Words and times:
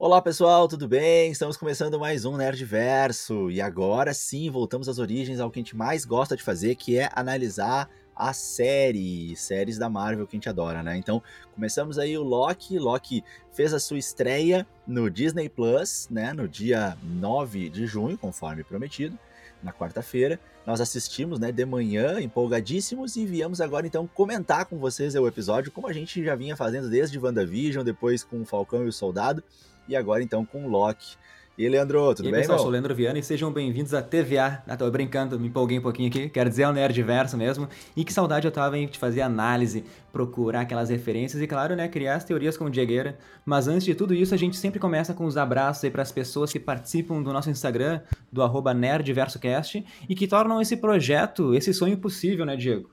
Olá 0.00 0.22
pessoal, 0.22 0.68
tudo 0.68 0.86
bem? 0.86 1.32
Estamos 1.32 1.56
começando 1.56 1.98
mais 1.98 2.24
um 2.24 2.36
Nerdverso 2.36 3.50
e 3.50 3.60
agora 3.60 4.14
sim 4.14 4.48
voltamos 4.48 4.88
às 4.88 5.00
origens, 5.00 5.40
ao 5.40 5.50
que 5.50 5.58
a 5.58 5.62
gente 5.62 5.76
mais 5.76 6.04
gosta 6.04 6.36
de 6.36 6.42
fazer, 6.44 6.76
que 6.76 6.96
é 6.96 7.10
analisar 7.16 7.90
a 8.14 8.32
série, 8.32 9.34
séries 9.34 9.76
da 9.76 9.90
Marvel 9.90 10.24
que 10.24 10.36
a 10.36 10.38
gente 10.38 10.48
adora, 10.48 10.84
né? 10.84 10.96
Então 10.96 11.20
começamos 11.52 11.98
aí 11.98 12.16
o 12.16 12.22
Loki, 12.22 12.78
Loki 12.78 13.24
fez 13.50 13.74
a 13.74 13.80
sua 13.80 13.98
estreia 13.98 14.64
no 14.86 15.10
Disney 15.10 15.48
Plus, 15.48 16.06
né? 16.08 16.32
No 16.32 16.46
dia 16.46 16.96
9 17.02 17.68
de 17.68 17.84
junho, 17.84 18.16
conforme 18.16 18.62
prometido, 18.62 19.18
na 19.60 19.72
quarta-feira. 19.72 20.38
Nós 20.64 20.80
assistimos, 20.80 21.40
né, 21.40 21.50
de 21.50 21.64
manhã, 21.64 22.20
empolgadíssimos, 22.20 23.16
e 23.16 23.26
viemos 23.26 23.60
agora 23.60 23.86
então 23.86 24.06
comentar 24.06 24.66
com 24.66 24.78
vocês 24.78 25.16
o 25.16 25.26
episódio, 25.26 25.72
como 25.72 25.88
a 25.88 25.92
gente 25.92 26.22
já 26.22 26.36
vinha 26.36 26.54
fazendo 26.54 26.88
desde 26.88 27.18
WandaVision, 27.18 27.82
depois 27.82 28.22
com 28.22 28.42
o 28.42 28.44
Falcão 28.44 28.84
e 28.84 28.88
o 28.88 28.92
Soldado 28.92 29.42
e 29.88 29.96
agora 29.96 30.22
então 30.22 30.44
com 30.44 30.64
o 30.64 30.68
Loki. 30.68 31.16
E 31.58 31.68
Leandro, 31.68 32.14
tudo 32.14 32.26
e 32.26 32.28
aí, 32.28 32.32
bem, 32.32 32.40
pessoal, 32.42 32.60
sou 32.60 32.68
o 32.68 32.70
Leandro 32.70 32.94
Viana 32.94 33.18
e 33.18 33.22
sejam 33.22 33.50
bem-vindos 33.50 33.92
à 33.92 34.00
TVA. 34.00 34.62
Ah, 34.64 34.76
tô 34.76 34.88
brincando, 34.92 35.40
me 35.40 35.48
empolguei 35.48 35.76
um 35.76 35.82
pouquinho 35.82 36.08
aqui, 36.08 36.28
quero 36.28 36.48
dizer, 36.48 36.62
é 36.62 36.68
o 36.68 36.72
Nerdverso 36.72 37.36
mesmo. 37.36 37.68
E 37.96 38.04
que 38.04 38.12
saudade 38.12 38.46
eu 38.46 38.52
tava, 38.52 38.78
hein, 38.78 38.86
de 38.86 38.96
fazer 38.96 39.22
análise, 39.22 39.84
procurar 40.12 40.60
aquelas 40.60 40.88
referências 40.88 41.42
e, 41.42 41.48
claro, 41.48 41.74
né, 41.74 41.88
criar 41.88 42.14
as 42.14 42.22
teorias 42.22 42.56
com 42.56 42.66
o 42.66 42.70
Diegueira. 42.70 43.18
Mas 43.44 43.66
antes 43.66 43.84
de 43.84 43.92
tudo 43.96 44.14
isso, 44.14 44.32
a 44.32 44.36
gente 44.36 44.56
sempre 44.56 44.78
começa 44.78 45.12
com 45.12 45.24
os 45.24 45.36
abraços 45.36 45.82
aí 45.82 45.90
para 45.90 46.02
as 46.02 46.12
pessoas 46.12 46.52
que 46.52 46.60
participam 46.60 47.20
do 47.20 47.32
nosso 47.32 47.50
Instagram, 47.50 48.02
do 48.30 48.40
arroba 48.40 48.72
NerdversoCast, 48.72 49.84
e 50.08 50.14
que 50.14 50.28
tornam 50.28 50.60
esse 50.60 50.76
projeto, 50.76 51.56
esse 51.56 51.74
sonho 51.74 51.98
possível, 51.98 52.46
né, 52.46 52.54
Diego? 52.54 52.88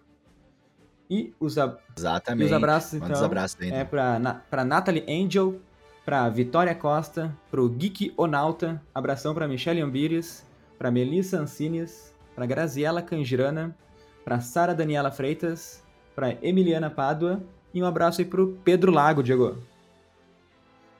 E 1.08 1.32
os, 1.40 1.56
ab... 1.60 1.78
Exatamente. 1.96 2.44
E 2.44 2.46
os 2.48 2.52
abraços, 2.52 2.94
então, 2.96 3.10
Manda 3.10 3.20
os 3.20 3.24
abraços 3.24 3.62
é 3.62 3.68
então. 3.68 3.86
pra, 3.86 4.18
na, 4.18 4.34
pra 4.34 4.66
Natalie 4.66 5.06
Angel, 5.08 5.62
pra 6.06 6.30
Vitória 6.30 6.76
Costa, 6.76 7.36
pro 7.50 7.68
Geek 7.68 8.14
Onauta, 8.16 8.80
abração 8.94 9.34
pra 9.34 9.48
Michelle 9.48 9.82
Ambires, 9.82 10.46
pra 10.78 10.92
Melissa 10.92 11.40
Ancines, 11.40 12.14
pra 12.36 12.46
Graziela 12.46 13.02
Cangirana, 13.02 13.76
pra 14.24 14.40
Sara 14.40 14.76
Daniela 14.76 15.12
Freitas, 15.12 15.84
pra 16.16 16.38
Emiliana 16.44 16.92
Pádua 16.92 17.42
e 17.74 17.82
um 17.82 17.86
abraço 17.86 18.22
aí 18.22 18.26
pro 18.26 18.58
Pedro 18.64 18.92
Lago, 18.92 19.24
Diego. 19.24 19.58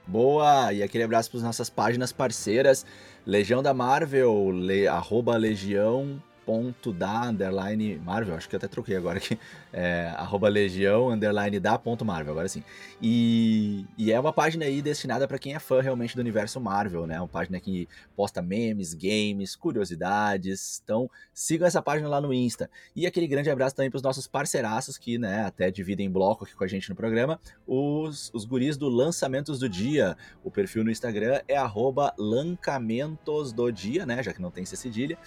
Boa! 0.08 0.74
E 0.74 0.82
aquele 0.82 1.04
abraço 1.04 1.30
para 1.30 1.38
as 1.38 1.44
nossas 1.44 1.70
páginas 1.70 2.12
parceiras, 2.12 2.86
Legião 3.26 3.62
da 3.62 3.74
Marvel, 3.74 4.52
le, 4.52 4.88
arroba 4.88 5.38
legião 5.38 6.22
ponto 6.46 6.94
da 6.94 7.24
underline 7.24 7.98
Marvel, 8.00 8.36
acho 8.36 8.48
que 8.48 8.56
até 8.56 8.68
troquei 8.68 8.96
agora 8.96 9.18
aqui, 9.18 9.38
é, 9.74 10.14
arroba 10.16 10.48
legião 10.48 11.10
underline 11.10 11.60
da 11.60 11.78
ponto 11.78 12.06
Marvel, 12.06 12.32
agora 12.32 12.48
sim. 12.48 12.64
E, 13.02 13.86
e 13.98 14.12
é 14.12 14.20
uma 14.20 14.32
página 14.32 14.66
aí 14.66 14.82
destinada 14.82 15.28
para 15.28 15.40
quem 15.40 15.56
é 15.56 15.60
fã 15.60 15.82
realmente 15.82 16.16
do 16.16 16.22
universo 16.22 16.60
Marvel, 16.62 17.08
né? 17.08 17.20
Uma 17.20 17.28
página 17.28 17.60
que 17.60 17.88
posta 18.16 18.42
memes, 18.42 18.94
games, 18.94 19.56
curiosidades. 19.56 20.82
Então 20.84 21.10
sigam 21.34 21.68
essa 21.68 21.82
página 21.82 22.08
lá 22.08 22.22
no 22.22 22.34
Insta. 22.34 22.70
E 22.96 23.06
aquele 23.06 23.28
grande 23.28 23.50
abraço 23.50 23.76
também 23.76 23.90
para 23.90 23.98
os 23.98 24.04
nossos 24.04 24.28
parceiraços 24.28 24.98
que, 24.98 25.18
né, 25.18 25.46
até 25.46 25.72
dividem 25.72 26.10
bloco 26.10 26.44
aqui 26.44 26.56
com 26.56 26.64
a 26.64 26.68
gente 26.68 26.90
no 26.90 26.96
programa, 26.96 27.40
os, 27.68 28.32
os 28.34 28.46
guris 28.46 28.78
do 28.78 28.88
Lançamentos 28.88 29.60
do 29.60 29.68
Dia. 29.68 30.16
O 30.44 30.52
perfil 30.52 30.84
no 30.84 30.92
Instagram 30.92 31.42
é 31.48 31.58
arroba 31.58 32.14
lancamentos 32.18 33.52
do 33.52 33.72
dia, 33.72 34.06
né? 34.06 34.22
Já 34.22 34.34
que 34.34 34.42
não 34.42 34.52
tem 34.52 34.64
esse 34.64 34.78
cedilha. 34.78 35.18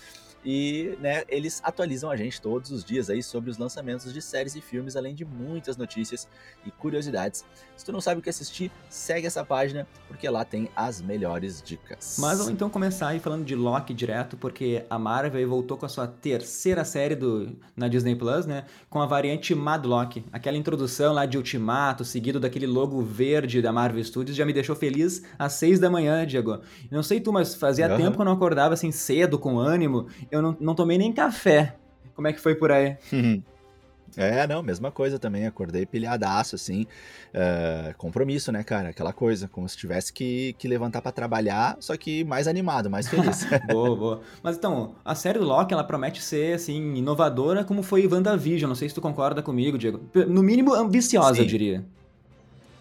E 0.50 0.96
né, 0.98 1.24
eles 1.28 1.60
atualizam 1.62 2.10
a 2.10 2.16
gente 2.16 2.40
todos 2.40 2.70
os 2.70 2.82
dias 2.82 3.10
aí 3.10 3.22
sobre 3.22 3.50
os 3.50 3.58
lançamentos 3.58 4.10
de 4.14 4.22
séries 4.22 4.56
e 4.56 4.62
filmes, 4.62 4.96
além 4.96 5.14
de 5.14 5.22
muitas 5.22 5.76
notícias 5.76 6.26
e 6.64 6.70
curiosidades. 6.70 7.44
Se 7.76 7.84
tu 7.84 7.92
não 7.92 8.00
sabe 8.00 8.20
o 8.20 8.22
que 8.22 8.30
assistir, 8.30 8.72
segue 8.88 9.26
essa 9.26 9.44
página, 9.44 9.86
porque 10.06 10.26
lá 10.26 10.46
tem 10.46 10.70
as 10.74 11.02
melhores 11.02 11.62
dicas. 11.62 12.16
Mas 12.18 12.38
vamos 12.38 12.50
então 12.54 12.70
começar 12.70 13.08
aí 13.08 13.20
falando 13.20 13.44
de 13.44 13.54
Loki 13.54 13.92
direto, 13.92 14.38
porque 14.38 14.86
a 14.88 14.98
Marvel 14.98 15.46
voltou 15.46 15.76
com 15.76 15.84
a 15.84 15.88
sua 15.88 16.06
terceira 16.06 16.82
série 16.82 17.14
do, 17.14 17.54
na 17.76 17.86
Disney 17.86 18.16
Plus, 18.16 18.46
né? 18.46 18.64
Com 18.88 19.02
a 19.02 19.06
variante 19.06 19.54
Mad 19.54 19.84
Loki. 19.84 20.24
Aquela 20.32 20.56
introdução 20.56 21.12
lá 21.12 21.26
de 21.26 21.36
Ultimato, 21.36 22.06
seguido 22.06 22.40
daquele 22.40 22.66
logo 22.66 23.02
verde 23.02 23.60
da 23.60 23.70
Marvel 23.70 24.02
Studios, 24.02 24.34
já 24.34 24.46
me 24.46 24.54
deixou 24.54 24.74
feliz 24.74 25.22
às 25.38 25.52
seis 25.52 25.78
da 25.78 25.90
manhã, 25.90 26.26
Diego. 26.26 26.60
Não 26.90 27.02
sei 27.02 27.20
tu, 27.20 27.30
mas 27.34 27.54
fazia 27.54 27.86
Uhum. 27.90 27.96
tempo 27.98 28.16
que 28.16 28.20
eu 28.22 28.24
não 28.24 28.32
acordava 28.32 28.72
assim 28.72 28.90
cedo, 28.90 29.38
com 29.38 29.58
ânimo. 29.58 30.06
Eu 30.30 30.37
não, 30.42 30.56
não 30.60 30.74
tomei 30.74 30.98
nem 30.98 31.12
café. 31.12 31.74
Como 32.14 32.26
é 32.26 32.32
que 32.32 32.40
foi 32.40 32.54
por 32.54 32.72
aí? 32.72 32.96
É, 34.16 34.46
não, 34.46 34.62
mesma 34.62 34.90
coisa 34.90 35.18
também. 35.18 35.46
Acordei 35.46 35.86
pilhadaço, 35.86 36.56
assim. 36.56 36.86
é, 37.32 37.94
compromisso, 37.96 38.50
né, 38.50 38.64
cara? 38.64 38.88
Aquela 38.88 39.12
coisa, 39.12 39.46
como 39.48 39.68
se 39.68 39.76
tivesse 39.76 40.12
que, 40.12 40.54
que 40.58 40.66
levantar 40.66 41.00
pra 41.00 41.12
trabalhar, 41.12 41.76
só 41.78 41.96
que 41.96 42.24
mais 42.24 42.48
animado, 42.48 42.90
mais 42.90 43.06
feliz. 43.06 43.46
boa, 43.70 43.94
boa. 43.94 44.20
Mas 44.42 44.56
então, 44.56 44.94
a 45.04 45.14
série 45.14 45.38
do 45.38 45.44
Loki, 45.44 45.72
ela 45.72 45.84
promete 45.84 46.22
ser, 46.22 46.54
assim, 46.54 46.94
inovadora, 46.96 47.64
como 47.64 47.82
foi 47.82 48.06
WandaVision. 48.06 48.68
Não 48.68 48.74
sei 48.74 48.88
se 48.88 48.94
tu 48.94 49.00
concorda 49.00 49.42
comigo, 49.42 49.78
Diego. 49.78 50.00
No 50.28 50.42
mínimo, 50.42 50.74
ambiciosa, 50.74 51.36
Sim. 51.36 51.42
eu 51.42 51.46
diria. 51.46 51.84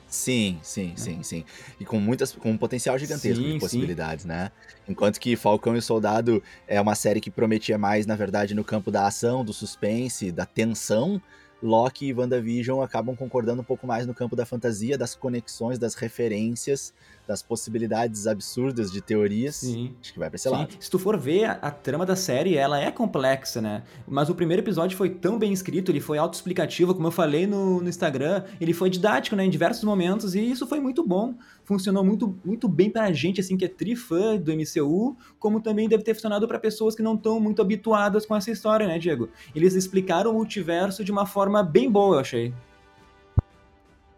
Sim, 0.07 0.57
sim, 0.63 0.93
sim, 0.95 1.21
sim. 1.21 1.43
E 1.79 1.85
com 1.85 1.99
muitas, 1.99 2.31
com 2.31 2.51
um 2.51 2.57
potencial 2.57 2.97
gigantesco 2.97 3.41
Sim, 3.41 3.47
sim. 3.47 3.53
de 3.53 3.59
possibilidades, 3.59 4.23
né? 4.23 4.51
Enquanto 4.87 5.19
que 5.19 5.35
Falcão 5.35 5.75
e 5.75 5.81
Soldado 5.81 6.41
é 6.65 6.79
uma 6.79 6.95
série 6.95 7.19
que 7.19 7.29
prometia 7.29 7.77
mais, 7.77 8.05
na 8.05 8.15
verdade, 8.15 8.55
no 8.55 8.63
campo 8.63 8.89
da 8.89 9.05
ação, 9.05 9.43
do 9.43 9.51
suspense, 9.51 10.31
da 10.31 10.45
tensão, 10.45 11.21
Loki 11.61 12.07
e 12.07 12.13
WandaVision 12.13 12.81
acabam 12.81 13.15
concordando 13.15 13.61
um 13.61 13.65
pouco 13.65 13.87
mais 13.87 14.05
no 14.05 14.13
campo 14.13 14.35
da 14.35 14.45
fantasia, 14.45 14.97
das 14.97 15.15
conexões, 15.15 15.79
das 15.79 15.95
referências, 15.95 16.93
das 17.27 17.41
possibilidades 17.41 18.25
absurdas 18.25 18.91
de 18.91 19.01
teorias. 19.01 19.57
Sim. 19.57 19.93
Acho 20.01 20.13
que 20.13 20.19
vai 20.19 20.29
pra 20.29 20.35
esse 20.35 20.47
Sim, 20.47 20.55
lado. 20.55 20.75
se 20.79 20.89
tu 20.89 20.97
for 20.97 21.17
ver, 21.17 21.45
a, 21.45 21.51
a 21.53 21.71
trama 21.71 22.05
da 22.05 22.15
série, 22.15 22.55
ela 22.55 22.79
é 22.79 22.89
complexa, 22.89 23.61
né? 23.61 23.83
Mas 24.07 24.29
o 24.29 24.35
primeiro 24.35 24.63
episódio 24.63 24.97
foi 24.97 25.09
tão 25.09 25.37
bem 25.37 25.51
escrito, 25.51 25.91
ele 25.91 25.99
foi 25.99 26.17
autoexplicativo, 26.17 26.95
como 26.95 27.07
eu 27.07 27.11
falei 27.11 27.45
no, 27.45 27.81
no 27.81 27.89
Instagram, 27.89 28.43
ele 28.61 28.73
foi 28.73 28.89
didático, 28.89 29.35
né, 29.35 29.43
em 29.43 29.49
diversos 29.49 29.83
momentos, 29.83 30.35
e 30.35 30.39
isso 30.39 30.65
foi 30.65 30.79
muito 30.79 31.05
bom. 31.05 31.35
Funcionou 31.65 32.03
muito, 32.03 32.39
muito 32.45 32.69
bem 32.69 32.89
pra 32.89 33.11
gente, 33.11 33.41
assim, 33.41 33.57
que 33.57 33.65
é 33.65 33.67
trifã 33.67 34.37
do 34.37 34.53
MCU, 34.53 35.17
como 35.37 35.59
também 35.59 35.89
deve 35.89 36.03
ter 36.03 36.13
funcionado 36.13 36.47
pra 36.47 36.57
pessoas 36.57 36.95
que 36.95 37.03
não 37.03 37.15
estão 37.15 37.39
muito 37.39 37.61
habituadas 37.61 38.25
com 38.25 38.35
essa 38.35 38.49
história, 38.49 38.87
né, 38.87 38.97
Diego? 38.97 39.29
Eles 39.53 39.75
explicaram 39.75 40.31
o 40.31 40.33
multiverso 40.33 41.03
de 41.03 41.11
uma 41.11 41.25
forma 41.25 41.61
bem 41.61 41.91
boa, 41.91 42.15
eu 42.15 42.19
achei. 42.19 42.53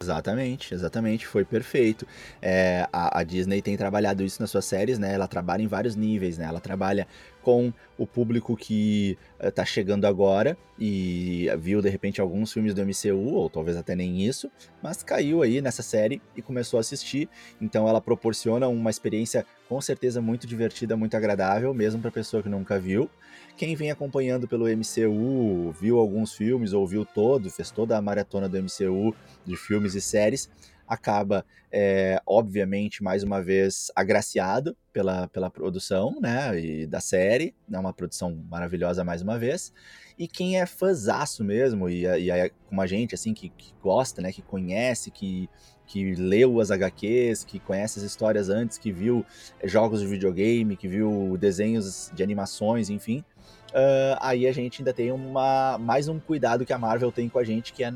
Exatamente, 0.02 0.74
exatamente, 0.74 1.28
foi 1.28 1.44
perfeito. 1.44 2.08
É, 2.42 2.88
a, 2.92 3.20
a 3.20 3.24
Disney 3.24 3.62
tem 3.62 3.76
trabalhado 3.76 4.24
isso 4.24 4.42
nas 4.42 4.50
suas 4.50 4.64
séries, 4.64 4.98
né? 4.98 5.14
Ela 5.14 5.28
trabalha 5.28 5.62
em 5.62 5.68
vários 5.68 5.94
níveis, 5.94 6.38
né? 6.38 6.46
Ela 6.46 6.62
trabalha 6.62 7.06
com 7.50 7.74
o 7.98 8.06
público 8.06 8.56
que 8.56 9.18
eh, 9.40 9.50
tá 9.50 9.66
chegando 9.66 10.06
agora 10.06 10.56
e 10.78 11.48
viu 11.58 11.82
de 11.82 11.90
repente 11.90 12.22
alguns 12.22 12.54
filmes 12.54 12.76
do 12.76 12.86
MCU, 12.86 13.34
ou 13.34 13.50
talvez 13.50 13.76
até 13.76 13.96
nem 13.96 14.24
isso, 14.24 14.52
mas 14.84 15.02
caiu 15.02 15.42
aí 15.42 15.60
nessa 15.62 15.82
série 15.82 16.22
e 16.38 16.44
começou 16.44 16.78
a 16.78 16.82
assistir. 16.82 17.28
Então 17.60 17.90
ela 17.90 18.00
proporciona 18.00 18.68
uma 18.68 18.92
experiência 18.92 19.48
com 19.68 19.82
certeza 19.82 20.22
muito 20.22 20.46
divertida, 20.46 20.96
muito 20.96 21.18
agradável, 21.18 21.74
mesmo 21.74 22.00
para 22.00 22.12
pessoa 22.12 22.44
que 22.44 22.50
nunca 22.50 22.80
viu. 22.80 23.10
Quem 23.58 23.76
vem 23.76 23.90
acompanhando 23.90 24.48
pelo 24.48 24.68
MCU, 24.68 25.72
viu 25.72 25.98
alguns 25.98 26.34
filmes 26.34 26.72
ou 26.72 26.86
viu 26.86 27.04
todo, 27.04 27.50
fez 27.50 27.72
toda 27.72 27.98
a 27.98 28.02
maratona 28.02 28.48
do 28.48 28.58
MCU 28.62 29.16
de 29.44 29.58
filmes 29.58 29.96
e 29.96 30.02
séries, 30.02 30.50
acaba, 30.90 31.46
é, 31.72 32.20
obviamente, 32.26 33.04
mais 33.04 33.22
uma 33.22 33.42
vez 33.42 33.92
agraciado 33.96 34.76
pela, 34.92 35.28
pela 35.28 35.50
produção, 35.52 36.20
né, 36.20 36.60
e 36.60 36.88
da 36.88 37.00
série, 37.00 37.54
é 37.72 37.78
uma 37.78 37.94
produção 37.94 38.44
maravilhosa 38.50 39.04
mais 39.04 39.22
uma 39.22 39.38
vez, 39.38 39.72
e 40.18 40.28
quem 40.28 40.60
é 40.60 40.66
fãzaço 40.66 41.44
mesmo, 41.44 41.88
e, 41.88 42.02
e 42.02 42.32
é 42.32 42.50
como 42.68 42.82
a 42.82 42.88
gente, 42.88 43.14
assim, 43.14 43.36
que, 43.36 43.50
que 43.50 43.72
gosta, 43.82 44.20
né, 44.20 44.32
que 44.32 44.42
conhece, 44.42 45.12
que, 45.12 45.48
que 45.86 46.16
leu 46.16 46.60
as 46.60 46.72
HQs, 46.72 47.44
que 47.44 47.60
conhece 47.60 48.00
as 48.00 48.06
histórias 48.06 48.50
antes, 48.50 48.80
que 48.80 48.92
viu 48.92 49.24
jogos 49.64 50.02
de 50.02 50.08
videogame, 50.08 50.76
que 50.76 50.88
viu 50.88 51.38
desenhos 51.40 52.12
de 52.16 52.24
animações, 52.24 52.90
enfim, 52.90 53.24
Uh, 53.70 54.18
aí 54.20 54.48
a 54.48 54.52
gente 54.52 54.82
ainda 54.82 54.92
tem 54.92 55.12
uma, 55.12 55.78
mais 55.78 56.08
um 56.08 56.20
cuidado 56.20 56.66
que 56.66 56.74
a 56.74 56.78
Marvel 56.78 57.12
tem 57.12 57.30
com 57.30 57.38
a 57.38 57.44
gente, 57.44 57.72
que 57.72 57.84
é, 57.84 57.94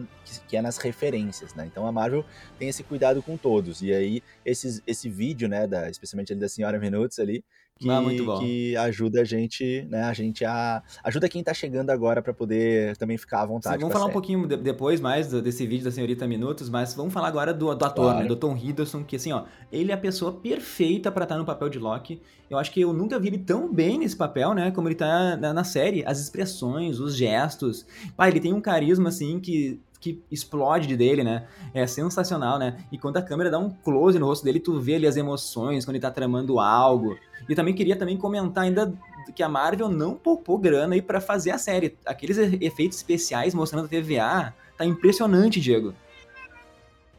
que, 0.48 0.56
é 0.56 0.62
nas 0.62 0.78
referências, 0.78 1.56
né? 1.56 1.66
Então 1.66 1.88
a 1.88 1.92
Marvel 1.92 2.24
tem 2.60 2.70
esse 2.70 2.84
cuidado 2.84 3.24
com 3.24 3.36
todos. 3.36 3.81
E 3.81 3.92
aí, 3.92 4.22
esses, 4.46 4.81
esse 4.86 5.10
vídeo, 5.10 5.48
né, 5.48 5.66
da, 5.66 5.90
especialmente 5.90 6.31
ali 6.31 6.40
da 6.40 6.50
Senhora 6.50 6.80
Minutos 6.80 7.18
ali, 7.18 7.44
que, 7.80 7.90
Ah, 7.90 8.00
muito 8.02 8.24
bom. 8.24 8.40
que 8.40 8.78
ajuda 8.78 9.22
a 9.22 9.24
gente, 9.25 9.86
né, 9.90 10.04
a 10.04 10.14
gente 10.14 10.46
a... 10.46 10.81
ajuda 11.04 11.28
quem 11.28 11.44
tá 11.44 11.54
chegando 11.54 11.90
agora 11.90 12.22
para 12.22 12.34
poder 12.34 12.96
também 12.98 13.18
ficar 13.18 13.42
à 13.42 13.46
vontade 13.46 13.75
Sim, 13.75 13.81
vamos 13.81 13.94
falar 13.94 14.06
um 14.06 14.08
série. 14.08 14.14
pouquinho 14.14 14.48
de- 14.48 14.58
depois 14.58 15.02
mais 15.02 15.28
do- 15.30 15.42
desse 15.42 15.66
vídeo 15.66 15.84
da 15.84 15.92
senhorita 15.92 16.28
Minutos, 16.28 16.70
mas 16.70 16.94
vamos 16.94 17.14
falar 17.14 17.28
agora 17.28 17.54
do, 17.54 17.74
do 17.74 17.86
ator, 17.86 18.06
Claro. 18.06 18.20
né? 18.20 18.25
Do 18.25 18.36
Tom 18.36 18.56
Hiddleston, 18.56 19.04
que 19.04 19.16
assim, 19.16 19.31
ó, 19.31 19.44
ele 19.72 19.92
é 19.92 19.96
a 19.96 19.98
pessoa 19.98 20.31
perfeita 20.31 21.12
pra 21.12 21.24
estar 21.24 21.38
no 21.38 21.46
papel 21.46 21.68
de 21.68 21.80
Loki. 21.80 22.22
Eu 22.50 22.58
acho 22.58 22.72
que 22.72 22.80
eu 22.81 22.94
nunca 22.94 23.20
vi 23.20 23.30
ele 23.30 23.40
tão 23.40 23.74
bem 23.74 23.98
nesse 23.98 24.16
papel, 24.16 24.54
né? 24.54 24.69
Como 24.72 24.88
ele 24.88 24.96
tá 24.96 25.36
na, 25.36 25.52
na 25.54 25.64
série. 25.64 26.06
As 26.06 26.19
expressões, 26.19 27.00
os 27.00 27.16
gestos. 27.16 27.86
Pá, 28.16 28.28
ele 28.28 28.40
tem 28.40 28.54
um 28.54 28.62
carisma, 28.62 29.10
assim, 29.10 29.40
que, 29.40 29.80
que 30.04 30.22
explode 30.30 30.98
dele, 30.98 31.24
né? 31.24 31.48
É 31.74 31.88
sensacional, 31.88 32.60
né? 32.60 32.78
E 32.92 32.98
quando 32.98 33.16
a 33.16 33.22
câmera 33.22 33.50
dá 33.50 33.58
um 33.58 33.70
close 33.70 34.20
no 34.20 34.26
rosto 34.26 34.44
dele, 34.44 34.60
tu 34.60 34.78
vê 34.78 34.96
ali 34.96 35.08
as 35.08 35.16
emoções, 35.16 35.86
quando 35.86 35.96
ele 35.96 36.02
tá 36.02 36.12
tramando 36.12 36.60
algo. 36.60 37.18
E 37.48 37.56
também 37.56 37.74
queria 37.74 37.96
também 37.96 38.18
comentar 38.18 38.66
ainda 38.66 38.94
que 39.34 39.42
a 39.42 39.48
Marvel 39.48 39.88
não 39.88 40.16
poupou 40.16 40.58
grana 40.58 40.96
aí 40.96 41.02
para 41.02 41.22
fazer 41.22 41.52
a 41.52 41.58
série. 41.58 41.96
Aqueles 42.06 42.38
efeitos 42.38 42.98
especiais 42.98 43.54
mostrando 43.54 43.86
a 43.86 43.88
TVA, 43.88 44.54
tá 44.78 44.86
impressionante, 44.86 45.62
Diego. 45.62 45.94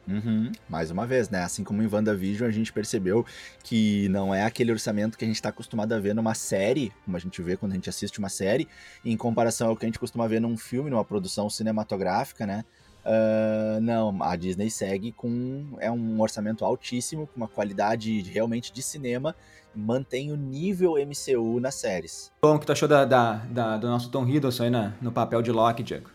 Uhum. 0.06 0.52
Mais 0.68 0.90
uma 0.90 1.06
vez, 1.06 1.30
né? 1.30 1.42
Assim 1.42 1.64
como 1.64 1.82
em 1.82 1.86
WandaVision, 1.86 2.48
a 2.48 2.52
gente 2.52 2.72
percebeu 2.72 3.24
que 3.62 4.08
não 4.08 4.34
é 4.34 4.44
aquele 4.44 4.70
orçamento 4.70 5.16
que 5.16 5.24
a 5.24 5.28
gente 5.28 5.36
está 5.36 5.48
acostumado 5.48 5.92
a 5.92 5.98
ver 5.98 6.14
numa 6.14 6.34
série, 6.34 6.92
como 7.04 7.16
a 7.16 7.20
gente 7.20 7.40
vê 7.42 7.56
quando 7.56 7.72
a 7.72 7.74
gente 7.74 7.88
assiste 7.88 8.18
uma 8.18 8.28
série, 8.28 8.68
em 9.04 9.16
comparação 9.16 9.68
ao 9.68 9.76
que 9.76 9.84
a 9.84 9.88
gente 9.88 9.98
costuma 9.98 10.26
ver 10.26 10.40
num 10.40 10.56
filme, 10.56 10.90
numa 10.90 11.04
produção 11.04 11.48
cinematográfica, 11.48 12.46
né? 12.46 12.64
Uh, 13.04 13.80
não, 13.82 14.22
a 14.22 14.34
Disney 14.34 14.70
segue 14.70 15.12
com 15.12 15.76
é 15.78 15.90
um 15.90 16.20
orçamento 16.22 16.64
altíssimo, 16.64 17.26
com 17.26 17.36
uma 17.36 17.48
qualidade 17.48 18.22
realmente 18.22 18.72
de 18.72 18.82
cinema, 18.82 19.36
mantém 19.74 20.32
o 20.32 20.36
nível 20.36 20.94
MCU 20.94 21.60
nas 21.60 21.74
séries. 21.74 22.32
Bom, 22.40 22.56
o 22.56 22.58
que 22.58 22.64
tu 22.64 22.72
achou 22.72 22.88
da, 22.88 23.04
da, 23.04 23.34
da 23.36 23.76
do 23.76 23.88
nosso 23.88 24.10
Tom 24.10 24.26
Hiddleston 24.26 24.64
aí 24.64 24.70
na, 24.70 24.94
no 25.02 25.12
papel 25.12 25.42
de 25.42 25.52
Loki, 25.52 25.82
Diego? 25.82 26.08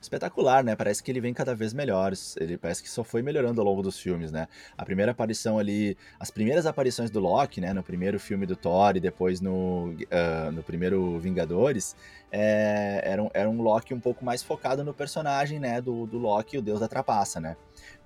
Espetacular, 0.00 0.62
né? 0.62 0.76
Parece 0.76 1.02
que 1.02 1.10
ele 1.10 1.20
vem 1.20 1.34
cada 1.34 1.54
vez 1.54 1.72
melhor. 1.72 2.12
Ele 2.38 2.56
parece 2.56 2.82
que 2.82 2.90
só 2.90 3.02
foi 3.02 3.22
melhorando 3.22 3.60
ao 3.60 3.66
longo 3.66 3.82
dos 3.82 3.98
filmes, 3.98 4.30
né? 4.30 4.48
A 4.76 4.84
primeira 4.84 5.12
aparição 5.12 5.58
ali, 5.58 5.96
as 6.18 6.30
primeiras 6.30 6.66
aparições 6.66 7.10
do 7.10 7.20
Loki, 7.20 7.60
né? 7.60 7.72
No 7.72 7.82
primeiro 7.82 8.18
filme 8.18 8.46
do 8.46 8.56
Thor 8.56 8.96
e 8.96 9.00
depois 9.00 9.40
no, 9.40 9.90
uh, 9.90 10.52
no 10.52 10.62
primeiro 10.62 11.18
Vingadores, 11.18 11.96
é, 12.30 13.00
era, 13.04 13.22
um, 13.22 13.30
era 13.32 13.48
um 13.48 13.60
Loki 13.60 13.94
um 13.94 14.00
pouco 14.00 14.24
mais 14.24 14.42
focado 14.42 14.84
no 14.84 14.94
personagem, 14.94 15.58
né? 15.58 15.80
Do, 15.80 16.06
do 16.06 16.18
Loki, 16.18 16.58
o 16.58 16.62
Deus 16.62 16.80
da 16.80 16.88
Trapaça, 16.88 17.40
né? 17.40 17.56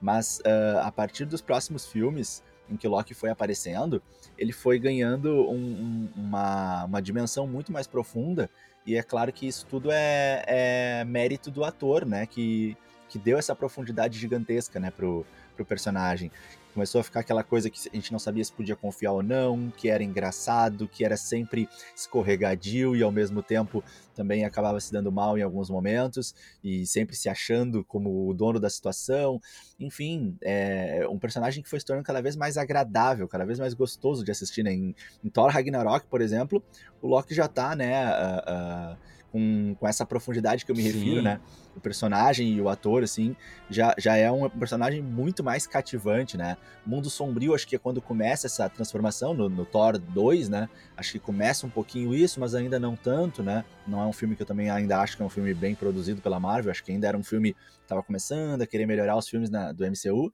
Mas 0.00 0.40
uh, 0.40 0.80
a 0.82 0.90
partir 0.90 1.24
dos 1.24 1.40
próximos 1.40 1.86
filmes, 1.86 2.42
em 2.70 2.76
que 2.76 2.88
Loki 2.88 3.14
foi 3.14 3.30
aparecendo, 3.30 4.02
ele 4.38 4.52
foi 4.52 4.78
ganhando 4.78 5.48
um, 5.50 5.54
um, 5.54 6.08
uma, 6.16 6.84
uma 6.84 7.02
dimensão 7.02 7.46
muito 7.46 7.72
mais 7.72 7.86
profunda 7.86 8.48
e 8.86 8.96
é 8.96 9.02
claro 9.02 9.32
que 9.32 9.46
isso 9.46 9.66
tudo 9.66 9.90
é, 9.92 10.44
é 10.46 11.04
mérito 11.04 11.50
do 11.50 11.64
ator, 11.64 12.04
né? 12.04 12.26
Que, 12.26 12.76
que 13.08 13.18
deu 13.18 13.38
essa 13.38 13.54
profundidade 13.54 14.18
gigantesca, 14.18 14.80
né, 14.80 14.90
pro, 14.90 15.24
pro 15.54 15.64
personagem. 15.64 16.30
Começou 16.72 17.00
a 17.00 17.04
ficar 17.04 17.20
aquela 17.20 17.44
coisa 17.44 17.68
que 17.68 17.88
a 17.88 17.94
gente 17.94 18.10
não 18.12 18.18
sabia 18.18 18.42
se 18.42 18.52
podia 18.52 18.74
confiar 18.74 19.12
ou 19.12 19.22
não, 19.22 19.70
que 19.76 19.88
era 19.88 20.02
engraçado, 20.02 20.88
que 20.88 21.04
era 21.04 21.16
sempre 21.16 21.68
escorregadio 21.94 22.96
e 22.96 23.02
ao 23.02 23.12
mesmo 23.12 23.42
tempo 23.42 23.84
também 24.14 24.44
acabava 24.44 24.80
se 24.80 24.90
dando 24.90 25.12
mal 25.12 25.36
em 25.36 25.42
alguns 25.42 25.68
momentos 25.68 26.34
e 26.64 26.86
sempre 26.86 27.14
se 27.14 27.28
achando 27.28 27.84
como 27.84 28.28
o 28.28 28.32
dono 28.32 28.58
da 28.58 28.70
situação. 28.70 29.40
Enfim, 29.78 30.36
é 30.42 31.06
um 31.10 31.18
personagem 31.18 31.62
que 31.62 31.68
foi 31.68 31.78
se 31.78 31.84
tornando 31.84 32.06
cada 32.06 32.22
vez 32.22 32.36
mais 32.36 32.56
agradável, 32.56 33.28
cada 33.28 33.44
vez 33.44 33.58
mais 33.58 33.74
gostoso 33.74 34.24
de 34.24 34.30
assistir. 34.30 34.62
Né? 34.62 34.72
Em, 34.72 34.94
em 35.22 35.28
Thor 35.28 35.50
Ragnarok, 35.50 36.06
por 36.06 36.22
exemplo, 36.22 36.62
o 37.02 37.06
Loki 37.06 37.34
já 37.34 37.48
tá, 37.48 37.76
né? 37.76 38.08
Uh, 38.08 38.94
uh, 38.94 38.96
com, 39.32 39.74
com 39.80 39.88
essa 39.88 40.04
profundidade 40.04 40.64
que 40.64 40.70
eu 40.70 40.76
me 40.76 40.82
Sim. 40.82 40.92
refiro, 40.92 41.22
né? 41.22 41.40
O 41.74 41.80
personagem 41.80 42.52
e 42.52 42.60
o 42.60 42.68
ator, 42.68 43.02
assim, 43.02 43.34
já, 43.70 43.94
já 43.98 44.14
é 44.14 44.30
um 44.30 44.48
personagem 44.50 45.00
muito 45.00 45.42
mais 45.42 45.66
cativante, 45.66 46.36
né? 46.36 46.58
Mundo 46.84 47.08
Sombrio, 47.08 47.54
acho 47.54 47.66
que 47.66 47.74
é 47.74 47.78
quando 47.78 48.02
começa 48.02 48.46
essa 48.46 48.68
transformação, 48.68 49.32
no, 49.32 49.48
no 49.48 49.64
Thor 49.64 49.98
2, 49.98 50.50
né? 50.50 50.68
Acho 50.94 51.12
que 51.12 51.18
começa 51.18 51.66
um 51.66 51.70
pouquinho 51.70 52.14
isso, 52.14 52.38
mas 52.38 52.54
ainda 52.54 52.78
não 52.78 52.94
tanto, 52.94 53.42
né? 53.42 53.64
Não 53.86 54.02
é 54.02 54.06
um 54.06 54.12
filme 54.12 54.36
que 54.36 54.42
eu 54.42 54.46
também 54.46 54.68
ainda 54.68 55.00
acho 55.00 55.16
que 55.16 55.22
é 55.22 55.26
um 55.26 55.30
filme 55.30 55.54
bem 55.54 55.74
produzido 55.74 56.20
pela 56.20 56.38
Marvel, 56.38 56.70
acho 56.70 56.84
que 56.84 56.92
ainda 56.92 57.08
era 57.08 57.16
um 57.16 57.24
filme 57.24 57.54
que 57.54 57.82
estava 57.82 58.02
começando 58.02 58.60
a 58.60 58.66
querer 58.66 58.86
melhorar 58.86 59.16
os 59.16 59.26
filmes 59.26 59.48
na, 59.48 59.72
do 59.72 59.84
MCU, 59.86 60.30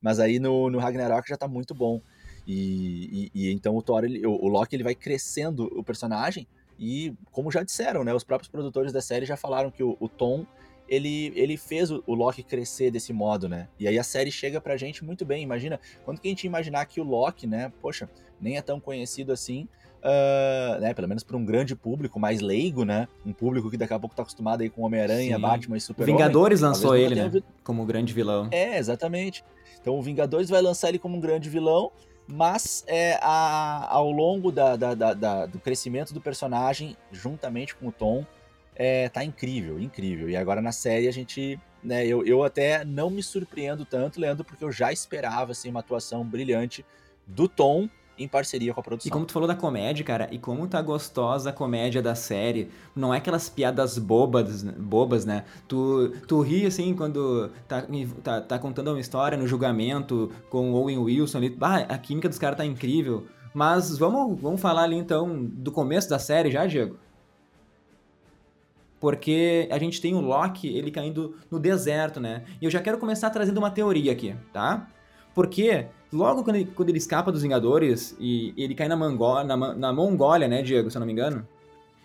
mas 0.00 0.20
aí 0.20 0.38
no, 0.38 0.68
no 0.68 0.78
Ragnarok 0.78 1.26
já 1.26 1.38
tá 1.38 1.48
muito 1.48 1.74
bom. 1.74 2.02
E, 2.46 3.30
e, 3.34 3.48
e, 3.48 3.52
então 3.52 3.74
o 3.74 3.82
Thor, 3.82 4.04
ele, 4.04 4.24
o, 4.24 4.30
o 4.30 4.46
Loki, 4.46 4.76
ele 4.76 4.84
vai 4.84 4.94
crescendo 4.94 5.64
o 5.76 5.82
personagem, 5.82 6.46
e, 6.78 7.14
como 7.32 7.50
já 7.50 7.62
disseram, 7.62 8.04
né, 8.04 8.14
os 8.14 8.24
próprios 8.24 8.50
produtores 8.50 8.92
da 8.92 9.00
série 9.00 9.24
já 9.24 9.36
falaram 9.36 9.70
que 9.70 9.82
o, 9.82 9.96
o 9.98 10.08
Tom 10.08 10.46
ele, 10.88 11.32
ele 11.34 11.56
fez 11.56 11.90
o, 11.90 12.02
o, 12.06 12.14
Loki 12.14 12.42
crescer 12.42 12.90
desse 12.90 13.12
modo, 13.12 13.48
né? 13.48 13.68
E 13.78 13.88
aí 13.88 13.98
a 13.98 14.04
série 14.04 14.30
chega 14.30 14.60
pra 14.60 14.76
gente 14.76 15.04
muito 15.04 15.24
bem. 15.24 15.42
Imagina, 15.42 15.80
quando 16.04 16.20
que 16.20 16.28
a 16.28 16.30
gente 16.30 16.46
imaginar 16.46 16.84
que 16.86 17.00
o 17.00 17.04
Loki, 17.04 17.46
né? 17.46 17.72
Poxa, 17.80 18.08
nem 18.40 18.56
é 18.56 18.62
tão 18.62 18.78
conhecido 18.78 19.32
assim, 19.32 19.68
uh, 20.02 20.80
né? 20.80 20.94
Pelo 20.94 21.08
menos 21.08 21.24
para 21.24 21.36
um 21.36 21.44
grande 21.44 21.74
público, 21.74 22.20
mais 22.20 22.40
leigo, 22.40 22.84
né? 22.84 23.08
Um 23.24 23.32
público 23.32 23.70
que 23.70 23.76
daqui 23.76 23.94
a 23.94 23.98
pouco 23.98 24.14
tá 24.14 24.22
acostumado 24.22 24.62
aí 24.62 24.70
com 24.70 24.82
Homem-Aranha, 24.82 25.38
Batman 25.38 25.76
e 25.76 25.80
Super-Homem. 25.80 26.14
Vingadores 26.14 26.60
lançou 26.60 26.96
ele, 26.96 27.14
né? 27.14 27.42
Como 27.64 27.84
grande 27.84 28.12
vilão. 28.12 28.48
É, 28.52 28.78
exatamente. 28.78 29.44
Então 29.80 29.98
o 29.98 30.02
Vingadores 30.02 30.48
vai 30.48 30.62
lançar 30.62 30.88
ele 30.88 30.98
como 30.98 31.16
um 31.16 31.20
grande 31.20 31.48
vilão 31.50 31.90
mas 32.26 32.84
é, 32.86 33.18
a, 33.22 33.86
ao 33.90 34.10
longo 34.10 34.50
da, 34.50 34.76
da, 34.76 34.94
da, 35.14 35.46
do 35.46 35.58
crescimento 35.58 36.12
do 36.12 36.20
personagem, 36.20 36.96
juntamente 37.12 37.74
com 37.74 37.88
o 37.88 37.92
Tom, 37.92 38.24
é, 38.74 39.08
tá 39.08 39.24
incrível, 39.24 39.80
incrível. 39.80 40.28
E 40.28 40.36
agora 40.36 40.60
na 40.60 40.72
série 40.72 41.08
a 41.08 41.12
gente, 41.12 41.58
né, 41.82 42.06
eu, 42.06 42.24
eu 42.26 42.42
até 42.42 42.84
não 42.84 43.08
me 43.10 43.22
surpreendo 43.22 43.84
tanto, 43.84 44.20
Leandro, 44.20 44.44
porque 44.44 44.64
eu 44.64 44.72
já 44.72 44.92
esperava 44.92 45.52
assim, 45.52 45.70
uma 45.70 45.80
atuação 45.80 46.24
brilhante 46.24 46.84
do 47.26 47.48
Tom 47.48 47.88
em 48.18 48.26
parceria 48.26 48.72
com 48.72 48.80
a 48.80 48.82
produção. 48.82 49.08
E 49.08 49.12
como 49.12 49.24
tu 49.24 49.32
falou 49.32 49.46
da 49.46 49.54
comédia, 49.54 50.04
cara, 50.04 50.28
e 50.30 50.38
como 50.38 50.66
tá 50.66 50.80
gostosa 50.80 51.50
a 51.50 51.52
comédia 51.52 52.00
da 52.00 52.14
série, 52.14 52.70
não 52.94 53.12
é 53.12 53.18
aquelas 53.18 53.48
piadas 53.48 53.98
bobas, 53.98 54.62
bobas, 54.62 55.24
né? 55.24 55.44
Tu, 55.68 56.12
tu 56.26 56.40
ri, 56.40 56.66
assim, 56.66 56.94
quando 56.94 57.50
tá, 57.68 57.84
tá, 58.22 58.40
tá 58.40 58.58
contando 58.58 58.88
uma 58.88 59.00
história 59.00 59.36
no 59.36 59.46
julgamento 59.46 60.32
com 60.48 60.72
o 60.72 60.74
Owen 60.74 60.98
Wilson 60.98 61.38
ali, 61.38 61.50
bah, 61.50 61.78
a 61.88 61.98
química 61.98 62.28
dos 62.28 62.38
caras 62.38 62.56
tá 62.56 62.64
incrível. 62.64 63.26
Mas 63.52 63.96
vamos, 63.96 64.40
vamos 64.40 64.60
falar 64.60 64.82
ali, 64.82 64.96
então, 64.96 65.44
do 65.44 65.72
começo 65.72 66.08
da 66.08 66.18
série 66.18 66.50
já, 66.50 66.66
Diego? 66.66 66.98
Porque 69.00 69.68
a 69.70 69.78
gente 69.78 70.00
tem 70.00 70.14
o 70.14 70.20
Loki, 70.20 70.68
ele 70.68 70.90
caindo 70.90 71.36
no 71.50 71.58
deserto, 71.58 72.18
né? 72.18 72.44
E 72.60 72.64
eu 72.64 72.70
já 72.70 72.80
quero 72.80 72.98
começar 72.98 73.30
trazendo 73.30 73.58
uma 73.58 73.70
teoria 73.70 74.12
aqui, 74.12 74.34
tá? 74.52 74.88
Porque 75.34 75.86
logo 76.12 76.44
quando 76.44 76.56
ele, 76.56 76.70
quando 76.74 76.88
ele 76.88 76.98
escapa 76.98 77.32
dos 77.32 77.42
Vingadores 77.42 78.16
e 78.18 78.54
ele 78.56 78.74
cai 78.74 78.88
na, 78.88 78.96
Mangó, 78.96 79.42
na, 79.42 79.56
na 79.56 79.92
Mongólia, 79.92 80.48
né, 80.48 80.62
Diego, 80.62 80.90
se 80.90 80.96
eu 80.96 81.00
não 81.00 81.06
me 81.06 81.12
engano? 81.12 81.46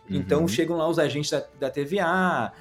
Uhum. 0.10 0.18
Então 0.18 0.48
chegam 0.48 0.78
lá 0.78 0.88
os 0.88 1.00
agentes 1.00 1.32
da, 1.32 1.44
da 1.60 1.70
TVA, 1.70 2.52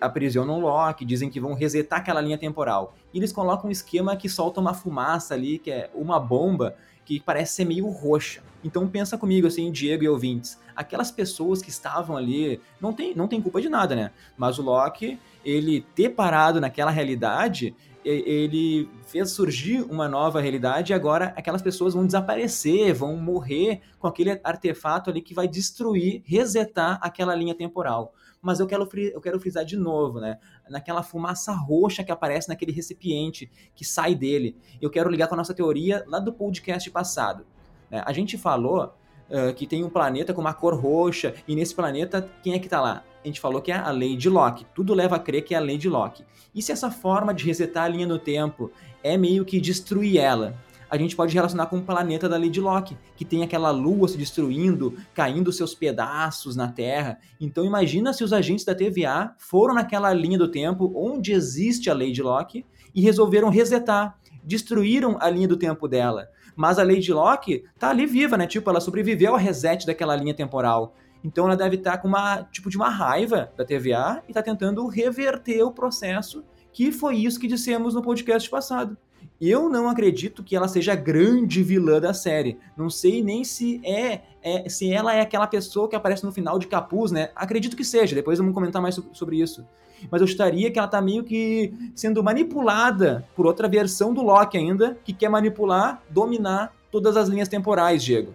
aprisionam 0.00 0.58
o 0.58 0.60
Loki, 0.60 1.04
dizem 1.04 1.30
que 1.30 1.40
vão 1.40 1.54
resetar 1.54 2.00
aquela 2.00 2.20
linha 2.20 2.36
temporal. 2.36 2.94
E 3.14 3.18
eles 3.18 3.32
colocam 3.32 3.68
um 3.68 3.72
esquema 3.72 4.16
que 4.16 4.28
solta 4.28 4.60
uma 4.60 4.74
fumaça 4.74 5.34
ali, 5.34 5.58
que 5.58 5.70
é 5.70 5.90
uma 5.94 6.20
bomba, 6.20 6.76
que 7.04 7.18
parece 7.20 7.54
ser 7.54 7.64
meio 7.64 7.88
roxa. 7.88 8.42
Então 8.62 8.86
pensa 8.86 9.16
comigo, 9.16 9.46
assim, 9.46 9.72
Diego 9.72 10.04
e 10.04 10.08
ouvintes, 10.08 10.58
aquelas 10.76 11.10
pessoas 11.10 11.62
que 11.62 11.70
estavam 11.70 12.16
ali, 12.16 12.60
não 12.80 12.92
tem, 12.92 13.14
não 13.14 13.26
tem 13.26 13.40
culpa 13.40 13.60
de 13.60 13.68
nada, 13.68 13.96
né? 13.96 14.10
Mas 14.36 14.58
o 14.58 14.62
Loki, 14.62 15.18
ele 15.44 15.84
ter 15.94 16.10
parado 16.10 16.60
naquela 16.60 16.90
realidade 16.90 17.74
ele 18.04 18.88
fez 19.06 19.30
surgir 19.30 19.82
uma 19.82 20.08
nova 20.08 20.40
realidade 20.40 20.92
e 20.92 20.94
agora 20.94 21.34
aquelas 21.36 21.60
pessoas 21.60 21.94
vão 21.94 22.06
desaparecer, 22.06 22.94
vão 22.94 23.16
morrer 23.16 23.80
com 23.98 24.06
aquele 24.06 24.40
artefato 24.42 25.10
ali 25.10 25.20
que 25.20 25.34
vai 25.34 25.46
destruir, 25.46 26.22
resetar 26.24 26.98
aquela 27.02 27.34
linha 27.34 27.54
temporal. 27.54 28.14
Mas 28.40 28.58
eu 28.58 28.66
quero, 28.66 28.88
eu 29.12 29.20
quero 29.20 29.38
frisar 29.38 29.64
de 29.64 29.76
novo, 29.76 30.18
né? 30.18 30.38
Naquela 30.68 31.02
fumaça 31.02 31.52
roxa 31.52 32.02
que 32.02 32.10
aparece 32.10 32.48
naquele 32.48 32.72
recipiente 32.72 33.50
que 33.74 33.84
sai 33.84 34.14
dele. 34.14 34.56
Eu 34.80 34.88
quero 34.88 35.10
ligar 35.10 35.28
com 35.28 35.34
a 35.34 35.36
nossa 35.36 35.52
teoria 35.52 36.02
lá 36.06 36.18
do 36.18 36.32
podcast 36.32 36.90
passado. 36.90 37.44
Né? 37.90 38.02
A 38.04 38.12
gente 38.14 38.38
falou 38.38 38.94
uh, 39.28 39.52
que 39.54 39.66
tem 39.66 39.84
um 39.84 39.90
planeta 39.90 40.32
com 40.32 40.40
uma 40.40 40.54
cor 40.54 40.74
roxa, 40.74 41.34
e 41.46 41.54
nesse 41.54 41.74
planeta, 41.74 42.30
quem 42.42 42.54
é 42.54 42.58
que 42.58 42.66
está 42.66 42.80
lá? 42.80 43.04
A 43.22 43.26
gente 43.26 43.40
falou 43.40 43.60
que 43.60 43.70
é 43.70 43.76
a 43.76 43.90
lei 43.90 44.16
de 44.16 44.28
Locke. 44.30 44.66
Tudo 44.74 44.94
leva 44.94 45.16
a 45.16 45.18
crer 45.18 45.42
que 45.42 45.54
é 45.54 45.58
a 45.58 45.60
lei 45.60 45.76
de 45.76 45.88
Locke. 45.88 46.24
E 46.54 46.62
se 46.62 46.72
essa 46.72 46.90
forma 46.90 47.34
de 47.34 47.44
resetar 47.44 47.84
a 47.84 47.88
linha 47.88 48.06
no 48.06 48.18
tempo 48.18 48.70
é 49.02 49.16
meio 49.16 49.44
que 49.44 49.60
destruir 49.60 50.18
ela? 50.18 50.56
A 50.90 50.96
gente 50.96 51.14
pode 51.14 51.32
relacionar 51.32 51.66
com 51.66 51.78
o 51.78 51.82
planeta 51.82 52.28
da 52.28 52.36
lei 52.36 52.50
de 52.50 52.60
Locke, 52.60 52.96
que 53.14 53.24
tem 53.24 53.44
aquela 53.44 53.70
lua 53.70 54.08
se 54.08 54.18
destruindo, 54.18 54.96
caindo 55.14 55.52
seus 55.52 55.72
pedaços 55.72 56.56
na 56.56 56.66
Terra. 56.66 57.18
Então 57.40 57.64
imagina 57.64 58.12
se 58.12 58.24
os 58.24 58.32
agentes 58.32 58.64
da 58.64 58.74
TVA 58.74 59.34
foram 59.38 59.74
naquela 59.74 60.12
linha 60.12 60.36
do 60.36 60.50
tempo 60.50 60.92
onde 60.96 61.32
existe 61.32 61.88
a 61.88 61.94
lei 61.94 62.10
de 62.10 62.22
Locke 62.22 62.66
e 62.92 63.00
resolveram 63.02 63.50
resetar, 63.50 64.18
destruíram 64.42 65.16
a 65.20 65.30
linha 65.30 65.46
do 65.46 65.56
tempo 65.56 65.86
dela. 65.86 66.28
Mas 66.56 66.78
a 66.78 66.82
Lady 66.82 67.12
Locke 67.12 67.64
tá 67.78 67.90
ali 67.90 68.04
viva, 68.04 68.36
né? 68.36 68.46
Tipo, 68.46 68.70
ela 68.70 68.80
sobreviveu 68.80 69.32
ao 69.32 69.38
reset 69.38 69.86
daquela 69.86 70.16
linha 70.16 70.34
temporal. 70.34 70.94
Então 71.22 71.46
ela 71.46 71.56
deve 71.56 71.76
estar 71.76 71.92
tá 71.92 71.98
com 71.98 72.08
uma 72.08 72.42
tipo 72.44 72.70
de 72.70 72.76
uma 72.76 72.88
raiva 72.88 73.52
da 73.56 73.64
TVA 73.64 74.22
e 74.26 74.30
está 74.30 74.42
tentando 74.42 74.86
reverter 74.86 75.62
o 75.62 75.72
processo, 75.72 76.44
que 76.72 76.90
foi 76.90 77.16
isso 77.16 77.38
que 77.38 77.46
dissemos 77.46 77.94
no 77.94 78.02
podcast 78.02 78.48
passado. 78.48 78.96
eu 79.40 79.68
não 79.68 79.88
acredito 79.88 80.42
que 80.42 80.54
ela 80.54 80.68
seja 80.68 80.92
a 80.92 80.96
grande 80.96 81.62
vilã 81.62 82.00
da 82.00 82.12
série. 82.12 82.58
Não 82.76 82.90
sei 82.90 83.22
nem 83.22 83.42
se 83.44 83.80
é, 83.84 84.20
é, 84.42 84.68
se 84.68 84.92
ela 84.92 85.14
é 85.14 85.20
aquela 85.20 85.46
pessoa 85.46 85.88
que 85.88 85.96
aparece 85.96 86.24
no 86.24 86.32
final 86.32 86.58
de 86.58 86.66
capuz, 86.66 87.10
né? 87.10 87.30
Acredito 87.34 87.76
que 87.76 87.84
seja, 87.84 88.14
depois 88.14 88.38
vamos 88.38 88.54
comentar 88.54 88.80
mais 88.82 89.00
sobre 89.12 89.40
isso. 89.40 89.66
Mas 90.10 90.20
eu 90.20 90.26
estaria 90.26 90.70
que 90.70 90.78
ela 90.78 90.88
tá 90.88 91.00
meio 91.00 91.24
que 91.24 91.74
sendo 91.94 92.22
manipulada 92.22 93.26
por 93.34 93.46
outra 93.46 93.68
versão 93.68 94.14
do 94.14 94.22
Loki 94.22 94.56
ainda, 94.56 94.98
que 95.04 95.12
quer 95.12 95.28
manipular, 95.28 96.02
dominar 96.08 96.72
todas 96.90 97.16
as 97.16 97.28
linhas 97.28 97.48
temporais, 97.48 98.02
Diego. 98.02 98.34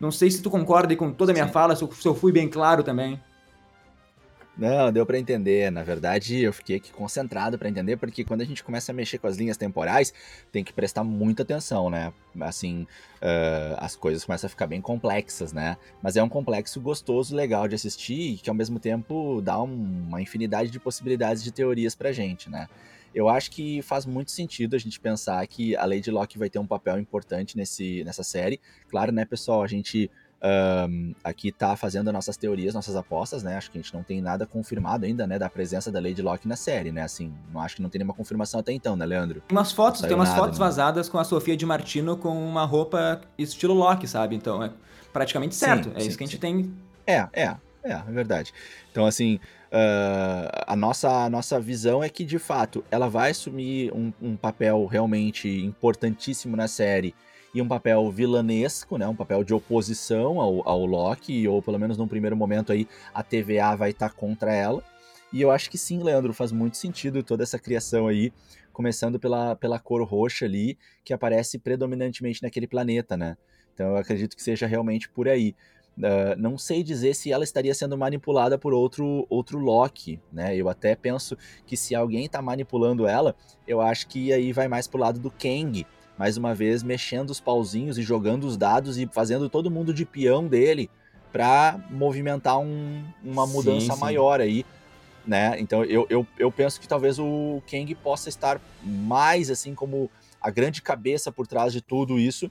Não 0.00 0.10
sei 0.10 0.30
se 0.30 0.42
tu 0.42 0.50
concorda 0.50 0.94
com 0.96 1.12
toda 1.12 1.32
a 1.32 1.34
minha 1.34 1.46
Sim. 1.46 1.52
fala, 1.52 1.74
se 1.74 1.84
eu 1.84 2.14
fui 2.14 2.32
bem 2.32 2.48
claro 2.48 2.82
também. 2.82 3.20
Não, 4.58 4.92
deu 4.92 5.06
para 5.06 5.16
entender. 5.16 5.70
Na 5.70 5.84
verdade, 5.84 6.42
eu 6.42 6.52
fiquei 6.52 6.76
aqui 6.76 6.90
concentrado 6.90 7.56
para 7.56 7.68
entender, 7.68 7.96
porque 7.96 8.24
quando 8.24 8.40
a 8.40 8.44
gente 8.44 8.64
começa 8.64 8.90
a 8.90 8.94
mexer 8.94 9.18
com 9.18 9.28
as 9.28 9.36
linhas 9.36 9.56
temporais, 9.56 10.12
tem 10.50 10.64
que 10.64 10.72
prestar 10.72 11.04
muita 11.04 11.44
atenção, 11.44 11.88
né? 11.88 12.12
Assim, 12.40 12.82
uh, 13.22 13.76
as 13.78 13.94
coisas 13.94 14.24
começam 14.24 14.48
a 14.48 14.50
ficar 14.50 14.66
bem 14.66 14.80
complexas, 14.80 15.52
né? 15.52 15.76
Mas 16.02 16.16
é 16.16 16.22
um 16.24 16.28
complexo 16.28 16.80
gostoso, 16.80 17.36
legal 17.36 17.68
de 17.68 17.76
assistir, 17.76 18.32
e 18.34 18.36
que 18.36 18.50
ao 18.50 18.56
mesmo 18.56 18.80
tempo 18.80 19.40
dá 19.40 19.62
um, 19.62 20.04
uma 20.08 20.20
infinidade 20.20 20.70
de 20.70 20.80
possibilidades 20.80 21.44
de 21.44 21.52
teorias 21.52 21.94
pra 21.94 22.10
gente, 22.10 22.50
né? 22.50 22.68
Eu 23.18 23.28
acho 23.28 23.50
que 23.50 23.82
faz 23.82 24.06
muito 24.06 24.30
sentido 24.30 24.76
a 24.76 24.78
gente 24.78 25.00
pensar 25.00 25.44
que 25.48 25.74
a 25.74 25.84
Lady 25.84 26.08
Locke 26.08 26.38
vai 26.38 26.48
ter 26.48 26.60
um 26.60 26.66
papel 26.66 27.00
importante 27.00 27.56
nesse, 27.56 28.04
nessa 28.04 28.22
série. 28.22 28.60
Claro, 28.88 29.10
né, 29.10 29.24
pessoal? 29.24 29.60
A 29.60 29.66
gente 29.66 30.08
um, 30.88 31.12
aqui 31.24 31.50
tá 31.50 31.74
fazendo 31.74 32.12
nossas 32.12 32.36
teorias, 32.36 32.74
nossas 32.74 32.94
apostas, 32.94 33.42
né? 33.42 33.56
Acho 33.56 33.72
que 33.72 33.78
a 33.78 33.82
gente 33.82 33.92
não 33.92 34.04
tem 34.04 34.22
nada 34.22 34.46
confirmado 34.46 35.04
ainda, 35.04 35.26
né, 35.26 35.36
da 35.36 35.50
presença 35.50 35.90
da 35.90 35.98
Lady 35.98 36.22
Locke 36.22 36.46
na 36.46 36.54
série, 36.54 36.92
né? 36.92 37.02
Assim, 37.02 37.34
não 37.52 37.60
acho 37.60 37.74
que 37.74 37.82
não 37.82 37.90
tem 37.90 37.98
nenhuma 37.98 38.14
confirmação 38.14 38.60
até 38.60 38.70
então, 38.70 38.94
né, 38.94 39.04
Leandro? 39.04 39.42
Tem 39.48 39.58
umas 39.58 39.72
fotos, 39.72 40.00
tem 40.00 40.14
umas 40.14 40.28
nada, 40.28 40.40
fotos 40.40 40.56
né? 40.60 40.64
vazadas 40.64 41.08
com 41.08 41.18
a 41.18 41.24
Sofia 41.24 41.56
de 41.56 41.66
Martino 41.66 42.16
com 42.16 42.30
uma 42.48 42.64
roupa 42.64 43.20
estilo 43.36 43.74
Locke, 43.74 44.06
sabe? 44.06 44.36
Então 44.36 44.62
é 44.62 44.70
praticamente 45.12 45.56
certo. 45.56 45.88
Sim, 45.88 45.96
é 45.96 46.00
sim, 46.02 46.08
isso 46.08 46.16
que 46.16 46.22
a 46.22 46.26
gente 46.28 46.36
sim. 46.36 46.40
tem. 46.40 46.72
É, 47.04 47.26
é, 47.32 47.56
é, 47.82 47.94
é 47.94 48.12
verdade. 48.12 48.54
Então, 48.92 49.06
assim, 49.06 49.40
uh, 49.72 50.64
a, 50.66 50.76
nossa, 50.76 51.24
a 51.24 51.30
nossa 51.30 51.58
visão 51.60 52.02
é 52.02 52.08
que, 52.08 52.24
de 52.24 52.38
fato, 52.38 52.84
ela 52.90 53.08
vai 53.08 53.30
assumir 53.30 53.92
um, 53.92 54.12
um 54.20 54.36
papel 54.36 54.86
realmente 54.86 55.48
importantíssimo 55.48 56.56
na 56.56 56.68
série 56.68 57.14
e 57.54 57.62
um 57.62 57.68
papel 57.68 58.10
vilanesco, 58.10 58.98
né, 58.98 59.08
um 59.08 59.16
papel 59.16 59.42
de 59.42 59.54
oposição 59.54 60.40
ao, 60.40 60.68
ao 60.68 60.84
Loki, 60.84 61.48
ou 61.48 61.62
pelo 61.62 61.78
menos 61.78 61.96
num 61.96 62.06
primeiro 62.06 62.36
momento 62.36 62.72
aí 62.72 62.86
a 63.14 63.22
TVA 63.22 63.74
vai 63.74 63.90
estar 63.90 64.10
tá 64.10 64.14
contra 64.14 64.54
ela. 64.54 64.82
E 65.32 65.40
eu 65.40 65.50
acho 65.50 65.70
que 65.70 65.76
sim, 65.76 66.02
Leandro, 66.02 66.32
faz 66.32 66.52
muito 66.52 66.76
sentido 66.76 67.22
toda 67.22 67.42
essa 67.42 67.58
criação 67.58 68.06
aí, 68.06 68.32
começando 68.72 69.18
pela, 69.18 69.56
pela 69.56 69.78
cor 69.78 70.02
roxa 70.02 70.44
ali, 70.44 70.78
que 71.04 71.12
aparece 71.12 71.58
predominantemente 71.58 72.42
naquele 72.42 72.66
planeta, 72.66 73.16
né? 73.16 73.36
Então 73.74 73.90
eu 73.90 73.96
acredito 73.96 74.34
que 74.34 74.42
seja 74.42 74.66
realmente 74.66 75.08
por 75.08 75.28
aí. 75.28 75.54
Uh, 75.98 76.38
não 76.38 76.56
sei 76.56 76.84
dizer 76.84 77.12
se 77.14 77.32
ela 77.32 77.42
estaria 77.42 77.74
sendo 77.74 77.98
manipulada 77.98 78.56
por 78.56 78.72
outro, 78.72 79.26
outro 79.28 79.58
Loki, 79.58 80.20
né? 80.32 80.56
Eu 80.56 80.68
até 80.68 80.94
penso 80.94 81.36
que 81.66 81.76
se 81.76 81.92
alguém 81.92 82.26
está 82.26 82.40
manipulando 82.40 83.04
ela, 83.04 83.34
eu 83.66 83.80
acho 83.80 84.06
que 84.06 84.32
aí 84.32 84.52
vai 84.52 84.68
mais 84.68 84.86
pro 84.86 85.00
lado 85.00 85.18
do 85.18 85.28
Kang, 85.28 85.84
mais 86.16 86.36
uma 86.36 86.54
vez 86.54 86.84
mexendo 86.84 87.30
os 87.30 87.40
pauzinhos 87.40 87.98
e 87.98 88.02
jogando 88.02 88.44
os 88.44 88.56
dados 88.56 88.96
e 88.96 89.08
fazendo 89.12 89.48
todo 89.48 89.70
mundo 89.70 89.92
de 89.92 90.04
peão 90.04 90.46
dele 90.46 90.88
para 91.32 91.80
movimentar 91.90 92.60
um, 92.60 93.02
uma 93.24 93.46
mudança 93.46 93.86
sim, 93.86 93.92
sim. 93.92 94.00
maior 94.00 94.40
aí, 94.40 94.64
né? 95.26 95.58
Então 95.58 95.84
eu, 95.84 96.06
eu, 96.08 96.26
eu 96.38 96.50
penso 96.50 96.80
que 96.80 96.86
talvez 96.86 97.18
o 97.18 97.60
Kang 97.68 97.92
possa 97.96 98.28
estar 98.28 98.60
mais 98.82 99.50
assim 99.50 99.74
como 99.74 100.08
a 100.40 100.48
grande 100.48 100.80
cabeça 100.80 101.32
por 101.32 101.46
trás 101.46 101.72
de 101.72 101.80
tudo 101.80 102.18
isso 102.18 102.48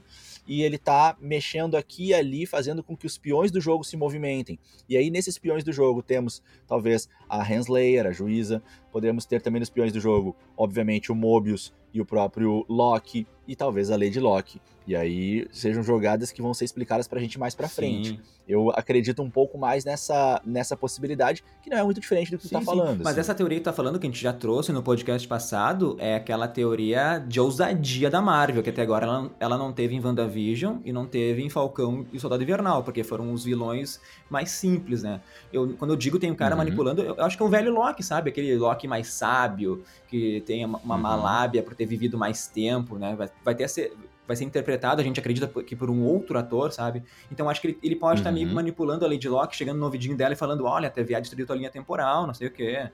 e 0.48 0.62
ele 0.62 0.78
tá 0.78 1.14
mexendo 1.20 1.76
aqui 1.76 2.06
e 2.06 2.14
ali, 2.14 2.46
fazendo 2.46 2.82
com 2.82 2.96
que 2.96 3.06
os 3.06 3.18
peões 3.18 3.50
do 3.50 3.60
jogo 3.60 3.84
se 3.84 3.96
movimentem. 3.96 4.58
E 4.88 4.96
aí, 4.96 5.10
nesses 5.10 5.38
peões 5.38 5.62
do 5.62 5.72
jogo, 5.72 6.02
temos 6.02 6.42
talvez 6.66 7.06
a 7.28 7.42
Henslayer, 7.42 8.06
a 8.06 8.12
juíza, 8.12 8.62
podemos 8.90 9.26
ter 9.26 9.42
também 9.42 9.60
nos 9.60 9.68
peões 9.68 9.92
do 9.92 10.00
jogo, 10.00 10.34
obviamente, 10.56 11.12
o 11.12 11.14
Mobius 11.14 11.74
e 11.98 12.00
o 12.00 12.04
próprio 12.04 12.64
Loki, 12.68 13.26
e 13.46 13.56
talvez 13.56 13.90
a 13.90 13.96
Lady 13.96 14.20
Locke. 14.20 14.60
E 14.86 14.96
aí 14.96 15.46
sejam 15.52 15.82
jogadas 15.82 16.32
que 16.32 16.40
vão 16.40 16.54
ser 16.54 16.64
explicadas 16.64 17.06
pra 17.06 17.20
gente 17.20 17.38
mais 17.38 17.54
pra 17.54 17.68
frente. 17.68 18.10
Sim. 18.10 18.20
Eu 18.48 18.70
acredito 18.70 19.22
um 19.22 19.28
pouco 19.28 19.58
mais 19.58 19.84
nessa, 19.84 20.40
nessa 20.42 20.74
possibilidade, 20.74 21.44
que 21.62 21.68
não 21.68 21.76
é 21.76 21.82
muito 21.82 22.00
diferente 22.00 22.30
do 22.30 22.38
que 22.38 22.44
sim, 22.44 22.48
tu 22.48 22.52
tá 22.54 22.60
sim. 22.60 22.64
falando. 22.64 23.04
Mas 23.04 23.08
assim. 23.08 23.20
essa 23.20 23.34
teoria 23.34 23.58
que 23.58 23.62
tu 23.62 23.66
tá 23.66 23.72
falando, 23.74 23.98
que 23.98 24.06
a 24.06 24.10
gente 24.10 24.22
já 24.22 24.32
trouxe 24.32 24.72
no 24.72 24.82
podcast 24.82 25.28
passado, 25.28 25.94
é 25.98 26.14
aquela 26.14 26.48
teoria 26.48 27.18
de 27.18 27.38
ousadia 27.38 28.08
da 28.08 28.22
Marvel, 28.22 28.62
que 28.62 28.70
até 28.70 28.80
agora 28.80 29.04
ela, 29.04 29.30
ela 29.38 29.58
não 29.58 29.74
teve 29.74 29.94
em 29.94 30.00
WandaVision 30.02 30.78
e 30.82 30.90
não 30.90 31.06
teve 31.06 31.42
em 31.42 31.50
Falcão 31.50 32.06
e 32.10 32.18
Soldado 32.18 32.42
Invernal, 32.42 32.82
porque 32.82 33.04
foram 33.04 33.30
os 33.30 33.44
vilões 33.44 34.00
mais 34.30 34.50
simples, 34.50 35.02
né? 35.02 35.20
Eu, 35.52 35.74
quando 35.78 35.90
eu 35.90 35.96
digo 35.96 36.18
tem 36.18 36.30
um 36.30 36.34
cara 36.34 36.54
uhum. 36.54 36.58
manipulando, 36.58 37.02
eu 37.02 37.22
acho 37.22 37.36
que 37.36 37.42
é 37.42 37.46
o 37.46 37.50
velho 37.50 37.74
Loki, 37.74 38.02
sabe? 38.02 38.30
Aquele 38.30 38.56
Loki 38.56 38.88
mais 38.88 39.08
sábio, 39.08 39.84
que 40.08 40.42
tem 40.46 40.64
uma, 40.64 40.78
uma 40.78 40.94
uhum. 40.94 41.00
malábia 41.02 41.62
por 41.62 41.74
ter 41.74 41.84
vivido 41.88 42.16
mais 42.18 42.46
tempo, 42.46 42.98
né? 42.98 43.16
Vai, 43.16 43.28
vai 43.44 43.54
ter 43.54 43.64
essa 43.64 43.80
vai 44.28 44.36
ser 44.36 44.44
interpretado, 44.44 45.00
a 45.00 45.04
gente 45.04 45.18
acredita 45.18 45.48
que 45.62 45.74
por 45.74 45.88
um 45.88 46.04
outro 46.04 46.38
ator, 46.38 46.70
sabe? 46.70 47.02
Então 47.32 47.48
acho 47.48 47.62
que 47.62 47.68
ele, 47.68 47.78
ele 47.82 47.96
pode 47.96 48.16
uhum. 48.16 48.18
estar 48.18 48.30
meio 48.30 48.46
manipulando 48.46 49.06
a 49.06 49.08
Lady 49.08 49.26
Locke, 49.26 49.56
chegando 49.56 49.78
no 49.78 49.86
ouvidinho 49.86 50.14
dela 50.14 50.34
e 50.34 50.36
falando: 50.36 50.66
olha, 50.66 50.88
a 50.88 50.90
TVA 50.90 51.18
destruiu 51.18 51.46
tua 51.46 51.56
linha 51.56 51.70
temporal, 51.70 52.26
não 52.26 52.34
sei 52.34 52.48
o 52.48 52.50
quê. 52.50 52.90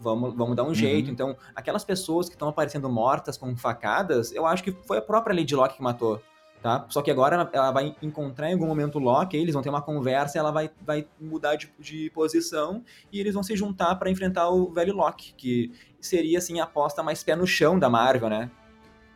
Vamos, 0.00 0.34
vamos 0.34 0.56
dar 0.56 0.62
um 0.62 0.68
uhum. 0.68 0.74
jeito. 0.74 1.10
Então, 1.10 1.36
aquelas 1.54 1.84
pessoas 1.84 2.28
que 2.28 2.36
estão 2.36 2.48
aparecendo 2.48 2.88
mortas 2.88 3.36
com 3.36 3.54
facadas, 3.56 4.32
eu 4.32 4.46
acho 4.46 4.62
que 4.62 4.72
foi 4.72 4.96
a 4.96 5.02
própria 5.02 5.34
Lady 5.34 5.54
Locke 5.54 5.76
que 5.76 5.82
matou. 5.82 6.22
Tá? 6.62 6.86
Só 6.88 7.00
que 7.00 7.10
agora 7.10 7.48
ela, 7.52 7.70
vai 7.70 7.94
encontrar 8.02 8.50
em 8.50 8.54
algum 8.54 8.66
momento 8.66 8.96
o 8.96 8.98
Loki, 8.98 9.36
eles 9.36 9.54
vão 9.54 9.62
ter 9.62 9.68
uma 9.68 9.80
conversa, 9.80 10.38
ela 10.38 10.50
vai, 10.50 10.68
vai 10.84 11.06
mudar 11.20 11.54
de, 11.54 11.72
de 11.78 12.10
posição 12.10 12.82
e 13.12 13.20
eles 13.20 13.32
vão 13.32 13.44
se 13.44 13.56
juntar 13.56 13.94
para 13.94 14.10
enfrentar 14.10 14.50
o 14.50 14.72
velho 14.72 14.92
Loki, 14.92 15.34
que 15.36 15.72
seria 16.00 16.38
assim 16.38 16.58
a 16.58 16.64
aposta 16.64 17.00
mais 17.00 17.22
pé 17.22 17.36
no 17.36 17.46
chão 17.46 17.78
da 17.78 17.88
Marvel, 17.88 18.28
né? 18.28 18.50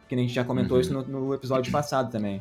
Que 0.09 0.15
a 0.15 0.19
gente 0.19 0.33
já 0.33 0.45
comentou 0.45 0.77
uhum. 0.77 0.81
isso 0.81 0.93
no, 0.93 1.03
no 1.03 1.35
episódio 1.35 1.73
passado 1.73 2.13
também. 2.13 2.41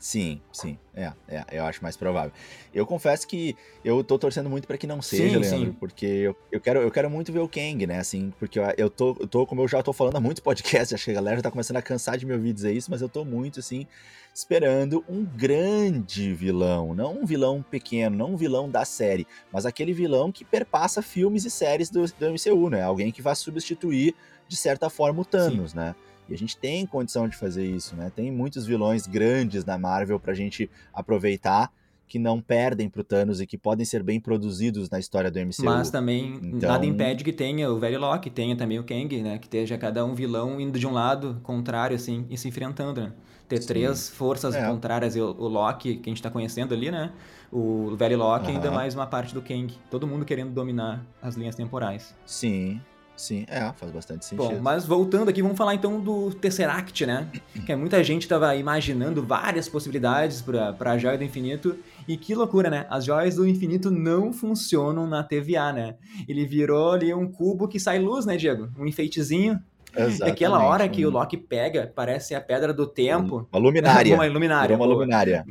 Sim, 0.00 0.40
sim, 0.52 0.78
é, 0.94 1.12
é, 1.28 1.44
eu 1.50 1.64
acho 1.64 1.82
mais 1.82 1.96
provável. 1.96 2.32
Eu 2.72 2.86
confesso 2.86 3.26
que 3.26 3.56
eu 3.84 4.04
tô 4.04 4.18
torcendo 4.18 4.48
muito 4.48 4.66
para 4.66 4.78
que 4.78 4.86
não 4.86 5.02
seja, 5.02 5.42
sim, 5.42 5.50
Leandro, 5.50 5.72
sim. 5.72 5.76
porque 5.78 6.06
eu, 6.06 6.36
eu, 6.52 6.60
quero, 6.60 6.80
eu 6.80 6.90
quero 6.90 7.10
muito 7.10 7.32
ver 7.32 7.40
o 7.40 7.48
Kang, 7.48 7.84
né, 7.86 7.98
assim, 7.98 8.32
porque 8.38 8.58
eu, 8.60 8.64
eu, 8.76 8.88
tô, 8.90 9.16
eu 9.18 9.26
tô, 9.26 9.44
como 9.44 9.62
eu 9.62 9.68
já 9.68 9.82
tô 9.82 9.92
falando 9.92 10.16
há 10.16 10.20
muitos 10.20 10.40
podcasts, 10.44 10.92
acho 10.92 11.04
que 11.04 11.10
a 11.10 11.14
galera 11.14 11.36
já 11.36 11.42
tá 11.42 11.50
começando 11.50 11.78
a 11.78 11.82
cansar 11.82 12.16
de 12.16 12.24
me 12.24 12.32
ouvir 12.32 12.52
dizer 12.52 12.72
isso, 12.72 12.90
mas 12.90 13.02
eu 13.02 13.08
tô 13.08 13.24
muito, 13.24 13.58
assim, 13.58 13.86
esperando 14.32 15.04
um 15.08 15.24
grande 15.24 16.32
vilão, 16.32 16.94
não 16.94 17.22
um 17.22 17.26
vilão 17.26 17.60
pequeno, 17.60 18.16
não 18.16 18.34
um 18.34 18.36
vilão 18.36 18.70
da 18.70 18.84
série, 18.84 19.26
mas 19.52 19.66
aquele 19.66 19.92
vilão 19.92 20.30
que 20.30 20.44
perpassa 20.44 21.02
filmes 21.02 21.44
e 21.44 21.50
séries 21.50 21.90
do, 21.90 22.04
do 22.04 22.26
MCU, 22.26 22.70
né, 22.70 22.82
alguém 22.82 23.10
que 23.10 23.20
vai 23.20 23.34
substituir, 23.34 24.14
de 24.46 24.56
certa 24.56 24.88
forma, 24.88 25.22
o 25.22 25.24
Thanos, 25.24 25.72
sim. 25.72 25.76
né. 25.76 25.94
E 26.28 26.34
a 26.34 26.38
gente 26.38 26.56
tem 26.56 26.86
condição 26.86 27.28
de 27.28 27.36
fazer 27.36 27.66
isso, 27.66 27.96
né? 27.96 28.12
Tem 28.14 28.30
muitos 28.30 28.66
vilões 28.66 29.06
grandes 29.06 29.64
na 29.64 29.78
Marvel 29.78 30.20
pra 30.20 30.34
gente 30.34 30.70
aproveitar 30.92 31.70
que 32.08 32.18
não 32.18 32.40
perdem 32.40 32.88
pro 32.88 33.04
Thanos 33.04 33.40
e 33.40 33.46
que 33.46 33.58
podem 33.58 33.84
ser 33.84 34.02
bem 34.02 34.18
produzidos 34.18 34.88
na 34.88 34.98
história 34.98 35.30
do 35.30 35.38
MCU. 35.38 35.64
Mas 35.64 35.90
também 35.90 36.40
então... 36.42 36.70
nada 36.70 36.86
impede 36.86 37.22
que 37.22 37.32
tenha 37.32 37.70
o 37.70 37.78
velho 37.78 38.00
Loki, 38.00 38.30
tenha 38.30 38.56
também 38.56 38.78
o 38.78 38.84
Kang, 38.84 39.22
né? 39.22 39.38
Que 39.38 39.46
esteja 39.46 39.76
cada 39.76 40.04
um 40.04 40.14
vilão 40.14 40.58
indo 40.58 40.78
de 40.78 40.86
um 40.86 40.92
lado 40.92 41.38
contrário, 41.42 41.94
assim, 41.94 42.26
e 42.30 42.36
se 42.36 42.48
enfrentando, 42.48 43.02
né? 43.02 43.12
Ter 43.46 43.60
Sim. 43.60 43.68
três 43.68 44.08
forças 44.08 44.54
é. 44.54 44.66
contrárias, 44.66 45.14
o, 45.16 45.24
o 45.38 45.48
Loki, 45.48 45.96
que 45.96 46.08
a 46.08 46.12
gente 46.12 46.22
tá 46.22 46.30
conhecendo 46.30 46.74
ali, 46.74 46.90
né? 46.90 47.12
O 47.52 47.94
velho 47.96 48.18
Loki, 48.18 48.48
uhum. 48.48 48.56
ainda 48.56 48.70
mais 48.70 48.94
uma 48.94 49.06
parte 49.06 49.34
do 49.34 49.42
Kang. 49.42 49.72
Todo 49.90 50.06
mundo 50.06 50.24
querendo 50.24 50.50
dominar 50.50 51.04
as 51.20 51.34
linhas 51.34 51.54
temporais. 51.54 52.14
Sim, 52.26 52.80
Sim, 53.18 53.44
é, 53.48 53.72
faz 53.72 53.90
bastante 53.90 54.24
sentido. 54.24 54.48
Bom, 54.48 54.60
mas 54.62 54.86
voltando 54.86 55.28
aqui, 55.28 55.42
vamos 55.42 55.58
falar 55.58 55.74
então 55.74 56.00
do 56.00 56.32
Tesseract, 56.32 57.04
né? 57.04 57.26
Que 57.66 57.74
muita 57.74 58.02
gente 58.04 58.22
estava 58.22 58.54
imaginando 58.54 59.22
várias 59.26 59.68
possibilidades 59.68 60.40
para 60.40 60.92
a 60.92 60.96
Joia 60.96 61.18
do 61.18 61.24
Infinito. 61.24 61.76
E 62.06 62.16
que 62.16 62.32
loucura, 62.34 62.70
né? 62.70 62.86
As 62.88 63.04
Joias 63.04 63.34
do 63.34 63.46
Infinito 63.46 63.90
não 63.90 64.32
funcionam 64.32 65.06
na 65.06 65.24
TVA, 65.24 65.72
né? 65.72 65.96
Ele 66.28 66.46
virou 66.46 66.92
ali 66.92 67.12
um 67.12 67.30
cubo 67.30 67.66
que 67.66 67.80
sai 67.80 67.98
luz, 67.98 68.24
né, 68.24 68.36
Diego? 68.36 68.68
Um 68.78 68.86
enfeitezinho. 68.86 69.58
Exatamente. 69.90 70.20
E 70.20 70.30
aquela 70.30 70.62
hora 70.62 70.88
que 70.88 71.04
o 71.04 71.10
Loki 71.10 71.36
pega, 71.36 71.92
parece 71.94 72.36
a 72.36 72.40
Pedra 72.40 72.72
do 72.72 72.86
Tempo. 72.86 73.48
Uma 73.52 73.60
luminária. 73.60 74.14
uma 74.14 74.26
luminária. 74.26 74.76
Uma 74.76 74.86
luminária. 74.86 75.44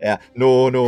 É, 0.00 0.18
no, 0.34 0.72
no, 0.72 0.86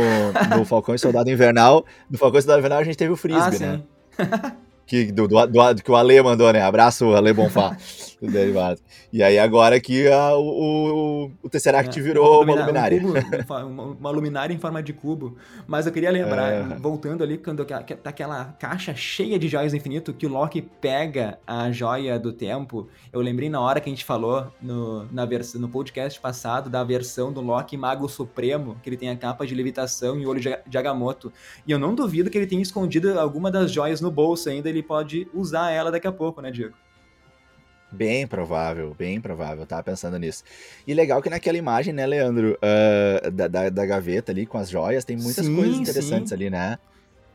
no 0.57 0.65
Falcão 0.67 0.93
e 0.93 0.99
Soldado 0.99 1.31
Invernal, 1.31 1.85
no 2.09 2.17
Falcão 2.17 2.37
e 2.37 2.41
Soldado 2.41 2.59
Invernal 2.59 2.79
a 2.79 2.83
gente 2.83 2.97
teve 2.97 3.13
o 3.13 3.15
Frisbee, 3.15 3.63
ah, 3.63 3.77
né? 3.77 4.55
que, 4.85 5.11
do, 5.11 5.27
do, 5.27 5.45
do, 5.47 5.83
que 5.83 5.91
o 5.91 5.95
Ale 5.95 6.21
mandou, 6.21 6.51
né? 6.53 6.61
Abraço, 6.61 7.13
Ale 7.13 7.33
Bonfá, 7.33 7.75
do 8.21 8.31
derivado. 8.31 8.79
E 9.11 9.23
aí 9.23 9.39
agora 9.39 9.79
que 9.79 10.07
a, 10.07 10.35
o, 10.35 11.25
o, 11.25 11.31
o 11.43 11.49
Tesseract 11.49 11.97
é, 11.97 12.03
virou 12.03 12.43
uma 12.43 12.53
luminária. 12.53 12.97
Um 12.97 13.13
cubo, 13.13 13.53
uma, 13.65 13.83
uma, 13.83 14.09
luminária 14.11 14.53
em 14.53 14.57
forma 14.57 14.83
de 14.83 14.93
cubo. 14.93 15.37
Mas 15.65 15.85
eu 15.85 15.91
queria 15.91 16.11
lembrar, 16.11 16.51
é. 16.51 16.63
voltando 16.77 17.23
ali, 17.23 17.37
quando 17.37 17.63
tá 17.65 17.83
aquela 18.03 18.45
caixa 18.59 18.93
cheia 18.93 19.39
de 19.39 19.47
joias 19.47 19.71
do 19.71 19.77
infinito, 19.77 20.13
que 20.13 20.25
o 20.25 20.29
Loki 20.29 20.61
pega 20.61 21.39
a 21.47 21.71
joia 21.71 22.19
do 22.19 22.33
tempo. 22.33 22.87
Eu 23.11 23.21
lembrei 23.21 23.49
na 23.49 23.61
hora 23.61 23.79
que 23.79 23.89
a 23.89 23.93
gente 23.93 24.05
falou 24.05 24.51
no, 24.61 25.05
na 25.11 25.25
vers 25.25 25.53
no 25.55 25.69
podcast 25.69 26.19
passado 26.19 26.69
da 26.69 26.83
versão 26.83 27.31
do 27.31 27.41
Loki 27.41 27.77
Mago 27.77 28.09
Supremo, 28.09 28.75
que 28.83 28.89
ele 28.89 28.97
tem 28.97 29.09
a 29.09 29.15
capa 29.15 29.47
de 29.47 29.55
levitação 29.55 30.19
e 30.19 30.25
o 30.25 30.29
olho 30.29 30.41
de 30.41 30.77
Agamotto. 30.77 31.31
E 31.65 31.71
eu 31.71 31.79
não 31.79 31.95
duvido 31.95 32.29
que 32.29 32.37
ele 32.37 32.47
tenha 32.47 32.61
escondido 32.61 33.17
alguma 33.17 33.49
das 33.49 33.71
joias 33.71 34.01
no 34.01 34.11
bolso 34.11 34.49
ainda, 34.49 34.69
ele 34.75 34.83
pode 34.83 35.27
usar 35.33 35.71
ela 35.71 35.91
daqui 35.91 36.07
a 36.07 36.11
pouco, 36.11 36.41
né, 36.41 36.51
Diego? 36.51 36.75
Bem 37.91 38.27
provável, 38.27 38.93
bem 38.97 39.21
provável, 39.21 39.65
tava 39.65 39.83
pensando 39.83 40.19
nisso. 40.19 40.43
E 40.85 40.93
legal 40.93 41.21
que 41.21 41.29
naquela 41.29 41.57
imagem, 41.57 41.93
né, 41.93 42.05
Leandro, 42.05 42.57
uh, 42.57 43.31
da, 43.31 43.47
da, 43.47 43.69
da, 43.69 43.85
gaveta 43.85 44.31
ali 44.31 44.45
com 44.45 44.57
as 44.57 44.69
joias, 44.69 45.05
tem 45.05 45.15
muitas 45.15 45.45
sim, 45.45 45.55
coisas 45.55 45.77
interessantes 45.77 46.29
sim. 46.29 46.35
ali, 46.35 46.49
né? 46.49 46.77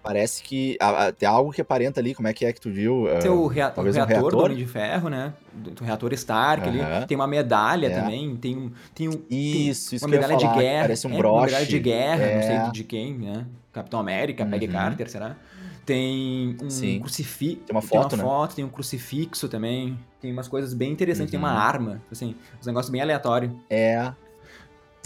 Parece 0.03 0.43
que 0.43 0.79
uh, 0.83 1.13
tem 1.13 1.29
algo 1.29 1.53
que 1.53 1.61
aparenta 1.61 2.01
ali, 2.01 2.15
como 2.15 2.27
é 2.27 2.33
que 2.33 2.45
é 2.45 2.53
que 2.53 2.61
tu 2.61 2.71
viu? 2.71 3.05
Uh, 3.05 3.21
tem 3.21 3.31
o, 3.31 3.47
rea 3.47 3.73
o 3.77 3.83
reator, 3.83 3.87
um 3.87 3.91
reator, 3.91 4.31
do 4.31 4.39
Homem 4.39 4.57
de 4.57 4.67
Ferro, 4.67 5.09
né? 5.09 5.33
Do, 5.53 5.85
reator 5.85 6.13
Stark 6.15 6.69
ali. 6.69 6.81
Tem 7.07 7.17
uma 7.17 7.27
medalha 7.27 7.87
é. 7.87 7.91
também, 7.91 8.37
tem 8.37 8.57
um... 8.57 8.71
Tem 8.95 9.09
um 9.09 9.23
isso, 9.31 9.91
tem 9.91 9.97
isso 9.97 10.05
uma 10.05 10.11
medalha 10.11 10.39
falar, 10.39 10.53
de 10.55 10.59
guerra. 10.59 10.83
Parece 10.83 11.07
um 11.07 11.17
broche. 11.17 11.37
É, 11.37 11.39
uma 11.39 11.47
medalha 11.47 11.67
de 11.67 11.79
guerra, 11.79 12.23
é. 12.23 12.35
não 12.35 12.43
sei 12.43 12.73
de 12.73 12.85
quem, 12.85 13.15
né? 13.15 13.47
Capitão 13.73 14.01
América, 14.01 14.45
uhum. 14.45 14.51
Peggy 14.51 14.69
Carter, 14.69 15.09
será? 15.09 15.37
Tem 15.91 16.57
um 16.99 17.01
crucifixo. 17.01 17.65
Tem 17.67 17.75
uma 17.75 17.83
foto, 17.83 18.11
tem 18.11 18.19
uma 18.19 18.25
né? 18.25 18.31
foto, 18.31 18.55
tem 18.55 18.65
um 18.65 18.69
crucifixo 18.69 19.49
também. 19.49 19.99
Tem 20.21 20.33
umas 20.33 20.47
coisas 20.47 20.73
bem 20.73 20.93
interessantes. 20.93 21.35
Uhum. 21.35 21.41
Tem 21.41 21.49
uma 21.49 21.53
uhum. 21.53 21.59
arma. 21.59 22.03
Assim, 22.13 22.37
uns 22.61 22.67
negócios 22.67 22.91
bem 22.91 23.01
aleatórios. 23.01 23.53
É. 23.69 24.13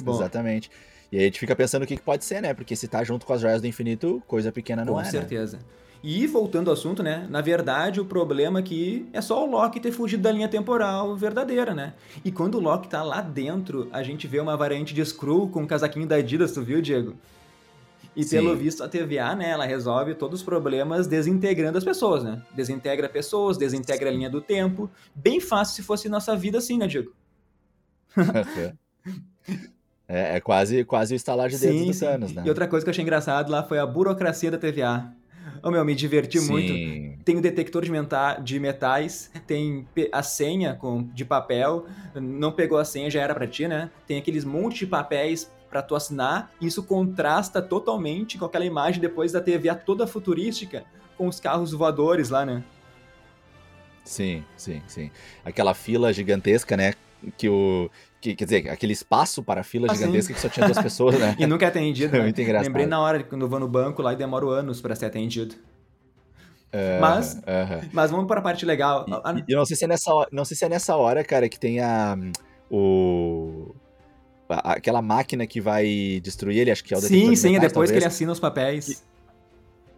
Bom. 0.03 0.14
Exatamente. 0.14 0.71
E 1.11 1.17
aí 1.17 1.23
a 1.23 1.25
gente 1.26 1.41
fica 1.41 1.57
pensando 1.57 1.85
o 1.85 1.87
que, 1.87 1.97
que 1.97 2.03
pode 2.03 2.25
ser, 2.25 2.43
né? 2.43 2.53
Porque 2.53 2.76
se 2.76 2.87
tá 2.87 3.03
junto 3.03 3.25
com 3.25 3.33
as 3.33 3.41
joias 3.41 3.62
do 3.62 3.67
infinito, 3.67 4.23
coisa 4.26 4.53
pequena 4.53 4.85
não 4.85 4.95
com 4.95 5.00
é. 5.00 5.05
Com 5.05 5.07
né? 5.07 5.11
certeza. 5.11 5.57
Né? 5.57 5.62
E 6.03 6.26
voltando 6.26 6.69
ao 6.69 6.75
assunto, 6.75 7.03
né? 7.03 7.26
Na 7.31 7.41
verdade, 7.41 7.99
o 7.99 8.05
problema 8.05 8.59
aqui 8.59 9.09
é 9.11 9.23
só 9.23 9.43
o 9.43 9.50
Loki 9.50 9.81
ter 9.81 9.91
fugido 9.91 10.23
da 10.23 10.31
linha 10.31 10.49
temporal 10.49 11.17
verdadeira, 11.17 11.73
né? 11.73 11.95
E 12.23 12.31
quando 12.31 12.57
o 12.57 12.61
Loki 12.61 12.88
tá 12.88 13.03
lá 13.03 13.23
dentro, 13.23 13.88
a 13.91 14.03
gente 14.03 14.26
vê 14.26 14.38
uma 14.38 14.55
variante 14.55 14.93
de 14.93 15.00
Skrull 15.00 15.49
com 15.49 15.62
um 15.62 15.67
casaquinho 15.67 16.07
da 16.07 16.17
Adidas, 16.17 16.53
tu 16.53 16.62
viu, 16.62 16.83
Diego? 16.83 17.14
E 18.16 18.23
Sim. 18.23 18.37
pelo 18.37 18.56
visto 18.56 18.83
a 18.83 18.88
TVA, 18.88 19.35
né, 19.35 19.50
ela 19.50 19.66
resolve 19.66 20.14
todos 20.14 20.40
os 20.40 20.44
problemas 20.44 21.06
desintegrando 21.06 21.76
as 21.76 21.85
pessoas, 21.85 22.23
né? 22.23 22.42
Desintegra 22.54 23.09
pessoas, 23.09 23.59
desintegra 23.59 24.09
a 24.09 24.12
linha 24.12 24.30
do 24.30 24.40
tempo. 24.40 24.88
Bem 25.14 25.40
fácil 25.40 25.75
se 25.75 25.83
fosse 25.83 26.09
nossa 26.09 26.37
vida 26.37 26.59
assim, 26.59 26.78
né, 26.78 26.87
Diego? 26.87 27.12
é, 30.06 30.37
é, 30.37 30.40
quase, 30.40 30.85
quase 30.85 31.14
o 31.14 31.16
estalar 31.16 31.49
de 31.49 31.59
dedos 31.59 31.80
sim, 31.80 31.87
dos 31.87 32.02
anos, 32.02 32.33
né? 32.33 32.42
E 32.47 32.49
outra 32.49 32.68
coisa 32.68 32.85
que 32.85 32.88
eu 32.88 32.92
achei 32.92 33.02
engraçado 33.02 33.50
lá 33.50 33.64
foi 33.64 33.78
a 33.78 33.87
burocracia 33.87 34.50
da 34.50 34.59
TVA. 34.59 35.12
Ô, 35.62 35.68
oh, 35.68 35.71
meu, 35.71 35.85
me 35.85 35.94
diverti 35.94 36.38
sim. 36.38 36.50
muito. 36.50 37.25
Tem 37.25 37.37
o 37.37 37.40
detector 37.40 37.83
de, 37.83 37.90
de 38.42 38.61
metais, 38.61 39.30
tem 39.47 39.87
a 40.12 40.23
senha 40.23 40.75
com, 40.75 41.02
de 41.14 41.25
papel. 41.25 41.87
Não 42.14 42.52
pegou 42.52 42.78
a 42.78 42.85
senha, 42.85 43.11
já 43.11 43.23
era 43.23 43.35
pra 43.35 43.47
ti, 43.47 43.66
né? 43.66 43.90
Tem 44.06 44.18
aqueles 44.18 44.44
monte 44.44 44.80
de 44.80 44.87
papéis 44.87 45.50
para 45.75 45.83
tu 45.83 45.97
assinar. 45.97 46.52
E 46.61 46.66
isso 46.69 46.85
contrasta 46.85 47.61
totalmente 47.61 48.38
com 48.38 48.45
aquela 48.45 48.64
imagem 48.64 49.00
depois 49.00 49.33
da 49.33 49.40
TVA 49.40 49.75
toda 49.75 50.07
futurística 50.07 50.85
com 51.19 51.26
os 51.26 51.40
carros 51.40 51.73
voadores 51.73 52.31
lá, 52.31 52.47
né? 52.47 52.62
Sim, 54.04 54.45
sim, 54.57 54.81
sim. 54.87 55.11
Aquela 55.45 55.75
fila 55.75 56.12
gigantesca, 56.12 56.76
né? 56.76 56.95
Que 57.37 57.49
o. 57.49 57.90
Que, 58.21 58.37
quer 58.37 58.45
dizer, 58.45 58.71
aquele 58.71 58.93
espaço 58.93 59.43
para 59.43 59.62
a 59.62 59.64
fila 59.64 59.88
ah, 59.90 59.95
gigantesca 59.95 60.28
sim. 60.28 60.35
que 60.35 60.40
só 60.40 60.49
tinha 60.49 60.64
duas 60.66 60.78
pessoas, 60.78 61.19
né? 61.19 61.35
e 61.40 61.45
nunca 61.45 61.64
é 61.64 61.69
atendido. 61.69 62.16
É 62.16 62.21
muito 62.21 62.40
engraçado. 62.40 62.66
Lembrei 62.66 62.87
na 62.87 63.00
hora 63.00 63.25
quando 63.25 63.43
eu 63.43 63.49
vou 63.49 63.59
no 63.59 63.66
banco 63.66 64.00
lá 64.00 64.12
e 64.12 64.16
demoro 64.16 64.50
anos 64.50 64.81
para 64.81 64.95
ser 64.95 65.07
atendido. 65.07 65.57
Uh, 66.73 67.00
mas, 67.00 67.35
uh 67.35 67.38
-huh. 67.38 67.88
mas 67.93 68.11
vamos 68.12 68.26
para 68.26 68.38
a 68.38 68.43
parte 68.43 68.64
legal. 68.64 69.07
E, 69.09 69.52
eu 69.52 69.59
não 69.59 69.64
sei 69.64 69.76
se 69.76 69.85
é 69.85 69.88
nessa 69.88 70.14
hora, 70.14 70.28
não 70.31 70.45
sei 70.45 70.57
se 70.57 70.64
é 70.64 70.69
nessa 70.69 70.95
hora, 70.97 71.25
cara, 71.25 71.49
que 71.49 71.59
tem 71.59 71.81
a 71.81 72.16
o 72.70 73.75
aquela 74.48 75.00
máquina 75.00 75.46
que 75.46 75.61
vai 75.61 76.20
destruir 76.22 76.59
ele, 76.59 76.70
acho 76.70 76.85
que 76.85 76.94
é 76.94 76.96
o 76.96 77.00
Sim, 77.00 77.35
sim, 77.35 77.57
é 77.57 77.61
depois 77.61 77.72
talvez, 77.72 77.90
que 77.90 77.96
ele 77.98 78.04
assina 78.04 78.33
os 78.33 78.40
papéis. 78.40 78.87
Que, 78.87 78.96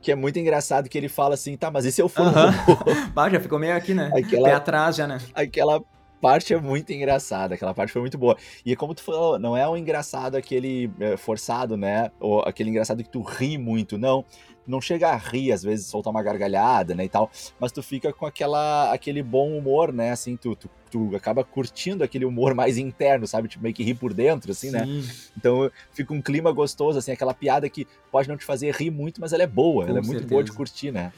que, 0.03 0.13
é 0.13 0.15
muito 0.15 0.39
engraçado 0.39 0.89
que 0.89 0.97
ele 0.97 1.09
fala 1.09 1.35
assim, 1.35 1.57
tá, 1.57 1.71
mas 1.71 1.85
e 1.85 1.93
se 1.93 2.01
eu 2.01 2.09
for? 2.09 2.27
Uh 2.27 2.33
-huh. 2.33 3.11
bah, 3.15 3.29
já 3.29 3.41
ficou 3.41 3.59
meio 3.59 3.77
aqui, 3.77 3.95
né? 3.95 4.11
Aquela, 4.17 4.49
Pé 4.49 4.55
atrás 4.55 4.97
já, 4.97 5.07
né? 5.07 5.19
Aquela 5.35 5.83
parte 6.21 6.55
é 6.55 6.61
muito 6.61 6.93
engraçada, 6.93 7.55
aquela 7.55 7.75
parte 7.75 7.93
foi 7.93 8.01
muito 8.01 8.19
boa. 8.19 8.37
E 8.65 8.75
como 8.75 8.95
tu 8.95 9.03
falou, 9.03 9.39
não 9.39 9.57
é 9.57 9.69
um 9.69 9.77
engraçado 9.77 10.37
aquele 10.37 10.91
é, 10.99 11.17
forçado, 11.17 11.77
né? 11.77 12.11
Ou 12.21 12.41
aquele 12.41 12.71
engraçado 12.71 13.03
que 13.03 13.11
tu 13.11 13.23
ri 13.23 13.59
muito, 13.59 13.99
não 13.99 14.25
não 14.67 14.81
chega 14.81 15.11
a 15.11 15.17
rir, 15.17 15.53
às 15.53 15.63
vezes, 15.63 15.87
soltar 15.87 16.11
uma 16.11 16.23
gargalhada, 16.23 16.95
né, 16.95 17.05
e 17.05 17.09
tal, 17.09 17.31
mas 17.59 17.71
tu 17.73 17.83
fica 17.83 18.13
com 18.13 18.27
aquela, 18.27 18.93
aquele 18.93 19.23
bom 19.23 19.57
humor, 19.57 19.93
né, 19.93 20.11
assim, 20.11 20.37
tu, 20.37 20.57
tu, 20.57 20.69
tu 20.91 21.15
acaba 21.17 21.45
curtindo 21.45 22.03
aquele 22.05 22.25
humor 22.25 22.53
mais 22.57 22.79
interno, 22.79 23.27
sabe, 23.27 23.49
tipo, 23.49 23.63
meio 23.63 23.75
que 23.75 23.83
rir 23.83 23.95
por 23.95 24.13
dentro, 24.13 24.53
assim, 24.53 24.71
né? 24.71 24.85
Sim. 24.85 25.01
né, 25.01 25.09
então 25.37 25.71
fica 25.93 26.13
um 26.13 26.23
clima 26.23 26.53
gostoso, 26.53 26.99
assim, 26.99 27.13
aquela 27.13 27.35
piada 27.35 27.69
que 27.69 27.87
pode 28.11 28.29
não 28.29 28.37
te 28.37 28.45
fazer 28.45 28.75
rir 28.75 28.91
muito, 28.91 29.21
mas 29.21 29.33
ela 29.33 29.43
é 29.43 29.47
boa, 29.47 29.85
com 29.85 29.91
ela 29.91 29.99
é 29.99 30.03
certeza. 30.03 30.13
muito 30.13 30.29
boa 30.29 30.45
de 30.45 30.53
curtir, 30.53 30.91
né. 30.91 31.13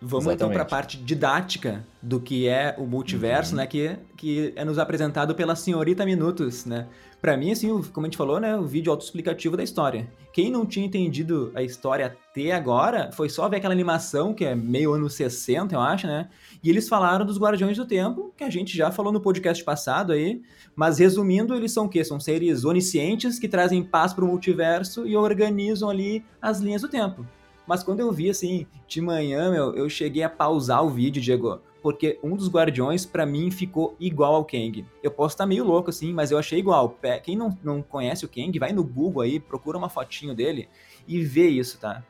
Vamos 0.00 0.26
Exatamente. 0.26 0.36
então 0.36 0.50
para 0.50 0.62
a 0.62 0.64
parte 0.64 0.96
didática 0.96 1.84
do 2.00 2.20
que 2.20 2.46
é 2.46 2.74
o 2.78 2.86
multiverso, 2.86 3.50
uhum. 3.52 3.56
né? 3.56 3.66
Que, 3.66 3.96
que 4.16 4.52
é 4.54 4.64
nos 4.64 4.78
apresentado 4.78 5.34
pela 5.34 5.56
senhorita 5.56 6.06
Minutos, 6.06 6.64
né? 6.64 6.86
Para 7.20 7.36
mim, 7.36 7.50
assim, 7.50 7.68
como 7.92 8.06
a 8.06 8.08
gente 8.08 8.16
falou, 8.16 8.38
né? 8.38 8.56
O 8.56 8.64
vídeo 8.64 8.92
autoexplicativo 8.92 9.56
da 9.56 9.62
história. 9.64 10.08
Quem 10.32 10.52
não 10.52 10.64
tinha 10.64 10.86
entendido 10.86 11.50
a 11.52 11.62
história 11.62 12.06
até 12.06 12.52
agora 12.52 13.10
foi 13.12 13.28
só 13.28 13.48
ver 13.48 13.56
aquela 13.56 13.74
animação, 13.74 14.32
que 14.32 14.44
é 14.44 14.54
meio 14.54 14.92
anos 14.92 15.14
60, 15.14 15.74
eu 15.74 15.80
acho, 15.80 16.06
né? 16.06 16.28
E 16.62 16.70
eles 16.70 16.88
falaram 16.88 17.26
dos 17.26 17.38
Guardiões 17.38 17.76
do 17.76 17.84
Tempo, 17.84 18.32
que 18.36 18.44
a 18.44 18.50
gente 18.50 18.76
já 18.76 18.92
falou 18.92 19.12
no 19.12 19.20
podcast 19.20 19.64
passado 19.64 20.12
aí. 20.12 20.40
Mas 20.76 21.00
resumindo, 21.00 21.56
eles 21.56 21.72
são 21.72 21.86
o 21.86 21.88
quê? 21.88 22.04
São 22.04 22.20
seres 22.20 22.64
oniscientes 22.64 23.38
que 23.38 23.48
trazem 23.48 23.82
paz 23.82 24.12
para 24.12 24.24
o 24.24 24.28
multiverso 24.28 25.04
e 25.04 25.16
organizam 25.16 25.90
ali 25.90 26.24
as 26.40 26.60
linhas 26.60 26.82
do 26.82 26.88
tempo. 26.88 27.26
Mas 27.66 27.82
quando 27.82 28.00
eu 28.00 28.12
vi 28.12 28.30
assim, 28.30 28.66
de 28.86 29.00
manhã, 29.00 29.50
meu, 29.50 29.74
eu 29.74 29.90
cheguei 29.90 30.22
a 30.22 30.30
pausar 30.30 30.84
o 30.84 30.88
vídeo, 30.88 31.20
Diego, 31.20 31.60
porque 31.82 32.18
um 32.22 32.36
dos 32.36 32.48
guardiões 32.48 33.06
para 33.06 33.24
mim 33.24 33.50
ficou 33.50 33.96
igual 33.98 34.34
ao 34.34 34.44
Kang. 34.44 34.84
Eu 35.02 35.10
posso 35.10 35.34
estar 35.34 35.46
meio 35.46 35.64
louco 35.64 35.90
assim, 35.90 36.12
mas 36.12 36.30
eu 36.30 36.38
achei 36.38 36.58
igual. 36.58 36.96
Quem 37.22 37.36
não, 37.36 37.56
não 37.62 37.82
conhece 37.82 38.24
o 38.24 38.28
Kang, 38.28 38.58
vai 38.58 38.72
no 38.72 38.84
Google 38.84 39.22
aí, 39.22 39.38
procura 39.38 39.78
uma 39.78 39.88
fotinho 39.88 40.34
dele 40.34 40.68
e 41.06 41.22
vê 41.22 41.48
isso, 41.48 41.78
tá? 41.78 42.02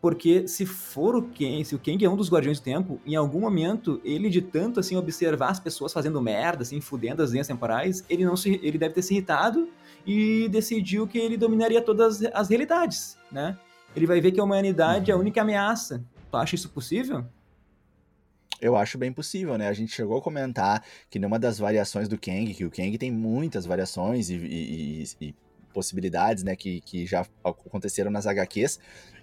Porque 0.00 0.46
se 0.46 0.66
for 0.66 1.16
o 1.16 1.22
Kang, 1.22 1.64
se 1.64 1.74
o 1.74 1.78
Kang 1.78 2.04
é 2.04 2.08
um 2.08 2.16
dos 2.16 2.30
Guardiões 2.30 2.60
do 2.60 2.64
Tempo, 2.64 3.00
em 3.04 3.16
algum 3.16 3.40
momento, 3.40 4.00
ele 4.04 4.28
de 4.28 4.42
tanto 4.42 4.78
assim 4.78 4.96
observar 4.96 5.50
as 5.50 5.58
pessoas 5.58 5.92
fazendo 5.92 6.20
merda, 6.20 6.62
assim, 6.62 6.80
fudendo 6.80 7.22
as 7.22 7.32
linhas 7.32 7.46
temporais, 7.46 8.04
ele 8.08 8.24
não 8.24 8.36
se, 8.36 8.60
ele 8.62 8.78
deve 8.78 8.94
ter 8.94 9.02
se 9.02 9.14
irritado 9.14 9.68
e 10.06 10.48
decidiu 10.48 11.06
que 11.06 11.18
ele 11.18 11.36
dominaria 11.36 11.80
todas 11.80 12.22
as 12.32 12.48
realidades, 12.48 13.18
né? 13.32 13.58
ele 13.96 14.06
vai 14.06 14.20
ver 14.20 14.30
que 14.30 14.38
a 14.38 14.44
humanidade 14.44 15.10
é 15.10 15.14
a 15.14 15.16
uhum. 15.16 15.22
única 15.22 15.40
ameaça. 15.40 16.04
Tu 16.30 16.36
acha 16.36 16.54
isso 16.54 16.68
possível? 16.68 17.24
Eu 18.60 18.74
acho 18.76 18.96
bem 18.96 19.12
possível, 19.12 19.58
né? 19.58 19.68
A 19.68 19.72
gente 19.72 19.92
chegou 19.92 20.16
a 20.16 20.22
comentar 20.22 20.82
que 21.10 21.18
numa 21.18 21.38
das 21.38 21.58
variações 21.58 22.08
do 22.08 22.18
Kang, 22.18 22.54
que 22.54 22.64
o 22.64 22.70
Kang 22.70 22.96
tem 22.96 23.10
muitas 23.10 23.66
variações 23.66 24.30
e, 24.30 24.34
e, 24.34 25.04
e 25.20 25.34
possibilidades, 25.74 26.42
né, 26.42 26.56
que, 26.56 26.80
que 26.80 27.04
já 27.04 27.26
aconteceram 27.44 28.10
nas 28.10 28.26
HQs. 28.26 28.80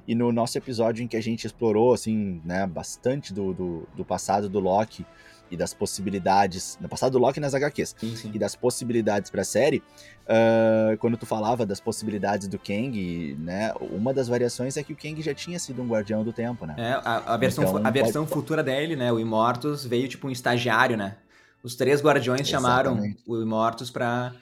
E 0.08 0.14
no 0.14 0.32
nosso 0.32 0.58
episódio 0.58 1.04
em 1.04 1.08
que 1.08 1.18
a 1.18 1.22
gente 1.22 1.48
explorou, 1.48 1.94
assim, 1.94 2.42
né, 2.46 2.68
bastante 2.68 3.34
do, 3.34 3.54
do, 3.54 3.88
do 3.96 4.06
passado 4.06 4.48
do 4.48 4.60
Loki 4.60 5.04
e 5.52 5.58
das 5.58 5.74
possibilidades, 5.74 6.78
no 6.82 6.90
passado 6.90 7.14
do 7.14 7.20
Loki 7.20 7.40
nas 7.40 7.54
HQs, 7.54 7.96
sim, 7.98 8.16
sim. 8.16 8.32
e 8.34 8.40
das 8.40 8.56
possibilidades 8.56 9.30
para 9.30 9.42
a 9.42 9.46
série, 9.46 9.84
uh, 10.24 10.98
quando 10.98 11.18
tu 11.18 11.26
falava 11.26 11.66
das 11.66 11.80
possibilidades 11.80 12.48
do 12.48 12.58
Kang, 12.58 13.36
né, 13.40 13.74
uma 13.80 14.14
das 14.14 14.28
variações 14.28 14.78
é 14.78 14.84
que 14.84 14.94
o 14.94 14.96
Kang 14.96 15.22
já 15.22 15.34
tinha 15.34 15.60
sido 15.60 15.82
um 15.82 15.88
guardião 15.88 16.24
do 16.24 16.34
tempo, 16.34 16.66
né? 16.66 16.76
É, 16.78 16.94
a, 16.94 17.34
a 17.34 17.38
versão, 17.38 17.64
então, 17.64 17.86
a 17.86 17.92
versão 17.92 18.24
pode... 18.24 18.34
futura 18.34 18.64
dele, 18.64 18.96
né, 18.96 19.12
o 19.12 19.20
Imortus, 19.20 19.86
veio 19.86 20.08
tipo 20.08 20.28
um 20.28 20.32
estagiário, 20.32 20.98
né? 20.98 21.18
Os 21.62 21.76
três 21.76 22.02
guardiões 22.02 22.48
chamaram 22.48 23.00
o 23.26 23.42
Imortus 23.42 23.90
para 23.90 24.34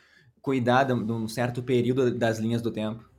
cuidar 0.42 0.86
de 0.86 0.94
um 0.94 1.28
certo 1.28 1.62
período 1.62 2.18
das 2.18 2.40
linhas 2.40 2.62
do 2.62 2.72
tempo. 2.72 3.12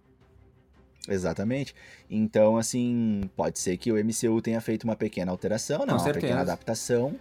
Exatamente. 1.09 1.75
Então, 2.11 2.57
assim, 2.57 3.31
pode 3.37 3.59
ser 3.59 3.77
que 3.77 3.93
o 3.93 3.97
MCU 3.97 4.41
tenha 4.41 4.61
feito 4.61 4.85
uma 4.85 4.97
pequena 4.97 5.31
alteração, 5.31 5.87
né? 5.87 5.93
uma 5.93 5.99
certeza. 5.99 6.27
pequena 6.27 6.41
adaptação 6.41 7.17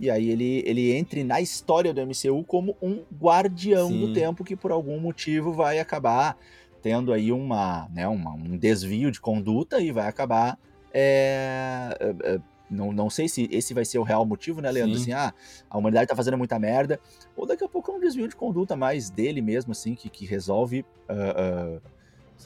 e 0.00 0.10
aí 0.10 0.30
ele, 0.30 0.64
ele 0.66 0.92
entre 0.92 1.22
na 1.22 1.42
história 1.42 1.92
do 1.92 2.00
MCU 2.00 2.42
como 2.44 2.74
um 2.80 3.02
guardião 3.20 3.88
Sim. 3.88 4.00
do 4.00 4.14
tempo 4.14 4.42
que 4.42 4.56
por 4.56 4.72
algum 4.72 4.98
motivo 4.98 5.52
vai 5.52 5.78
acabar 5.78 6.38
tendo 6.80 7.12
aí 7.12 7.30
uma, 7.30 7.86
né, 7.92 8.08
uma, 8.08 8.32
um 8.32 8.56
desvio 8.56 9.10
de 9.10 9.20
conduta 9.20 9.78
e 9.78 9.92
vai 9.92 10.08
acabar 10.08 10.58
é, 10.94 11.94
é, 12.00 12.34
é 12.34 12.40
Não, 12.70 12.92
não 12.92 13.10
sei 13.10 13.28
se 13.28 13.46
esse 13.52 13.74
vai 13.74 13.84
ser 13.84 13.98
o 13.98 14.02
real 14.02 14.24
motivo, 14.24 14.62
né, 14.62 14.70
Leandro? 14.70 14.96
Sim. 14.96 15.02
Assim, 15.02 15.12
ah, 15.12 15.34
a 15.68 15.76
humanidade 15.76 16.08
tá 16.08 16.16
fazendo 16.16 16.38
muita 16.38 16.58
merda. 16.58 16.98
Ou 17.36 17.44
daqui 17.44 17.62
a 17.62 17.68
pouco 17.68 17.92
é 17.92 17.94
um 17.94 18.00
desvio 18.00 18.26
de 18.26 18.34
conduta 18.34 18.74
mais 18.76 19.10
dele 19.10 19.42
mesmo, 19.42 19.72
assim, 19.72 19.94
que, 19.94 20.08
que 20.08 20.24
resolve 20.24 20.80
uh, 21.08 21.76
uh, 21.76 21.82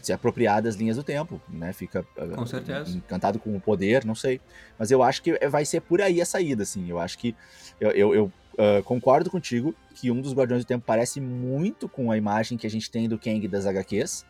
se 0.03 0.13
apropriar 0.13 0.63
das 0.63 0.75
linhas 0.75 0.97
do 0.97 1.03
tempo, 1.03 1.41
né? 1.49 1.73
Fica 1.73 2.07
uh, 2.17 2.29
Com 2.35 2.47
certeza. 2.47 2.97
encantado 2.97 3.39
com 3.39 3.57
o 3.57 3.61
poder, 3.61 4.05
não 4.05 4.15
sei. 4.15 4.41
Mas 4.79 4.91
eu 4.91 5.03
acho 5.03 5.23
que 5.23 5.39
vai 5.49 5.65
ser 5.65 5.81
por 5.81 6.01
aí 6.01 6.21
a 6.21 6.27
saída, 6.27 6.63
assim. 6.63 6.89
Eu 6.89 6.99
acho 6.99 7.19
que. 7.19 7.35
Eu, 7.81 7.91
eu, 7.91 8.15
eu 8.15 8.33
concordo 8.85 9.31
contigo 9.31 9.75
que 9.95 10.11
um 10.11 10.21
dos 10.21 10.33
Guardiões 10.33 10.65
do 10.65 10.69
Tempo 10.69 10.85
parece 10.87 11.21
muito 11.21 11.89
com 11.89 12.11
a 12.11 12.17
imagem 12.17 12.57
que 12.57 12.67
a 12.67 12.71
gente 12.71 12.91
tem 12.91 13.09
do 13.09 13.19
Kang 13.19 13.47
das 13.49 13.67
HQs. 13.67 14.25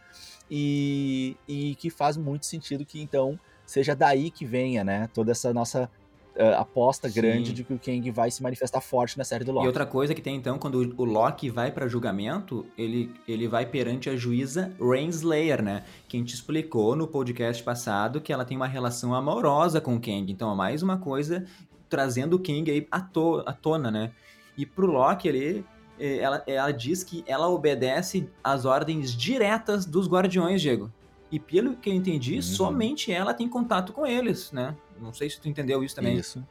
E, 0.50 1.36
e 1.48 1.74
que 1.76 1.88
faz 1.88 2.16
muito 2.16 2.44
sentido 2.44 2.84
que 2.84 3.00
então 3.00 3.38
seja 3.66 3.96
daí 3.96 4.30
que 4.30 4.44
venha, 4.44 4.84
né, 4.84 5.08
toda 5.14 5.32
essa 5.32 5.54
nossa 5.54 5.90
uh, 6.36 6.60
aposta 6.60 7.08
Sim. 7.08 7.20
grande 7.20 7.52
de 7.52 7.64
que 7.64 7.72
o 7.72 7.78
Kang 7.78 8.10
vai 8.10 8.30
se 8.30 8.42
manifestar 8.42 8.80
forte 8.80 9.16
na 9.18 9.24
série 9.24 9.44
do 9.44 9.52
Loki. 9.52 9.64
E 9.64 9.68
outra 9.68 9.86
coisa 9.86 10.14
que 10.14 10.20
tem 10.22 10.36
então, 10.36 10.58
quando 10.58 10.94
o 10.96 11.04
Loki 11.04 11.50
vai 11.50 11.70
para 11.70 11.86
julgamento, 11.88 12.66
ele, 12.76 13.12
ele 13.26 13.46
vai 13.48 13.66
perante 13.66 14.10
a 14.10 14.16
juíza 14.16 14.72
Rainslayer, 14.80 15.62
né? 15.62 15.84
Quem 16.08 16.22
te 16.24 16.34
explicou 16.34 16.94
no 16.96 17.06
podcast 17.06 17.62
passado 17.62 18.20
que 18.20 18.32
ela 18.32 18.44
tem 18.44 18.56
uma 18.56 18.66
relação 18.66 19.14
amorosa 19.14 19.80
com 19.80 19.94
o 19.96 20.00
Kang. 20.00 20.30
Então 20.30 20.52
é 20.52 20.54
mais 20.54 20.82
uma 20.82 20.98
coisa 20.98 21.44
trazendo 21.88 22.34
o 22.34 22.38
Kang 22.38 22.70
aí 22.70 22.86
à, 22.90 23.00
to 23.00 23.42
à 23.46 23.52
tona, 23.52 23.90
né? 23.90 24.10
E 24.56 24.64
pro 24.66 24.86
Loki 24.86 25.28
ele, 25.28 25.64
ela, 25.98 26.42
ela 26.46 26.70
diz 26.72 27.02
que 27.04 27.24
ela 27.26 27.48
obedece 27.48 28.28
às 28.42 28.64
ordens 28.64 29.14
diretas 29.14 29.84
dos 29.84 30.08
Guardiões, 30.08 30.60
Diego. 30.60 30.90
E 31.30 31.38
pelo 31.40 31.74
que 31.76 31.90
eu 31.90 31.94
entendi, 31.94 32.36
Uhum. 32.36 32.42
somente 32.42 33.10
ela 33.10 33.34
tem 33.34 33.48
contato 33.48 33.92
com 33.92 34.06
eles, 34.06 34.52
né? 34.52 34.76
Não 35.00 35.12
sei 35.12 35.30
se 35.30 35.40
tu 35.40 35.48
entendeu 35.48 35.82
isso 35.82 35.94
também. 35.94 36.16
Isso. 36.16 36.44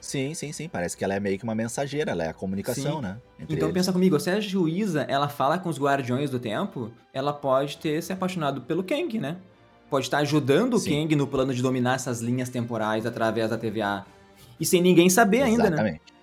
Sim, 0.00 0.34
sim, 0.34 0.52
sim. 0.52 0.68
Parece 0.68 0.96
que 0.96 1.02
ela 1.02 1.14
é 1.14 1.20
meio 1.20 1.38
que 1.38 1.44
uma 1.44 1.54
mensageira, 1.54 2.12
ela 2.12 2.24
é 2.24 2.28
a 2.28 2.34
comunicação, 2.34 2.96
Sim. 2.96 3.02
né? 3.02 3.16
Então 3.40 3.68
eles. 3.68 3.72
pensa 3.72 3.92
comigo, 3.92 4.18
se 4.20 4.30
a 4.30 4.38
juíza 4.40 5.02
ela 5.02 5.28
fala 5.28 5.58
com 5.58 5.68
os 5.68 5.78
guardiões 5.78 6.30
do 6.30 6.38
tempo, 6.38 6.92
ela 7.12 7.32
pode 7.32 7.78
ter 7.78 8.02
se 8.02 8.12
apaixonado 8.12 8.60
pelo 8.60 8.84
Kang, 8.84 9.18
né? 9.18 9.38
Pode 9.90 10.06
estar 10.06 10.18
ajudando 10.18 10.74
o 10.74 10.78
Sim. 10.78 11.02
Kang 11.02 11.16
no 11.16 11.26
plano 11.26 11.52
de 11.52 11.62
dominar 11.62 11.94
essas 11.94 12.20
linhas 12.20 12.48
temporais 12.48 13.06
através 13.06 13.50
da 13.50 13.58
TVA. 13.58 14.04
E 14.60 14.66
sem 14.66 14.80
ninguém 14.80 15.08
saber 15.10 15.42
ainda, 15.42 15.64
né? 15.64 15.68
Exatamente. 15.68 16.15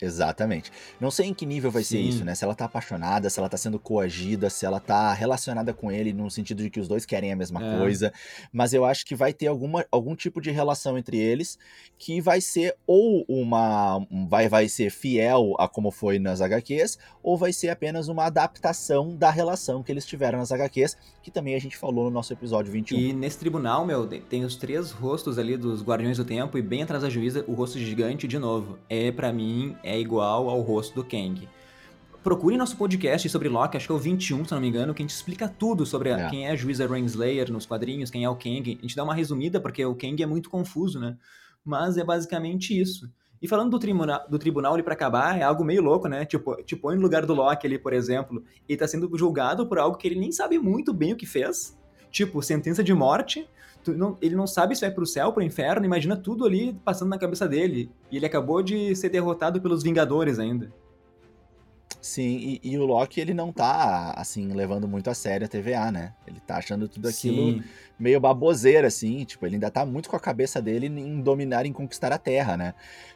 Exatamente. 0.00 0.70
Não 1.00 1.10
sei 1.10 1.26
em 1.26 1.34
que 1.34 1.46
nível 1.46 1.70
vai 1.70 1.82
ser 1.82 1.96
Sim. 1.98 2.08
isso, 2.08 2.24
né? 2.24 2.34
Se 2.34 2.44
ela 2.44 2.54
tá 2.54 2.66
apaixonada, 2.66 3.28
se 3.30 3.38
ela 3.38 3.48
tá 3.48 3.56
sendo 3.56 3.78
coagida, 3.78 4.50
se 4.50 4.64
ela 4.66 4.78
tá 4.80 5.12
relacionada 5.12 5.72
com 5.72 5.90
ele 5.90 6.12
no 6.12 6.30
sentido 6.30 6.62
de 6.62 6.70
que 6.70 6.80
os 6.80 6.88
dois 6.88 7.06
querem 7.06 7.32
a 7.32 7.36
mesma 7.36 7.64
É. 7.64 7.78
coisa. 7.78 8.12
Mas 8.52 8.72
eu 8.74 8.84
acho 8.84 9.04
que 9.06 9.14
vai 9.14 9.32
ter 9.32 9.46
alguma, 9.46 9.84
algum 9.90 10.14
tipo 10.14 10.40
de 10.40 10.50
relação 10.50 10.98
entre 10.98 11.16
eles 11.18 11.58
que 11.98 12.20
vai 12.20 12.40
ser 12.40 12.74
ou 12.86 13.24
uma. 13.28 13.96
um- 14.10 14.26
Vai, 14.28 14.48
vai 14.48 14.68
ser 14.68 14.90
fiel 14.90 15.54
a 15.58 15.68
como 15.68 15.90
foi 15.90 16.18
nas 16.18 16.40
HQs, 16.40 16.98
ou 17.22 17.36
vai 17.38 17.52
ser 17.52 17.68
apenas 17.68 18.08
uma 18.08 18.24
adaptação 18.24 19.14
da 19.16 19.30
relação 19.30 19.82
que 19.82 19.92
eles 19.92 20.04
tiveram 20.04 20.38
nas 20.38 20.50
HQs, 20.52 20.96
que 21.22 21.30
também 21.30 21.54
a 21.54 21.58
gente 21.60 21.76
falou 21.76 22.04
no 22.04 22.10
nosso 22.10 22.32
episódio 22.32 22.72
21. 22.72 22.98
E 22.98 23.12
nesse 23.12 23.38
tribunal, 23.38 23.86
meu, 23.86 24.06
tem- 24.06 24.20
tem 24.20 24.44
os 24.44 24.56
três 24.56 24.90
rostos 24.90 25.38
ali 25.38 25.56
dos 25.56 25.82
Guardiões 25.82 26.16
do 26.16 26.24
Tempo 26.24 26.58
e 26.58 26.62
bem 26.62 26.82
atrás 26.82 27.02
da 27.02 27.08
juíza, 27.10 27.44
o 27.46 27.54
rosto 27.54 27.78
gigante 27.78 28.26
de 28.26 28.38
novo. 28.38 28.78
É, 28.88 29.10
pra 29.12 29.32
mim, 29.32 29.76
é 29.86 29.98
igual 29.98 30.48
ao 30.48 30.60
rosto 30.60 30.94
do 30.94 31.04
Kang. 31.04 31.48
Procure 32.22 32.56
nosso 32.56 32.76
podcast 32.76 33.28
sobre 33.28 33.48
Loki, 33.48 33.76
acho 33.76 33.86
que 33.86 33.92
é 33.92 33.94
o 33.94 33.98
21, 33.98 34.44
se 34.44 34.52
não 34.52 34.60
me 34.60 34.66
engano, 34.68 34.92
que 34.92 35.00
a 35.00 35.04
gente 35.04 35.14
explica 35.14 35.48
tudo 35.48 35.86
sobre 35.86 36.08
É. 36.10 36.28
quem 36.28 36.46
é 36.46 36.50
a 36.50 36.56
juíza 36.56 36.84
Rainslayer 36.86 37.52
nos 37.52 37.64
quadrinhos, 37.66 38.10
quem 38.10 38.24
é 38.24 38.28
o 38.28 38.34
Kang. 38.34 38.76
A 38.78 38.82
gente 38.82 38.96
dá 38.96 39.04
uma 39.04 39.14
resumida, 39.14 39.60
porque 39.60 39.84
o 39.84 39.94
Kang 39.94 40.20
é 40.20 40.26
muito 40.26 40.50
confuso, 40.50 40.98
né? 40.98 41.16
Mas 41.64 41.96
é 41.96 42.02
basicamente 42.04 42.78
isso. 42.78 43.08
E 43.40 43.46
falando 43.46 43.70
do 43.70 43.78
tribunal, 43.78 44.22
do 44.28 44.38
tribunal 44.38 44.74
ali 44.74 44.82
pra 44.82 44.94
acabar, 44.94 45.38
é 45.38 45.42
algo 45.42 45.62
meio 45.62 45.82
louco, 45.82 46.08
né? 46.08 46.24
Tipo, 46.24 46.56
te 46.64 46.74
põe 46.74 46.96
no 46.96 47.02
lugar 47.02 47.24
do 47.26 47.34
Loki 47.34 47.66
ali, 47.66 47.78
por 47.78 47.92
exemplo, 47.92 48.42
e 48.68 48.76
tá 48.76 48.88
sendo 48.88 49.08
julgado 49.16 49.66
por 49.68 49.78
algo 49.78 49.96
que 49.96 50.08
ele 50.08 50.18
nem 50.18 50.32
sabe 50.32 50.58
muito 50.58 50.92
bem 50.92 51.12
o 51.12 51.16
que 51.16 51.26
fez. 51.26 51.78
Tipo, 52.16 52.42
sentença 52.42 52.82
de 52.82 52.94
morte. 52.94 53.46
Não- 53.88 54.16
ele 54.22 54.34
não 54.34 54.46
sabe 54.46 54.74
se 54.74 54.80
vai 54.80 54.90
pro 54.90 55.04
céu, 55.04 55.34
pro 55.34 55.42
inferno, 55.42 55.84
imagina 55.84 56.16
tudo 56.16 56.46
ali 56.46 56.72
passando 56.82 57.10
na 57.10 57.18
cabeça 57.18 57.46
dele. 57.46 57.90
E 58.10 58.16
ele 58.16 58.24
acabou 58.24 58.62
de 58.62 58.96
ser 58.96 59.10
derrotado 59.10 59.60
pelos 59.60 59.82
Vingadores 59.82 60.38
ainda. 60.38 60.72
Sim, 62.06 62.60
e, 62.62 62.70
e 62.70 62.78
o 62.78 62.86
Loki, 62.86 63.20
ele 63.20 63.34
não 63.34 63.50
tá, 63.50 64.12
assim, 64.16 64.52
levando 64.52 64.86
muito 64.86 65.10
a 65.10 65.14
sério 65.14 65.44
a 65.44 65.48
TVA, 65.48 65.90
né? 65.90 66.14
Ele 66.24 66.38
tá 66.38 66.58
achando 66.58 66.86
tudo 66.86 67.08
aquilo 67.08 67.54
Sim. 67.54 67.64
meio 67.98 68.20
baboseira, 68.20 68.86
assim, 68.86 69.24
tipo, 69.24 69.44
ele 69.44 69.56
ainda 69.56 69.72
tá 69.72 69.84
muito 69.84 70.08
com 70.08 70.14
a 70.14 70.20
cabeça 70.20 70.62
dele 70.62 70.86
em 70.86 71.20
dominar, 71.20 71.66
em 71.66 71.72
conquistar 71.72 72.12
a 72.12 72.16
Terra, 72.18 72.56
né? 72.56 72.74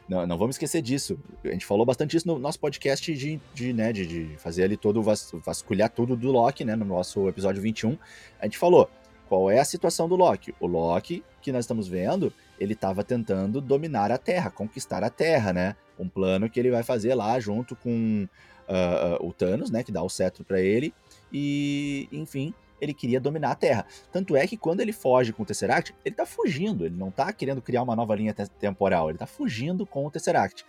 Não, 0.09 0.27
não 0.27 0.37
vamos 0.37 0.55
esquecer 0.55 0.81
disso. 0.81 1.17
A 1.45 1.47
gente 1.47 1.65
falou 1.65 1.85
bastante 1.85 2.17
isso 2.17 2.27
no 2.27 2.37
nosso 2.37 2.59
podcast 2.59 3.15
de, 3.15 3.39
de, 3.53 3.71
né, 3.71 3.93
de, 3.93 4.05
de 4.05 4.37
fazer 4.37 4.63
ali 4.63 4.75
todo, 4.75 4.97
o 4.97 5.03
vas- 5.03 5.31
vasculhar 5.35 5.89
tudo 5.89 6.17
do 6.17 6.29
Loki, 6.29 6.65
né, 6.65 6.75
no 6.75 6.83
nosso 6.83 7.29
episódio 7.29 7.61
21. 7.61 7.97
A 8.41 8.45
gente 8.45 8.57
falou, 8.57 8.91
qual 9.29 9.49
é 9.49 9.57
a 9.57 9.65
situação 9.65 10.09
do 10.09 10.17
Loki? 10.17 10.53
O 10.59 10.67
Loki, 10.67 11.23
que 11.41 11.53
nós 11.53 11.63
estamos 11.63 11.87
vendo, 11.87 12.33
ele 12.59 12.75
tava 12.75 13.05
tentando 13.05 13.61
dominar 13.61 14.11
a 14.11 14.17
Terra, 14.17 14.51
conquistar 14.51 15.01
a 15.01 15.09
Terra, 15.09 15.53
né? 15.53 15.77
Um 15.97 16.09
plano 16.09 16.49
que 16.49 16.59
ele 16.59 16.71
vai 16.71 16.83
fazer 16.83 17.15
lá 17.15 17.39
junto 17.39 17.73
com 17.73 18.27
ah, 18.67 19.17
o 19.21 19.31
Thanos, 19.33 19.69
né, 19.69 19.83
que 19.83 19.91
dá 19.91 20.01
o 20.01 20.09
cetro 20.09 20.43
pra 20.43 20.59
ele, 20.61 20.93
e, 21.31 22.07
enfim, 22.11 22.53
ele 22.79 22.93
queria 22.93 23.19
dominar 23.19 23.51
a 23.51 23.55
Terra. 23.55 23.85
Tanto 24.11 24.35
é 24.35 24.47
que 24.47 24.57
quando 24.57 24.81
ele 24.81 24.91
foge 24.91 25.31
com 25.31 25.43
o 25.43 25.45
Tesseract, 25.45 25.95
ele 26.03 26.15
tá 26.15 26.25
fugindo, 26.25 26.85
ele 26.85 26.95
não 26.95 27.11
tá 27.11 27.31
querendo 27.31 27.61
criar 27.61 27.83
uma 27.83 27.95
nova 27.95 28.15
linha 28.15 28.33
te- 28.33 28.49
temporal, 28.59 29.09
ele 29.09 29.17
tá 29.19 29.27
fugindo 29.27 29.85
com 29.85 30.05
o 30.05 30.11
Tesseract. 30.11 30.65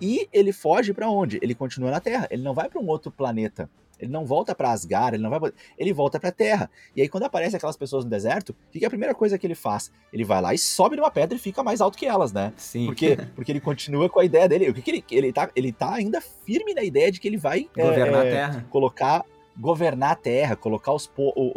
E 0.00 0.28
ele 0.32 0.52
foge 0.52 0.92
pra 0.92 1.10
onde? 1.10 1.38
Ele 1.42 1.54
continua 1.54 1.90
na 1.90 2.00
Terra, 2.00 2.28
ele 2.30 2.42
não 2.42 2.54
vai 2.54 2.68
pra 2.68 2.80
um 2.80 2.86
outro 2.86 3.10
planeta. 3.10 3.68
Ele 3.98 4.10
não 4.10 4.24
volta 4.24 4.54
pra 4.54 4.70
Asgard, 4.70 5.16
ele 5.16 5.22
não 5.22 5.30
vai, 5.30 5.52
ele 5.76 5.92
volta 5.92 6.18
pra 6.20 6.30
Terra. 6.30 6.70
E 6.94 7.02
aí 7.02 7.08
quando 7.08 7.24
aparece 7.24 7.56
aquelas 7.56 7.76
pessoas 7.76 8.04
no 8.04 8.10
deserto, 8.10 8.50
o 8.50 8.70
que 8.70 8.78
que 8.78 8.84
é 8.84 8.88
a 8.88 8.90
primeira 8.90 9.14
coisa 9.14 9.38
que 9.38 9.46
ele 9.46 9.54
faz? 9.54 9.90
Ele 10.12 10.24
vai 10.24 10.40
lá 10.40 10.54
e 10.54 10.58
sobe 10.58 10.96
numa 10.96 11.10
pedra 11.10 11.36
e 11.36 11.40
fica 11.40 11.62
mais 11.62 11.80
alto 11.80 11.98
que 11.98 12.06
elas, 12.06 12.32
né? 12.32 12.52
Sim. 12.56 12.86
Por 12.86 12.94
quê? 12.94 13.16
Porque 13.34 13.52
ele 13.52 13.60
continua 13.60 14.08
com 14.08 14.20
a 14.20 14.24
ideia 14.24 14.48
dele. 14.48 14.70
O 14.70 14.74
que, 14.74 14.82
que 14.82 14.90
ele, 14.90 15.04
ele 15.10 15.32
tá, 15.32 15.50
ele 15.54 15.72
tá 15.72 15.94
ainda 15.94 16.20
firme 16.20 16.74
na 16.74 16.82
ideia 16.82 17.10
de 17.10 17.20
que 17.20 17.28
ele 17.28 17.36
vai 17.36 17.68
é, 17.76 17.82
Governar 17.82 18.26
é, 18.26 18.28
a 18.28 18.32
Terra. 18.32 18.66
colocar 18.70 19.24
governar 19.58 20.12
a 20.12 20.16
terra, 20.16 20.56
colocar 20.56 20.92
os, 20.92 21.10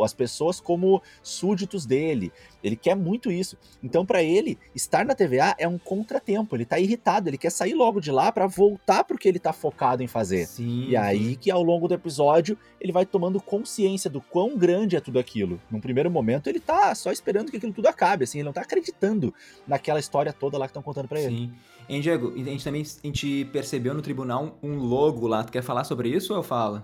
as 0.03 0.13
pessoas 0.13 0.59
como 0.59 1.01
súditos 1.21 1.85
dele. 1.85 2.31
Ele 2.63 2.75
quer 2.75 2.95
muito 2.95 3.31
isso. 3.31 3.57
Então, 3.83 4.05
pra 4.05 4.23
ele, 4.23 4.57
estar 4.75 5.05
na 5.05 5.15
TVA 5.15 5.55
é 5.57 5.67
um 5.67 5.77
contratempo. 5.77 6.55
Ele 6.55 6.65
tá 6.65 6.79
irritado, 6.79 7.29
ele 7.29 7.37
quer 7.37 7.49
sair 7.49 7.73
logo 7.73 7.99
de 7.99 8.11
lá 8.11 8.31
pra 8.31 8.47
voltar 8.47 9.03
pro 9.03 9.17
que 9.17 9.27
ele 9.27 9.39
tá 9.39 9.53
focado 9.53 10.03
em 10.03 10.07
fazer. 10.07 10.45
Sim. 10.47 10.87
E 10.89 10.95
aí 10.95 11.35
que 11.35 11.51
ao 11.51 11.63
longo 11.63 11.87
do 11.87 11.93
episódio 11.93 12.57
ele 12.79 12.91
vai 12.91 13.05
tomando 13.05 13.41
consciência 13.41 14.09
do 14.09 14.21
quão 14.21 14.57
grande 14.57 14.95
é 14.95 14.99
tudo 14.99 15.19
aquilo. 15.19 15.59
Num 15.69 15.79
primeiro 15.79 16.09
momento 16.09 16.47
ele 16.47 16.59
tá 16.59 16.93
só 16.95 17.11
esperando 17.11 17.51
que 17.51 17.57
aquilo 17.57 17.73
tudo 17.73 17.87
acabe, 17.87 18.23
assim, 18.23 18.39
ele 18.39 18.45
não 18.45 18.53
tá 18.53 18.61
acreditando 18.61 19.33
naquela 19.67 19.99
história 19.99 20.33
toda 20.33 20.57
lá 20.57 20.65
que 20.65 20.71
estão 20.71 20.83
contando 20.83 21.07
pra 21.07 21.19
ele. 21.19 21.35
Sim. 21.35 21.53
Hein, 21.89 22.01
Diego, 22.01 22.33
a 22.33 22.37
gente 22.37 22.63
também 22.63 22.81
a 22.81 23.07
gente 23.07 23.45
percebeu 23.45 23.93
no 23.93 24.01
tribunal 24.01 24.57
um 24.63 24.77
logo 24.77 25.27
lá. 25.27 25.43
Tu 25.43 25.51
quer 25.51 25.63
falar 25.63 25.83
sobre 25.83 26.09
isso 26.09 26.33
ou 26.33 26.39
eu 26.39 26.43
falo? 26.43 26.83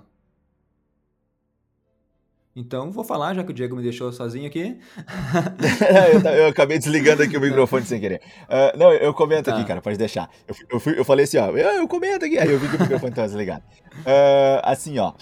Então, 2.60 2.92
vou 2.92 3.04
falar, 3.04 3.36
já 3.36 3.44
que 3.44 3.52
o 3.52 3.54
Diego 3.54 3.76
me 3.76 3.84
deixou 3.84 4.12
sozinho 4.12 4.48
aqui. 4.48 4.80
eu, 6.26 6.32
eu 6.32 6.48
acabei 6.48 6.80
desligando 6.80 7.22
aqui 7.22 7.38
o 7.38 7.40
microfone 7.42 7.86
sem 7.86 8.00
querer. 8.00 8.20
Ah, 8.50 8.74
não, 8.76 8.92
eu 8.94 9.14
comento 9.14 9.52
Tá. 9.52 9.56
aqui, 9.56 9.64
cara, 9.68 9.80
pode 9.80 9.96
deixar. 9.96 10.28
Eu, 10.48 10.56
eu, 10.72 10.80
fui- 10.80 10.98
eu 11.00 11.06
falei 11.06 11.26
assim, 11.26 11.38
ó, 11.38 11.50
eu, 11.50 11.58
eu 11.58 11.88
comento 11.88 12.26
aqui, 12.26 12.36
aí 12.40 12.52
eu 12.52 12.58
vi 12.58 12.68
que 12.68 12.76
o 12.76 12.80
microfone 12.82 13.14
tava 13.14 13.28
desligado. 13.28 13.64
Ah, 14.04 14.72
assim, 14.72 14.98
ó, 14.98 15.14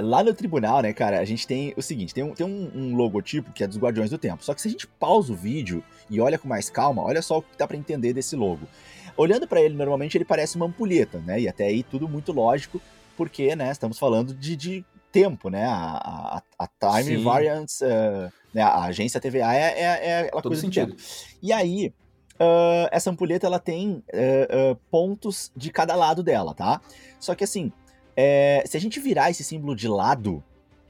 lá 0.00 0.22
no 0.22 0.32
tribunal, 0.32 0.80
né, 0.82 0.92
cara, 0.92 1.18
a 1.18 1.24
gente 1.24 1.46
tem 1.48 1.74
o 1.76 1.82
seguinte, 1.82 2.14
tem, 2.14 2.22
um, 2.22 2.32
tem 2.32 2.46
um, 2.46 2.70
um 2.76 2.94
logotipo 2.96 3.50
que 3.52 3.64
é 3.64 3.66
dos 3.66 3.76
Guardiões 3.76 4.10
do 4.10 4.16
Tempo, 4.18 4.44
só 4.44 4.54
que 4.54 4.62
se 4.62 4.68
a 4.68 4.70
gente 4.70 4.86
pausa 4.86 5.32
o 5.32 5.36
vídeo 5.36 5.82
e 6.08 6.20
olha 6.20 6.38
com 6.38 6.46
mais 6.46 6.70
calma, 6.70 7.02
olha 7.02 7.22
só 7.22 7.38
o 7.38 7.42
que 7.42 7.58
dá 7.58 7.66
pra 7.66 7.76
entender 7.76 8.12
desse 8.12 8.36
logo. 8.36 8.68
Olhando 9.16 9.48
pra 9.48 9.60
ele, 9.60 9.74
normalmente 9.74 10.16
ele 10.16 10.24
parece 10.24 10.54
uma 10.54 10.66
ampulheta, 10.66 11.18
né, 11.18 11.40
e 11.40 11.48
até 11.48 11.64
aí 11.66 11.82
tudo 11.82 12.08
muito 12.08 12.30
lógico, 12.32 12.80
porque, 13.16 13.56
né, 13.56 13.72
estamos 13.72 13.98
falando 13.98 14.32
de, 14.32 14.54
de 14.54 14.84
tempo, 15.12 15.50
né, 15.50 15.64
a, 15.66 16.42
a, 16.58 16.64
a 16.64 16.68
Time 17.02 17.16
Sim. 17.16 17.24
Variance, 17.24 17.84
ah, 17.84 18.30
né, 18.54 18.62
a 18.62 18.84
agência 18.84 19.20
TVA 19.20 19.54
é, 19.54 19.58
é, 19.58 19.82
é 19.82 20.18
aquela 20.20 20.42
Todo 20.42 20.50
coisa 20.50 20.62
do 20.62 20.64
sentido. 20.64 20.92
tempo. 20.92 21.02
E 21.42 21.52
aí, 21.52 21.92
ah, 22.38 22.88
essa 22.90 23.10
ampulheta 23.10 23.46
ela 23.46 23.58
tem 23.58 24.02
ah, 24.12 24.76
pontos 24.90 25.52
de 25.56 25.70
cada 25.70 25.94
lado 25.94 26.22
dela, 26.22 26.54
tá? 26.54 26.80
Só 27.18 27.34
que 27.34 27.44
assim, 27.44 27.72
é, 28.16 28.62
se 28.66 28.76
a 28.76 28.80
gente 28.80 28.98
virar 29.00 29.30
esse 29.30 29.44
símbolo 29.44 29.74
de 29.74 29.88
lado, 29.88 30.42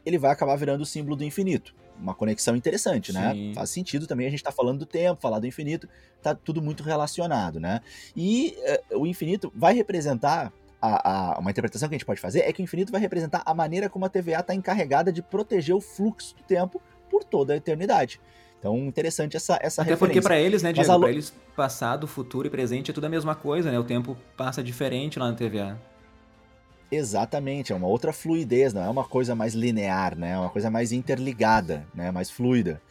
ele 0.04 0.18
vai 0.18 0.30
acabar 0.30 0.56
virando 0.56 0.83
o 0.83 0.87
símbolo 0.87 1.16
do 1.16 1.24
infinito. 1.24 1.74
Uma 1.98 2.14
conexão 2.14 2.56
interessante, 2.56 3.12
né? 3.12 3.33
Sim. 3.35 3.52
Faz 3.54 3.68
sentido 3.68 4.06
também 4.06 4.26
a 4.26 4.30
gente 4.30 4.42
tá 4.42 4.50
falando 4.50 4.78
do 4.78 4.87
tempo, 4.87 5.20
falar 5.20 5.38
do 5.38 5.46
infinito, 5.46 5.87
tá 6.22 6.35
tudo 6.35 6.62
muito 6.62 6.83
relacionado, 6.83 7.61
né? 7.61 7.83
E 8.16 8.56
o 8.92 9.06
infinito 9.06 9.52
vai 9.54 9.74
representar. 9.74 10.50
A, 10.83 11.33
a- 11.35 11.38
uma 11.38 11.51
interpretação 11.51 11.88
que 11.88 11.95
a 11.95 11.99
gente 11.99 12.07
pode 12.07 12.21
fazer 12.21 12.40
é 12.40 12.53
que 12.53 12.62
o 12.62 12.64
infinito 12.64 12.90
vai 12.90 13.01
representar 13.01 13.43
a 13.45 13.53
maneira 13.53 13.88
como 13.88 14.05
a 14.05 14.09
TVA 14.09 14.40
está 14.40 14.55
encarregada 14.55 15.12
de 15.12 15.21
proteger 15.23 15.75
o 15.75 15.81
fluxo 15.81 16.35
do 16.37 16.43
tempo 16.43 16.81
por 17.11 17.23
toda 17.25 17.53
a 17.53 17.57
eternidade. 17.57 18.21
Então, 18.59 18.77
interessante 18.79 19.37
essa, 19.37 19.59
essa 19.62 19.83
Até 19.83 19.90
referência. 19.93 19.97
porque 19.99 20.21
para 20.21 20.38
eles, 20.38 20.62
né, 20.62 20.73
Diego, 20.73 20.90
a... 20.93 20.99
pra 20.99 21.11
eles, 21.11 21.33
passado, 21.57 22.07
futuro 22.07 22.47
e 22.47 22.51
presente 22.51 22.90
é 22.90 22.95
tudo 22.95 23.05
a 23.07 23.09
mesma 23.11 23.35
coisa, 23.35 23.71
né? 23.71 23.79
O 23.79 23.85
tempo 23.85 24.16
passa 24.37 24.62
diferente 24.62 25.19
lá 25.19 25.31
na 25.31 25.35
TVA. 25.37 25.79
Exatamente, 26.93 27.73
é 27.73 27.77
uma 27.77 27.87
outra 27.87 28.12
fluidez, 28.12 28.75
não 28.75 28.83
é 28.83 28.88
uma 28.88 29.05
coisa 29.05 29.35
mais 29.35 29.55
linear, 29.55 30.16
né? 30.16 30.33
É 30.33 30.38
uma 30.38 30.51
coisa 30.51 30.71
mais 30.71 30.90
interligada, 30.93 31.87
né? 31.95 32.11
Mais 32.11 32.31
fluida. 32.31 32.83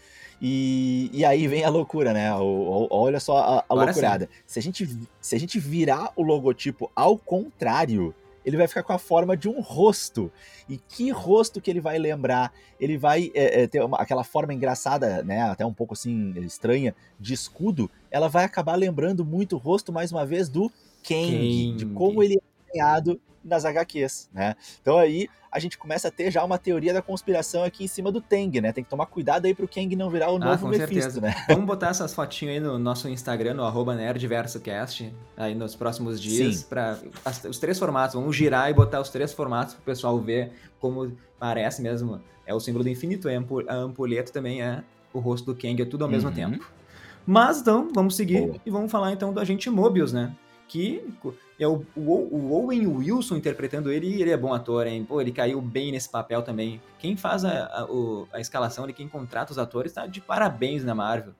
E, 0.41 1.09
e 1.11 1.25
aí 1.25 1.47
vem 1.47 1.63
a 1.63 1.69
loucura, 1.69 2.13
né? 2.13 2.33
O, 2.35 2.43
o, 2.43 2.87
olha 2.91 3.19
só 3.19 3.37
a, 3.37 3.65
a 3.67 3.73
loucurada. 3.73 4.29
Se 4.45 4.59
a, 4.59 4.61
gente, 4.61 4.87
se 5.19 5.35
a 5.35 5.39
gente 5.39 5.59
virar 5.59 6.11
o 6.15 6.23
logotipo 6.23 6.89
ao 6.95 7.17
contrário, 7.17 8.15
ele 8.45 8.57
vai 8.57 8.67
ficar 8.67 8.83
com 8.83 8.93
a 8.93 8.97
forma 8.97 9.35
de 9.35 9.49
um 9.49 9.59
rosto. 9.59 10.31
E 10.67 10.77
que 10.77 11.11
rosto 11.11 11.59
que 11.59 11.69
ele 11.69 11.81
vai 11.81 11.97
lembrar? 11.97 12.53
Ele 12.79 12.97
vai 12.97 13.31
é, 13.33 13.63
é, 13.63 13.67
ter 13.67 13.83
uma, 13.83 13.97
aquela 13.97 14.23
forma 14.23 14.53
engraçada, 14.53 15.23
né? 15.23 15.41
Até 15.41 15.65
um 15.65 15.73
pouco 15.73 15.93
assim 15.93 16.33
estranha, 16.39 16.95
de 17.19 17.33
escudo. 17.33 17.89
Ela 18.09 18.27
vai 18.27 18.45
acabar 18.45 18.75
lembrando 18.75 19.25
muito 19.25 19.55
o 19.55 19.59
rosto, 19.59 19.91
mais 19.91 20.11
uma 20.11 20.25
vez, 20.25 20.47
do 20.47 20.69
Kang, 21.03 21.31
Kang. 21.31 21.73
de 21.75 21.85
como 21.87 22.23
ele 22.23 22.35
é 22.35 22.41
desenhado 22.71 23.19
nas 23.43 23.65
HQs, 23.65 24.29
né? 24.33 24.55
Então 24.81 24.97
aí 24.97 25.27
a 25.51 25.57
gente 25.59 25.77
começa 25.77 26.09
a 26.09 26.11
ter 26.11 26.29
já 26.29 26.43
uma 26.43 26.57
teoria 26.57 26.93
da 26.93 27.01
conspiração 27.01 27.63
aqui 27.63 27.83
em 27.83 27.87
cima 27.87 28.11
do 28.11 28.21
Tang, 28.21 28.61
né? 28.61 28.71
Tem 28.71 28.83
que 28.83 28.89
tomar 28.89 29.07
cuidado 29.07 29.45
aí 29.45 29.53
pro 29.53 29.67
Kang 29.67 29.95
não 29.95 30.09
virar 30.09 30.31
o 30.31 30.35
ah, 30.35 30.39
novo 30.39 30.67
Mephisto, 30.67 30.93
certeza. 30.93 31.21
né? 31.21 31.35
Vamos 31.47 31.65
botar 31.65 31.89
essas 31.89 32.13
fotinhas 32.13 32.55
aí 32.55 32.59
no 32.59 32.77
nosso 32.77 33.09
Instagram, 33.09 33.55
no 33.55 33.63
arroba 33.63 33.95
nerdversocast, 33.95 35.11
aí 35.35 35.55
nos 35.55 35.75
próximos 35.75 36.21
dias, 36.21 36.63
para 36.63 36.99
os 37.49 37.57
três 37.57 37.79
formatos. 37.79 38.15
Vamos 38.15 38.35
girar 38.35 38.69
e 38.69 38.73
botar 38.73 39.01
os 39.01 39.09
três 39.09 39.33
formatos 39.33 39.73
pro 39.73 39.83
pessoal 39.83 40.19
ver 40.19 40.51
como 40.79 41.11
parece 41.39 41.81
mesmo. 41.81 42.21
É 42.45 42.53
o 42.53 42.59
símbolo 42.59 42.83
do 42.83 42.89
infinito, 42.89 43.27
é 43.27 43.37
a 43.67 43.75
ampulheta 43.75 44.31
também 44.31 44.61
é 44.61 44.83
o 45.13 45.19
rosto 45.19 45.53
do 45.53 45.59
Kang, 45.59 45.81
é 45.81 45.85
tudo 45.85 46.03
ao 46.03 46.09
mesmo 46.09 46.29
uhum. 46.29 46.35
tempo. 46.35 46.65
Mas 47.25 47.61
então, 47.61 47.89
vamos 47.93 48.15
seguir 48.15 48.41
Boa. 48.41 48.55
e 48.65 48.69
vamos 48.71 48.91
falar 48.91 49.11
então 49.11 49.33
do 49.33 49.39
agente 49.39 49.69
Mobius, 49.69 50.13
né? 50.13 50.35
Que 50.69 51.03
é 51.59 51.67
o, 51.67 51.83
o, 51.95 52.53
Owen 52.53 52.85
Wilson 52.85 53.35
interpretando 53.35 53.91
ele, 53.91 54.07
e 54.07 54.21
ele 54.21 54.29
é 54.29 54.37
bom 54.37 54.53
ator, 54.53 54.85
hein? 54.85 55.03
Pô, 55.03 55.19
ele 55.19 55.31
caiu 55.31 55.59
bem 55.59 55.91
nesse 55.91 56.07
papel 56.07 56.43
também. 56.43 56.79
Quem 56.99 57.17
faz 57.17 57.43
a, 57.43 57.65
a, 57.65 57.87
a 58.33 58.39
escalação, 58.39 58.83
ele, 58.83 58.93
quem 58.93 59.07
contrata 59.07 59.51
os 59.51 59.57
atores, 59.57 59.91
tá 59.91 60.05
de 60.05 60.21
parabéns 60.21 60.83
na 60.83 60.93
Marvel. 60.93 61.33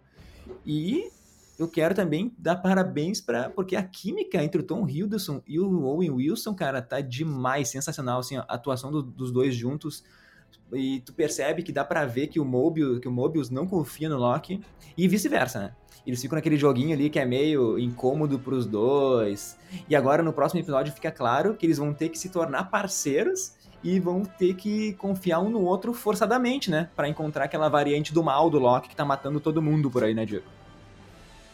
E 0.66 1.12
eu 1.60 1.68
quero 1.68 1.94
também 1.94 2.34
dar 2.40 2.56
parabéns 2.56 3.22
para 3.22 3.50
porque 3.50 3.76
a 3.76 3.84
química 3.84 4.44
entre 4.44 4.62
o 4.62 4.64
Tom 4.64 4.88
Hiddleston 4.90 5.44
e 5.46 5.60
o 5.60 5.84
Owen 5.84 6.10
Wilson, 6.10 6.56
cara, 6.56 6.82
tá 6.82 7.00
demais, 7.00 7.70
sensacional, 7.70 8.22
assim, 8.22 8.38
a 8.38 8.42
atuação 8.42 8.92
do, 8.92 9.04
dos 9.04 9.32
dois 9.32 9.54
juntos. 9.54 10.04
E 10.74 11.02
tu 11.02 11.14
percebe 11.14 11.62
que 11.62 11.72
dá 11.72 11.86
para 11.86 12.06
ver 12.06 12.28
que 12.28 12.40
o 12.40 12.46
Mobius, 12.46 13.00
que 13.00 13.08
o 13.08 13.12
Mobius 13.12 13.50
não 13.50 13.68
confia 13.68 14.10
no 14.10 14.18
Loki 14.18 14.60
e 14.98 15.08
vice-versa, 15.08 15.60
né? 15.60 15.76
Eles 16.06 16.22
ficam 16.22 16.36
naquele 16.36 16.58
joguinho 16.58 16.94
ali 16.94 17.10
que 17.10 17.20
é 17.20 17.26
meio 17.26 17.78
incômodo 17.78 18.40
pros 18.40 18.66
dois. 18.66 19.58
E 19.88 19.96
agora 19.96 20.24
no 20.24 20.34
próximo 20.34 20.60
episódio 20.60 20.94
fica 20.94 21.12
claro 21.12 21.56
que 21.56 21.66
eles 21.66 21.78
vão 21.78 21.94
ter 21.94 22.10
que 22.10 22.18
se 22.18 22.30
tornar 22.30 22.66
parceiros 22.66 23.54
e 23.84 24.00
vão 24.00 24.24
ter 24.24 24.56
que 24.56 24.94
confiar 24.94 25.40
um 25.40 25.50
no 25.50 25.62
outro 25.62 25.94
forçadamente, 25.94 26.70
né? 26.70 26.90
Para 26.96 27.08
encontrar 27.08 27.46
aquela 27.46 27.70
variante 27.70 28.14
do 28.14 28.24
mal 28.24 28.50
do 28.50 28.60
Loki 28.60 28.90
que 28.90 28.96
tá 28.96 29.06
matando 29.06 29.40
todo 29.40 29.62
mundo 29.62 29.90
por 29.90 30.04
aí, 30.04 30.14
né, 30.14 30.26
Diego? 30.26 30.46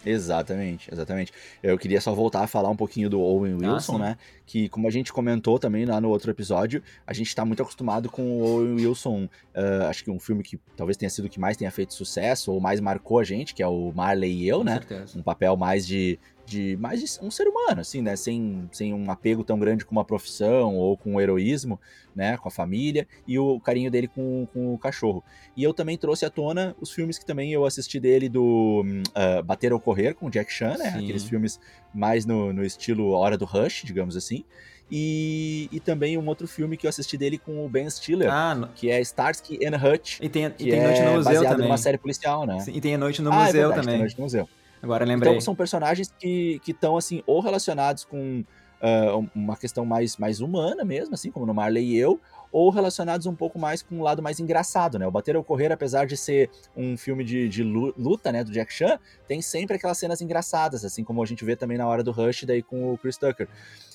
Exatamente, 0.06 0.90
exatamente. 0.92 1.32
Eu 1.62 1.78
queria 1.78 2.00
só 2.00 2.14
voltar 2.14 2.42
a 2.42 2.48
falar 2.48 2.70
um 2.70 2.76
pouquinho 2.76 3.10
do 3.10 3.20
Owen 3.20 3.58
ah, 3.64 3.74
Wilson, 3.74 3.96
ah, 3.96 4.00
né? 4.00 4.18
Que, 4.46 4.70
como 4.70 4.88
a 4.88 4.92
gente 4.92 5.12
comentou 5.12 5.58
também 5.58 5.86
lá 5.86 6.00
no 6.00 6.10
outro 6.10 6.30
episódio, 6.30 6.84
a 7.06 7.14
gente 7.14 7.28
está 7.28 7.44
muito 7.44 7.62
acostumado 7.62 8.10
com 8.10 8.22
o 8.22 8.44
Owen 8.44 8.76
Wilson. 8.76 9.26
Uh, 9.56 9.86
acho 9.90 10.04
que 10.04 10.12
um 10.12 10.20
filme 10.20 10.44
que 10.44 10.60
talvez 10.78 10.96
tenha 10.98 11.10
sido 11.10 11.26
o 11.26 11.30
que 11.30 11.40
mais 11.40 11.58
tenha 11.58 11.72
feito 11.72 11.94
sucesso, 11.94 12.52
ou 12.52 12.60
mais 12.60 12.80
marcou 12.80 13.20
a 13.20 13.24
gente, 13.24 13.56
que 13.56 13.64
é 13.64 13.68
o 13.68 13.92
Marley 13.96 14.44
e 14.44 14.48
eu, 14.48 14.60
com 14.60 14.64
né? 14.66 14.74
Certeza. 14.74 15.18
Um 15.18 15.24
papel 15.24 15.58
mais 15.58 15.88
de, 15.88 16.20
de 16.46 16.78
mais 16.80 17.00
de 17.00 17.26
um 17.26 17.32
ser 17.32 17.48
humano, 17.48 17.82
assim, 17.82 18.02
né? 18.02 18.16
Sem, 18.16 18.70
sem 18.72 18.94
um 18.94 19.10
apego 19.10 19.44
tão 19.44 19.58
grande 19.58 19.86
com 19.86 19.92
uma 19.92 20.06
profissão 20.06 20.76
ou 20.76 20.96
com 20.96 21.16
o 21.16 21.22
heroísmo, 21.22 21.80
né? 22.16 22.38
Com 22.38 22.48
a 22.48 22.52
família 22.52 23.08
e 23.28 23.40
o 23.40 23.60
carinho 23.60 23.90
dele 23.90 24.08
com, 24.08 24.48
com 24.54 24.74
o 24.74 24.78
cachorro. 24.78 25.24
E 25.58 25.64
eu 25.64 25.74
também 25.74 25.98
trouxe 25.98 26.26
à 26.26 26.30
tona 26.30 26.76
os 26.80 26.92
filmes 26.92 27.18
que 27.18 27.26
também 27.26 27.52
eu 27.52 27.66
assisti 27.66 28.00
dele 28.00 28.30
do 28.30 28.84
uh, 28.84 29.44
Bater 29.44 29.74
ou 29.74 29.80
Correr 29.80 29.95
com 30.16 30.30
Jack 30.30 30.52
Chan, 30.52 30.78
né? 30.78 30.92
Sim. 30.92 31.04
Aqueles 31.04 31.24
filmes 31.24 31.60
mais 31.94 32.26
no, 32.26 32.52
no 32.52 32.64
estilo 32.64 33.12
Hora 33.12 33.38
do 33.38 33.46
Rush, 33.46 33.84
digamos 33.84 34.16
assim. 34.16 34.44
E, 34.92 35.68
e 35.72 35.80
também 35.80 36.18
um 36.18 36.28
outro 36.28 36.48
filme 36.48 36.78
que 36.78 36.86
eu 36.86 36.90
assisti 36.90 37.18
dele 37.18 37.40
com 37.40 37.66
o 37.66 37.70
Ben 37.70 37.90
Stiller, 37.90 38.32
ah, 38.32 38.70
que 38.76 38.90
é 38.92 39.02
Starsky 39.02 39.60
and 39.66 39.78
Hutch. 39.78 40.20
E 40.22 40.30
tem, 40.30 40.46
e 40.46 40.50
tem 40.50 40.84
Noite 40.84 41.02
no 41.02 41.08
é 41.08 41.16
Museu 41.16 41.34
baseado 41.34 41.52
também. 41.54 41.68
numa 41.68 41.78
série 41.78 41.98
policial, 41.98 42.46
né? 42.46 42.60
Sim, 42.60 42.74
e 42.76 42.82
tem 42.82 42.94
a 42.94 42.98
Noite 42.98 43.22
no 43.22 43.32
ah, 43.32 43.36
é 43.36 43.46
Museu 43.46 43.50
é 43.50 43.66
verdade, 43.66 43.86
também. 43.86 44.00
Noite 44.00 44.18
no 44.18 44.24
Museu. 44.24 44.50
Agora 44.84 45.04
lembrei. 45.04 45.32
Então 45.32 45.42
são 45.42 45.56
personagens 45.56 46.14
que 46.20 46.62
estão, 46.68 46.96
assim, 46.98 47.24
ou 47.26 47.40
relacionados 47.40 48.06
com 48.06 48.44
uh, 48.82 49.30
uma 49.34 49.58
questão 49.58 49.86
mais, 49.86 50.18
mais 50.18 50.40
humana 50.40 50.86
mesmo, 50.86 51.16
assim, 51.16 51.32
como 51.32 51.46
no 51.46 51.54
Marley 51.54 51.84
e 51.84 51.98
eu, 51.98 52.20
ou 52.56 52.70
relacionados 52.70 53.28
um 53.28 53.36
pouco 53.36 53.60
mais 53.60 53.82
com 53.82 53.98
um 53.98 54.02
lado 54.02 54.24
mais 54.24 54.40
engraçado, 54.40 54.98
né? 54.98 55.06
O 55.06 55.12
Bater 55.12 55.36
ou 55.36 55.44
Correr, 55.44 55.74
apesar 55.74 56.08
de 56.08 56.16
ser 56.16 56.50
um 56.74 56.96
filme 56.96 57.22
de, 57.22 57.50
de 57.50 57.62
luta, 57.62 58.32
né, 58.32 58.46
do 58.46 58.52
Jack 58.52 58.72
Chan, 58.72 58.98
tem 59.28 59.42
sempre 59.42 59.76
aquelas 59.76 59.98
cenas 59.98 60.22
engraçadas, 60.22 60.86
assim 60.86 61.04
como 61.04 61.22
a 61.22 61.26
gente 61.26 61.44
vê 61.44 61.58
também 61.58 61.78
na 61.78 61.86
hora 61.86 62.02
do 62.02 62.14
Rush, 62.14 62.46
daí 62.46 62.64
com 62.64 62.94
o 62.94 62.98
Chris 62.98 63.18
Tucker. 63.18 63.50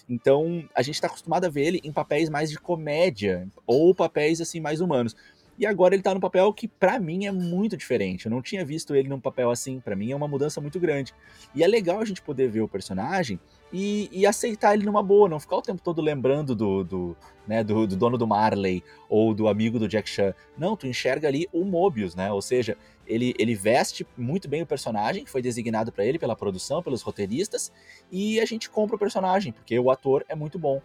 Então, 0.06 0.62
a 0.74 0.82
gente 0.82 0.96
está 0.96 1.06
acostumado 1.06 1.46
a 1.46 1.48
ver 1.48 1.68
ele 1.68 1.80
em 1.82 1.90
papéis 1.90 2.28
mais 2.28 2.50
de 2.50 2.58
comédia, 2.58 3.48
ou 3.66 3.94
papéis, 3.94 4.42
assim, 4.42 4.60
mais 4.60 4.82
humanos. 4.82 5.16
E 5.60 5.66
agora 5.66 5.94
ele 5.94 6.02
tá 6.02 6.14
num 6.14 6.20
papel 6.20 6.50
que 6.54 6.66
para 6.66 6.98
mim 6.98 7.26
é 7.26 7.30
muito 7.30 7.76
diferente. 7.76 8.24
Eu 8.24 8.30
não 8.30 8.40
tinha 8.40 8.64
visto 8.64 8.94
ele 8.94 9.10
num 9.10 9.20
papel 9.20 9.50
assim, 9.50 9.78
para 9.78 9.94
mim 9.94 10.10
é 10.10 10.16
uma 10.16 10.26
mudança 10.26 10.58
muito 10.58 10.80
grande. 10.80 11.14
E 11.54 11.62
é 11.62 11.66
legal 11.66 12.00
a 12.00 12.04
gente 12.06 12.22
poder 12.22 12.48
ver 12.48 12.62
o 12.62 12.68
personagem 12.68 13.38
e, 13.70 14.08
e, 14.10 14.24
aceitar 14.24 14.72
ele 14.72 14.86
numa 14.86 15.02
boa, 15.02 15.28
não 15.28 15.38
ficar 15.38 15.58
o 15.58 15.62
tempo 15.62 15.82
todo 15.82 16.00
lembrando 16.00 16.54
do, 16.54 16.82
do, 16.82 17.16
né, 17.46 17.62
do, 17.62 17.86
do, 17.86 17.94
dono 17.94 18.16
do 18.16 18.26
Marley 18.26 18.82
ou 19.06 19.34
do 19.34 19.48
amigo 19.48 19.78
do 19.78 19.86
Jack 19.86 20.08
Chan. 20.08 20.32
Não, 20.56 20.74
tu 20.74 20.86
enxerga 20.86 21.28
ali 21.28 21.46
o 21.52 21.62
Mobius, 21.62 22.14
né? 22.14 22.32
Ou 22.32 22.40
seja, 22.40 22.74
ele, 23.06 23.34
ele 23.38 23.54
veste 23.54 24.06
muito 24.16 24.48
bem 24.48 24.62
o 24.62 24.66
personagem, 24.66 25.24
que 25.24 25.30
foi 25.30 25.42
designado 25.42 25.92
para 25.92 26.06
ele 26.06 26.18
pela 26.18 26.34
produção, 26.34 26.82
pelos 26.82 27.02
roteiristas, 27.02 27.70
e 28.10 28.40
a 28.40 28.46
gente 28.46 28.70
compra 28.70 28.96
o 28.96 28.98
personagem, 28.98 29.52
porque 29.52 29.78
o 29.78 29.90
ator 29.90 30.24
é 30.26 30.34
muito 30.34 30.58
bom. 30.58 30.80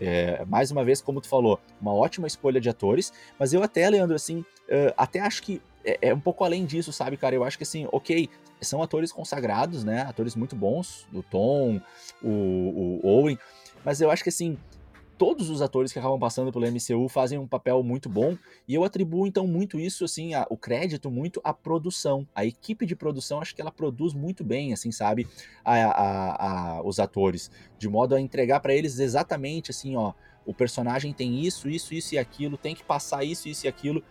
É, 0.00 0.44
mais 0.46 0.70
uma 0.70 0.82
vez, 0.82 1.02
como 1.02 1.20
tu 1.20 1.28
falou, 1.28 1.60
uma 1.80 1.92
ótima 1.92 2.26
escolha 2.26 2.60
de 2.60 2.68
atores, 2.68 3.12
mas 3.38 3.52
eu 3.52 3.62
até, 3.62 3.88
Leandro, 3.88 4.16
assim, 4.16 4.38
uh, 4.38 4.94
até 4.96 5.20
acho 5.20 5.42
que 5.42 5.60
é, 5.84 6.08
é, 6.08 6.14
um 6.14 6.20
pouco 6.20 6.42
além 6.44 6.64
disso, 6.64 6.92
sabe, 6.92 7.16
cara? 7.16 7.34
Eu 7.34 7.44
acho 7.44 7.56
que 7.56 7.64
assim, 7.64 7.86
ok, 7.92 8.28
são 8.60 8.82
atores 8.82 9.12
consagrados, 9.12 9.84
né? 9.84 10.02
Atores 10.02 10.34
muito 10.34 10.56
bons, 10.56 11.06
o 11.12 11.22
Tom, 11.22 11.80
o, 12.22 12.28
o 12.28 13.00
Owen, 13.06 13.38
mas 13.84 14.00
eu 14.00 14.10
acho 14.10 14.22
que 14.22 14.28
assim, 14.28 14.58
todos 15.20 15.50
os 15.50 15.60
atores 15.60 15.92
que 15.92 15.98
acabam 15.98 16.18
passando 16.18 16.50
pelo 16.50 16.64
MCU 16.64 17.06
fazem 17.06 17.38
um 17.38 17.46
papel 17.46 17.82
muito 17.82 18.08
bom, 18.08 18.38
e 18.66 18.74
eu 18.74 18.84
atribuo 18.84 19.26
então 19.26 19.46
muito 19.46 19.78
isso, 19.78 20.02
assim, 20.02 20.32
a, 20.32 20.46
o 20.48 20.56
crédito 20.56 21.10
muito 21.10 21.42
à 21.44 21.52
produção. 21.52 22.26
A 22.34 22.46
equipe 22.46 22.86
de 22.86 22.96
produção, 22.96 23.38
acho 23.38 23.54
que 23.54 23.60
ela 23.60 23.70
produz 23.70 24.14
muito 24.14 24.42
bem, 24.42 24.72
assim, 24.72 24.90
sabe, 24.90 25.28
a, 25.62 26.78
a, 26.78 26.82
os 26.82 26.98
atores, 26.98 27.50
de 27.78 27.86
modo 27.86 28.14
a 28.14 28.20
entregar 28.20 28.60
para 28.60 28.74
eles 28.74 28.98
exatamente 28.98 29.70
assim, 29.70 29.94
ó, 29.94 30.14
o 30.46 30.54
personagem 30.54 31.12
tem 31.12 31.44
isso, 31.44 31.68
isso, 31.68 31.92
isso 31.92 32.14
e 32.14 32.18
aquilo, 32.18 32.56
tem 32.56 32.74
que 32.74 32.82
passar 32.82 33.22
isso, 33.22 33.46
isso 33.46 33.66
e 33.66 33.68
aquilo. 33.68 34.02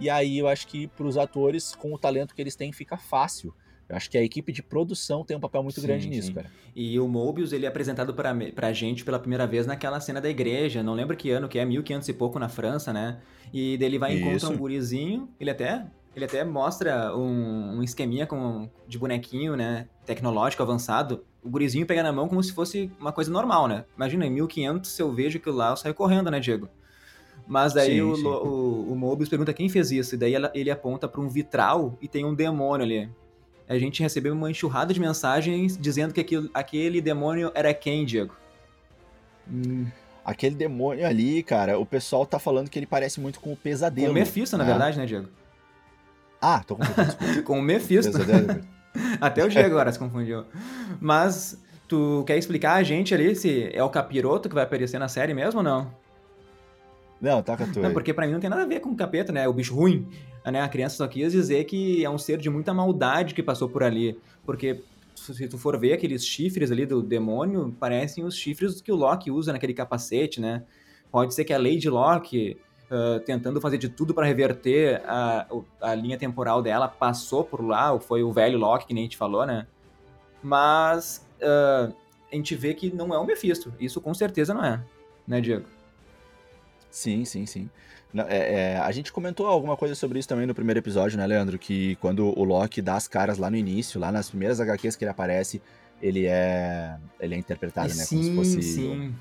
E 0.00 0.08
aí 0.08 0.38
eu 0.38 0.48
acho 0.48 0.66
que 0.68 0.86
para 0.86 1.06
os 1.06 1.18
atores, 1.18 1.74
com 1.74 1.92
o 1.92 1.98
talento 1.98 2.34
que 2.34 2.40
eles 2.40 2.56
têm, 2.56 2.72
fica 2.72 2.96
fácil 2.96 3.54
eu 3.88 3.96
acho 3.96 4.10
que 4.10 4.18
a 4.18 4.22
equipe 4.22 4.52
de 4.52 4.62
produção 4.62 5.24
tem 5.24 5.36
um 5.36 5.40
papel 5.40 5.62
muito 5.62 5.80
sim, 5.80 5.86
grande 5.86 6.04
sim. 6.04 6.10
nisso, 6.10 6.34
cara. 6.34 6.50
E 6.74 6.98
o 6.98 7.06
Mobius, 7.06 7.52
ele 7.52 7.66
é 7.66 7.68
apresentado 7.68 8.12
pra, 8.12 8.34
pra 8.54 8.72
gente 8.72 9.04
pela 9.04 9.18
primeira 9.18 9.46
vez 9.46 9.66
naquela 9.66 10.00
cena 10.00 10.20
da 10.20 10.28
igreja. 10.28 10.82
Não 10.82 10.92
lembro 10.92 11.16
que 11.16 11.30
ano 11.30 11.48
que 11.48 11.58
é, 11.58 11.64
1500 11.64 12.08
e 12.08 12.12
pouco 12.12 12.38
na 12.38 12.48
França, 12.48 12.92
né? 12.92 13.18
E 13.52 13.76
dele 13.78 13.98
vai 13.98 14.18
encontrar 14.18 14.48
um 14.50 14.56
gurizinho, 14.56 15.28
ele 15.38 15.50
até 15.50 15.86
ele 16.16 16.24
até 16.24 16.42
mostra 16.42 17.14
um, 17.14 17.76
um 17.76 17.82
esqueminha 17.82 18.26
com, 18.26 18.70
de 18.88 18.98
bonequinho, 18.98 19.54
né? 19.54 19.86
Tecnológico 20.06 20.62
avançado. 20.62 21.22
O 21.42 21.50
gurizinho 21.50 21.86
pega 21.86 22.02
na 22.02 22.10
mão 22.10 22.26
como 22.26 22.42
se 22.42 22.52
fosse 22.52 22.90
uma 22.98 23.12
coisa 23.12 23.30
normal, 23.30 23.68
né? 23.68 23.84
Imagina, 23.94 24.26
em 24.26 24.30
1500, 24.30 24.90
se 24.90 25.02
eu 25.02 25.12
vejo 25.12 25.36
aquilo 25.36 25.56
lá, 25.56 25.70
eu 25.70 25.76
saio 25.76 25.94
correndo, 25.94 26.30
né, 26.30 26.40
Diego? 26.40 26.70
Mas 27.46 27.74
daí 27.74 27.96
sim, 27.96 28.00
o, 28.00 28.16
sim. 28.16 28.26
o, 28.26 28.92
o, 28.92 28.96
Mobius 28.96 29.28
pergunta 29.28 29.52
quem 29.52 29.68
fez 29.68 29.90
isso. 29.90 30.14
E 30.14 30.18
daí 30.18 30.34
ele 30.54 30.70
aponta 30.70 31.06
para 31.06 31.20
um 31.20 31.28
vitral 31.28 31.96
e 32.00 32.08
tem 32.08 32.24
um 32.24 32.34
demônio 32.34 32.84
ali 32.84 33.10
a 33.68 33.78
gente 33.78 34.02
recebeu 34.02 34.32
uma 34.32 34.50
enxurrada 34.50 34.94
de 34.94 35.00
mensagens 35.00 35.76
dizendo 35.76 36.14
que 36.14 36.20
aquilo, 36.20 36.48
aquele 36.54 37.00
demônio 37.00 37.50
era 37.54 37.72
quem, 37.74 38.04
Diego? 38.04 38.34
Hum. 39.50 39.86
Aquele 40.24 40.56
demônio 40.56 41.06
ali, 41.06 41.42
cara, 41.42 41.78
o 41.78 41.86
pessoal 41.86 42.26
tá 42.26 42.38
falando 42.38 42.68
que 42.68 42.78
ele 42.78 42.86
parece 42.86 43.20
muito 43.20 43.40
com 43.40 43.52
o 43.52 43.56
pesadelo. 43.56 44.08
Com 44.08 44.12
o 44.12 44.14
Mephisto, 44.14 44.56
né? 44.56 44.64
na 44.64 44.70
verdade, 44.70 44.98
né, 44.98 45.06
Diego? 45.06 45.28
Ah, 46.40 46.62
tô 46.66 46.76
confundindo. 46.76 47.42
com 47.44 47.58
o 47.58 47.62
Mephisto. 47.62 48.18
Até 49.20 49.44
o 49.44 49.48
Diego 49.48 49.68
agora 49.68 49.92
se 49.92 49.98
confundiu. 49.98 50.44
Mas 51.00 51.62
tu 51.86 52.24
quer 52.26 52.36
explicar 52.36 52.74
a 52.74 52.82
gente 52.82 53.14
ali 53.14 53.34
se 53.36 53.70
é 53.72 53.82
o 53.82 53.90
capiroto 53.90 54.48
que 54.48 54.54
vai 54.54 54.64
aparecer 54.64 54.98
na 54.98 55.08
série 55.08 55.34
mesmo 55.34 55.58
ou 55.58 55.64
não? 55.64 55.92
Não, 57.20 57.42
taca 57.42 57.66
tu. 57.66 57.80
Não, 57.80 57.92
porque 57.92 58.12
pra 58.12 58.26
mim 58.26 58.32
não 58.32 58.40
tem 58.40 58.50
nada 58.50 58.62
a 58.62 58.66
ver 58.66 58.80
com 58.80 58.90
o 58.90 58.96
capeta, 58.96 59.32
né? 59.32 59.48
O 59.48 59.52
bicho 59.52 59.74
ruim. 59.74 60.06
Né? 60.44 60.60
A 60.60 60.68
criança 60.68 60.96
só 60.96 61.08
quis 61.08 61.32
dizer 61.32 61.64
que 61.64 62.04
é 62.04 62.10
um 62.10 62.18
ser 62.18 62.38
de 62.38 62.50
muita 62.50 62.72
maldade 62.74 63.34
que 63.34 63.42
passou 63.42 63.68
por 63.68 63.82
ali. 63.82 64.18
Porque 64.44 64.82
se 65.14 65.48
tu 65.48 65.58
for 65.58 65.78
ver 65.78 65.94
aqueles 65.94 66.24
chifres 66.24 66.70
ali 66.70 66.86
do 66.86 67.02
demônio, 67.02 67.74
parecem 67.80 68.24
os 68.24 68.36
chifres 68.36 68.80
que 68.80 68.92
o 68.92 68.96
Loki 68.96 69.30
usa 69.30 69.52
naquele 69.52 69.74
capacete, 69.74 70.40
né? 70.40 70.62
Pode 71.10 71.34
ser 71.34 71.44
que 71.44 71.52
a 71.52 71.58
Lady 71.58 71.88
Locke, 71.88 72.58
uh, 72.90 73.20
tentando 73.20 73.60
fazer 73.60 73.78
de 73.78 73.88
tudo 73.88 74.12
para 74.12 74.26
reverter 74.26 75.02
a, 75.06 75.46
a 75.80 75.94
linha 75.94 76.18
temporal 76.18 76.62
dela, 76.62 76.86
passou 76.86 77.42
por 77.42 77.64
lá, 77.64 77.92
ou 77.92 78.00
foi 78.00 78.22
o 78.22 78.32
velho 78.32 78.58
Loki, 78.58 78.86
que 78.86 78.94
nem 78.94 79.04
a 79.04 79.06
gente 79.06 79.16
falou, 79.16 79.46
né? 79.46 79.66
Mas 80.42 81.26
uh, 81.40 81.92
a 82.30 82.34
gente 82.34 82.54
vê 82.54 82.74
que 82.74 82.94
não 82.94 83.14
é 83.14 83.18
o 83.18 83.24
Mephisto. 83.24 83.72
Isso 83.80 84.00
com 84.00 84.12
certeza 84.12 84.52
não 84.52 84.64
é, 84.64 84.84
né, 85.26 85.40
Diego? 85.40 85.75
Sim, 86.96 87.26
sim, 87.26 87.44
sim. 87.44 87.68
É, 88.26 88.54
é, 88.54 88.78
a 88.78 88.90
gente 88.90 89.12
comentou 89.12 89.46
alguma 89.46 89.76
coisa 89.76 89.94
sobre 89.94 90.18
isso 90.18 90.26
também 90.26 90.46
no 90.46 90.54
primeiro 90.54 90.80
episódio, 90.80 91.18
né, 91.18 91.26
Leandro? 91.26 91.58
Que 91.58 91.94
quando 91.96 92.26
o 92.26 92.42
Loki 92.42 92.80
dá 92.80 92.94
as 92.94 93.06
caras 93.06 93.36
lá 93.36 93.50
no 93.50 93.56
início, 93.56 94.00
lá 94.00 94.10
nas 94.10 94.30
primeiras 94.30 94.62
HQs 94.62 94.96
que 94.96 95.04
ele 95.04 95.10
aparece, 95.10 95.60
ele 96.00 96.24
é, 96.24 96.96
ele 97.20 97.34
é 97.34 97.38
interpretado, 97.38 97.88
né? 97.88 98.02
Sim, 98.02 98.30
como 98.30 98.44
se 98.46 98.56
fosse 98.56 98.62
sim. 98.62 99.14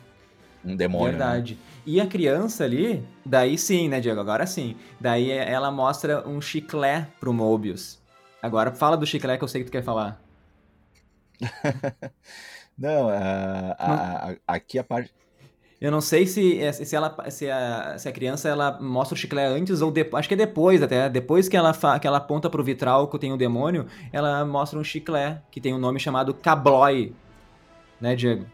um 0.64 0.74
demônio. 0.74 1.08
Né? 1.08 1.18
Verdade. 1.18 1.56
Né? 1.56 1.60
E 1.86 2.00
a 2.00 2.08
criança 2.08 2.64
ali, 2.64 3.06
daí 3.26 3.58
sim, 3.58 3.90
né, 3.90 4.00
Diego? 4.00 4.22
Agora 4.22 4.48
sim. 4.48 4.78
Daí 4.98 5.30
ela 5.30 5.70
mostra 5.70 6.26
um 6.26 6.40
chiclé 6.40 7.10
pro 7.20 7.34
Mobius. 7.34 8.00
Agora 8.42 8.72
fala 8.72 8.96
do 8.96 9.06
chiclé 9.06 9.38
que 9.38 9.44
eu 9.44 9.50
sei 9.50 9.64
que 9.64 9.70
tu 9.70 9.74
quer 9.74 9.84
falar. 9.84 10.24
Não, 12.80 13.10
a, 13.10 13.76
a, 13.78 14.32
a, 14.32 14.36
aqui 14.48 14.80
a 14.80 14.84
parte. 14.84 15.14
Eu 15.86 15.92
não 15.92 16.02
sei 16.02 16.26
se, 16.26 16.60
é, 16.60 16.72
se, 16.72 16.96
ela, 16.96 17.16
se, 17.30 17.48
a, 17.48 17.96
se 18.00 18.10
a 18.10 18.12
criança 18.12 18.50
ela 18.50 18.82
mostra 18.82 19.14
o 19.14 19.18
chiclete 19.18 19.54
antes 19.54 19.82
ou 19.82 19.92
depois. 19.92 20.22
Acho 20.22 20.28
que 20.28 20.34
é 20.34 20.38
depois 20.38 20.82
até. 20.82 21.08
Depois 21.08 21.48
que 21.48 21.56
ela, 21.56 21.74
fa, 21.74 22.00
que 22.00 22.08
ela 22.08 22.18
aponta 22.18 22.50
pro 22.50 22.64
vitral 22.64 23.08
que 23.08 23.20
tem 23.20 23.32
o 23.32 23.38
demônio, 23.38 23.86
ela 24.12 24.44
mostra 24.44 24.80
um 24.80 24.84
chiclete 24.84 25.42
que 25.52 25.62
tem 25.62 25.76
um 25.76 25.78
nome 25.78 26.00
chamado 26.00 26.34
Cabloy. 26.34 27.14
Né, 28.02 28.16
Diego? 28.16 28.48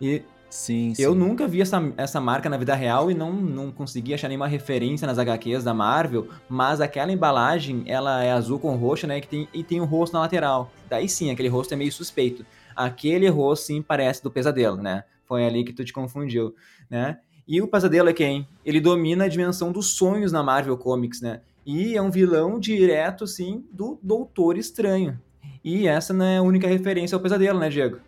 E 0.00 0.22
sim, 0.48 0.94
eu 0.98 1.12
sim. 1.12 1.18
nunca 1.18 1.46
vi 1.46 1.60
essa, 1.60 1.92
essa 1.94 2.18
marca 2.22 2.48
na 2.48 2.56
vida 2.56 2.74
real 2.74 3.10
e 3.10 3.14
não, 3.14 3.34
não 3.34 3.70
consegui 3.70 4.14
achar 4.14 4.28
nenhuma 4.28 4.48
referência 4.48 5.06
nas 5.06 5.18
HQs 5.18 5.62
da 5.62 5.74
Marvel, 5.74 6.28
mas 6.48 6.80
aquela 6.80 7.12
embalagem, 7.12 7.82
ela 7.84 8.24
é 8.24 8.32
azul 8.32 8.58
com 8.58 8.74
roxo, 8.76 9.06
né? 9.06 9.20
Que 9.20 9.28
tem, 9.28 9.46
e 9.52 9.62
tem 9.62 9.78
um 9.78 9.84
rosto 9.84 10.14
na 10.14 10.20
lateral. 10.20 10.70
Daí 10.88 11.06
sim, 11.06 11.30
aquele 11.30 11.48
rosto 11.48 11.74
é 11.74 11.76
meio 11.76 11.92
suspeito. 11.92 12.46
Aquele 12.74 13.28
rosto 13.28 13.66
sim 13.66 13.82
parece 13.82 14.22
do 14.22 14.30
pesadelo, 14.30 14.78
né? 14.78 15.04
Foi 15.32 15.46
ali 15.46 15.64
que 15.64 15.72
tu 15.72 15.82
te 15.82 15.94
confundiu, 15.94 16.54
né? 16.90 17.18
E 17.48 17.62
o 17.62 17.66
Pesadelo 17.66 18.10
é 18.10 18.12
quem? 18.12 18.46
Ele 18.62 18.78
domina 18.82 19.24
a 19.24 19.28
dimensão 19.28 19.72
dos 19.72 19.94
sonhos 19.94 20.30
na 20.30 20.42
Marvel 20.42 20.76
Comics, 20.76 21.22
né? 21.22 21.40
E 21.64 21.96
é 21.96 22.02
um 22.02 22.10
vilão 22.10 22.60
direto, 22.60 23.26
sim, 23.26 23.64
do 23.72 23.98
Doutor 24.02 24.58
Estranho. 24.58 25.18
E 25.64 25.88
essa 25.88 26.12
não 26.12 26.26
é 26.26 26.36
a 26.36 26.42
única 26.42 26.68
referência 26.68 27.16
ao 27.16 27.22
Pesadelo, 27.22 27.58
né, 27.58 27.70
Diego? 27.70 27.98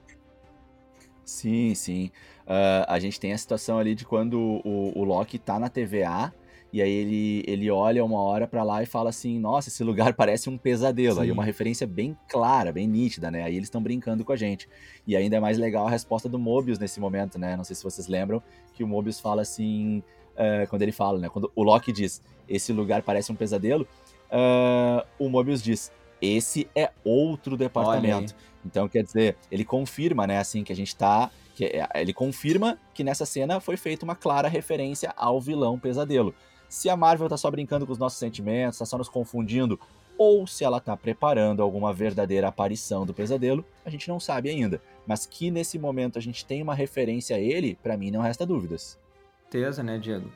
Sim, 1.24 1.74
sim. 1.74 2.10
Uh, 2.42 2.84
a 2.86 2.98
gente 2.98 3.18
tem 3.18 3.32
a 3.32 3.38
situação 3.38 3.78
ali 3.78 3.94
de 3.94 4.04
quando 4.04 4.38
o, 4.62 4.92
o 4.94 5.02
Loki 5.02 5.38
tá 5.38 5.58
na 5.58 5.70
TVA 5.70 6.30
e 6.74 6.82
aí 6.82 6.90
ele, 6.90 7.44
ele 7.46 7.70
olha 7.70 8.04
uma 8.04 8.20
hora 8.20 8.48
para 8.48 8.64
lá 8.64 8.82
e 8.82 8.86
fala 8.86 9.08
assim: 9.10 9.38
Nossa, 9.38 9.68
esse 9.68 9.84
lugar 9.84 10.12
parece 10.18 10.50
um 10.50 10.58
pesadelo. 10.58 11.14
Sim. 11.14 11.22
Aí 11.22 11.30
uma 11.30 11.44
referência 11.44 11.86
bem 11.86 12.18
clara, 12.28 12.72
bem 12.72 12.88
nítida, 12.88 13.30
né? 13.30 13.44
Aí 13.44 13.54
eles 13.54 13.68
estão 13.68 13.80
brincando 13.80 14.24
com 14.24 14.32
a 14.32 14.36
gente. 14.36 14.68
E 15.06 15.16
ainda 15.16 15.36
é 15.36 15.40
mais 15.40 15.56
legal 15.56 15.86
a 15.86 15.90
resposta 15.90 16.28
do 16.28 16.36
Mobius 16.36 16.76
nesse 16.80 16.98
momento, 16.98 17.38
né? 17.38 17.56
Não 17.56 17.62
sei 17.62 17.76
se 17.76 17.84
vocês 17.84 18.08
lembram 18.08 18.42
que 18.72 18.82
o 18.82 18.88
Mobius 18.88 19.20
fala 19.20 19.42
assim. 19.42 20.02
Uh, 20.32 20.68
quando 20.68 20.82
ele 20.82 20.90
fala, 20.90 21.16
né? 21.20 21.28
Quando 21.28 21.48
o 21.54 21.62
Loki 21.62 21.92
diz: 21.92 22.20
Esse 22.48 22.72
lugar 22.72 23.02
parece 23.02 23.30
um 23.30 23.36
pesadelo. 23.36 23.86
Uh, 24.28 25.06
o 25.16 25.28
Mobius 25.28 25.62
diz: 25.62 25.92
Esse 26.20 26.68
é 26.74 26.90
outro 27.04 27.56
departamento. 27.56 28.34
Então, 28.66 28.88
quer 28.88 29.04
dizer, 29.04 29.36
ele 29.48 29.64
confirma, 29.64 30.26
né? 30.26 30.38
Assim, 30.38 30.64
que 30.64 30.72
a 30.72 30.76
gente 30.76 30.96
tá 30.96 31.30
que 31.54 31.70
ele 31.94 32.12
confirma 32.12 32.76
que 32.92 33.04
nessa 33.04 33.24
cena 33.24 33.60
foi 33.60 33.76
feita 33.76 34.04
uma 34.04 34.16
clara 34.16 34.48
referência 34.48 35.14
ao 35.16 35.40
vilão 35.40 35.78
pesadelo 35.78 36.34
se 36.74 36.90
a 36.90 36.96
Marvel 36.96 37.28
tá 37.28 37.36
só 37.36 37.48
brincando 37.52 37.86
com 37.86 37.92
os 37.92 37.98
nossos 37.98 38.18
sentimentos, 38.18 38.80
tá 38.80 38.84
só 38.84 38.98
nos 38.98 39.08
confundindo, 39.08 39.78
ou 40.18 40.44
se 40.44 40.64
ela 40.64 40.80
tá 40.80 40.96
preparando 40.96 41.62
alguma 41.62 41.92
verdadeira 41.92 42.48
aparição 42.48 43.06
do 43.06 43.14
pesadelo, 43.14 43.64
a 43.84 43.90
gente 43.90 44.08
não 44.08 44.18
sabe 44.18 44.50
ainda. 44.50 44.82
Mas 45.06 45.24
que 45.24 45.52
nesse 45.52 45.78
momento 45.78 46.18
a 46.18 46.20
gente 46.20 46.44
tem 46.44 46.60
uma 46.60 46.74
referência 46.74 47.36
a 47.36 47.38
ele, 47.38 47.78
para 47.80 47.96
mim 47.96 48.10
não 48.10 48.22
resta 48.22 48.44
dúvidas. 48.44 48.98
Certeza, 49.42 49.84
né, 49.84 49.98
Diego? 49.98 50.28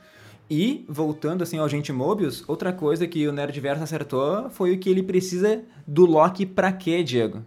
E, 0.48 0.85
voltando 0.88 1.42
assim 1.42 1.59
ao 1.59 1.64
Agente 1.64 1.92
Mobius, 1.92 2.48
outra 2.48 2.72
coisa 2.72 3.09
que 3.09 3.27
o 3.27 3.33
Nerdverse 3.33 3.83
acertou 3.83 4.48
foi 4.48 4.72
o 4.72 4.79
que 4.79 4.88
ele 4.88 5.03
precisa 5.03 5.64
do 5.85 6.07
Loki 6.07 6.46
pra 6.46 6.70
quê, 6.70 7.03
Diego? 7.03 7.44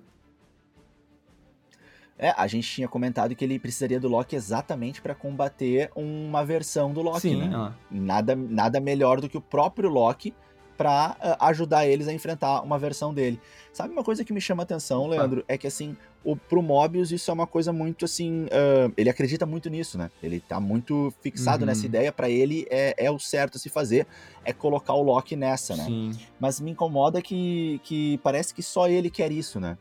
É, 2.22 2.36
a 2.38 2.46
gente 2.46 2.70
tinha 2.70 2.88
comentado 2.88 3.36
que 3.36 3.44
ele 3.44 3.58
precisaria 3.58 4.00
do 4.00 4.08
Loki 4.08 4.36
exatamente 4.36 5.02
para 5.02 5.16
combater 5.16 5.90
uma 5.96 6.46
versão 6.46 6.94
do 6.94 7.02
Loki, 7.02 7.22
Sim, 7.22 7.50
né? 7.50 7.74
Nada, 7.90 8.36
nada 8.36 8.80
melhor 8.80 9.20
do 9.20 9.28
que 9.28 9.36
o 9.36 9.42
próprio 9.42 9.90
Loki 9.90 10.32
para 10.78 11.16
uh, 11.20 11.46
ajudar 11.46 11.88
eles 11.88 12.08
a 12.08 12.14
enfrentar 12.14 12.62
uma 12.62 12.78
versão 12.78 13.12
dele. 13.12 13.40
Sabe 13.74 13.92
uma 13.92 14.04
coisa 14.04 14.24
que 14.24 14.32
me 14.32 14.40
chama 14.40 14.62
atenção, 14.62 15.08
Leandro, 15.08 15.44
é 15.48 15.58
que 15.58 15.66
assim, 15.66 15.98
o, 16.24 16.36
pro 16.36 16.62
Mobius 16.62 17.12
isso 17.12 17.32
é 17.32 17.34
uma 17.34 17.48
coisa 17.48 17.74
muito 17.74 18.06
assim, 18.06 18.46
uh, 18.46 18.94
ele 18.96 19.10
acredita 19.10 19.46
muito 19.48 19.68
nisso, 19.68 19.98
né? 19.98 20.12
Ele 20.22 20.40
tá 20.40 20.60
muito 20.60 21.12
fixado 21.22 21.64
uhum. 21.64 21.68
nessa 21.68 21.88
ideia, 21.88 22.12
para 22.12 22.30
ele 22.30 22.68
é, 22.70 22.96
é 22.98 23.10
o 23.10 23.18
certo 23.18 23.58
a 23.58 23.60
se 23.60 23.70
fazer, 23.70 24.06
é 24.46 24.54
colocar 24.54 24.94
o 24.94 25.02
Loki 25.02 25.36
nessa, 25.36 25.76
né? 25.76 25.86
Sim. 25.86 26.12
Mas 26.40 26.60
me 26.60 26.70
incomoda 26.70 27.20
que, 27.20 27.80
que 27.84 28.20
parece 28.20 28.54
que 28.54 28.62
só 28.62 28.88
ele 28.88 29.10
quer 29.10 29.32
isso, 29.32 29.60
né? 29.60 29.76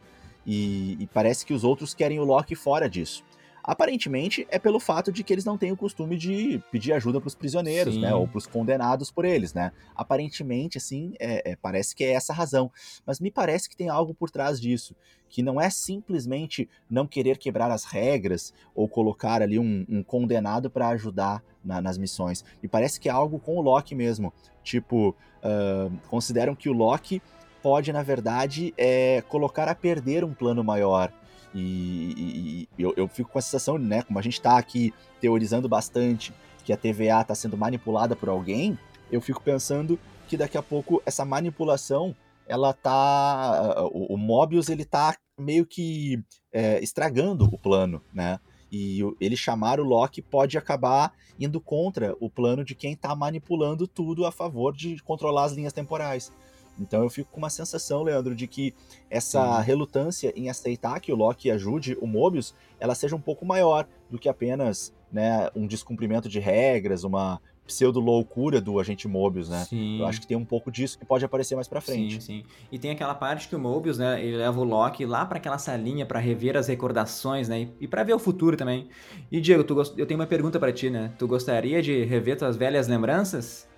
E, 0.47 0.97
e 0.99 1.07
parece 1.07 1.45
que 1.45 1.53
os 1.53 1.65
outros 1.65 1.95
querem 1.95 2.19
o 2.19 2.25
Loki 2.25 2.55
fora 2.55 2.89
disso. 2.89 3.25
Aparentemente 3.63 4.47
é 4.51 4.59
pelo 4.59 4.81
fato 4.81 5.13
de 5.13 5.23
que 5.23 5.33
eles 5.33 5.45
não 5.45 5.59
têm 5.59 5.71
o 5.71 5.77
costume 5.77 6.17
de 6.17 6.63
pedir 6.73 6.93
ajuda 6.93 7.21
para 7.21 7.29
os 7.29 7.35
prisioneiros, 7.35 7.95
né, 7.95 8.01
Sim. 8.01 8.07
né? 8.09 8.15
Ou 8.15 8.27
para 8.27 8.39
os 8.39 8.47
condenados 8.47 9.11
por 9.11 9.25
eles, 9.25 9.53
né? 9.53 9.71
Aparentemente, 9.95 10.79
assim, 10.79 11.13
é, 11.21 11.53
é, 11.53 11.57
parece 11.57 11.95
que 11.95 12.03
é 12.03 12.13
essa 12.13 12.33
a 12.33 12.37
razão. 12.37 12.71
Mas 13.07 13.21
me 13.21 13.31
parece 13.31 13.69
que 13.69 13.77
tem 13.77 13.89
algo 13.89 14.15
por 14.15 14.31
trás 14.31 14.61
disso. 14.61 14.97
Que 15.29 15.43
não 15.43 15.61
é 15.61 15.69
simplesmente 15.69 16.69
não 16.89 17.07
querer 17.07 17.39
quebrar 17.39 17.71
as 17.71 17.85
regras 17.85 18.53
ou 18.75 18.89
colocar 18.89 19.43
ali 19.43 19.59
um, 19.59 19.85
um 19.89 20.03
condenado 20.03 20.71
para 20.71 20.89
ajudar 20.89 21.43
na, 21.65 21.81
nas 21.81 21.99
missões. 21.99 22.45
Me 22.63 22.69
parece 22.69 22.99
que 22.99 23.09
é 23.09 23.13
algo 23.13 23.39
com 23.39 23.57
o 23.57 23.61
Loki 23.61 23.95
mesmo. 23.95 24.33
Tipo, 24.65 25.11
uh, 25.11 25.97
consideram 26.09 26.55
que 26.55 26.69
o 26.69 26.73
Loki 26.73 27.23
pode, 27.63 27.93
na 27.93 28.03
verdade, 28.03 28.75
é, 28.77 29.23
colocar 29.29 29.69
a 29.69 29.75
perder 29.75 30.25
um 30.25 30.35
plano 30.35 30.63
maior. 30.65 31.13
E, 31.55 32.69
e 32.77 32.83
eu, 32.83 32.95
eu, 32.97 33.09
fico 33.09 33.31
com 33.31 33.39
a 33.39 33.43
sensação, 33.43 33.77
né, 33.77 34.03
como 34.03 34.19
a 34.19 34.23
gente 34.23 34.35
está 34.35 34.57
aqui 34.57 34.95
teorizando 35.21 35.69
bastante 35.69 36.33
que 36.65 36.73
a 36.73 36.77
TVA 36.77 37.23
está 37.23 37.35
sendo 37.35 37.57
manipulada 37.57 38.15
por 38.15 38.29
alguém, 38.29 38.79
eu 39.11 39.21
fico 39.21 39.43
pensando 39.43 39.99
que 40.29 40.37
daqui 40.37 40.57
a 40.57 40.63
pouco 40.63 41.03
essa 41.05 41.25
manipulação, 41.25 42.15
ela 42.47 42.73
tá. 42.73 43.75
O, 43.93 44.15
o 44.15 44.17
Mobius, 44.17 44.69
ele 44.69 44.85
tá 44.85 45.17
meio 45.39 45.67
que 45.67 46.23
é, 46.53 46.81
estragando 46.83 47.47
o 47.47 47.59
plano, 47.59 48.01
né? 48.13 48.39
E 48.71 49.01
ele 49.21 49.37
chamar 49.37 49.81
o 49.81 49.85
Loki 49.85 50.23
pode 50.23 50.57
acabar 50.57 51.13
indo 51.39 51.61
contra 51.61 52.15
o 52.21 52.31
plano 52.31 52.65
de 52.65 52.75
quem 52.75 52.93
está 52.93 53.17
manipulando 53.17 53.89
tudo 53.89 54.25
a 54.25 54.31
favor 54.31 54.73
de 54.73 55.03
controlar 55.03 55.45
as 55.45 55.53
linhas 55.53 55.73
temporais. 55.73 56.31
Então 56.79 57.03
eu 57.03 57.11
fico 57.11 57.31
com 57.31 57.39
uma 57.39 57.51
sensação, 57.51 58.03
Leandro, 58.03 58.35
de 58.35 58.47
que 58.47 58.75
essa 59.09 59.61
relutância 59.61 60.33
em 60.37 60.49
aceitar 60.49 61.01
que 61.01 61.13
o 61.13 61.17
Loki 61.17 61.51
ajude 61.51 61.97
o 62.01 62.07
Mobius, 62.07 62.55
ela 62.79 62.95
seja 62.95 63.17
um 63.17 63.21
pouco 63.21 63.45
maior 63.45 63.87
do 64.11 64.19
que 64.19 64.29
apenas 64.29 64.95
né, 65.13 65.51
um 65.55 65.67
descumprimento 65.67 66.29
de 66.29 66.39
regras, 66.39 67.05
uma 67.05 67.41
pseudo-loucura 67.71 68.61
do 68.61 68.81
agente 68.81 69.07
Mobius, 69.07 69.49
né? 69.49 69.65
Sim. 69.69 70.01
Eu 70.01 70.07
acho 70.07 70.21
que 70.21 70.27
tem 70.27 70.37
um 70.37 70.45
pouco 70.45 70.73
disso 70.73 70.99
que 70.99 71.07
pode 71.07 71.25
aparecer 71.25 71.55
mais 71.55 71.69
pra 71.69 71.81
frente. 71.81 72.15
Sim, 72.15 72.43
sim. 72.43 72.45
E 72.71 72.79
tem 72.79 72.91
aquela 72.91 73.15
parte 73.15 73.49
que 73.49 73.55
o 73.55 73.61
Mobius, 73.61 73.99
né, 73.99 74.21
ele 74.25 74.37
leva 74.37 74.59
o 74.59 74.65
Loki 74.65 75.07
lá 75.07 75.25
para 75.25 75.39
aquela 75.39 75.57
salinha 75.57 76.05
para 76.05 76.19
rever 76.19 76.57
as 76.57 76.67
recordações, 76.67 77.49
né, 77.49 77.69
e 77.81 77.87
para 77.87 78.03
ver 78.03 78.15
o 78.15 78.19
futuro 78.19 78.57
também. 78.57 78.89
E 79.31 79.41
Diego, 79.41 79.63
tu 79.63 79.77
gost... 79.77 79.97
eu 79.97 80.05
tenho 80.05 80.19
uma 80.19 80.27
pergunta 80.27 80.59
para 80.59 80.73
ti, 80.73 80.91
né? 80.91 81.13
Tu 81.17 81.29
gostaria 81.29 81.81
de 81.81 82.05
rever 82.05 82.37
tuas 82.37 82.57
velhas 82.57 82.89
lembranças? 82.89 83.69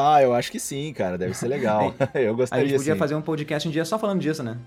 Ah, 0.00 0.22
eu 0.22 0.34
acho 0.34 0.50
que 0.50 0.58
sim, 0.58 0.92
cara. 0.92 1.18
Deve 1.18 1.34
ser 1.34 1.48
legal. 1.48 1.94
eu 2.14 2.34
gostaria. 2.34 2.64
A 2.64 2.68
gente 2.68 2.78
podia 2.78 2.94
sim. 2.94 2.98
fazer 2.98 3.14
um 3.14 3.22
podcast 3.22 3.68
um 3.68 3.72
dia 3.72 3.84
só 3.84 3.98
falando 3.98 4.20
disso, 4.20 4.42
né? 4.42 4.58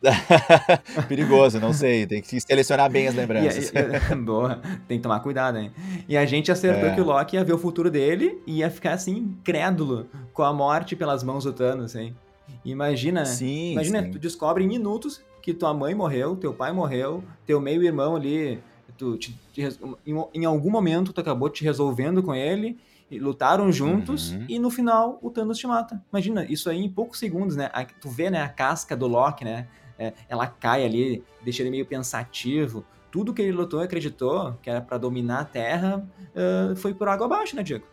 Perigoso, 1.08 1.58
não 1.58 1.72
sei. 1.72 2.06
Tem 2.06 2.22
que 2.22 2.40
selecionar 2.40 2.88
bem 2.88 3.08
as 3.08 3.14
lembranças. 3.14 3.72
E, 3.74 4.14
boa, 4.14 4.60
tem 4.86 4.98
que 4.98 5.02
tomar 5.02 5.18
cuidado, 5.20 5.58
hein? 5.58 5.72
E 6.08 6.16
a 6.16 6.24
gente 6.24 6.52
acertou 6.52 6.88
é. 6.88 6.94
que 6.94 7.00
o 7.00 7.04
Loki 7.04 7.34
ia 7.34 7.42
ver 7.42 7.52
o 7.52 7.58
futuro 7.58 7.90
dele 7.90 8.40
e 8.46 8.58
ia 8.58 8.70
ficar 8.70 8.92
assim, 8.92 9.16
incrédulo 9.16 10.06
com 10.32 10.44
a 10.44 10.52
morte 10.52 10.94
pelas 10.94 11.24
mãos 11.24 11.42
do 11.42 11.52
Thanos, 11.52 11.96
hein? 11.96 12.14
Imagina, 12.64 13.24
sim, 13.24 13.72
imagina, 13.72 14.02
sim. 14.02 14.12
tu 14.12 14.18
descobre 14.20 14.62
em 14.62 14.68
minutos 14.68 15.20
que 15.42 15.52
tua 15.52 15.74
mãe 15.74 15.94
morreu, 15.94 16.36
teu 16.36 16.54
pai 16.54 16.72
morreu, 16.72 17.24
teu 17.44 17.60
meio-irmão 17.60 18.14
ali 18.14 18.60
tu 18.98 19.16
te, 19.16 19.32
te, 19.52 19.62
em, 20.04 20.24
em, 20.34 20.44
algum 20.44 20.70
momento 20.70 21.12
tu 21.12 21.20
acabou 21.20 21.48
te 21.48 21.62
resolvendo 21.62 22.22
com 22.22 22.34
ele, 22.34 22.76
lutaram 23.10 23.72
juntos 23.72 24.32
uhum. 24.32 24.44
e 24.48 24.58
no 24.58 24.70
final 24.70 25.18
o 25.22 25.30
Thanos 25.30 25.58
te 25.58 25.66
mata. 25.66 26.02
Imagina, 26.12 26.44
isso 26.44 26.68
aí 26.68 26.78
em 26.78 26.90
poucos 26.90 27.18
segundos, 27.18 27.56
né? 27.56 27.70
A, 27.72 27.84
tu 27.84 28.10
vê, 28.10 28.28
né, 28.28 28.42
a 28.42 28.48
casca 28.48 28.96
do 28.96 29.06
Loki, 29.06 29.44
né? 29.44 29.66
É, 29.98 30.12
ela 30.28 30.46
cai 30.46 30.84
ali, 30.84 31.24
deixa 31.42 31.62
ele 31.62 31.70
meio 31.70 31.86
pensativo. 31.86 32.84
Tudo 33.10 33.32
que 33.32 33.40
ele 33.40 33.52
lutou 33.52 33.80
e 33.80 33.84
acreditou 33.84 34.58
que 34.62 34.68
era 34.68 34.80
para 34.80 34.98
dominar 34.98 35.40
a 35.40 35.44
Terra 35.44 36.06
uh, 36.34 36.76
foi 36.76 36.92
por 36.92 37.08
água 37.08 37.26
abaixo, 37.26 37.56
né, 37.56 37.62
Diego? 37.62 37.86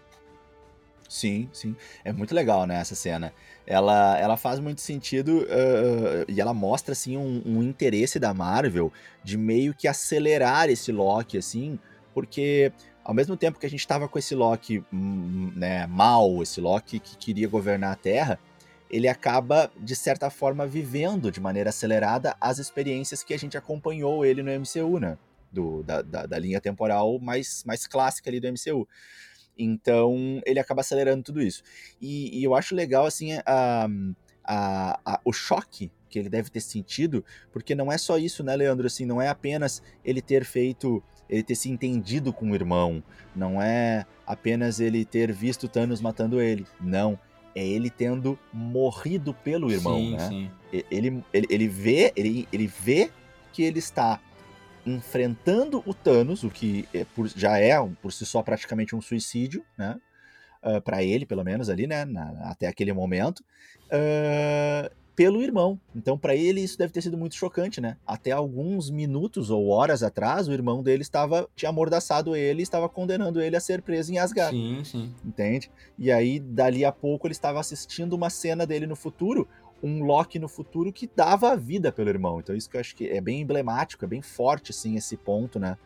Sim, 1.07 1.49
sim. 1.53 1.75
É 2.03 2.11
muito 2.11 2.35
legal, 2.35 2.65
né, 2.65 2.75
essa 2.75 2.95
cena. 2.95 3.31
Ela, 3.65 4.17
ela 4.19 4.37
faz 4.37 4.59
muito 4.59 4.81
sentido 4.81 5.43
uh, 5.43 6.25
e 6.27 6.41
ela 6.41 6.53
mostra, 6.53 6.91
assim, 6.91 7.15
um, 7.15 7.41
um, 7.45 7.63
interesse 7.63 8.19
da 8.19 8.33
Marvel 8.33 8.91
de 9.23 9.37
meio 9.37 9.73
que 9.73 9.87
acelerar 9.87 10.69
esse 10.69 10.91
Loki, 10.91 11.37
assim, 11.37 11.79
porque 12.13 12.71
ao 13.05 13.13
mesmo 13.13 13.37
tempo 13.37 13.59
que 13.59 13.67
a 13.67 13.69
gente 13.69 13.81
estava 13.81 14.09
com 14.09 14.17
esse 14.17 14.33
Loki 14.33 14.83
hum, 14.91 15.53
né, 15.55 15.85
mal, 15.85 16.41
esse 16.41 16.59
Loki 16.59 16.99
que 16.99 17.15
queria 17.15 17.47
governar 17.47 17.93
a 17.93 17.95
Terra, 17.95 18.39
ele 18.89 19.07
acaba, 19.07 19.71
de 19.79 19.95
certa 19.95 20.31
forma, 20.31 20.65
vivendo 20.65 21.31
de 21.31 21.39
maneira 21.39 21.69
acelerada 21.69 22.35
as 22.41 22.57
experiências 22.57 23.23
que 23.23 23.33
a 23.33 23.37
gente 23.37 23.55
acompanhou 23.55 24.25
ele 24.25 24.41
no 24.41 24.51
MCU, 24.51 24.99
né? 24.99 25.17
Do, 25.51 25.83
da, 25.83 26.01
da, 26.01 26.25
da 26.25 26.39
linha 26.39 26.59
temporal 26.59 27.17
mais, 27.19 27.63
mais 27.63 27.87
clássica 27.87 28.29
ali 28.29 28.39
do 28.39 28.47
MCU. 28.47 28.87
Então, 29.57 30.41
ele 30.45 30.59
acaba 30.59 30.81
acelerando 30.81 31.23
tudo 31.23 31.41
isso. 31.41 31.63
E, 32.01 32.39
e 32.39 32.43
eu 32.43 32.55
acho 32.55 32.75
legal, 32.75 33.05
assim, 33.05 33.33
a, 33.45 33.87
a, 34.43 34.99
a, 35.05 35.21
o 35.23 35.31
choque 35.31 35.91
que 36.09 36.19
ele 36.19 36.29
deve 36.29 36.49
ter 36.49 36.61
sentido, 36.61 37.23
porque 37.51 37.75
não 37.75 37.91
é 37.91 37.97
só 37.97 38.17
isso, 38.17 38.43
né, 38.43 38.55
Leandro? 38.55 38.87
Assim, 38.87 39.05
não 39.05 39.21
é 39.21 39.27
apenas 39.27 39.81
ele 40.03 40.21
ter 40.21 40.45
feito, 40.45 41.03
ele 41.29 41.43
ter 41.43 41.55
se 41.55 41.69
entendido 41.69 42.31
com 42.31 42.51
o 42.51 42.55
irmão, 42.55 43.03
não 43.35 43.61
é 43.61 44.05
apenas 44.25 44.79
ele 44.79 45.05
ter 45.05 45.31
visto 45.31 45.67
Thanos 45.67 46.01
matando 46.01 46.41
ele. 46.41 46.65
Não. 46.79 47.19
É 47.53 47.65
ele 47.65 47.89
tendo 47.89 48.37
morrido 48.51 49.33
pelo 49.33 49.71
irmão, 49.71 49.97
sim, 49.97 50.11
né? 50.17 50.27
Sim. 50.27 50.51
Ele, 50.91 51.23
ele, 51.33 51.47
ele 51.49 51.67
vê, 51.69 52.11
ele, 52.15 52.47
ele 52.51 52.67
vê 52.67 53.09
que 53.53 53.63
ele 53.63 53.79
está 53.79 54.19
enfrentando 54.85 55.81
o 55.85 55.93
Thanos, 55.93 56.43
o 56.43 56.49
que 56.49 56.87
é 56.93 57.05
por, 57.15 57.27
já 57.29 57.57
é 57.57 57.75
por 58.01 58.11
si 58.11 58.25
só 58.25 58.43
praticamente 58.43 58.95
um 58.95 59.01
suicídio, 59.01 59.63
né? 59.77 59.97
Uh, 60.61 60.77
ah, 60.77 60.81
para 60.81 61.03
ele, 61.03 61.25
pelo 61.25 61.43
menos 61.43 61.69
ali, 61.69 61.87
né? 61.87 62.05
Na, 62.05 62.51
até 62.51 62.67
aquele 62.67 62.91
momento, 62.91 63.39
uh, 63.87 64.93
pelo 65.15 65.41
irmão. 65.41 65.79
Então, 65.95 66.17
para 66.17 66.35
ele 66.35 66.61
isso 66.61 66.77
deve 66.77 66.91
ter 66.91 67.01
sido 67.01 67.17
muito 67.17 67.35
chocante, 67.35 67.79
né? 67.79 67.97
Até 68.05 68.31
alguns 68.31 68.89
minutos 68.89 69.49
ou 69.49 69.69
horas 69.69 70.03
atrás, 70.03 70.47
o 70.47 70.53
irmão 70.53 70.83
dele 70.83 71.01
estava 71.01 71.47
tinha 71.55 71.69
amordaçado 71.69 72.35
ele, 72.35 72.61
estava 72.61 72.89
condenando 72.89 73.41
ele 73.41 73.55
a 73.55 73.59
ser 73.59 73.81
preso 73.81 74.11
em 74.11 74.17
Asgard. 74.17 74.55
Sim, 74.55 74.83
sim. 74.83 75.13
Entende? 75.23 75.71
E 75.97 76.11
aí, 76.11 76.39
dali 76.39 76.83
a 76.83 76.91
pouco, 76.91 77.27
ele 77.27 77.31
estava 77.31 77.59
assistindo 77.59 78.13
uma 78.13 78.29
cena 78.29 78.65
dele 78.65 78.85
no 78.85 78.95
futuro, 78.95 79.47
um 79.81 80.03
Loki 80.03 80.39
no 80.39 80.47
futuro 80.47 80.91
que 80.91 81.09
dava 81.15 81.51
a 81.51 81.55
vida 81.55 81.91
pelo 81.91 82.09
irmão. 82.09 82.39
Então 82.39 82.55
isso 82.55 82.69
que 82.69 82.75
eu 82.75 82.81
acho 82.81 82.95
que 82.95 83.07
é 83.07 83.21
bem 83.21 83.41
emblemático, 83.41 84.03
é 84.03 84.07
bem 84.07 84.21
forte, 84.21 84.71
assim, 84.71 84.95
esse 84.95 85.15
ponto, 85.15 85.59
né? 85.59 85.77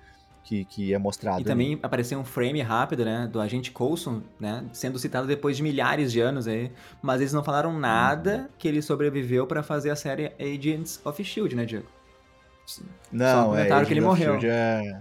Que, 0.49 0.65
que 0.65 0.95
é 0.95 0.97
mostrado. 0.97 1.41
E 1.41 1.43
também 1.43 1.79
apareceu 1.83 2.17
um 2.17 2.25
frame 2.25 2.59
rápido, 2.63 3.05
né? 3.05 3.29
Do 3.31 3.39
agente 3.39 3.69
Coulson, 3.69 4.23
né? 4.39 4.65
Sendo 4.73 4.97
citado 4.97 5.27
depois 5.27 5.55
de 5.55 5.61
milhares 5.61 6.11
de 6.11 6.19
anos 6.19 6.47
aí. 6.47 6.71
Mas 7.03 7.21
eles 7.21 7.31
não 7.31 7.43
falaram 7.43 7.71
nada 7.77 8.37
uhum. 8.37 8.47
que 8.57 8.67
ele 8.67 8.81
sobreviveu 8.81 9.45
para 9.45 9.61
fazer 9.61 9.91
a 9.91 9.95
série 9.95 10.31
Agents 10.39 10.99
of 11.05 11.23
Shield, 11.23 11.55
né, 11.55 11.65
Diego? 11.65 11.85
Não, 13.11 13.43
Só 13.43 13.49
comentaram 13.49 13.83
é, 13.83 13.85
que 13.85 13.93
ele 13.93 14.01
morreu. 14.01 14.39
É... 14.41 14.99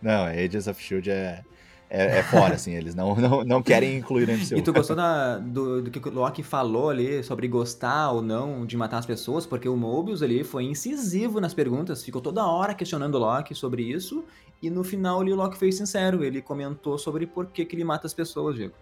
Não, 0.00 0.26
Agents 0.26 0.68
of 0.68 0.80
Shield 0.80 1.10
é 1.10 1.42
é, 1.88 2.18
é 2.18 2.22
fora, 2.22 2.54
assim, 2.54 2.72
eles 2.74 2.94
não, 2.94 3.14
não, 3.14 3.44
não 3.44 3.62
querem 3.62 3.98
incluir 3.98 4.26
no 4.26 4.32
MCU. 4.32 4.56
E 4.56 4.62
tu 4.62 4.72
gostou 4.72 4.96
da, 4.96 5.38
do, 5.38 5.82
do 5.82 5.90
que 5.90 6.08
o 6.08 6.12
Loki 6.12 6.42
falou 6.42 6.90
ali 6.90 7.22
sobre 7.22 7.46
gostar 7.46 8.10
ou 8.10 8.22
não 8.22 8.66
de 8.66 8.76
matar 8.76 8.98
as 8.98 9.06
pessoas? 9.06 9.46
Porque 9.46 9.68
o 9.68 9.76
Mobius 9.76 10.22
ali 10.22 10.42
foi 10.42 10.64
incisivo 10.64 11.40
nas 11.40 11.54
perguntas, 11.54 12.02
ficou 12.02 12.20
toda 12.20 12.44
hora 12.46 12.74
questionando 12.74 13.14
o 13.14 13.18
Loki 13.18 13.54
sobre 13.54 13.82
isso, 13.82 14.24
e 14.62 14.70
no 14.70 14.82
final 14.82 15.20
ali 15.20 15.32
o 15.32 15.36
Loki 15.36 15.56
foi 15.56 15.70
sincero, 15.70 16.24
ele 16.24 16.40
comentou 16.40 16.98
sobre 16.98 17.26
por 17.26 17.46
que, 17.46 17.64
que 17.64 17.76
ele 17.76 17.84
mata 17.84 18.06
as 18.06 18.14
pessoas, 18.14 18.56
Diego. 18.56 18.74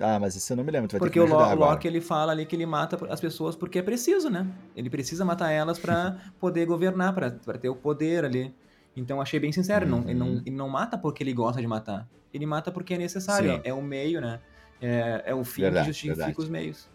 Ah, 0.00 0.18
mas 0.18 0.34
isso 0.34 0.52
eu 0.52 0.56
não 0.56 0.64
me 0.64 0.70
lembro, 0.70 0.88
tu 0.88 0.92
vai 0.92 1.00
porque 1.00 1.20
ter 1.20 1.26
que 1.26 1.32
me 1.32 1.38
o 1.38 1.54
Loki 1.54 1.86
ele 1.86 2.00
fala 2.00 2.32
ali 2.32 2.46
que 2.46 2.56
ele 2.56 2.64
mata 2.64 2.98
as 3.10 3.20
pessoas 3.20 3.54
porque 3.54 3.78
é 3.78 3.82
preciso, 3.82 4.30
né? 4.30 4.46
Ele 4.74 4.88
precisa 4.88 5.24
matar 5.24 5.50
elas 5.50 5.78
para 5.78 6.16
poder 6.40 6.66
governar, 6.66 7.14
para 7.14 7.30
ter 7.30 7.68
o 7.68 7.76
poder 7.76 8.24
ali. 8.24 8.54
Então 8.96 9.20
achei 9.20 9.40
bem 9.40 9.52
sincero, 9.52 9.86
uhum. 9.86 10.00
não, 10.02 10.10
ele, 10.10 10.18
não, 10.18 10.26
uhum. 10.28 10.42
ele 10.44 10.56
não 10.56 10.68
mata 10.68 10.98
porque 10.98 11.22
ele 11.22 11.32
gosta 11.32 11.60
de 11.60 11.66
matar. 11.66 12.08
Ele 12.32 12.46
mata 12.46 12.70
porque 12.70 12.94
é 12.94 12.98
necessário, 12.98 13.54
Sim. 13.54 13.60
é 13.64 13.72
o 13.72 13.82
meio, 13.82 14.20
né? 14.20 14.40
É, 14.80 15.22
é 15.26 15.34
o 15.34 15.44
fim 15.44 15.62
verdade, 15.62 15.86
que 15.86 15.92
justifica 15.92 16.16
verdade. 16.16 16.40
os 16.40 16.48
meios. 16.48 16.88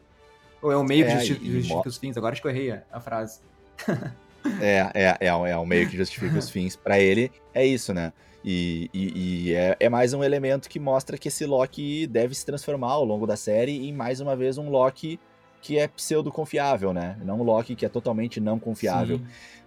Ou 0.62 0.72
é 0.72 0.78
o 0.78 0.84
meio 0.84 1.06
que 1.06 1.12
é, 1.12 1.20
justifica, 1.20 1.52
justifica 1.52 1.90
os 1.90 1.98
fins? 1.98 2.18
Agora 2.18 2.34
acho 2.34 2.42
que 2.42 2.48
eu 2.48 2.52
errei 2.52 2.72
a, 2.72 2.84
a 2.92 3.00
frase. 3.00 3.42
é, 4.60 4.92
é, 4.94 5.18
é, 5.20 5.28
é 5.28 5.58
o 5.58 5.66
meio 5.66 5.88
que 5.90 5.96
justifica 5.96 6.38
os 6.38 6.50
fins. 6.50 6.76
Para 6.76 7.00
ele, 7.00 7.32
é 7.54 7.66
isso, 7.66 7.94
né? 7.94 8.12
E, 8.44 8.90
e, 8.94 9.50
e 9.50 9.54
é, 9.54 9.76
é, 9.80 9.90
mais 9.90 10.14
um 10.14 10.24
elemento 10.24 10.70
que 10.70 10.80
mostra 10.80 11.18
que 11.18 11.28
esse 11.28 11.46
Loki 11.46 12.08
deve 12.08 12.34
se 12.34 12.46
transformar 12.46 12.92
ao 12.92 13.04
longo 13.04 13.28
da 13.28 13.36
série 13.36 13.88
em 13.88 13.94
mais 13.94 14.20
uma 14.20 14.36
vez 14.36 14.58
um 14.58 14.70
Loki 14.70 15.20
que 15.62 15.78
é 15.78 15.88
pseudo 15.88 16.32
confiável, 16.32 16.94
né? 16.94 17.18
Não 17.24 17.40
um 17.40 17.44
Loki 17.44 17.76
que 17.76 17.86
é 17.86 17.90
totalmente 17.90 18.40
não 18.40 18.60
confiável. 18.60 19.20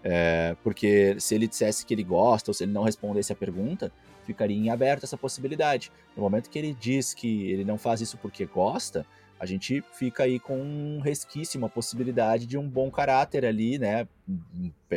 É, 0.03 0.57
porque 0.63 1.17
se 1.19 1.35
ele 1.35 1.47
dissesse 1.47 1.85
que 1.85 1.93
ele 1.93 2.05
gosta 2.05 2.51
ou 2.51 2.55
se 2.55 2.65
ele 2.65 2.73
não 2.73 2.83
respondesse 2.83 3.33
a 3.33 3.37
pergunta, 3.37 3.93
ficaria 4.25 4.57
em 4.57 4.71
aberto 4.71 5.05
essa 5.05 5.17
possibilidade. 5.17 5.91
No 6.17 6.23
momento 6.23 6.49
que 6.49 6.59
ele 6.59 6.77
diz 6.79 7.13
que 7.13 7.51
ele 7.51 7.65
não 7.65 7.77
faz 7.77 8.01
isso 8.01 8.17
porque 8.19 8.47
gosta, 8.47 9.05
a 9.41 9.47
gente 9.47 9.83
fica 9.95 10.25
aí 10.25 10.39
com 10.39 10.61
um 10.61 11.01
resquício, 11.01 11.57
uma 11.57 11.71
possibilidade 11.71 12.47
de 12.47 12.59
um 12.59 12.69
bom 12.69 12.91
caráter 12.91 13.47
ali, 13.47 13.79
né? 13.79 14.07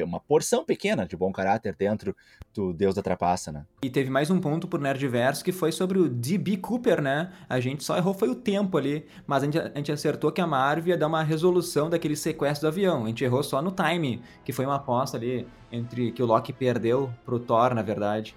Uma 0.04 0.20
porção 0.20 0.66
pequena 0.66 1.06
de 1.06 1.16
bom 1.16 1.32
caráter 1.32 1.74
dentro 1.74 2.14
do 2.54 2.74
Deus 2.74 2.94
da 2.94 3.02
Trapaça, 3.02 3.54
né? 3.54 3.66
E 3.82 3.89
teve 3.89 4.10
mais 4.10 4.30
um 4.30 4.41
ponto 4.41 4.68
por 4.68 4.82
Nerdverso 4.82 5.46
que 5.46 5.54
foi 5.54 5.72
sobre 5.72 5.98
o 5.98 6.10
D.B. 6.10 6.58
Cooper, 6.58 7.02
né? 7.02 7.32
A 7.48 7.62
gente 7.62 7.86
só 7.86 7.96
errou 7.96 8.14
foi 8.14 8.28
o 8.28 8.36
tempo 8.36 8.78
ali, 8.78 9.06
mas 9.26 9.44
a 9.44 9.46
gente, 9.46 9.60
a 9.60 9.78
gente 9.78 9.94
acertou 9.94 10.30
que 10.30 10.41
a 10.41 10.46
Marvel 10.46 10.89
ia 10.89 10.98
dar 10.98 11.08
uma 11.08 11.24
resolução 11.24 11.89
daquele 11.89 12.18
sequestro 12.18 12.68
do 12.68 12.74
avião. 12.74 13.06
A 13.06 13.08
gente 13.08 13.24
errou 13.24 13.44
só 13.44 13.62
no 13.62 13.72
time, 13.72 14.22
que 14.44 14.52
foi 14.52 14.66
uma 14.66 14.76
aposta 14.76 15.16
ali 15.16 15.48
entre 15.72 16.12
que 16.12 16.22
o 16.22 16.26
Loki 16.26 16.52
perdeu 16.52 17.10
pro 17.24 17.39
Thor, 17.39 17.74
na 17.74 17.82
verdade. 17.82 18.36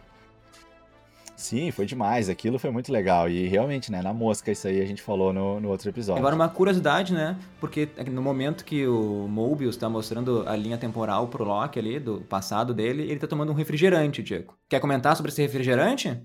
Sim, 1.36 1.70
foi 1.70 1.84
demais. 1.84 2.28
Aquilo 2.30 2.58
foi 2.58 2.70
muito 2.70 2.90
legal. 2.90 3.28
E 3.28 3.46
realmente, 3.46 3.92
né, 3.92 4.00
na 4.00 4.12
mosca, 4.12 4.50
isso 4.50 4.66
aí 4.66 4.80
a 4.80 4.86
gente 4.86 5.02
falou 5.02 5.32
no, 5.32 5.60
no 5.60 5.68
outro 5.68 5.88
episódio. 5.88 6.18
Agora, 6.18 6.34
uma 6.34 6.48
curiosidade, 6.48 7.12
né? 7.12 7.38
Porque 7.60 7.88
no 8.10 8.22
momento 8.22 8.64
que 8.64 8.86
o 8.86 9.28
Mobius 9.28 9.74
está 9.74 9.88
mostrando 9.88 10.48
a 10.48 10.56
linha 10.56 10.78
temporal 10.78 11.28
pro 11.28 11.44
Loki 11.44 11.78
ali, 11.78 12.00
do 12.00 12.22
passado 12.22 12.72
dele, 12.72 13.02
ele 13.02 13.20
tá 13.20 13.26
tomando 13.26 13.52
um 13.52 13.54
refrigerante, 13.54 14.22
Diego. 14.22 14.56
Quer 14.68 14.80
comentar 14.80 15.14
sobre 15.14 15.30
esse 15.30 15.42
refrigerante? 15.42 16.18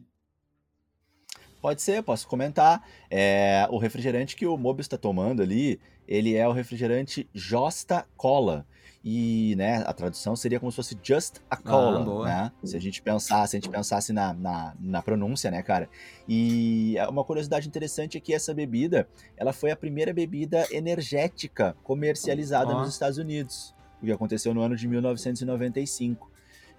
Pode 1.61 1.81
ser, 1.81 2.01
posso 2.01 2.27
comentar. 2.27 2.81
É, 3.09 3.67
o 3.69 3.77
refrigerante 3.77 4.35
que 4.35 4.47
o 4.47 4.57
Mobius 4.57 4.85
está 4.85 4.97
tomando 4.97 5.43
ali, 5.43 5.79
ele 6.07 6.35
é 6.35 6.47
o 6.47 6.51
refrigerante 6.51 7.29
Josta 7.33 8.07
Cola 8.15 8.65
e 9.03 9.55
né, 9.55 9.83
a 9.87 9.93
tradução 9.93 10.35
seria 10.35 10.59
como 10.59 10.71
se 10.71 10.75
fosse 10.75 10.97
just 11.01 11.37
a 11.49 11.57
cola, 11.57 12.01
ah, 12.01 12.25
né? 12.25 12.51
Se 12.63 12.77
a 12.77 12.79
gente 12.79 13.01
pensasse, 13.01 13.51
se 13.51 13.57
a 13.57 13.59
gente 13.59 13.69
pensasse 13.69 14.13
na, 14.13 14.31
na, 14.31 14.75
na, 14.79 15.01
pronúncia, 15.01 15.49
né, 15.49 15.63
cara? 15.63 15.89
E 16.29 16.95
uma 17.09 17.23
curiosidade 17.23 17.67
interessante 17.67 18.17
é 18.17 18.21
que 18.21 18.31
essa 18.31 18.53
bebida, 18.53 19.07
ela 19.35 19.53
foi 19.53 19.71
a 19.71 19.75
primeira 19.75 20.13
bebida 20.13 20.67
energética 20.71 21.75
comercializada 21.83 22.73
nos 22.75 22.89
Estados 22.89 23.17
Unidos, 23.17 23.73
o 24.01 24.05
que 24.05 24.11
aconteceu 24.11 24.53
no 24.53 24.61
ano 24.61 24.75
de 24.75 24.87
1995. 24.87 26.27
Uh, 26.27 26.29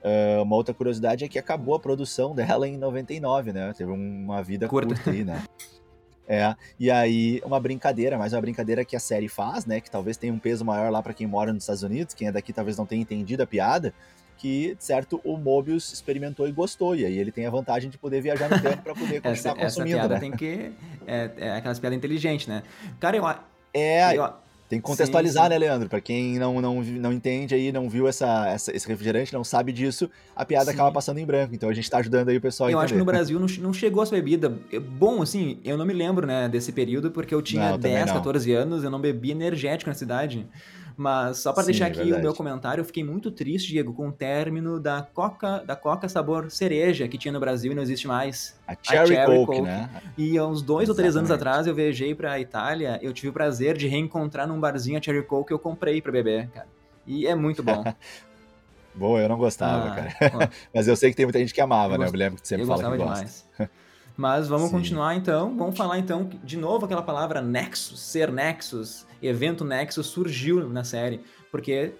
ah, 0.04 0.42
uma 0.42 0.54
outra 0.54 0.72
curiosidade 0.72 1.24
é 1.24 1.28
que 1.28 1.38
acabou 1.40 1.74
a 1.74 1.80
produção 1.80 2.34
dela 2.34 2.68
em 2.68 2.76
99, 2.76 3.52
né? 3.52 3.72
Teve 3.76 3.90
uma 3.90 4.42
vida 4.42 4.68
curta, 4.68 4.94
curta 4.94 5.10
aí, 5.10 5.24
né? 5.24 5.42
É, 6.32 6.56
e 6.80 6.90
aí 6.90 7.42
uma 7.44 7.60
brincadeira, 7.60 8.16
mais 8.16 8.32
uma 8.32 8.40
brincadeira 8.40 8.86
que 8.86 8.96
a 8.96 8.98
série 8.98 9.28
faz, 9.28 9.66
né, 9.66 9.82
que 9.82 9.90
talvez 9.90 10.16
tenha 10.16 10.32
um 10.32 10.38
peso 10.38 10.64
maior 10.64 10.90
lá 10.90 11.02
para 11.02 11.12
quem 11.12 11.26
mora 11.26 11.52
nos 11.52 11.64
Estados 11.64 11.82
Unidos, 11.82 12.14
quem 12.14 12.26
é 12.26 12.32
daqui 12.32 12.54
talvez 12.54 12.78
não 12.78 12.86
tenha 12.86 13.02
entendido 13.02 13.42
a 13.42 13.46
piada, 13.46 13.92
que, 14.38 14.74
certo, 14.78 15.20
o 15.24 15.36
Mobius 15.36 15.92
experimentou 15.92 16.48
e 16.48 16.52
gostou, 16.52 16.96
e 16.96 17.04
aí 17.04 17.18
ele 17.18 17.30
tem 17.30 17.44
a 17.44 17.50
vantagem 17.50 17.90
de 17.90 17.98
poder 17.98 18.22
viajar 18.22 18.48
no 18.48 18.58
tempo 18.58 18.82
para 18.82 18.94
poder 18.94 19.20
continuar 19.22 19.32
essa, 19.32 19.54
consumindo, 19.54 19.98
essa 19.98 20.08
piada 20.08 20.14
né? 20.14 20.20
tem 20.20 20.32
que... 20.32 20.72
É, 21.06 21.30
é 21.36 21.50
aquelas 21.52 21.78
piadas 21.78 21.98
inteligentes, 21.98 22.46
né? 22.46 22.62
Cara, 22.98 23.14
eu... 23.14 23.24
É, 23.74 24.16
eu, 24.16 24.32
tem 24.72 24.80
que 24.80 24.86
contextualizar, 24.86 25.44
sim, 25.44 25.48
sim. 25.48 25.50
né, 25.50 25.58
Leandro? 25.58 25.86
Para 25.86 26.00
quem 26.00 26.38
não, 26.38 26.58
não, 26.58 26.82
não 26.82 27.12
entende 27.12 27.54
aí, 27.54 27.70
não 27.70 27.90
viu 27.90 28.08
essa, 28.08 28.48
essa, 28.48 28.74
esse 28.74 28.88
refrigerante, 28.88 29.30
não 29.30 29.44
sabe 29.44 29.70
disso, 29.70 30.08
a 30.34 30.46
piada 30.46 30.64
sim. 30.64 30.70
acaba 30.70 30.90
passando 30.90 31.18
em 31.18 31.26
branco. 31.26 31.54
Então 31.54 31.68
a 31.68 31.74
gente 31.74 31.90
tá 31.90 31.98
ajudando 31.98 32.30
aí 32.30 32.38
o 32.38 32.40
pessoal 32.40 32.68
a 32.68 32.70
Eu 32.70 32.78
entender. 32.78 32.84
acho 32.86 32.94
que 32.94 32.98
no 32.98 33.04
Brasil 33.04 33.38
não, 33.38 33.46
não 33.60 33.72
chegou 33.74 34.02
essa 34.02 34.16
bebida. 34.16 34.48
Bom, 34.98 35.20
assim, 35.20 35.60
eu 35.62 35.76
não 35.76 35.84
me 35.84 35.92
lembro, 35.92 36.26
né, 36.26 36.48
desse 36.48 36.72
período, 36.72 37.10
porque 37.10 37.34
eu 37.34 37.42
tinha 37.42 37.72
não, 37.72 37.78
10, 37.78 38.12
14 38.12 38.50
anos, 38.54 38.82
eu 38.82 38.90
não 38.90 38.98
bebia 38.98 39.32
energético 39.32 39.90
na 39.90 39.94
cidade. 39.94 40.46
Mas 40.96 41.38
só 41.38 41.52
para 41.52 41.64
deixar 41.64 41.86
é 41.86 41.88
aqui 41.88 41.98
verdade. 41.98 42.20
o 42.20 42.22
meu 42.22 42.34
comentário, 42.34 42.80
eu 42.80 42.84
fiquei 42.84 43.04
muito 43.04 43.30
triste, 43.30 43.68
Diego, 43.68 43.92
com 43.92 44.08
o 44.08 44.12
término 44.12 44.78
da 44.78 45.02
Coca, 45.02 45.58
da 45.64 45.76
Coca 45.76 46.08
sabor 46.08 46.50
cereja 46.50 47.08
que 47.08 47.18
tinha 47.18 47.32
no 47.32 47.40
Brasil 47.40 47.72
e 47.72 47.74
não 47.74 47.82
existe 47.82 48.06
mais. 48.06 48.58
A 48.66 48.76
Cherry, 48.80 48.98
a 48.98 49.06
Cherry 49.06 49.36
Coke, 49.36 49.46
Coke, 49.46 49.62
né? 49.62 49.90
E 50.16 50.38
há 50.38 50.46
uns 50.46 50.62
dois 50.62 50.88
Exatamente. 50.88 50.90
ou 50.90 50.94
três 50.96 51.16
anos 51.16 51.30
atrás 51.30 51.66
eu 51.66 51.74
viajei 51.74 52.14
para 52.14 52.38
Itália, 52.38 52.98
eu 53.02 53.12
tive 53.12 53.28
o 53.28 53.32
prazer 53.32 53.76
de 53.76 53.88
reencontrar 53.88 54.46
num 54.46 54.60
barzinho 54.60 54.98
a 54.98 55.02
Cherry 55.02 55.22
Coke 55.24 55.48
que 55.48 55.54
eu 55.54 55.58
comprei 55.58 56.00
para 56.00 56.12
beber, 56.12 56.48
cara. 56.48 56.68
E 57.06 57.26
é 57.26 57.34
muito 57.34 57.62
bom. 57.62 57.82
Boa, 58.94 59.20
eu 59.20 59.28
não 59.28 59.38
gostava, 59.38 59.88
ah, 59.88 59.94
cara. 59.94 60.50
Mas 60.74 60.86
eu 60.86 60.94
sei 60.94 61.10
que 61.10 61.16
tem 61.16 61.24
muita 61.24 61.38
gente 61.38 61.54
que 61.54 61.60
amava, 61.60 61.94
eu 61.94 61.98
né? 61.98 62.06
Eu 62.06 62.12
lembro 62.12 62.40
que 62.40 62.46
você 62.46 62.56
sempre 62.56 62.66
fala 62.66 62.90
que 62.90 62.96
gosta. 62.98 63.24
Demais. 63.24 63.48
Mas 64.16 64.48
vamos 64.48 64.70
Sim. 64.70 64.76
continuar 64.76 65.16
então. 65.16 65.56
Vamos 65.56 65.76
falar 65.76 65.98
então 65.98 66.28
de 66.44 66.56
novo 66.56 66.84
aquela 66.84 67.02
palavra 67.02 67.40
Nexus, 67.40 68.00
ser 68.00 68.30
Nexus, 68.30 69.06
evento 69.22 69.64
Nexus 69.64 70.06
surgiu 70.06 70.68
na 70.68 70.84
série, 70.84 71.20
porque 71.50 71.94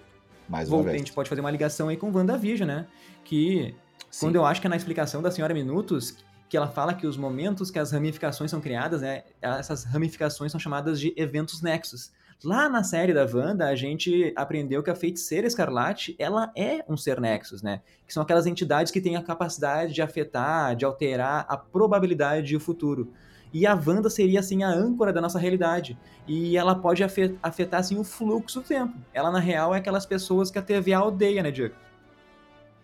Mais 0.47 0.69
uma 0.69 0.83
vez. 0.83 0.95
a 0.95 0.97
gente 0.97 1.13
pode 1.13 1.29
fazer 1.29 1.41
uma 1.41 1.51
ligação 1.51 1.89
aí 1.89 1.97
com 1.97 2.11
WandaVision, 2.11 2.67
né? 2.67 2.87
Que 3.23 3.75
Sim. 4.11 4.27
quando 4.27 4.35
eu 4.35 4.45
acho 4.45 4.61
que 4.61 4.67
é 4.67 4.69
na 4.69 4.75
explicação 4.75 5.21
da 5.21 5.31
senhora 5.31 5.53
Minutos, 5.53 6.17
que 6.47 6.55
ela 6.55 6.67
fala 6.67 6.93
que 6.93 7.07
os 7.07 7.17
momentos 7.17 7.71
que 7.71 7.79
as 7.79 7.91
ramificações 7.91 8.51
são 8.51 8.61
criadas, 8.61 9.01
né, 9.01 9.23
essas 9.41 9.85
ramificações 9.85 10.51
são 10.51 10.59
chamadas 10.59 10.99
de 10.99 11.11
eventos 11.17 11.63
nexus. 11.63 12.11
Lá 12.43 12.67
na 12.67 12.83
série 12.83 13.13
da 13.13 13.25
Wanda, 13.25 13.69
a 13.69 13.75
gente 13.75 14.33
aprendeu 14.35 14.83
que 14.83 14.89
a 14.89 14.95
feiticeira 14.95 15.47
escarlate, 15.47 16.13
ela 16.19 16.51
é 16.57 16.83
um 16.89 16.97
ser 16.97 17.21
Nexus, 17.21 17.61
né? 17.61 17.79
Que 18.05 18.13
são 18.13 18.21
aquelas 18.21 18.45
entidades 18.45 18.91
que 18.91 18.99
têm 18.99 19.15
a 19.15 19.23
capacidade 19.23 19.93
de 19.93 20.01
afetar, 20.01 20.75
de 20.75 20.83
alterar 20.83 21.45
a 21.47 21.55
probabilidade 21.55 22.47
de 22.47 22.57
o 22.57 22.59
futuro. 22.59 23.13
E 23.53 23.65
a 23.65 23.73
Wanda 23.73 24.09
seria, 24.09 24.41
assim, 24.41 24.61
a 24.61 24.67
âncora 24.67 25.13
da 25.13 25.21
nossa 25.21 25.39
realidade. 25.39 25.97
E 26.27 26.57
ela 26.57 26.75
pode 26.75 27.01
afetar, 27.01 27.79
assim, 27.79 27.97
o 27.97 28.03
fluxo 28.03 28.59
do 28.59 28.67
tempo. 28.67 28.93
Ela, 29.13 29.31
na 29.31 29.39
real, 29.39 29.73
é 29.73 29.77
aquelas 29.77 30.05
pessoas 30.05 30.51
que 30.51 30.59
a 30.59 30.61
TVA 30.61 31.01
odeia, 31.01 31.41
né, 31.41 31.49
Diego? 31.49 31.75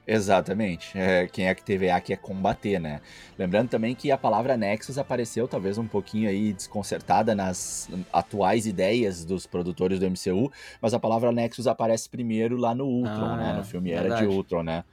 Exatamente. 0.09 0.97
É, 0.97 1.27
quem 1.27 1.47
é 1.47 1.53
que 1.53 1.63
TVA 1.63 2.01
quer 2.01 2.17
combater, 2.17 2.79
né? 2.79 2.99
Lembrando 3.37 3.69
também 3.69 3.93
que 3.93 4.11
a 4.11 4.17
palavra 4.17 4.57
Nexus 4.57 4.97
apareceu 4.97 5.47
talvez 5.47 5.77
um 5.77 5.87
pouquinho 5.87 6.27
aí 6.27 6.51
desconcertada 6.51 7.35
nas 7.35 7.87
atuais 8.11 8.65
ideias 8.65 9.23
dos 9.23 9.45
produtores 9.45 9.99
do 9.99 10.09
MCU, 10.09 10.51
mas 10.81 10.95
a 10.95 10.99
palavra 10.99 11.31
Nexus 11.31 11.67
aparece 11.67 12.09
primeiro 12.09 12.57
lá 12.57 12.73
no 12.73 12.85
Ultron, 12.85 13.25
ah, 13.25 13.37
né? 13.37 13.53
No 13.53 13.63
filme 13.63 13.91
Era 13.91 14.15
de 14.15 14.25
Ultron, 14.25 14.63
né? 14.63 14.83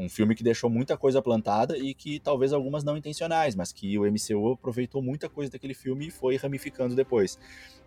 Um 0.00 0.08
filme 0.08 0.34
que 0.34 0.42
deixou 0.42 0.70
muita 0.70 0.96
coisa 0.96 1.20
plantada 1.20 1.76
e 1.76 1.92
que 1.92 2.18
talvez 2.18 2.52
algumas 2.52 2.82
não 2.82 2.96
intencionais, 2.96 3.54
mas 3.54 3.72
que 3.72 3.98
o 3.98 4.10
MCU 4.10 4.52
aproveitou 4.54 5.02
muita 5.02 5.28
coisa 5.28 5.52
daquele 5.52 5.74
filme 5.74 6.08
e 6.08 6.10
foi 6.10 6.36
ramificando 6.36 6.94
depois. 6.94 7.38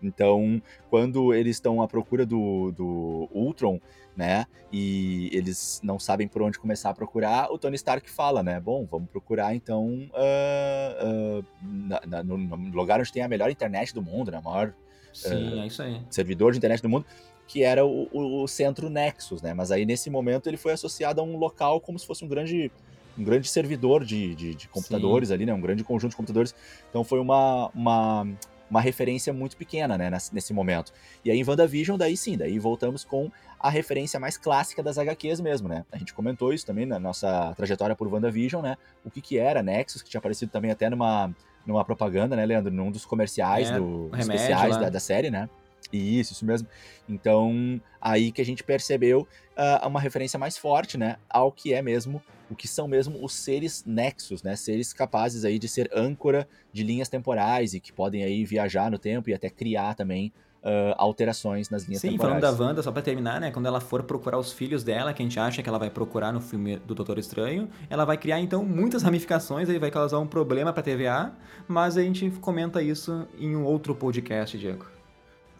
Então, 0.02 0.62
quando 0.88 1.34
eles 1.34 1.56
estão 1.56 1.82
à 1.82 1.88
procura 1.88 2.24
do, 2.24 2.70
do 2.72 3.28
Ultron, 3.32 3.80
né? 4.16 4.46
E 4.72 5.28
eles 5.32 5.80
não 5.82 5.98
sabem 5.98 6.28
por 6.28 6.42
onde 6.42 6.58
começar 6.58 6.90
a 6.90 6.94
procurar. 6.94 7.50
O 7.50 7.58
Tony 7.58 7.76
Stark 7.76 8.08
fala, 8.08 8.42
né? 8.42 8.60
Bom, 8.60 8.86
vamos 8.90 9.08
procurar 9.10 9.54
então 9.54 10.08
uh, 10.12 11.40
uh, 11.40 11.44
na, 11.62 12.00
na, 12.06 12.22
no, 12.22 12.36
lugar 12.70 13.00
onde 13.00 13.12
tem 13.12 13.22
a 13.22 13.28
melhor 13.28 13.50
internet 13.50 13.92
do 13.92 14.02
mundo, 14.02 14.30
né? 14.30 14.40
Maior 14.44 14.72
Sim, 15.12 15.58
uh, 15.58 15.62
é 15.62 15.66
isso 15.66 15.82
aí. 15.82 16.00
servidor 16.10 16.52
de 16.52 16.58
internet 16.58 16.80
do 16.80 16.88
mundo, 16.88 17.04
que 17.46 17.62
era 17.62 17.84
o, 17.84 18.08
o, 18.12 18.48
centro 18.48 18.88
Nexus, 18.88 19.42
né? 19.42 19.52
Mas 19.54 19.70
aí 19.70 19.84
nesse 19.84 20.08
momento 20.08 20.48
ele 20.48 20.56
foi 20.56 20.72
associado 20.72 21.20
a 21.20 21.24
um 21.24 21.36
local 21.36 21.80
como 21.80 21.98
se 21.98 22.06
fosse 22.06 22.24
um 22.24 22.28
grande 22.28 22.70
um 23.16 23.22
grande 23.22 23.46
servidor 23.48 24.04
de, 24.04 24.34
de, 24.34 24.54
de 24.54 24.68
computadores 24.68 25.28
Sim. 25.28 25.34
ali, 25.34 25.46
né? 25.46 25.54
Um 25.54 25.60
grande 25.60 25.84
conjunto 25.84 26.10
de 26.10 26.16
computadores. 26.16 26.54
Então 26.90 27.04
foi 27.04 27.20
uma, 27.20 27.70
uma 27.74 28.26
uma 28.70 28.80
referência 28.80 29.32
muito 29.32 29.56
pequena, 29.56 29.96
né, 29.96 30.10
nesse 30.32 30.52
momento. 30.52 30.92
E 31.24 31.30
aí 31.30 31.38
em 31.38 31.44
WandaVision, 31.44 31.96
daí 31.96 32.16
sim, 32.16 32.36
daí 32.36 32.58
voltamos 32.58 33.04
com 33.04 33.30
a 33.60 33.70
referência 33.70 34.18
mais 34.18 34.36
clássica 34.36 34.82
das 34.82 34.98
HQs 34.98 35.40
mesmo, 35.40 35.68
né? 35.68 35.84
A 35.92 35.96
gente 35.96 36.12
comentou 36.12 36.52
isso 36.52 36.66
também 36.66 36.84
na 36.84 36.98
nossa 36.98 37.54
trajetória 37.56 37.94
por 37.94 38.12
WandaVision, 38.12 38.62
né? 38.62 38.76
O 39.04 39.10
que 39.10 39.20
que 39.20 39.38
era 39.38 39.62
Nexus, 39.62 40.02
que 40.02 40.10
tinha 40.10 40.18
aparecido 40.18 40.50
também 40.50 40.70
até 40.70 40.90
numa, 40.90 41.34
numa 41.64 41.84
propaganda, 41.84 42.34
né, 42.34 42.44
Leandro? 42.44 42.72
Num 42.72 42.90
dos 42.90 43.06
comerciais 43.06 43.70
é, 43.70 43.78
do, 43.78 44.10
especiais 44.18 44.76
da, 44.76 44.90
da 44.90 45.00
série, 45.00 45.30
né? 45.30 45.48
Isso, 45.96 46.32
isso 46.32 46.44
mesmo. 46.44 46.68
Então, 47.08 47.80
aí 48.00 48.32
que 48.32 48.40
a 48.40 48.44
gente 48.44 48.62
percebeu 48.62 49.26
uh, 49.56 49.86
uma 49.86 50.00
referência 50.00 50.38
mais 50.38 50.56
forte, 50.56 50.98
né, 50.98 51.16
ao 51.28 51.50
que 51.52 51.72
é 51.72 51.82
mesmo, 51.82 52.22
o 52.50 52.54
que 52.54 52.68
são 52.68 52.86
mesmo 52.86 53.24
os 53.24 53.34
seres 53.34 53.84
nexos, 53.86 54.42
né, 54.42 54.56
seres 54.56 54.92
capazes 54.92 55.44
aí 55.44 55.58
de 55.58 55.68
ser 55.68 55.90
âncora 55.94 56.48
de 56.72 56.82
linhas 56.82 57.08
temporais 57.08 57.74
e 57.74 57.80
que 57.80 57.92
podem 57.92 58.22
aí 58.24 58.44
viajar 58.44 58.90
no 58.90 58.98
tempo 58.98 59.30
e 59.30 59.34
até 59.34 59.48
criar 59.48 59.94
também 59.94 60.32
uh, 60.64 60.94
alterações 60.96 61.68
nas 61.68 61.84
linhas 61.84 62.00
Sim, 62.00 62.10
temporais. 62.10 62.34
Sim, 62.34 62.40
falando 62.40 62.58
da 62.58 62.64
Wanda, 62.64 62.82
só 62.82 62.90
pra 62.90 63.02
terminar, 63.02 63.40
né, 63.40 63.50
quando 63.50 63.66
ela 63.66 63.80
for 63.80 64.02
procurar 64.02 64.38
os 64.38 64.52
filhos 64.52 64.82
dela, 64.82 65.12
que 65.12 65.22
a 65.22 65.24
gente 65.24 65.38
acha 65.38 65.62
que 65.62 65.68
ela 65.68 65.78
vai 65.78 65.90
procurar 65.90 66.32
no 66.32 66.40
filme 66.40 66.76
do 66.78 66.94
Doutor 66.94 67.18
Estranho, 67.18 67.68
ela 67.90 68.04
vai 68.04 68.16
criar 68.16 68.40
então 68.40 68.64
muitas 68.64 69.02
ramificações, 69.04 69.68
aí 69.68 69.78
vai 69.78 69.90
causar 69.90 70.18
um 70.18 70.26
problema 70.26 70.72
pra 70.72 70.82
TVA, 70.82 71.32
mas 71.68 71.96
a 71.96 72.02
gente 72.02 72.30
comenta 72.40 72.82
isso 72.82 73.26
em 73.38 73.54
um 73.54 73.64
outro 73.64 73.94
podcast, 73.94 74.56
Diego. 74.58 74.93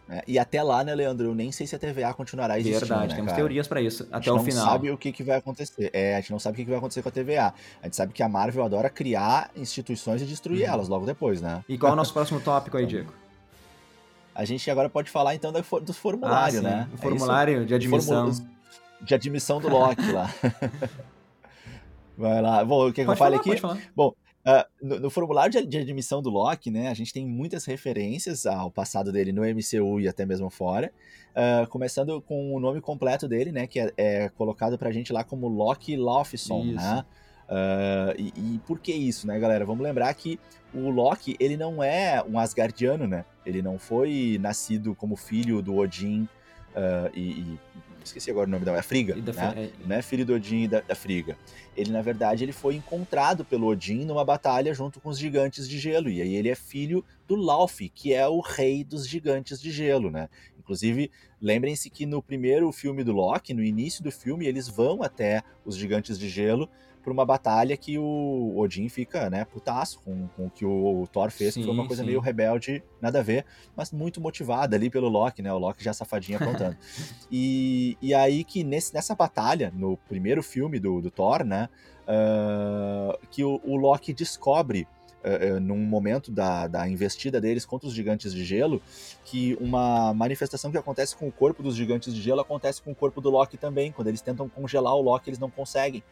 É, 0.07 0.23
e 0.27 0.37
até 0.37 0.61
lá, 0.61 0.83
né, 0.83 0.93
Leandro? 0.93 1.27
Eu 1.27 1.35
nem 1.35 1.51
sei 1.51 1.65
se 1.65 1.75
a 1.75 1.79
TVA 1.79 2.13
continuará 2.13 2.59
existindo. 2.59 2.85
Verdade, 2.85 3.09
né, 3.09 3.15
temos 3.15 3.31
cara? 3.31 3.37
teorias 3.37 3.67
para 3.67 3.81
isso, 3.81 4.07
até 4.11 4.31
o 4.31 4.37
final. 4.39 4.39
A 4.39 4.43
gente 4.43 4.55
não 4.55 4.65
sabe 4.65 4.91
o 4.91 4.97
que, 4.97 5.11
que 5.11 5.23
vai 5.23 5.37
acontecer. 5.37 5.89
É, 5.93 6.15
a 6.15 6.19
gente 6.19 6.31
não 6.31 6.39
sabe 6.39 6.53
o 6.53 6.57
que, 6.57 6.63
que 6.63 6.69
vai 6.69 6.77
acontecer 6.77 7.01
com 7.01 7.09
a 7.09 7.11
TVA. 7.11 7.53
A 7.81 7.85
gente 7.85 7.95
sabe 7.95 8.13
que 8.13 8.21
a 8.21 8.29
Marvel 8.29 8.63
adora 8.63 8.89
criar 8.89 9.49
instituições 9.55 10.21
e 10.21 10.25
destruir 10.25 10.67
uhum. 10.67 10.73
elas 10.73 10.87
logo 10.87 11.05
depois, 11.05 11.41
né? 11.41 11.63
E 11.67 11.77
qual 11.77 11.91
é 11.91 11.93
o 11.93 11.95
nosso 11.95 12.13
próximo 12.13 12.39
tópico 12.39 12.77
aí, 12.77 12.85
Diego? 12.85 13.11
A 14.35 14.45
gente 14.45 14.69
agora 14.69 14.89
pode 14.89 15.09
falar 15.09 15.33
então 15.33 15.51
do 15.51 15.93
formulário, 15.93 16.59
ah, 16.59 16.61
né? 16.61 16.89
O 16.93 16.97
formulário 16.97 17.61
é 17.61 17.65
de 17.65 17.73
admissão. 17.73 18.31
De 19.01 19.15
admissão 19.15 19.59
do 19.59 19.69
Loki 19.69 20.11
lá. 20.11 20.29
Vai 22.17 22.41
lá. 22.41 22.63
Bom, 22.63 22.89
o 22.89 22.93
que, 22.93 23.03
que 23.03 23.09
eu 23.09 23.15
fale 23.15 23.37
aqui? 23.37 23.51
Bom, 23.95 24.13
Uh, 24.45 24.63
no, 24.79 24.99
no, 24.99 25.09
formulário 25.09 25.51
de, 25.51 25.65
de, 25.65 25.77
admissão 25.79 26.21
do 26.21 26.29
Loki, 26.29 26.69
né, 26.69 26.89
a 26.89 26.93
gente 26.93 27.11
tem 27.11 27.25
muitas 27.25 27.65
referências 27.65 28.45
ao 28.45 28.69
passado 28.69 29.11
dele 29.11 29.31
no 29.31 29.41
MCU 29.41 29.99
e 29.99 30.07
até 30.07 30.23
mesmo 30.23 30.51
fora. 30.51 30.91
Uh, 31.31 31.67
começando 31.67 32.21
com 32.21 32.53
o 32.53 32.59
nome 32.59 32.79
completo 32.79 33.27
dele, 33.27 33.51
né, 33.51 33.65
que 33.65 33.79
é, 33.79 33.91
é 33.97 34.29
colocado 34.29 34.77
pra 34.77 34.91
gente 34.91 35.11
lá 35.11 35.23
como 35.23 35.47
Loki 35.47 35.97
Lawson, 35.97 36.63
né? 36.65 37.03
Uh, 37.49 38.13
e, 38.19 38.33
e, 38.55 38.59
por 38.67 38.79
que 38.79 38.93
isso, 38.93 39.25
né, 39.25 39.39
galera? 39.39 39.65
Vamos 39.65 39.83
lembrar 39.83 40.13
que 40.13 40.39
o 40.71 40.91
Loki, 40.91 41.35
ele 41.39 41.57
não 41.57 41.83
é 41.83 42.23
um 42.23 42.37
Asgardiano, 42.37 43.07
né? 43.07 43.25
Ele 43.43 43.63
não 43.63 43.79
foi 43.79 44.37
nascido 44.39 44.93
como 44.93 45.15
filho 45.15 45.61
do 45.61 45.75
Odin 45.75 46.27
e, 47.13 47.21
e 47.21 47.59
esqueci 48.05 48.31
agora 48.31 48.47
o 48.47 48.51
nome 48.51 48.63
dela, 48.63 48.77
é 48.77 48.81
Friga, 48.81 49.15
né? 49.15 49.23
É... 49.55 49.69
Não 49.85 49.95
é 49.95 50.01
filho 50.01 50.25
do 50.25 50.33
Odin 50.33 50.63
e 50.63 50.67
da, 50.67 50.81
da, 50.81 50.95
Friga. 50.95 51.37
Ele, 51.75 51.91
na 51.91 52.01
verdade, 52.01 52.43
ele 52.43 52.51
foi 52.51 52.75
encontrado 52.75 53.43
pelo 53.43 53.67
Odin 53.67 54.05
numa 54.05 54.23
batalha 54.23 54.73
junto 54.73 54.99
com 54.99 55.09
os 55.09 55.19
gigantes 55.19 55.67
de 55.67 55.77
gelo, 55.77 56.09
e 56.09 56.21
aí 56.21 56.35
ele 56.35 56.49
é 56.49 56.55
filho 56.55 57.03
do 57.27 57.35
Laufey, 57.35 57.89
que 57.89 58.13
é 58.13 58.27
o 58.27 58.39
rei 58.39 58.83
dos 58.83 59.07
gigantes 59.07 59.61
de 59.61 59.71
gelo, 59.71 60.09
né? 60.09 60.29
Inclusive, 60.57 61.11
lembrem-se 61.41 61.89
que 61.89 62.05
no 62.05 62.21
primeiro 62.21 62.71
filme 62.71 63.03
do 63.03 63.11
Loki, 63.11 63.53
no 63.53 63.63
início 63.63 64.03
do 64.03 64.11
filme, 64.11 64.47
eles 64.47 64.67
vão 64.67 65.03
até 65.03 65.43
os 65.63 65.75
gigantes 65.75 66.17
de 66.17 66.27
gelo 66.29 66.69
por 67.05 67.11
uma 67.11 67.23
batalha 67.23 67.77
que 67.77 67.99
o 67.99 68.57
Odin 68.57 68.89
fica, 68.89 69.29
né, 69.29 69.45
putaço 69.45 70.01
com, 70.03 70.27
com 70.29 70.47
o 70.47 70.49
que 70.49 70.65
o 70.65 71.07
Thor 71.13 71.29
fez, 71.29 71.53
sim, 71.53 71.59
que 71.59 71.67
foi 71.67 71.75
uma 71.75 71.85
coisa 71.85 72.01
sim. 72.01 72.07
meio 72.07 72.19
rebelde, 72.19 72.83
nada 72.99 73.19
a 73.19 73.21
ver, 73.21 73.45
mas 73.75 73.91
muito 73.91 74.19
motivada 74.19 74.75
ali 74.75 74.89
pelo 74.89 75.07
Loki, 75.07 75.43
né, 75.43 75.53
o 75.53 75.59
Loki 75.59 75.83
já 75.83 75.93
safadinho 75.93 76.39
apontando. 76.41 76.75
e, 77.31 77.95
e 78.01 78.11
aí 78.11 78.43
que 78.43 78.63
nesse, 78.63 78.91
nessa 78.91 79.13
batalha, 79.13 79.71
no 79.75 79.97
primeiro 80.09 80.41
filme 80.41 80.79
do, 80.79 80.99
do 80.99 81.11
Thor, 81.11 81.43
né, 81.43 81.69
uh, 82.07 83.15
que 83.29 83.43
o, 83.43 83.61
o 83.63 83.75
Loki 83.75 84.11
descobre 84.11 84.87
Uh, 85.25 85.59
num 85.59 85.79
momento 85.79 86.31
da, 86.31 86.67
da 86.67 86.87
investida 86.87 87.41
deles 87.41 87.65
contra 87.65 87.87
os 87.87 87.95
gigantes 87.95 88.31
de 88.31 88.45
gelo, 88.45 88.79
que 89.23 89.57
uma 89.59 90.13
manifestação 90.13 90.69
que 90.69 90.77
acontece 90.77 91.15
com 91.15 91.27
o 91.27 91.31
corpo 91.31 91.63
dos 91.63 91.75
gigantes 91.75 92.13
de 92.13 92.21
gelo 92.21 92.41
acontece 92.41 92.79
com 92.79 92.91
o 92.91 92.95
corpo 92.95 93.19
do 93.19 93.31
Loki 93.31 93.57
também. 93.57 93.91
Quando 93.91 94.07
eles 94.07 94.21
tentam 94.21 94.47
congelar 94.47 94.93
o 94.93 95.01
Loki, 95.01 95.31
eles 95.31 95.39
não 95.39 95.49
conseguem. 95.49 96.03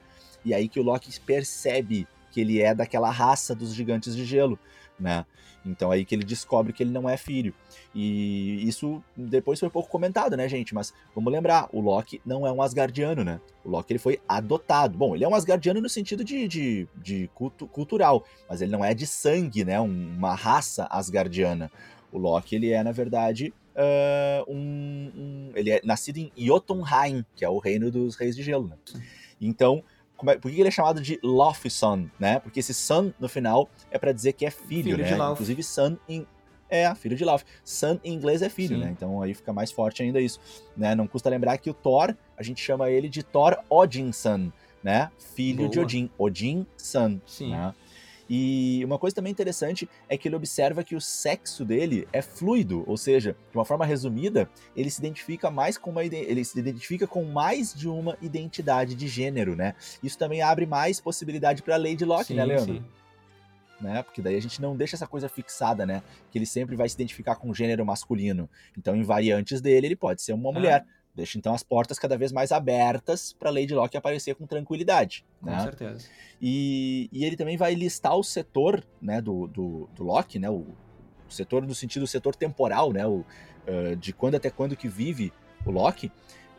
E 0.45 0.53
aí 0.53 0.67
que 0.67 0.79
o 0.79 0.83
Loki 0.83 1.19
percebe 1.19 2.07
que 2.31 2.41
ele 2.41 2.61
é 2.61 2.73
daquela 2.73 3.09
raça 3.09 3.53
dos 3.53 3.73
gigantes 3.73 4.15
de 4.15 4.25
gelo, 4.25 4.57
né? 4.99 5.25
Então 5.65 5.91
aí 5.91 6.03
que 6.03 6.13
ele 6.13 6.25
descobre 6.25 6.73
que 6.73 6.83
ele 6.83 6.91
não 6.91 7.09
é 7.09 7.15
filho. 7.15 7.53
E 7.95 8.67
isso 8.67 9.01
depois 9.15 9.59
foi 9.59 9.69
pouco 9.69 9.89
comentado, 9.89 10.35
né, 10.35 10.49
gente? 10.49 10.73
Mas 10.73 10.93
vamos 11.15 11.31
lembrar, 11.31 11.69
o 11.71 11.79
Loki 11.79 12.21
não 12.25 12.45
é 12.45 12.51
um 12.51 12.61
Asgardiano, 12.61 13.23
né? 13.23 13.39
O 13.63 13.69
Loki 13.69 13.93
ele 13.93 13.99
foi 13.99 14.19
adotado. 14.27 14.97
Bom, 14.97 15.15
ele 15.15 15.23
é 15.23 15.27
um 15.27 15.35
Asgardiano 15.35 15.79
no 15.79 15.89
sentido 15.89 16.23
de, 16.23 16.47
de, 16.47 16.87
de 16.95 17.29
culto, 17.33 17.67
cultural, 17.67 18.25
mas 18.49 18.61
ele 18.61 18.71
não 18.71 18.83
é 18.83 18.93
de 18.93 19.07
sangue, 19.07 19.63
né? 19.63 19.79
Uma 19.79 20.35
raça 20.35 20.87
Asgardiana. 20.89 21.71
O 22.11 22.17
Loki, 22.17 22.55
ele 22.55 22.71
é, 22.71 22.83
na 22.83 22.91
verdade, 22.91 23.53
uh, 23.75 24.51
um, 24.51 25.11
um, 25.15 25.51
Ele 25.55 25.71
é 25.71 25.81
nascido 25.83 26.17
em 26.17 26.31
Jotunheim, 26.37 27.25
que 27.35 27.43
é 27.43 27.49
o 27.49 27.57
reino 27.57 27.89
dos 27.89 28.15
reis 28.15 28.35
de 28.35 28.43
gelo, 28.43 28.67
né? 28.67 28.75
Então, 29.41 29.83
é, 30.31 30.37
por 30.37 30.51
que 30.51 30.59
ele 30.59 30.67
é 30.67 30.71
chamado 30.71 31.01
de 31.01 31.19
Son, 31.69 32.05
né? 32.19 32.39
Porque 32.39 32.59
esse 32.59 32.73
son 32.73 33.11
no 33.19 33.27
final 33.27 33.69
é 33.91 33.97
para 33.97 34.11
dizer 34.11 34.33
que 34.33 34.45
é 34.45 34.51
filho, 34.51 34.95
filho 34.95 34.97
né? 34.97 35.31
Inclusive 35.31 35.63
son 35.63 35.97
em 36.07 36.25
É, 36.69 36.93
filho 36.95 37.15
de 37.15 37.23
Lauf. 37.23 37.45
Son 37.63 37.99
em 38.03 38.13
inglês 38.13 38.41
é 38.41 38.49
filho, 38.49 38.77
Sim. 38.77 38.83
né? 38.83 38.89
Então 38.91 39.21
aí 39.21 39.33
fica 39.35 39.53
mais 39.53 39.71
forte 39.71 40.01
ainda 40.01 40.19
isso. 40.19 40.39
Né? 40.75 40.95
Não 40.95 41.05
custa 41.05 41.29
lembrar 41.29 41.55
que 41.59 41.69
o 41.69 41.73
Thor, 41.73 42.15
a 42.35 42.41
gente 42.41 42.61
chama 42.61 42.89
ele 42.89 43.07
de 43.07 43.21
Thor 43.21 43.57
Odinson, 43.69 44.51
né? 44.83 45.11
Filho 45.35 45.57
Boa. 45.59 45.69
de 45.69 45.79
Odin. 45.79 46.09
Odin 46.17 46.65
Son. 46.75 47.19
Sim. 47.27 47.51
Né? 47.51 47.73
E 48.29 48.81
uma 48.85 48.97
coisa 48.97 49.15
também 49.15 49.31
interessante 49.31 49.89
é 50.07 50.17
que 50.17 50.27
ele 50.27 50.35
observa 50.35 50.83
que 50.83 50.95
o 50.95 51.01
sexo 51.01 51.65
dele 51.65 52.07
é 52.13 52.21
fluido, 52.21 52.83
ou 52.87 52.97
seja, 52.97 53.35
de 53.51 53.57
uma 53.57 53.65
forma 53.65 53.85
resumida, 53.85 54.49
ele 54.75 54.89
se 54.89 54.99
identifica 54.99 55.51
mais 55.51 55.77
com 55.77 55.91
uma 55.91 56.03
ele 56.03 56.43
se 56.43 56.59
identifica 56.59 57.07
com 57.07 57.23
mais 57.25 57.73
de 57.73 57.87
uma 57.87 58.17
identidade 58.21 58.95
de 58.95 59.07
gênero, 59.07 59.55
né? 59.55 59.75
Isso 60.01 60.17
também 60.17 60.41
abre 60.41 60.65
mais 60.65 60.99
possibilidade 60.99 61.61
para 61.61 61.77
Lady 61.77 62.05
Locke, 62.05 62.33
né, 62.33 62.43
sim, 62.43 62.47
né, 62.47 62.55
Leandro? 62.55 62.75
Sim. 62.75 62.85
Né? 63.81 64.01
Porque 64.01 64.21
daí 64.21 64.35
a 64.35 64.41
gente 64.41 64.61
não 64.61 64.77
deixa 64.77 64.95
essa 64.95 65.07
coisa 65.07 65.27
fixada, 65.27 65.85
né? 65.85 66.01
Que 66.31 66.37
ele 66.37 66.45
sempre 66.45 66.75
vai 66.75 66.87
se 66.87 66.95
identificar 66.95 67.35
com 67.35 67.49
o 67.49 67.53
gênero 67.53 67.85
masculino. 67.85 68.49
Então, 68.77 68.95
em 68.95 69.03
variantes 69.03 69.59
dele, 69.59 69.87
ele 69.87 69.95
pode 69.95 70.21
ser 70.21 70.31
uma 70.31 70.49
ah. 70.49 70.53
mulher. 70.53 70.85
Deixa 71.15 71.37
então 71.37 71.53
as 71.53 71.61
portas 71.61 71.99
cada 71.99 72.17
vez 72.17 72.31
mais 72.31 72.51
abertas 72.51 73.33
para 73.33 73.51
Lady 73.51 73.73
Locke 73.73 73.95
aparecer 73.95 74.33
com 74.33 74.47
tranquilidade. 74.47 75.23
Com 75.39 75.51
né? 75.51 75.61
certeza. 75.61 76.07
E, 76.41 77.07
e 77.11 77.23
ele 77.23 77.35
também 77.35 77.55
vai 77.55 77.75
listar 77.75 78.15
o 78.15 78.23
setor 78.23 78.83
né, 79.01 79.21
do, 79.21 79.47
do, 79.47 79.89
do 79.95 80.03
Locke, 80.03 80.39
né, 80.39 80.49
o, 80.49 80.65
setor 81.29 81.65
no 81.65 81.75
sentido 81.75 82.03
do 82.03 82.07
setor 82.07 82.35
temporal, 82.35 82.91
né, 82.91 83.05
o, 83.05 83.25
uh, 83.67 83.95
de 83.97 84.13
quando 84.13 84.35
até 84.35 84.49
quando 84.49 84.75
que 84.75 84.87
vive 84.87 85.33
o 85.65 85.71
Locke, 85.71 86.11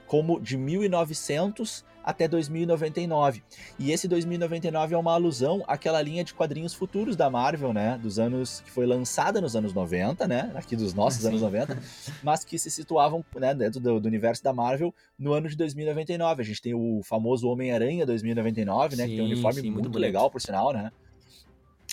como 0.07 0.41
de 0.41 0.57
1900 0.57 1.85
até 2.05 2.29
2099. 2.29 3.43
E 3.79 3.91
esse 3.91 4.07
2099 4.07 4.95
é 4.95 4.99
uma 4.99 5.15
alusão 5.15 5.65
àquela 5.67 6.01
linha 6.03 6.23
de 6.23 6.35
quadrinhos 6.35 6.75
futuros 6.75 7.17
da 7.17 7.31
Marvel, 7.31 7.73
né? 7.73 7.99
Dos 8.01 8.19
anos. 8.19 8.61
que 8.61 8.71
foi 8.71 8.85
lançada 8.85 9.41
nos 9.41 9.57
anos 9.57 9.73
90, 9.73 10.29
né? 10.29 10.53
Aqui 10.55 10.77
dos 10.77 10.93
nossos 10.93 11.23
Sim. 11.23 11.29
anos 11.29 11.41
90, 11.41 11.79
mas 12.23 12.45
que 12.45 12.59
se 12.59 12.71
situavam 12.71 13.25
né, 13.37 13.55
dentro 13.55 13.81
do, 13.81 13.99
do, 13.99 14.07
universo 14.07 14.45
da 14.45 14.53
Marvel 14.53 14.95
no 15.19 15.33
ano 15.33 15.49
de 15.49 15.57
2099. 15.57 16.43
A 16.43 16.45
gente 16.45 16.61
tem 16.61 16.75
o 16.75 17.01
famoso 17.03 17.49
Homem-Aranha 17.49 18.05
2099, 18.05 18.97
né? 18.97 19.05
Sim, 19.05 19.11
que 19.11 19.17
tem 19.17 19.25
um 19.25 19.29
uniforme 19.29 19.61
sim, 19.63 19.71
muito, 19.71 19.85
muito 19.85 19.99
legal, 19.99 20.31
por 20.31 20.41
sinal, 20.41 20.73
né? 20.73 20.93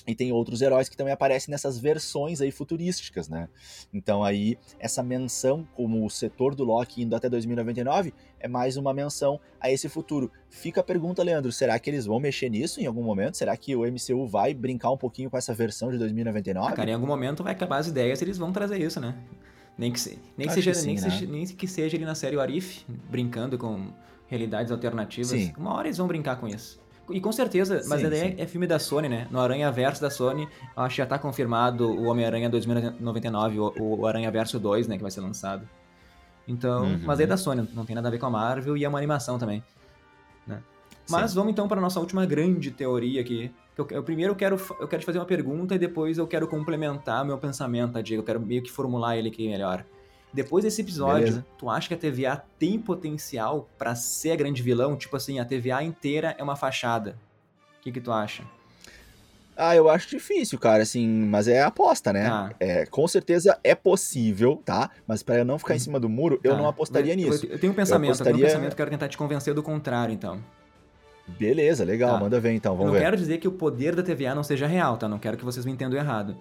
E 0.08 0.16
tem 0.16 0.32
outros 0.32 0.62
heróis 0.62 0.89
que 0.89 0.97
também 0.97 1.14
aparecem 1.14 1.52
nessas 1.52 1.78
versões 1.78 2.41
aí 2.41 2.52
futurísticas, 2.52 3.30
né? 3.30 3.47
Então 3.93 4.24
aí, 4.24 4.58
essa 4.80 5.04
menção 5.04 5.68
como 5.76 6.04
o 6.06 6.10
setor 6.10 6.56
do 6.56 6.64
Loki 6.64 7.04
indo 7.04 7.16
até 7.16 7.30
2099 7.30 8.14
é 8.39 8.47
mais 8.47 8.78
uma 8.78 8.93
menção 8.93 9.39
a 9.60 9.72
esse 9.72 9.88
futuro. 9.88 10.32
Fica 10.49 10.82
a 10.82 10.84
pergunta, 10.84 11.22
Leandro, 11.22 11.52
será 11.52 11.78
que 11.78 11.89
eles 11.89 12.06
vão 12.06 12.20
mexer 12.20 12.49
nisso 12.49 12.82
em 12.82 12.86
algum 12.86 13.04
momento? 13.04 13.38
Será 13.38 13.56
que 13.56 13.76
o 13.76 13.82
MCU 13.82 14.26
vai 14.26 14.54
brincar 14.54 14.89
um 14.89 14.97
pouquinho 14.97 15.30
com 15.30 15.38
essa 15.38 15.54
versão 15.54 15.91
de 15.91 15.97
2099? 15.99 16.74
Ah, 16.74 16.76
cara, 16.76 16.89
em 16.89 16.93
algum 16.93 17.08
momento 17.08 17.43
vai 17.43 17.54
acabar 17.54 17.78
as 17.78 17.88
ideias 17.88 18.22
e 18.22 18.24
eles 18.24 18.38
vão 18.38 18.52
trazer 18.52 18.82
isso, 18.82 18.99
né? 18.99 19.16
Nem 19.78 19.91
que, 19.91 19.99
se, 19.99 20.20
nem 20.38 20.47
que 20.47 20.54
seja, 20.54 20.72
que 20.72 20.78
sim, 20.78 20.86
nem, 20.88 20.95
né? 20.95 21.02
que 21.02 21.12
seja, 21.12 21.32
nem 21.32 21.47
que 21.47 21.68
seja 21.68 21.97
ali 21.97 22.06
na 22.06 22.16
série 22.16 22.39
Arif, 22.39 22.86
brincando 23.10 23.58
com 23.58 23.93
realidades 24.28 24.72
alternativas. 24.72 25.30
Sim. 25.30 25.54
Uma 25.58 25.74
hora 25.76 25.88
eles 25.88 25.97
vão 25.97 26.08
brincar 26.08 26.39
com 26.39 26.47
isso. 26.47 26.81
E 27.10 27.20
com 27.20 27.32
certeza, 27.32 27.82
mas 27.88 28.02
sim, 28.02 28.08
é, 28.08 28.36
é, 28.38 28.47
filme 28.47 28.66
da 28.66 28.80
Sony, 28.80 29.10
né? 29.10 29.28
No 29.30 29.39
Aranha 29.39 29.72
Verso 29.72 30.02
da 30.02 30.10
Sony, 30.10 30.47
acho 30.76 30.95
que 30.95 31.02
já 31.02 31.06
tá 31.06 31.20
confirmado 31.20 31.89
o 31.89 32.06
Homem-Aranha 32.06 32.49
2099, 32.49 33.60
o, 33.60 33.74
o 33.78 34.08
Aranha 34.08 34.32
Verso 34.32 34.60
2, 34.60 34.88
né? 34.88 34.95
Que 34.95 35.02
vai 35.02 35.12
ser 35.12 35.22
lançado. 35.22 35.68
Então, 36.47 36.84
uhum. 36.84 37.02
mas 37.04 37.20
é 37.20 37.26
da 37.26 37.38
Sony, 37.38 37.68
não 37.74 37.86
tem 37.86 37.95
nada 37.95 38.08
a 38.08 38.12
ver 38.12 38.20
com 38.20 38.26
a 38.26 38.30
Marvel 38.30 38.78
e 38.78 38.84
é 38.84 38.89
uma 38.89 38.97
animação 38.97 39.38
também. 39.38 39.64
Né? 40.45 40.62
Mas 41.10 41.34
vamos 41.34 41.52
então 41.52 41.68
para 41.68 41.82
nossa 41.82 41.99
última 41.99 42.26
grande 42.26 42.72
teoria 42.72 43.22
aqui. 43.22 43.52
Eu, 43.78 43.88
eu, 43.89 44.04
primeiro 44.04 44.32
eu 44.32 44.36
quero, 44.36 44.56
eu 44.80 44.88
quero 44.88 44.99
te 45.02 45.06
fazer 45.06 45.20
uma 45.20 45.26
pergunta 45.26 45.76
e 45.76 45.80
depois 45.80 46.18
eu 46.18 46.28
quero 46.28 46.47
complementar 46.47 47.26
meu 47.26 47.38
pensamento, 47.38 48.02
Diego? 48.02 48.22
Eu 48.22 48.26
quero 48.26 48.39
meio 48.39 48.62
que 48.62 48.72
formular 48.72 49.18
ele 49.18 49.30
aqui 49.30 49.47
melhor. 49.47 49.86
Depois 50.34 50.64
desse 50.64 50.82
episódio, 50.82 51.26
Beleza. 51.26 51.46
tu 51.58 51.70
acha 51.70 51.88
que 51.88 51.94
a 51.94 51.98
TVA 51.98 52.44
tem 52.58 52.80
potencial 52.80 53.70
para 53.78 53.96
ser 53.96 54.32
a 54.32 54.36
grande 54.36 54.62
vilão? 54.62 54.96
Tipo 54.96 55.18
assim, 55.18 55.40
a 55.40 55.46
TVA 55.46 55.84
inteira 55.84 56.36
é 56.38 56.44
uma 56.44 56.56
fachada. 56.56 57.18
O 57.80 57.84
que, 57.84 57.92
que 57.92 58.00
tu 58.00 58.12
acha? 58.12 58.44
Ah, 59.56 59.76
eu 59.76 59.90
acho 59.90 60.10
difícil, 60.10 60.58
cara, 60.58 60.82
assim, 60.82 61.06
mas 61.08 61.48
é 61.48 61.62
aposta, 61.62 62.14
né? 62.14 62.28
Ah. 62.28 62.50
É, 62.60 62.86
com 62.86 63.08
certeza 63.08 63.60
é 63.64 63.76
possível, 63.76 64.62
tá? 64.66 64.90
Mas 65.06 65.22
para 65.22 65.40
eu 65.40 65.46
não 65.46 65.60
ficar 65.60 65.74
em 65.74 65.78
hum. 65.78 65.82
cima 65.82 66.00
do 66.00 66.08
muro, 66.08 66.40
eu 66.44 66.58
não 66.58 66.68
apostaria 66.68 67.16
nisso. 67.16 67.46
Eu, 67.46 67.60
tenho 67.60 67.74
um 67.74 67.76
pensamento, 67.76 68.10
eu, 68.10 68.14
apostaria... 68.14 68.32
eu 68.32 68.38
tenho 68.38 68.48
um 68.48 68.50
pensamento, 68.50 68.76
quero 68.76 68.90
tentar 68.90 69.08
te 69.10 69.18
convencer 69.18 69.54
do 69.54 69.62
contrário, 69.62 70.14
então. 70.14 70.42
Beleza, 71.28 71.84
legal, 71.84 72.14
tá. 72.14 72.20
manda 72.20 72.40
ver 72.40 72.54
então, 72.54 72.74
vamos 72.76 72.88
eu 72.88 72.94
não 72.94 73.00
ver. 73.00 73.06
quero 73.06 73.18
dizer 73.18 73.38
que 73.38 73.48
o 73.48 73.52
poder 73.52 73.96
da 73.96 74.02
TVA 74.02 74.34
não 74.34 74.44
seja 74.44 74.66
real, 74.66 74.98
tá? 74.98 75.08
Não 75.08 75.20
quero 75.20 75.38
que 75.38 75.46
vocês 75.46 75.66
me 75.66 75.72
entendam 75.72 76.00
errado. 76.00 76.38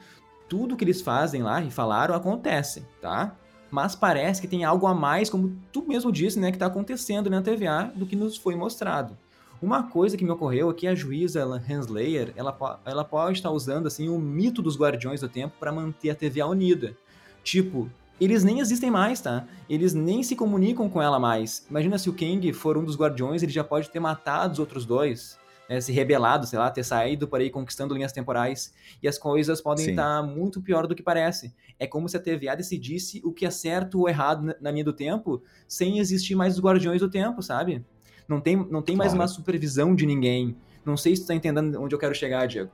Tudo 0.49 0.77
que 0.77 0.85
eles 0.85 1.01
fazem 1.01 1.43
lá 1.43 1.61
e 1.61 1.71
falaram 1.71 2.15
acontece, 2.15 2.87
tá? 3.03 3.37
Mas 3.71 3.95
parece 3.95 4.41
que 4.41 4.49
tem 4.49 4.65
algo 4.65 4.87
a 4.87 4.95
mais, 4.95 5.31
como 5.31 5.57
tu 5.73 5.85
mesmo 5.87 6.11
disse, 6.11 6.39
né, 6.39 6.51
que 6.51 6.57
está 6.57 6.67
acontecendo 6.67 7.31
na 7.31 7.43
TVA 7.43 7.93
do 7.95 8.07
que 8.07 8.17
nos 8.17 8.37
foi 8.37 8.57
mostrado. 8.57 9.17
Uma 9.63 9.83
coisa 9.83 10.17
que 10.17 10.25
me 10.25 10.31
ocorreu 10.31 10.71
é 10.71 10.75
que 10.75 10.87
a 10.87 10.95
juíza 10.95 11.45
Henslayer, 11.69 12.33
ela, 12.35 12.81
ela 12.85 13.05
pode 13.05 13.39
estar 13.39 13.51
usando 13.51 13.87
assim 13.87 14.09
o 14.09 14.19
mito 14.19 14.63
dos 14.63 14.79
Guardiões 14.79 15.21
do 15.21 15.29
Tempo 15.29 15.55
para 15.61 15.71
manter 15.71 16.11
a 16.11 16.15
TVA 16.15 16.47
unida. 16.47 16.97
Tipo, 17.45 17.91
eles 18.19 18.43
nem 18.43 18.61
existem 18.61 18.91
mais, 18.91 19.21
tá? 19.21 19.47
Eles 19.69 19.93
nem 19.93 20.23
se 20.23 20.35
comunicam 20.35 20.89
com 20.89 21.03
ela 21.03 21.19
mais. 21.19 21.67
Imagina 21.69 21.99
se 21.99 22.09
o 22.09 22.15
Kang 22.15 22.53
for 22.55 22.79
um 22.79 22.85
dos 22.85 22.97
Guardiões, 22.97 23.43
ele 23.43 23.53
já 23.53 23.63
pode 23.63 23.91
ter 23.91 24.01
matado 24.01 24.55
os 24.55 24.59
outros 24.59 24.87
dois 24.87 25.39
né, 25.71 25.81
se 25.81 25.93
rebelado, 25.93 26.49
sei 26.49 26.59
lá, 26.59 26.69
ter 26.69 26.83
saído 26.83 27.29
por 27.29 27.39
aí 27.39 27.49
conquistando 27.49 27.95
linhas 27.95 28.11
temporais. 28.11 28.75
E 29.01 29.07
as 29.07 29.17
coisas 29.17 29.61
podem 29.61 29.85
Sim. 29.85 29.91
estar 29.93 30.21
muito 30.21 30.61
pior 30.61 30.89
do 30.89 30.97
que 30.97 31.03
parece. 31.03 31.55
É 31.79 31.87
como 31.87 32.09
se 32.09 32.17
a 32.17 32.21
TVA 32.21 32.57
decidisse 32.57 33.23
o 33.25 33.33
que 33.33 33.47
é 33.47 33.51
certo 33.51 34.01
ou 34.01 34.09
errado 34.09 34.53
na 34.61 34.71
linha 34.73 34.85
do 34.85 34.93
tempo, 34.93 35.41
sem 35.69 36.01
existir 36.01 36.35
mais 36.35 36.55
os 36.55 36.61
guardiões 36.61 37.01
do 37.01 37.09
tempo, 37.09 37.41
sabe? 37.41 37.85
Não 38.27 38.41
tem, 38.41 38.57
não 38.57 38.83
tem 38.83 38.97
claro. 38.97 38.99
mais 38.99 39.15
uma 39.15 39.29
supervisão 39.29 39.95
de 39.95 40.05
ninguém. 40.05 40.57
Não 40.85 40.97
sei 40.97 41.15
se 41.15 41.23
tu 41.23 41.29
tá 41.29 41.35
entendendo 41.35 41.81
onde 41.81 41.95
eu 41.95 41.99
quero 41.99 42.15
chegar, 42.17 42.47
Diego. 42.47 42.71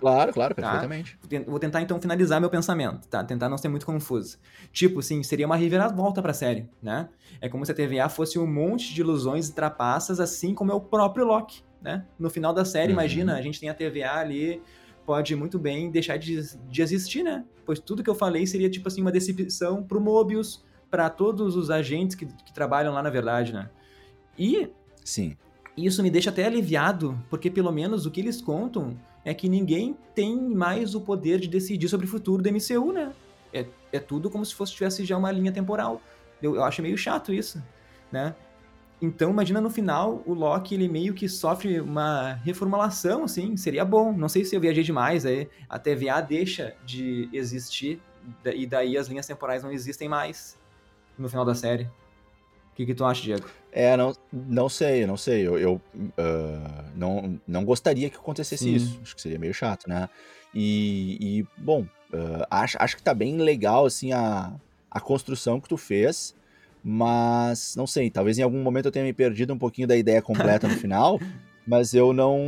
Claro, 0.00 0.32
claro, 0.32 0.54
tá? 0.54 0.62
perfeitamente. 0.62 1.18
Vou 1.46 1.58
tentar 1.58 1.80
então 1.80 1.98
finalizar 1.98 2.38
meu 2.38 2.50
pensamento, 2.50 3.08
tá? 3.08 3.24
Tentar 3.24 3.48
não 3.48 3.56
ser 3.56 3.68
muito 3.68 3.86
confuso. 3.86 4.36
Tipo, 4.70 5.00
sim, 5.00 5.22
seria 5.22 5.46
uma 5.46 5.56
reviravolta 5.56 6.20
pra 6.20 6.34
série, 6.34 6.68
né? 6.82 7.08
É 7.40 7.48
como 7.48 7.64
se 7.64 7.72
a 7.72 7.74
TVA 7.74 8.08
fosse 8.08 8.38
um 8.38 8.46
monte 8.46 8.92
de 8.92 9.00
ilusões 9.00 9.48
e 9.48 9.54
trapaças, 9.54 10.20
assim 10.20 10.54
como 10.54 10.70
é 10.70 10.74
o 10.74 10.80
próprio 10.80 11.24
Loki 11.24 11.64
né? 11.80 12.04
No 12.18 12.30
final 12.30 12.52
da 12.52 12.64
série, 12.64 12.88
uhum. 12.88 12.98
imagina, 12.98 13.36
a 13.36 13.42
gente 13.42 13.60
tem 13.60 13.68
a 13.68 13.74
TVA 13.74 14.14
ali, 14.14 14.62
pode 15.04 15.34
muito 15.36 15.58
bem 15.58 15.90
deixar 15.90 16.16
de, 16.16 16.40
de 16.68 16.82
existir, 16.82 17.22
né? 17.22 17.44
Pois 17.64 17.78
tudo 17.78 18.02
que 18.02 18.10
eu 18.10 18.14
falei 18.14 18.46
seria, 18.46 18.68
tipo 18.68 18.88
assim, 18.88 19.00
uma 19.00 19.12
decepção 19.12 19.82
pro 19.82 20.00
Mobius, 20.00 20.64
para 20.90 21.10
todos 21.10 21.56
os 21.56 21.70
agentes 21.70 22.16
que, 22.16 22.26
que 22.26 22.52
trabalham 22.52 22.92
lá, 22.92 23.02
na 23.02 23.10
verdade, 23.10 23.52
né? 23.52 23.70
E... 24.38 24.68
Sim. 25.04 25.36
Isso 25.76 26.02
me 26.02 26.10
deixa 26.10 26.30
até 26.30 26.46
aliviado, 26.46 27.22
porque 27.28 27.50
pelo 27.50 27.70
menos 27.70 28.06
o 28.06 28.10
que 28.10 28.20
eles 28.20 28.40
contam 28.40 28.96
é 29.24 29.34
que 29.34 29.48
ninguém 29.48 29.96
tem 30.14 30.40
mais 30.40 30.94
o 30.94 31.00
poder 31.00 31.38
de 31.38 31.48
decidir 31.48 31.88
sobre 31.88 32.06
o 32.06 32.08
futuro 32.08 32.42
do 32.42 32.50
MCU, 32.50 32.92
né? 32.92 33.12
É, 33.52 33.66
é 33.92 33.98
tudo 33.98 34.30
como 34.30 34.44
se 34.44 34.54
fosse 34.54 34.72
tivesse 34.72 35.04
já 35.04 35.18
uma 35.18 35.30
linha 35.30 35.52
temporal. 35.52 36.00
Eu, 36.40 36.54
eu 36.54 36.64
acho 36.64 36.80
meio 36.80 36.96
chato 36.96 37.32
isso, 37.32 37.62
né? 38.10 38.34
Então, 39.00 39.30
imagina 39.30 39.60
no 39.60 39.68
final, 39.68 40.22
o 40.24 40.32
Loki, 40.32 40.74
ele 40.74 40.88
meio 40.88 41.12
que 41.12 41.28
sofre 41.28 41.80
uma 41.80 42.34
reformulação, 42.44 43.24
assim, 43.24 43.56
seria 43.56 43.84
bom. 43.84 44.12
Não 44.12 44.28
sei 44.28 44.44
se 44.44 44.56
eu 44.56 44.60
viajei 44.60 44.82
demais, 44.82 45.26
aí 45.26 45.48
a 45.68 45.78
TVA 45.78 46.20
deixa 46.22 46.74
de 46.84 47.28
existir, 47.32 48.00
e 48.44 48.66
daí 48.66 48.96
as 48.96 49.06
linhas 49.08 49.26
temporais 49.26 49.62
não 49.62 49.70
existem 49.70 50.08
mais 50.08 50.58
no 51.18 51.28
final 51.28 51.44
da 51.44 51.54
série. 51.54 51.84
O 51.84 52.76
que, 52.76 52.86
que 52.86 52.94
tu 52.94 53.04
acha, 53.04 53.22
Diego? 53.22 53.48
É, 53.72 53.96
não, 53.96 54.14
não 54.32 54.68
sei, 54.68 55.06
não 55.06 55.16
sei. 55.16 55.46
Eu, 55.46 55.58
eu 55.58 55.74
uh, 55.94 56.90
não, 56.94 57.40
não 57.46 57.64
gostaria 57.64 58.08
que 58.08 58.16
acontecesse 58.16 58.64
Sim. 58.64 58.74
isso. 58.74 58.98
Acho 59.02 59.14
que 59.14 59.22
seria 59.22 59.38
meio 59.38 59.52
chato, 59.52 59.88
né? 59.88 60.08
E, 60.54 61.18
e 61.20 61.46
bom, 61.58 61.82
uh, 62.12 62.46
acho, 62.50 62.76
acho 62.80 62.96
que 62.96 63.02
tá 63.02 63.14
bem 63.14 63.36
legal, 63.38 63.86
assim, 63.86 64.12
a, 64.12 64.52
a 64.90 65.00
construção 65.00 65.60
que 65.60 65.68
tu 65.68 65.76
fez. 65.76 66.34
Mas, 66.88 67.74
não 67.74 67.84
sei, 67.84 68.08
talvez 68.08 68.38
em 68.38 68.42
algum 68.42 68.62
momento 68.62 68.86
eu 68.86 68.92
tenha 68.92 69.04
me 69.04 69.12
perdido 69.12 69.52
um 69.52 69.58
pouquinho 69.58 69.88
da 69.88 69.96
ideia 69.96 70.22
completa 70.22 70.68
no 70.68 70.76
final, 70.76 71.18
mas 71.66 71.92
eu 71.92 72.12
não, 72.12 72.38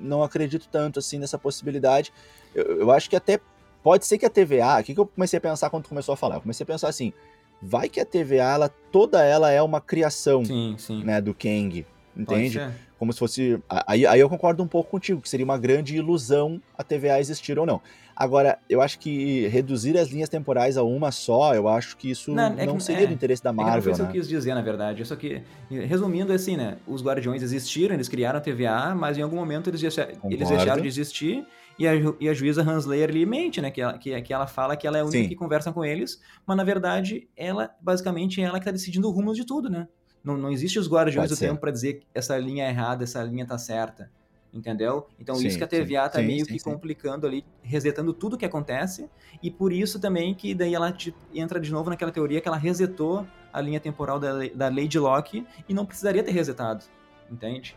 não 0.00 0.22
acredito 0.22 0.66
tanto 0.72 0.98
assim 0.98 1.18
nessa 1.18 1.36
possibilidade. 1.36 2.10
Eu, 2.54 2.80
eu 2.80 2.90
acho 2.90 3.10
que 3.10 3.16
até 3.16 3.38
pode 3.82 4.06
ser 4.06 4.16
que 4.16 4.24
a 4.24 4.30
TVA, 4.30 4.80
o 4.80 4.82
que, 4.82 4.94
que 4.94 5.00
eu 5.00 5.04
comecei 5.04 5.36
a 5.36 5.40
pensar 5.42 5.68
quando 5.68 5.88
começou 5.88 6.14
a 6.14 6.16
falar? 6.16 6.36
Eu 6.36 6.40
comecei 6.40 6.64
a 6.64 6.66
pensar 6.66 6.88
assim, 6.88 7.12
vai 7.60 7.86
que 7.86 8.00
a 8.00 8.06
TVA, 8.06 8.54
ela, 8.54 8.68
toda 8.70 9.22
ela 9.22 9.50
é 9.50 9.60
uma 9.60 9.78
criação 9.78 10.42
sim, 10.42 10.74
sim. 10.78 11.04
Né, 11.04 11.20
do 11.20 11.34
Kang. 11.34 11.84
Entende? 12.16 12.60
Como 12.98 13.12
se 13.12 13.18
fosse. 13.18 13.58
Aí, 13.86 14.06
aí 14.06 14.20
eu 14.20 14.28
concordo 14.28 14.62
um 14.62 14.68
pouco 14.68 14.90
contigo, 14.90 15.20
que 15.20 15.28
seria 15.28 15.44
uma 15.44 15.58
grande 15.58 15.96
ilusão 15.96 16.62
a 16.78 16.82
TVA 16.82 17.20
existir 17.20 17.58
ou 17.58 17.66
não. 17.66 17.82
Agora, 18.14 18.58
eu 18.68 18.80
acho 18.80 18.98
que 18.98 19.46
reduzir 19.48 19.96
as 19.96 20.08
linhas 20.08 20.28
temporais 20.28 20.76
a 20.76 20.82
uma 20.82 21.10
só, 21.10 21.54
eu 21.54 21.68
acho 21.68 21.96
que 21.96 22.10
isso 22.10 22.32
não, 22.32 22.58
é 22.58 22.66
não 22.66 22.78
seria 22.78 23.04
é, 23.04 23.06
do 23.06 23.12
interesse 23.12 23.42
da 23.42 23.52
Marvel. 23.52 23.78
É 23.78 23.80
que 23.80 23.88
não 23.88 23.94
foi 23.96 24.04
né? 24.04 24.10
isso 24.10 24.12
que 24.12 24.18
eu 24.18 24.22
quis 24.22 24.28
dizer, 24.28 24.54
na 24.54 24.62
verdade. 24.62 25.04
Só 25.04 25.16
que, 25.16 25.42
resumindo, 25.70 26.32
é 26.32 26.36
assim, 26.36 26.56
né? 26.56 26.76
Os 26.86 27.02
Guardiões 27.02 27.42
existiram, 27.42 27.94
eles 27.94 28.08
criaram 28.08 28.38
a 28.38 28.40
TVA, 28.40 28.94
mas 28.94 29.18
em 29.18 29.22
algum 29.22 29.36
momento 29.36 29.70
eles, 29.70 29.82
eles 29.82 30.48
deixaram 30.48 30.82
de 30.82 30.88
existir. 30.88 31.46
E 31.78 31.88
a, 31.88 31.92
e 32.20 32.28
a 32.28 32.34
juíza 32.34 32.62
Hanslayer 32.62 33.08
ali 33.08 33.24
mente, 33.24 33.60
né? 33.60 33.70
Que 33.70 33.80
ela, 33.80 33.98
que, 33.98 34.22
que 34.22 34.32
ela 34.32 34.46
fala 34.46 34.76
que 34.76 34.86
ela 34.86 34.98
é 34.98 35.00
a 35.00 35.04
única 35.04 35.22
Sim. 35.22 35.28
que 35.28 35.34
conversa 35.34 35.72
com 35.72 35.84
eles, 35.84 36.20
mas 36.46 36.56
na 36.56 36.64
verdade, 36.64 37.28
ela, 37.36 37.70
basicamente, 37.80 38.40
é 38.40 38.44
ela 38.44 38.58
que 38.58 38.64
tá 38.64 38.70
decidindo 38.70 39.08
o 39.08 39.10
rumo 39.10 39.32
de 39.34 39.44
tudo, 39.46 39.70
né? 39.70 39.88
Não, 40.22 40.36
não 40.36 40.50
existe 40.50 40.78
os 40.78 40.88
guardiões 40.88 41.28
Pode 41.28 41.34
do 41.34 41.36
ser. 41.36 41.48
tempo 41.48 41.60
para 41.60 41.70
dizer 41.70 41.94
que 41.94 42.06
essa 42.14 42.38
linha 42.38 42.64
é 42.64 42.68
errada, 42.68 43.04
essa 43.04 43.22
linha 43.22 43.46
tá 43.46 43.58
certa. 43.58 44.10
Entendeu? 44.52 45.08
Então, 45.18 45.34
sim, 45.36 45.48
isso 45.48 45.56
que 45.56 45.64
a 45.64 45.66
TVA 45.66 46.04
sim, 46.04 46.10
tá 46.10 46.18
sim, 46.18 46.26
meio 46.26 46.44
que 46.44 46.58
complicando 46.60 47.26
ali, 47.26 47.42
resetando 47.62 48.12
tudo 48.12 48.36
que 48.36 48.44
acontece, 48.44 49.08
e 49.42 49.50
por 49.50 49.72
isso 49.72 49.98
também 49.98 50.34
que 50.34 50.54
daí 50.54 50.74
ela 50.74 50.92
te, 50.92 51.14
entra 51.32 51.58
de 51.58 51.72
novo 51.72 51.88
naquela 51.88 52.12
teoria 52.12 52.38
que 52.38 52.46
ela 52.46 52.58
resetou 52.58 53.26
a 53.50 53.60
linha 53.62 53.80
temporal 53.80 54.20
da, 54.20 54.32
da 54.54 54.68
Lady 54.68 54.98
Locke 54.98 55.46
e 55.66 55.72
não 55.72 55.86
precisaria 55.86 56.22
ter 56.22 56.32
resetado. 56.32 56.84
Entende? 57.30 57.74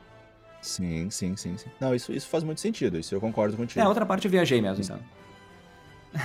Sim, 0.61 1.09
sim, 1.09 1.37
sim, 1.37 1.57
sim. 1.57 1.69
Não, 1.79 1.95
isso, 1.95 2.11
isso 2.11 2.27
faz 2.27 2.43
muito 2.43 2.59
sentido, 2.59 2.99
isso 2.99 3.15
eu 3.15 3.21
concordo 3.21 3.55
contigo. 3.55 3.79
É, 3.79 3.83
a 3.83 3.87
outra 3.87 4.05
parte 4.05 4.25
eu 4.25 4.31
viajei 4.31 4.61
mesmo, 4.61 4.83
então. 4.83 4.99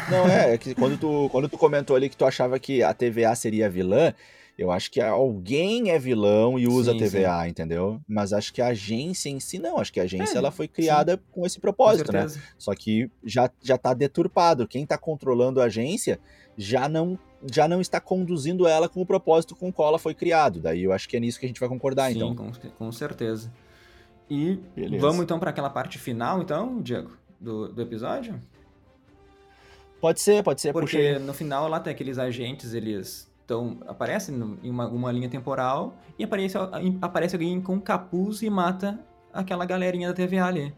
Não, 0.08 0.28
é, 0.28 0.54
é 0.54 0.58
que 0.58 0.74
quando 0.74 0.96
tu, 0.98 1.28
quando 1.30 1.48
tu 1.48 1.58
comentou 1.58 1.94
ali 1.94 2.08
que 2.08 2.16
tu 2.16 2.24
achava 2.24 2.58
que 2.58 2.82
a 2.82 2.94
TVA 2.94 3.34
seria 3.34 3.68
vilã, 3.68 4.12
eu 4.60 4.70
acho 4.70 4.90
que 4.90 5.00
alguém 5.00 5.90
é 5.90 5.98
vilão 5.98 6.58
e 6.58 6.68
usa 6.68 6.92
sim, 6.92 6.98
a 6.98 7.00
TVA, 7.00 7.42
sim. 7.44 7.48
entendeu? 7.48 7.98
Mas 8.06 8.30
acho 8.30 8.52
que 8.52 8.60
a 8.60 8.66
agência 8.66 9.30
em 9.30 9.40
si 9.40 9.58
não. 9.58 9.78
Acho 9.78 9.90
que 9.90 9.98
a 9.98 10.02
agência 10.02 10.34
é, 10.34 10.36
ela 10.36 10.50
foi 10.50 10.68
criada 10.68 11.14
sim. 11.16 11.22
com 11.32 11.46
esse 11.46 11.58
propósito, 11.58 12.12
né? 12.12 12.26
Só 12.58 12.74
que 12.74 13.10
já, 13.24 13.50
já 13.62 13.78
tá 13.78 13.94
deturpado. 13.94 14.68
Quem 14.68 14.84
tá 14.84 14.98
controlando 14.98 15.62
a 15.62 15.64
agência 15.64 16.20
já 16.58 16.90
não 16.90 17.18
já 17.50 17.66
não 17.66 17.80
está 17.80 17.98
conduzindo 18.02 18.68
ela 18.68 18.86
com 18.86 19.00
o 19.00 19.06
propósito 19.06 19.56
com 19.56 19.70
o 19.70 19.72
qual 19.72 19.88
ela 19.88 19.98
foi 19.98 20.12
criado. 20.12 20.60
Daí 20.60 20.82
eu 20.82 20.92
acho 20.92 21.08
que 21.08 21.16
é 21.16 21.20
nisso 21.20 21.40
que 21.40 21.46
a 21.46 21.48
gente 21.48 21.58
vai 21.58 21.68
concordar, 21.70 22.12
então. 22.12 22.34
Com, 22.34 22.52
com 22.52 22.92
certeza. 22.92 23.50
E 24.28 24.56
Beleza. 24.76 25.00
vamos 25.00 25.22
então 25.22 25.40
para 25.40 25.48
aquela 25.48 25.70
parte 25.70 25.98
final, 25.98 26.42
então, 26.42 26.82
Diego, 26.82 27.16
do, 27.40 27.72
do 27.72 27.80
episódio? 27.80 28.38
Pode 30.02 30.20
ser, 30.20 30.42
pode 30.42 30.60
ser. 30.60 30.74
Porque 30.74 31.18
no 31.18 31.32
final 31.32 31.66
lá 31.66 31.80
tem 31.80 31.90
aqueles 31.90 32.18
agentes, 32.18 32.74
eles 32.74 33.29
então, 33.50 33.78
aparece 33.88 34.30
em 34.30 34.70
uma, 34.70 34.86
uma 34.86 35.10
linha 35.10 35.28
temporal 35.28 35.96
e 36.16 36.22
aparece, 36.22 36.56
aparece 37.02 37.34
alguém 37.34 37.60
com 37.60 37.80
capuz 37.80 38.42
e 38.42 38.48
mata 38.48 39.00
aquela 39.32 39.64
galerinha 39.64 40.06
da 40.06 40.14
TVA 40.14 40.44
ali. 40.44 40.72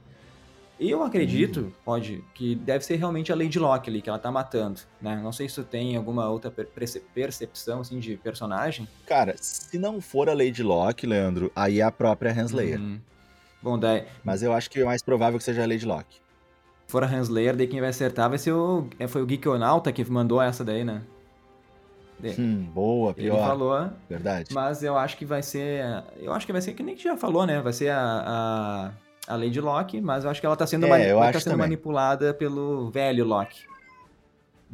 Eu 0.80 1.02
acredito, 1.02 1.60
hum. 1.60 1.72
pode, 1.84 2.24
que 2.32 2.54
deve 2.54 2.82
ser 2.82 2.96
realmente 2.96 3.30
a 3.30 3.36
Lady 3.36 3.58
Locke 3.58 3.90
ali, 3.90 4.00
que 4.00 4.08
ela 4.08 4.18
tá 4.18 4.32
matando, 4.32 4.80
né? 5.02 5.20
Não 5.22 5.32
sei 5.32 5.50
se 5.50 5.56
tu 5.56 5.64
tem 5.64 5.96
alguma 5.96 6.30
outra 6.30 6.50
percepção, 6.50 7.82
assim, 7.82 8.00
de 8.00 8.16
personagem. 8.16 8.88
Cara, 9.06 9.34
se 9.36 9.78
não 9.78 10.00
for 10.00 10.30
a 10.30 10.32
Lady 10.32 10.62
Locke, 10.62 11.06
Leandro, 11.06 11.52
aí 11.54 11.80
é 11.80 11.82
a 11.82 11.92
própria 11.92 12.32
Hanslayer. 12.32 12.80
Hum. 12.80 12.98
Bom, 13.62 13.78
daí... 13.78 14.06
Mas 14.24 14.42
eu 14.42 14.50
acho 14.50 14.70
que 14.70 14.80
é 14.80 14.84
mais 14.84 15.02
provável 15.02 15.38
que 15.38 15.44
seja 15.44 15.62
a 15.62 15.66
Lady 15.66 15.84
Locke. 15.84 16.16
Se 16.86 16.92
for 16.92 17.04
a 17.04 17.06
Hanslayer, 17.06 17.54
daí 17.54 17.66
quem 17.66 17.80
vai 17.80 17.90
acertar 17.90 18.30
vai 18.30 18.38
ser 18.38 18.52
o... 18.52 18.88
É, 18.98 19.06
foi 19.06 19.22
o 19.22 19.28
Geekonauta 19.28 19.92
que 19.92 20.02
mandou 20.10 20.40
essa 20.40 20.64
daí, 20.64 20.84
né? 20.84 21.02
Hum, 22.38 22.68
boa, 22.72 23.12
pior. 23.14 23.34
Ele 23.34 23.44
falou. 23.44 23.90
Verdade. 24.08 24.54
Mas 24.54 24.82
eu 24.82 24.96
acho 24.96 25.16
que 25.16 25.24
vai 25.24 25.42
ser. 25.42 25.84
Eu 26.20 26.32
acho 26.32 26.46
que 26.46 26.52
vai 26.52 26.60
ser 26.60 26.72
que 26.74 26.82
nem 26.82 26.94
que 26.94 27.02
já 27.02 27.16
falou, 27.16 27.46
né? 27.46 27.60
Vai 27.60 27.72
ser 27.72 27.90
a, 27.90 28.92
a, 29.26 29.34
a 29.34 29.36
Lady 29.36 29.60
Locke, 29.60 30.00
mas 30.00 30.24
eu 30.24 30.30
acho 30.30 30.40
que 30.40 30.46
ela 30.46 30.56
tá 30.56 30.66
sendo, 30.66 30.86
é, 30.86 30.88
mani 30.88 31.32
tá 31.32 31.40
sendo 31.40 31.58
manipulada 31.58 32.32
pelo 32.32 32.90
velho 32.90 33.24
Locke. 33.24 33.64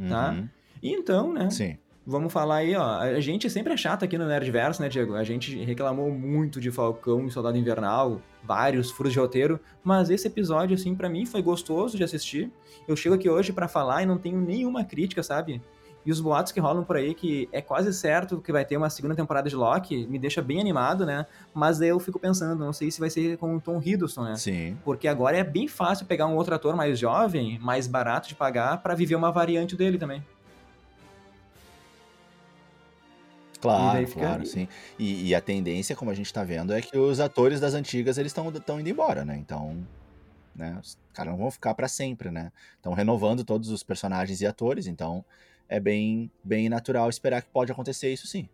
Tá? 0.09 0.31
Uhum. 0.31 0.49
E 0.83 0.93
então, 0.93 1.33
né? 1.33 1.51
Sim. 1.51 1.77
Vamos 2.11 2.33
falar 2.33 2.57
aí, 2.57 2.75
ó. 2.75 3.01
A 3.01 3.21
gente 3.21 3.51
sempre 3.51 3.75
é 3.75 3.77
chato 3.77 4.03
aqui 4.03 4.17
no 4.17 4.27
Nerdverso, 4.27 4.81
né, 4.81 4.89
Diego? 4.89 5.15
A 5.15 5.25
gente 5.25 5.63
reclamou 5.63 6.11
muito 6.11 6.59
de 6.59 6.71
Falcão 6.71 7.27
e 7.27 7.31
Soldado 7.31 7.59
Invernal, 7.59 8.23
vários 8.43 8.91
furos 8.91 9.13
de 9.13 9.19
roteiro, 9.19 9.61
mas 9.85 10.09
esse 10.09 10.27
episódio, 10.27 10.75
assim, 10.75 10.95
para 10.95 11.11
mim 11.11 11.27
foi 11.27 11.43
gostoso 11.43 11.99
de 11.99 12.05
assistir. 12.05 12.51
Eu 12.87 12.97
chego 12.97 13.15
aqui 13.15 13.29
hoje 13.29 13.53
para 13.53 13.69
falar 13.69 14.05
e 14.05 14.07
não 14.07 14.17
tenho 14.17 14.41
nenhuma 14.41 14.85
crítica, 14.85 15.23
sabe? 15.23 15.61
E 16.09 16.11
os 16.11 16.23
boatos 16.23 16.53
que 16.53 16.59
rolam 16.59 16.85
por 16.85 16.97
aí, 16.97 17.13
que 17.13 17.51
é 17.53 17.61
quase 17.61 17.93
certo 17.93 18.41
que 18.41 18.51
vai 18.51 18.65
ter 18.65 18.79
uma 18.79 18.89
segunda 18.89 19.15
temporada 19.15 19.47
de 19.47 19.55
Loki, 19.55 20.07
me 20.07 20.19
deixa 20.19 20.41
bem 20.41 20.59
animado, 20.59 21.05
né? 21.05 21.27
Mas 21.53 21.83
eu 21.83 22.01
fico 22.01 22.19
pensando, 22.19 22.65
não 22.65 22.73
sei 22.73 22.91
se 22.91 22.99
vai 22.99 23.11
ser 23.11 23.37
com 23.37 23.57
o 23.57 23.61
Tom 23.61 23.79
Hiddleston, 23.79 24.25
né? 24.25 24.37
Sim. 24.37 24.79
Porque 24.83 25.07
agora 25.07 25.37
é 25.37 25.45
bem 25.45 25.69
fácil 25.69 26.07
pegar 26.07 26.27
um 26.27 26.35
outro 26.35 26.55
ator 26.55 26.75
mais 26.75 26.99
jovem, 26.99 27.59
mais 27.59 27.87
barato 27.87 28.27
de 28.27 28.35
pagar, 28.35 28.79
para 28.79 28.95
viver 28.95 29.17
uma 29.17 29.31
variante 29.31 29.77
dele 29.77 29.99
também. 29.99 30.25
Claro, 33.61 34.07
claro, 34.07 34.47
sim. 34.47 34.67
E, 34.99 35.29
e, 35.29 35.35
a 35.35 35.43
tendência, 35.43 35.95
como 35.95 36.11
a 36.11 36.15
gente 36.15 36.33
tá 36.33 36.43
vendo, 36.43 36.73
é 36.73 36.81
que 36.81 36.97
os 36.97 37.21
atores 37.21 37.61
das 37.61 37.75
antigas, 37.75 38.17
eles 38.17 38.35
estão 38.35 38.81
indo 38.81 38.89
embora, 38.89 39.27
né? 39.27 39.37
Então, 39.37 39.77
né, 40.57 40.79
os 40.83 40.97
caras 41.13 41.33
não 41.33 41.39
vão 41.39 41.51
ficar 41.51 41.75
para 41.75 41.87
sempre, 41.87 42.31
né? 42.31 42.51
Estão 42.77 42.95
renovando 42.95 43.45
todos 43.45 43.69
os 43.69 43.83
personagens 43.83 44.41
e 44.41 44.47
atores, 44.47 44.87
então 44.87 45.23
é 45.69 45.79
bem, 45.79 46.31
bem 46.43 46.69
natural 46.69 47.09
esperar 47.09 47.43
que 47.43 47.51
pode 47.51 47.71
acontecer 47.71 48.13
isso 48.13 48.27
sim. 48.27 48.49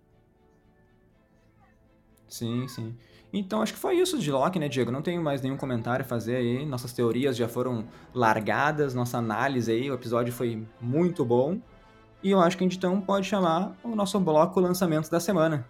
Sim, 2.28 2.66
sim. 2.66 2.96
Então 3.32 3.62
acho 3.62 3.72
que 3.72 3.78
foi 3.78 3.96
isso 3.96 4.18
de 4.18 4.30
Loki, 4.30 4.58
né, 4.58 4.68
Diego? 4.68 4.90
Não 4.90 5.02
tenho 5.02 5.22
mais 5.22 5.42
nenhum 5.42 5.56
comentário 5.56 6.04
a 6.04 6.08
fazer 6.08 6.36
aí. 6.36 6.64
Nossas 6.64 6.92
teorias 6.92 7.36
já 7.36 7.48
foram 7.48 7.84
largadas, 8.12 8.94
nossa 8.94 9.18
análise 9.18 9.70
aí, 9.70 9.90
o 9.90 9.94
episódio 9.94 10.32
foi 10.32 10.64
muito 10.80 11.24
bom. 11.24 11.58
E 12.22 12.30
eu 12.30 12.40
acho 12.40 12.56
que 12.56 12.64
a 12.64 12.66
gente 12.66 12.78
então 12.78 13.00
pode 13.00 13.26
chamar 13.26 13.76
o 13.82 13.94
nosso 13.94 14.18
bloco 14.20 14.60
lançamentos 14.60 15.10
da 15.10 15.20
semana. 15.20 15.66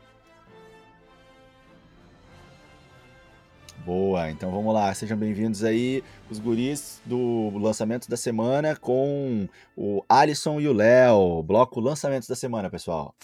Boa, 3.85 4.31
então 4.31 4.51
vamos 4.51 4.73
lá, 4.73 4.95
sejam 4.95 5.15
bem-vindos 5.15 5.63
aí, 5.63 6.03
os 6.31 6.39
guris 6.39 7.03
do 7.05 7.51
lançamento 7.59 8.09
da 8.09 8.17
semana 8.17 8.75
com 8.75 9.47
o 9.77 10.03
Alisson 10.09 10.59
e 10.59 10.67
o 10.67 10.73
Léo, 10.73 11.43
bloco 11.43 11.81
lançamentos 11.81 12.27
da 12.27 12.35
semana, 12.35 12.71
pessoal. 12.71 13.15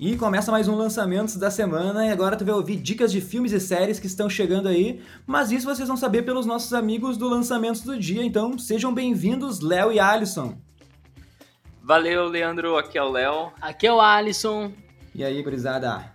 E 0.00 0.16
começa 0.16 0.52
mais 0.52 0.68
um 0.68 0.76
lançamentos 0.76 1.34
da 1.34 1.50
semana 1.50 2.06
e 2.06 2.10
agora 2.10 2.36
tu 2.36 2.44
vai 2.44 2.54
ouvir 2.54 2.76
dicas 2.76 3.10
de 3.10 3.20
filmes 3.20 3.50
e 3.50 3.58
séries 3.58 3.98
que 3.98 4.06
estão 4.06 4.30
chegando 4.30 4.68
aí, 4.68 5.02
mas 5.26 5.50
isso 5.50 5.66
vocês 5.66 5.88
vão 5.88 5.96
saber 5.96 6.22
pelos 6.22 6.46
nossos 6.46 6.72
amigos 6.72 7.16
do 7.16 7.28
lançamentos 7.28 7.80
do 7.80 7.98
dia, 7.98 8.22
então 8.22 8.56
sejam 8.56 8.94
bem-vindos, 8.94 9.58
Léo 9.58 9.90
e 9.90 9.98
Alisson. 9.98 10.56
Valeu, 11.82 12.28
Leandro, 12.28 12.76
aqui 12.76 12.96
é 12.96 13.02
o 13.02 13.10
Léo. 13.10 13.50
Aqui 13.60 13.88
é 13.88 13.92
o 13.92 14.00
Alisson. 14.00 14.72
E 15.12 15.24
aí, 15.24 15.42
gurizada? 15.42 16.12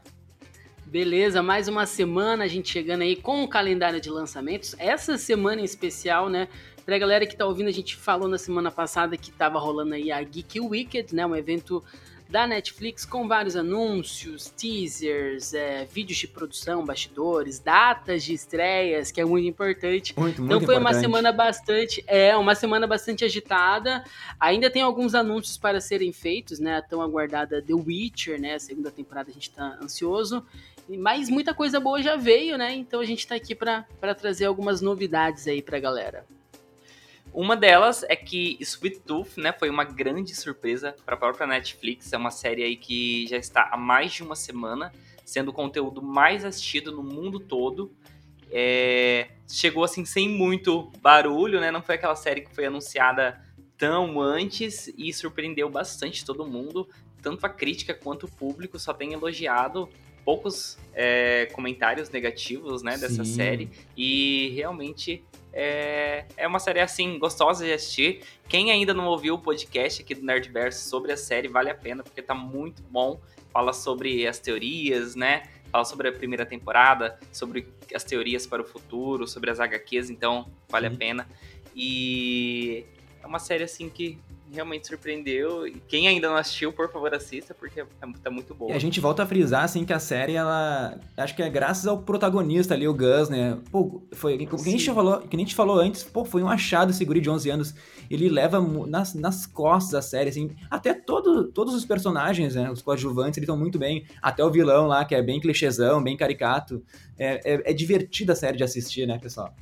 Beleza, 0.85 1.43
mais 1.43 1.67
uma 1.67 1.85
semana 1.85 2.45
a 2.45 2.47
gente 2.47 2.69
chegando 2.69 3.01
aí 3.01 3.17
com 3.17 3.43
o 3.43 3.49
calendário 3.49 3.99
de 3.99 4.09
lançamentos. 4.09 4.77
Essa 4.79 5.17
semana 5.17 5.59
em 5.59 5.65
especial, 5.65 6.29
né? 6.29 6.47
Pra 6.85 6.97
galera 6.97 7.25
que 7.25 7.35
tá 7.35 7.45
ouvindo, 7.45 7.67
a 7.67 7.73
gente 7.73 7.97
falou 7.97 8.29
na 8.29 8.37
semana 8.37 8.71
passada 8.71 9.17
que 9.17 9.29
tava 9.29 9.59
rolando 9.59 9.93
aí 9.93 10.09
a 10.09 10.23
Geek 10.23 10.61
Wicked, 10.61 11.13
né? 11.13 11.25
Um 11.25 11.35
evento 11.35 11.83
da 12.33 12.47
Netflix 12.47 13.05
com 13.05 13.27
vários 13.27 13.55
anúncios, 13.55 14.49
teasers, 14.57 15.53
é, 15.53 15.85
vídeos 15.85 16.17
de 16.17 16.27
produção, 16.27 16.83
bastidores, 16.83 17.59
datas 17.59 18.23
de 18.23 18.33
estreias, 18.33 19.11
que 19.11 19.21
é 19.21 19.25
muito 19.25 19.47
importante. 19.47 20.15
Muito, 20.17 20.41
muito 20.41 20.55
então 20.55 20.65
foi 20.65 20.73
importante. 20.73 20.95
uma 20.95 20.99
semana 20.99 21.31
bastante, 21.31 22.03
é, 22.07 22.35
uma 22.35 22.55
semana 22.55 22.87
bastante 22.87 23.23
agitada. 23.23 24.03
Ainda 24.39 24.67
tem 24.71 24.81
alguns 24.81 25.13
anúncios 25.13 25.59
para 25.59 25.79
serem 25.79 26.11
feitos, 26.11 26.57
né? 26.57 26.77
A 26.77 26.81
tão 26.81 27.03
aguardada 27.03 27.61
The 27.61 27.75
Witcher, 27.75 28.41
né? 28.41 28.55
A 28.55 28.59
segunda 28.59 28.89
temporada 28.89 29.29
a 29.29 29.33
gente 29.33 29.51
tá 29.51 29.77
ansioso. 29.79 30.43
Mas 30.89 31.29
muita 31.29 31.53
coisa 31.53 31.79
boa 31.79 32.01
já 32.01 32.15
veio, 32.15 32.57
né? 32.57 32.73
Então 32.73 32.99
a 32.99 33.05
gente 33.05 33.27
tá 33.27 33.35
aqui 33.35 33.53
para 33.53 33.85
trazer 34.19 34.45
algumas 34.45 34.81
novidades 34.81 35.47
aí 35.47 35.61
pra 35.61 35.79
galera. 35.79 36.25
Uma 37.33 37.57
delas 37.57 38.03
é 38.03 38.15
que 38.15 38.57
Sweet 38.61 38.99
Tooth, 38.99 39.37
né, 39.37 39.51
foi 39.51 39.69
uma 39.69 39.83
grande 39.83 40.35
surpresa 40.35 40.95
para 41.03 41.15
a 41.15 41.17
própria 41.17 41.47
Netflix. 41.47 42.13
É 42.13 42.17
uma 42.17 42.29
série 42.29 42.63
aí 42.63 42.75
que 42.75 43.25
já 43.27 43.37
está 43.37 43.69
há 43.71 43.77
mais 43.77 44.13
de 44.13 44.21
uma 44.21 44.35
semana 44.35 44.93
sendo 45.25 45.49
o 45.49 45.53
conteúdo 45.53 46.01
mais 46.01 46.45
assistido 46.45 46.91
no 46.91 47.01
mundo 47.01 47.39
todo. 47.39 47.91
É... 48.51 49.29
Chegou 49.49 49.83
assim 49.83 50.05
sem 50.05 50.29
muito 50.29 50.91
barulho, 51.01 51.59
né? 51.59 51.71
Não 51.71 51.81
foi 51.81 51.95
aquela 51.95 52.15
série 52.15 52.41
que 52.41 52.53
foi 52.53 52.65
anunciada 52.65 53.41
tão 53.77 54.21
antes 54.21 54.93
e 54.95 55.11
surpreendeu 55.11 55.69
bastante 55.69 56.23
todo 56.23 56.45
mundo. 56.45 56.87
Tanto 57.21 57.43
a 57.45 57.49
crítica 57.49 57.95
quanto 57.95 58.27
o 58.27 58.31
público 58.31 58.77
só 58.77 58.93
tem 58.93 59.13
elogiado 59.13 59.89
poucos 60.23 60.77
é, 60.93 61.47
comentários 61.51 62.09
negativos 62.09 62.83
né, 62.83 62.97
dessa 62.97 63.25
Sim. 63.25 63.33
série. 63.33 63.69
E 63.97 64.53
realmente 64.55 65.23
É, 65.53 66.25
é 66.35 66.47
uma 66.47 66.59
série 66.59 66.79
assim, 66.79 67.19
gostosa 67.19 67.63
de 67.63 67.71
assistir. 67.71 68.23
Quem 68.49 68.71
ainda 68.71 68.93
não 68.93 69.05
ouviu 69.05 69.35
o 69.35 69.39
podcast 69.39 70.01
aqui 70.01 70.15
do 70.15 70.25
Nerdverso 70.25 70.89
sobre 70.89 71.11
a 71.11 71.17
série, 71.17 71.47
vale 71.47 71.69
a 71.69 71.75
pena, 71.75 72.03
porque 72.03 72.21
tá 72.21 72.33
muito 72.33 72.81
bom. 72.83 73.21
Fala 73.51 73.71
sobre 73.71 74.25
as 74.27 74.39
teorias, 74.39 75.15
né? 75.15 75.43
Fala 75.71 75.85
sobre 75.85 76.07
a 76.07 76.11
primeira 76.11 76.45
temporada, 76.45 77.19
sobre 77.31 77.67
as 77.93 78.03
teorias 78.03 78.47
para 78.47 78.63
o 78.63 78.65
futuro, 78.65 79.27
sobre 79.27 79.51
as 79.51 79.59
HQs, 79.59 80.09
então 80.09 80.51
vale 80.67 80.89
Sim. 80.89 80.95
a 80.95 80.97
pena. 80.97 81.27
E 81.75 82.85
é 83.21 83.27
uma 83.27 83.39
série 83.39 83.63
assim 83.63 83.89
que 83.89 84.17
realmente 84.53 84.87
surpreendeu. 84.87 85.67
E 85.67 85.81
quem 85.87 86.07
ainda 86.07 86.29
não 86.29 86.35
assistiu, 86.35 86.71
por 86.71 86.91
favor, 86.91 87.13
assista, 87.13 87.53
porque 87.53 87.81
é, 87.81 87.85
tá 88.21 88.29
muito 88.29 88.53
boa. 88.53 88.71
E 88.71 88.75
a 88.75 88.79
gente 88.79 88.99
volta 88.99 89.23
a 89.23 89.25
frisar, 89.25 89.63
assim, 89.63 89.83
que 89.83 89.93
a 89.93 89.99
série, 89.99 90.33
ela. 90.33 90.99
Acho 91.17 91.35
que 91.35 91.41
é 91.41 91.49
graças 91.49 91.87
ao 91.87 91.97
protagonista 91.97 92.73
ali, 92.73 92.87
o 92.87 92.93
Gus, 92.93 93.29
né? 93.29 93.57
Pô, 93.71 94.01
foi. 94.11 94.37
Que 94.37 94.55
a 94.55 94.71
gente 94.71 94.85
falou, 94.91 95.19
que 95.21 95.35
a 95.35 95.39
gente 95.39 95.55
falou 95.55 95.79
antes, 95.79 96.03
pô, 96.03 96.23
foi 96.23 96.43
um 96.43 96.49
achado 96.49 96.91
esse 96.91 97.03
guri 97.03 97.19
de 97.19 97.29
11 97.29 97.49
anos. 97.49 97.75
Ele 98.09 98.29
leva 98.29 98.61
nas, 98.87 99.13
nas 99.13 99.45
costas 99.45 99.95
a 99.95 100.01
série, 100.01 100.29
assim. 100.29 100.51
Até 100.69 100.93
todo, 100.93 101.47
todos 101.51 101.73
os 101.73 101.85
personagens, 101.85 102.55
né? 102.55 102.69
Os 102.69 102.81
coadjuvantes, 102.81 103.37
eles 103.37 103.47
estão 103.47 103.57
muito 103.57 103.79
bem. 103.79 104.05
Até 104.21 104.43
o 104.43 104.51
vilão 104.51 104.87
lá, 104.87 105.03
que 105.03 105.15
é 105.15 105.21
bem 105.21 105.39
clichêzão, 105.39 106.03
bem 106.03 106.15
caricato. 106.15 106.83
É, 107.17 107.53
é, 107.53 107.71
é 107.71 107.73
divertida 107.73 108.33
a 108.33 108.35
série 108.35 108.57
de 108.57 108.63
assistir, 108.63 109.07
né, 109.07 109.17
pessoal? 109.19 109.53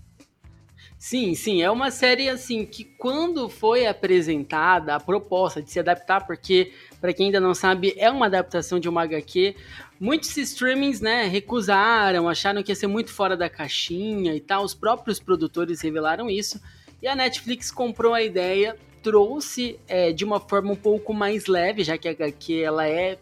Sim, 1.02 1.34
sim, 1.34 1.64
é 1.64 1.72
uma 1.72 1.90
série 1.90 2.30
assim 2.30 2.64
que 2.64 2.84
quando 2.84 3.50
foi 3.50 3.88
apresentada 3.88 4.94
a 4.94 5.00
proposta 5.00 5.60
de 5.60 5.72
se 5.72 5.80
adaptar, 5.80 6.28
porque 6.28 6.74
para 7.02 7.12
quem 7.12 7.26
ainda 7.26 7.40
não 7.40 7.56
sabe, 7.56 7.96
é 7.98 8.08
uma 8.12 8.28
adaptação 8.28 8.80
de 8.80 8.88
uma 8.88 9.02
HQ, 9.02 9.56
muitos 10.00 10.38
streamings, 10.38 11.02
né, 11.02 11.24
recusaram, 11.24 12.30
acharam 12.30 12.62
que 12.62 12.72
ia 12.72 12.76
ser 12.76 12.86
muito 12.86 13.12
fora 13.12 13.36
da 13.36 13.50
caixinha 13.50 14.36
e 14.36 14.40
tal, 14.40 14.64
os 14.64 14.76
próprios 14.76 15.20
produtores 15.20 15.82
revelaram 15.82 16.30
isso, 16.30 16.62
e 17.02 17.08
a 17.08 17.16
Netflix 17.16 17.72
comprou 17.72 18.14
a 18.14 18.22
ideia, 18.22 18.78
trouxe 19.02 19.80
é, 19.88 20.12
de 20.12 20.24
uma 20.24 20.40
forma 20.40 20.72
um 20.72 20.76
pouco 20.76 21.16
mais 21.16 21.48
leve, 21.48 21.84
já 21.84 21.98
que 21.98 22.08
a 22.08 22.12
HQ 22.12 22.62
ela 22.62 22.88
é 22.88 23.18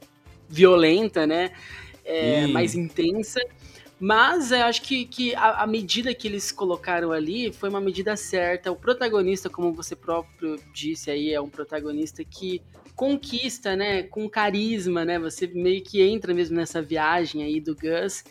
violenta, 0.49 1.25
né, 1.25 1.51
é, 2.03 2.45
mais 2.47 2.75
intensa, 2.75 3.39
mas 3.99 4.51
eu 4.51 4.63
acho 4.63 4.81
que, 4.81 5.05
que 5.05 5.35
a, 5.35 5.63
a, 5.63 5.67
medida 5.67 6.13
que 6.13 6.27
eles 6.27 6.51
colocaram 6.51 7.11
ali 7.11 7.51
foi 7.51 7.69
uma 7.69 7.81
medida 7.81 8.15
certa. 8.15 8.71
O 8.71 8.75
protagonista, 8.75 9.49
como 9.49 9.73
você 9.73 9.95
próprio 9.95 10.57
disse 10.73 11.11
aí, 11.11 11.33
é 11.33 11.41
um 11.41 11.49
protagonista 11.49 12.23
que 12.23 12.61
conquista, 12.95 13.75
né, 13.75 14.03
com 14.03 14.29
carisma, 14.29 15.03
né? 15.03 15.19
Você 15.19 15.47
meio 15.47 15.83
que 15.83 16.01
entra 16.01 16.33
mesmo 16.33 16.55
nessa 16.55 16.81
viagem 16.81 17.43
aí 17.43 17.59
do 17.59 17.75
Gus. 17.75 18.23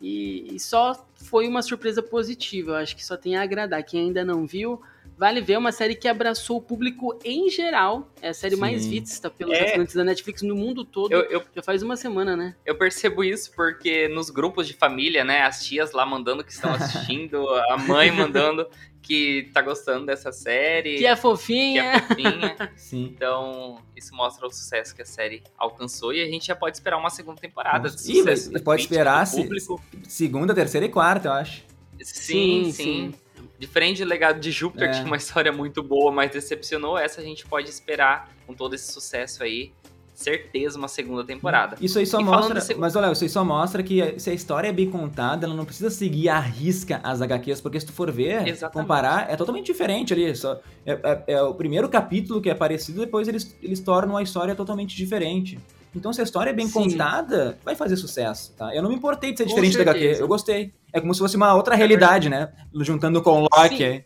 E, 0.00 0.54
e 0.54 0.60
só 0.60 1.06
foi 1.14 1.48
uma 1.48 1.62
surpresa 1.62 2.02
positiva. 2.02 2.72
Eu 2.72 2.76
acho 2.76 2.94
que 2.94 3.04
só 3.04 3.16
tem 3.16 3.36
a 3.36 3.42
agradar. 3.42 3.82
Quem 3.82 4.02
ainda 4.02 4.24
não 4.24 4.46
viu, 4.46 4.80
Vale 5.18 5.40
ver, 5.40 5.54
é 5.54 5.58
uma 5.58 5.72
série 5.72 5.94
que 5.94 6.06
abraçou 6.06 6.58
o 6.58 6.60
público 6.60 7.18
em 7.24 7.48
geral. 7.48 8.10
É 8.20 8.28
a 8.28 8.34
série 8.34 8.54
Sim. 8.54 8.60
mais 8.60 8.86
vista 8.86 9.30
pelos 9.30 9.56
é. 9.56 9.64
assinantes 9.64 9.94
da 9.94 10.04
Netflix 10.04 10.42
no 10.42 10.54
mundo 10.54 10.84
todo. 10.84 11.10
Eu, 11.10 11.22
eu, 11.30 11.42
já 11.54 11.62
faz 11.62 11.82
uma 11.82 11.96
semana, 11.96 12.36
né? 12.36 12.54
Eu 12.66 12.76
percebo 12.76 13.24
isso 13.24 13.50
porque 13.56 14.08
nos 14.08 14.28
grupos 14.28 14.66
de 14.66 14.74
família, 14.74 15.24
né? 15.24 15.42
As 15.42 15.64
tias 15.64 15.92
lá 15.92 16.04
mandando 16.04 16.44
que 16.44 16.52
estão 16.52 16.70
assistindo, 16.72 17.48
a 17.70 17.78
mãe 17.78 18.10
mandando 18.10 18.68
que 19.00 19.50
tá 19.54 19.62
gostando 19.62 20.04
dessa 20.04 20.32
série. 20.32 20.98
Que 20.98 21.06
é 21.06 21.16
fofinha. 21.16 21.82
Que 21.82 21.88
é 21.88 22.00
fofinha. 22.00 22.72
Sim. 22.76 23.04
Então, 23.14 23.78
isso 23.96 24.14
mostra 24.14 24.46
o 24.46 24.50
sucesso 24.50 24.94
que 24.94 25.00
a 25.00 25.06
série 25.06 25.42
alcançou 25.56 26.12
e 26.12 26.20
a 26.20 26.26
gente 26.26 26.46
já 26.46 26.56
pode 26.56 26.76
esperar 26.76 26.98
uma 26.98 27.10
segunda 27.10 27.40
temporada 27.40 27.88
de 27.88 28.00
sucesso. 28.00 28.52
Ih, 28.52 28.60
pode 28.60 28.82
esperar 28.82 29.30
público. 29.30 29.80
segunda, 30.06 30.54
terceira 30.54 30.84
e 30.84 30.90
quarta, 30.90 31.28
eu 31.28 31.32
acho. 31.32 31.64
Sim, 32.02 32.64
sim. 32.64 32.72
sim. 32.72 33.14
Diferente 33.58 34.02
do 34.02 34.08
legado 34.08 34.38
de 34.38 34.50
Júpiter, 34.50 34.88
é. 34.88 34.90
que 34.90 34.96
tinha 34.96 35.06
uma 35.06 35.16
história 35.16 35.52
muito 35.52 35.82
boa, 35.82 36.12
mas 36.12 36.30
decepcionou, 36.30 36.98
essa 36.98 37.20
a 37.20 37.24
gente 37.24 37.46
pode 37.46 37.70
esperar 37.70 38.30
com 38.46 38.54
todo 38.54 38.74
esse 38.74 38.92
sucesso 38.92 39.42
aí. 39.42 39.72
Certeza 40.14 40.78
uma 40.78 40.88
segunda 40.88 41.22
temporada. 41.22 41.76
Isso 41.78 41.98
aí 41.98 42.06
só 42.06 42.18
e 42.18 42.24
mostra. 42.24 42.58
Mas 42.78 42.96
olha, 42.96 43.12
isso 43.12 43.22
aí 43.22 43.28
só 43.28 43.44
mostra 43.44 43.82
que 43.82 44.18
se 44.18 44.30
a 44.30 44.32
história 44.32 44.68
é 44.68 44.72
bem 44.72 44.90
contada, 44.90 45.44
ela 45.44 45.54
não 45.54 45.66
precisa 45.66 45.90
seguir 45.90 46.30
a 46.30 46.40
risca 46.40 47.00
as 47.04 47.20
HQs, 47.20 47.60
porque 47.60 47.78
se 47.78 47.84
tu 47.84 47.92
for 47.92 48.10
ver, 48.10 48.48
Exatamente. 48.48 48.72
comparar, 48.72 49.30
é 49.30 49.36
totalmente 49.36 49.66
diferente 49.66 50.14
ali. 50.14 50.34
Só, 50.34 50.58
é, 50.86 50.92
é, 50.92 51.24
é, 51.34 51.42
o 51.42 51.52
primeiro 51.52 51.86
capítulo 51.90 52.40
que 52.40 52.48
é 52.48 52.54
parecido, 52.54 53.00
depois 53.00 53.28
eles, 53.28 53.54
eles 53.62 53.78
tornam 53.80 54.16
a 54.16 54.22
história 54.22 54.54
totalmente 54.54 54.96
diferente. 54.96 55.58
Então, 55.96 56.12
se 56.12 56.20
a 56.20 56.24
história 56.24 56.50
é 56.50 56.52
bem 56.52 56.66
Sim. 56.66 56.74
contada, 56.74 57.58
vai 57.64 57.74
fazer 57.74 57.96
sucesso, 57.96 58.52
tá? 58.52 58.74
Eu 58.74 58.82
não 58.82 58.90
me 58.90 58.96
importei 58.96 59.32
de 59.32 59.38
ser 59.38 59.44
Com 59.44 59.48
diferente 59.48 59.76
certeza. 59.76 59.98
da 59.98 60.06
HQ, 60.06 60.22
eu 60.22 60.28
gostei. 60.28 60.74
É 60.92 61.00
como 61.00 61.14
se 61.14 61.20
fosse 61.20 61.36
uma 61.36 61.54
outra 61.54 61.74
é 61.74 61.78
realidade, 61.78 62.28
né? 62.28 62.52
Juntando 62.80 63.22
com 63.22 63.42
o 63.42 63.48
Loki. 63.52 63.76
Sim. 63.78 64.04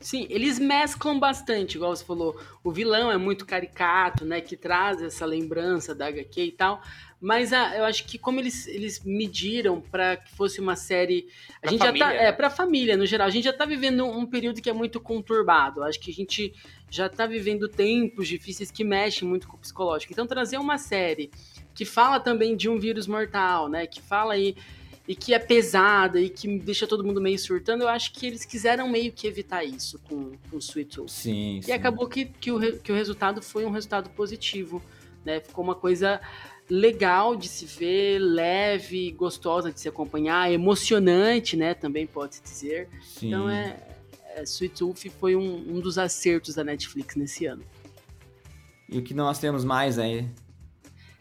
Sim, 0.00 0.26
eles 0.30 0.58
mesclam 0.58 1.20
bastante, 1.20 1.74
igual 1.74 1.94
você 1.94 2.02
falou. 2.02 2.34
O 2.64 2.72
vilão 2.72 3.12
é 3.12 3.18
muito 3.18 3.44
caricato, 3.44 4.24
né? 4.24 4.40
Que 4.40 4.56
traz 4.56 5.02
essa 5.02 5.26
lembrança 5.26 5.94
da 5.94 6.06
HQ 6.06 6.42
e 6.42 6.52
tal. 6.52 6.80
Mas 7.20 7.52
a, 7.52 7.76
eu 7.76 7.84
acho 7.84 8.06
que 8.06 8.16
como 8.16 8.40
eles, 8.40 8.66
eles 8.66 9.04
mediram 9.04 9.78
para 9.78 10.16
que 10.16 10.32
fosse 10.34 10.58
uma 10.58 10.74
série. 10.74 11.28
A 11.58 11.60
pra 11.60 11.70
gente 11.70 11.80
família. 11.80 12.06
já 12.06 12.12
tá. 12.14 12.22
É, 12.22 12.32
pra 12.32 12.48
família, 12.48 12.96
no 12.96 13.04
geral. 13.04 13.28
A 13.28 13.30
gente 13.30 13.44
já 13.44 13.52
tá 13.52 13.66
vivendo 13.66 14.06
um 14.06 14.24
período 14.24 14.62
que 14.62 14.70
é 14.70 14.72
muito 14.72 14.98
conturbado. 14.98 15.82
Acho 15.82 16.00
que 16.00 16.10
a 16.10 16.14
gente 16.14 16.54
já 16.90 17.10
tá 17.10 17.26
vivendo 17.26 17.68
tempos 17.68 18.26
difíceis 18.26 18.70
que 18.70 18.82
mexem 18.82 19.28
muito 19.28 19.46
com 19.46 19.56
o 19.56 19.60
psicológico. 19.60 20.12
Então, 20.12 20.26
trazer 20.26 20.56
uma 20.56 20.78
série 20.78 21.30
que 21.74 21.84
fala 21.84 22.18
também 22.18 22.56
de 22.56 22.70
um 22.70 22.78
vírus 22.78 23.06
mortal, 23.06 23.68
né? 23.68 23.86
Que 23.86 24.00
fala 24.00 24.32
aí. 24.32 24.56
E 25.06 25.14
que 25.14 25.34
é 25.34 25.38
pesada 25.40 26.20
e 26.20 26.30
que 26.30 26.58
deixa 26.58 26.86
todo 26.86 27.02
mundo 27.02 27.20
meio 27.20 27.38
surtando, 27.38 27.82
eu 27.82 27.88
acho 27.88 28.12
que 28.12 28.26
eles 28.26 28.44
quiseram 28.44 28.88
meio 28.88 29.10
que 29.10 29.26
evitar 29.26 29.64
isso 29.64 29.98
com, 30.08 30.32
com 30.48 30.58
Sweet 30.58 30.96
Tooth. 30.96 31.10
Sim, 31.10 31.58
e 31.58 31.62
sim. 31.64 31.72
acabou 31.72 32.06
que, 32.06 32.26
que, 32.26 32.52
o, 32.52 32.78
que 32.78 32.92
o 32.92 32.94
resultado 32.94 33.42
foi 33.42 33.64
um 33.64 33.70
resultado 33.70 34.08
positivo, 34.10 34.80
né? 35.24 35.40
Ficou 35.40 35.64
uma 35.64 35.74
coisa 35.74 36.20
legal 36.70 37.34
de 37.34 37.48
se 37.48 37.66
ver, 37.66 38.18
leve, 38.20 39.10
gostosa 39.10 39.72
de 39.72 39.80
se 39.80 39.88
acompanhar, 39.88 40.50
emocionante, 40.50 41.56
né? 41.56 41.74
Também 41.74 42.06
pode-se 42.06 42.42
dizer. 42.42 42.88
Sim. 43.02 43.28
Então 43.28 43.50
é, 43.50 43.76
é 44.36 44.42
Sweet 44.44 44.76
Tooth 44.76 45.10
foi 45.18 45.34
um, 45.34 45.76
um 45.76 45.80
dos 45.80 45.98
acertos 45.98 46.54
da 46.54 46.62
Netflix 46.62 47.16
nesse 47.16 47.44
ano. 47.46 47.64
E 48.88 48.98
o 48.98 49.02
que 49.02 49.12
nós 49.12 49.38
temos 49.38 49.64
mais 49.64 49.98
aí? 49.98 50.28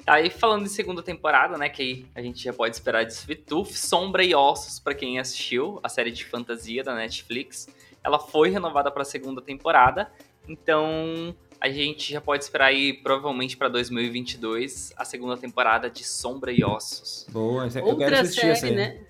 Tá 0.06 0.16
aí 0.16 0.30
falando 0.30 0.64
de 0.64 0.70
segunda 0.70 1.02
temporada, 1.02 1.58
né? 1.58 1.68
Que 1.68 2.06
a 2.16 2.22
gente 2.22 2.44
já 2.44 2.54
pode 2.54 2.76
esperar 2.76 3.04
de 3.04 3.14
Sweet 3.14 3.44
Tooth, 3.44 3.74
Sombra 3.74 4.24
e 4.24 4.34
Ossos, 4.34 4.80
para 4.80 4.94
quem 4.94 5.20
assistiu 5.20 5.80
a 5.84 5.90
série 5.90 6.12
de 6.12 6.26
fantasia 6.26 6.84
da 6.84 6.96
Netflix. 6.96 7.68
Ela 8.04 8.20
foi 8.20 8.50
renovada 8.50 8.92
para 8.92 9.02
a 9.02 9.06
segunda 9.06 9.42
temporada. 9.42 10.12
Então, 10.48 11.36
a 11.62 11.70
gente 11.70 12.12
já 12.12 12.22
pode 12.22 12.44
esperar 12.44 12.68
aí, 12.68 12.94
provavelmente 12.94 13.58
para 13.58 13.68
2022, 13.68 14.94
a 14.96 15.04
segunda 15.04 15.36
temporada 15.36 15.90
de 15.90 16.04
Sombra 16.04 16.52
e 16.52 16.64
Ossos. 16.64 17.26
Boa, 17.30 17.68
eu 17.68 17.86
outra 17.86 18.10
quero 18.10 18.22
assistir 18.22 18.56
série, 18.56 18.76
né? 18.76 19.02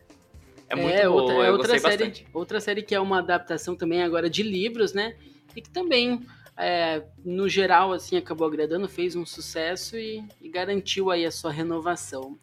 É 0.67 0.75
muito 0.75 0.95
é, 0.95 1.07
boa, 1.07 1.21
outra, 1.21 1.45
é 1.45 1.51
outra 1.51 1.79
série, 1.79 1.81
bastante. 1.81 2.27
Outra 2.33 2.59
série 2.59 2.81
que 2.81 2.95
é 2.95 2.99
uma 2.99 3.19
adaptação 3.19 3.75
também 3.75 4.01
agora 4.01 4.29
de 4.29 4.41
livros, 4.41 4.93
né? 4.93 5.15
E 5.55 5.61
que 5.61 5.69
também, 5.69 6.25
é, 6.57 7.03
no 7.23 7.47
geral, 7.47 7.91
assim, 7.91 8.17
acabou 8.17 8.47
agradando, 8.47 8.87
fez 8.87 9.15
um 9.15 9.25
sucesso 9.25 9.97
e, 9.97 10.23
e 10.41 10.49
garantiu 10.49 11.11
aí 11.11 11.25
a 11.25 11.31
sua 11.31 11.51
renovação. 11.51 12.37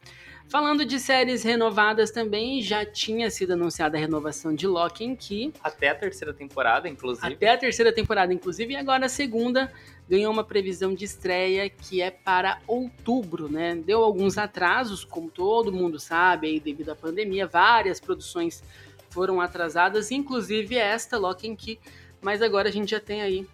Falando 0.49 0.85
de 0.85 1.01
séries 1.01 1.43
renovadas 1.43 2.13
também, 2.13 2.63
já 2.63 2.85
tinha 2.87 3.29
sido 3.31 3.55
anunciada 3.55 3.97
a 3.97 4.01
renovação 4.01 4.55
de 4.55 4.67
Lock 4.67 5.05
and 5.05 5.17
Key. 5.17 5.53
Até 5.61 5.89
a 5.89 5.95
terceira 5.95 6.33
temporada, 6.33 6.89
inclusive. 6.89 7.35
Até 7.35 7.51
a 7.51 7.59
terceira 7.59 7.93
temporada, 7.93 8.33
inclusive, 8.33 8.73
e 8.73 8.77
agora 8.77 9.07
a 9.07 9.09
segunda 9.09 9.73
ganhou 10.09 10.33
uma 10.33 10.45
previsão 10.45 10.95
de 10.95 11.05
estreia 11.05 11.69
que 11.69 12.01
é 12.01 12.13
para 12.13 12.61
outubro, 12.67 13.51
né? 13.51 13.75
Deu 13.75 14.05
alguns 14.05 14.39
atrasos, 14.39 15.05
como 15.05 15.29
todo 15.29 15.73
mundo 15.73 15.99
sabe, 15.99 16.47
aí 16.47 16.61
devido 16.61 16.91
à 16.91 16.95
pandemia, 16.95 17.47
várias 17.49 17.99
produções 17.99 18.63
foram 19.11 19.41
atrasadas, 19.41 20.13
inclusive 20.13 20.77
esta, 20.77 21.19
Lock 21.19 21.51
and 21.51 21.57
Key, 21.57 21.81
mas 22.21 22.41
agora 22.41 22.69
a 22.69 22.73
gente 22.73 22.91
já 22.91 23.01
tem 23.01 23.21
aí 23.21 23.47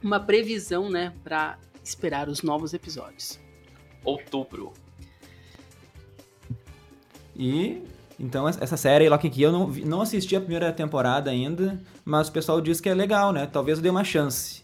uma 0.00 0.20
previsão, 0.20 0.88
né, 0.88 1.12
para 1.24 1.58
esperar 1.82 2.28
os 2.28 2.42
novos 2.42 2.72
episódios. 2.72 3.40
Outubro. 4.04 4.83
E 7.36 7.82
então 8.18 8.48
essa 8.48 8.76
série 8.76 9.08
Lock 9.08 9.26
and 9.26 9.30
Key 9.30 9.42
eu 9.42 9.52
não, 9.52 9.68
não 9.68 10.00
assisti 10.00 10.36
a 10.36 10.40
primeira 10.40 10.72
temporada 10.72 11.30
ainda, 11.30 11.80
mas 12.04 12.28
o 12.28 12.32
pessoal 12.32 12.60
diz 12.60 12.80
que 12.80 12.88
é 12.88 12.94
legal, 12.94 13.32
né? 13.32 13.46
Talvez 13.46 13.78
eu 13.78 13.82
dê 13.82 13.90
uma 13.90 14.04
chance. 14.04 14.63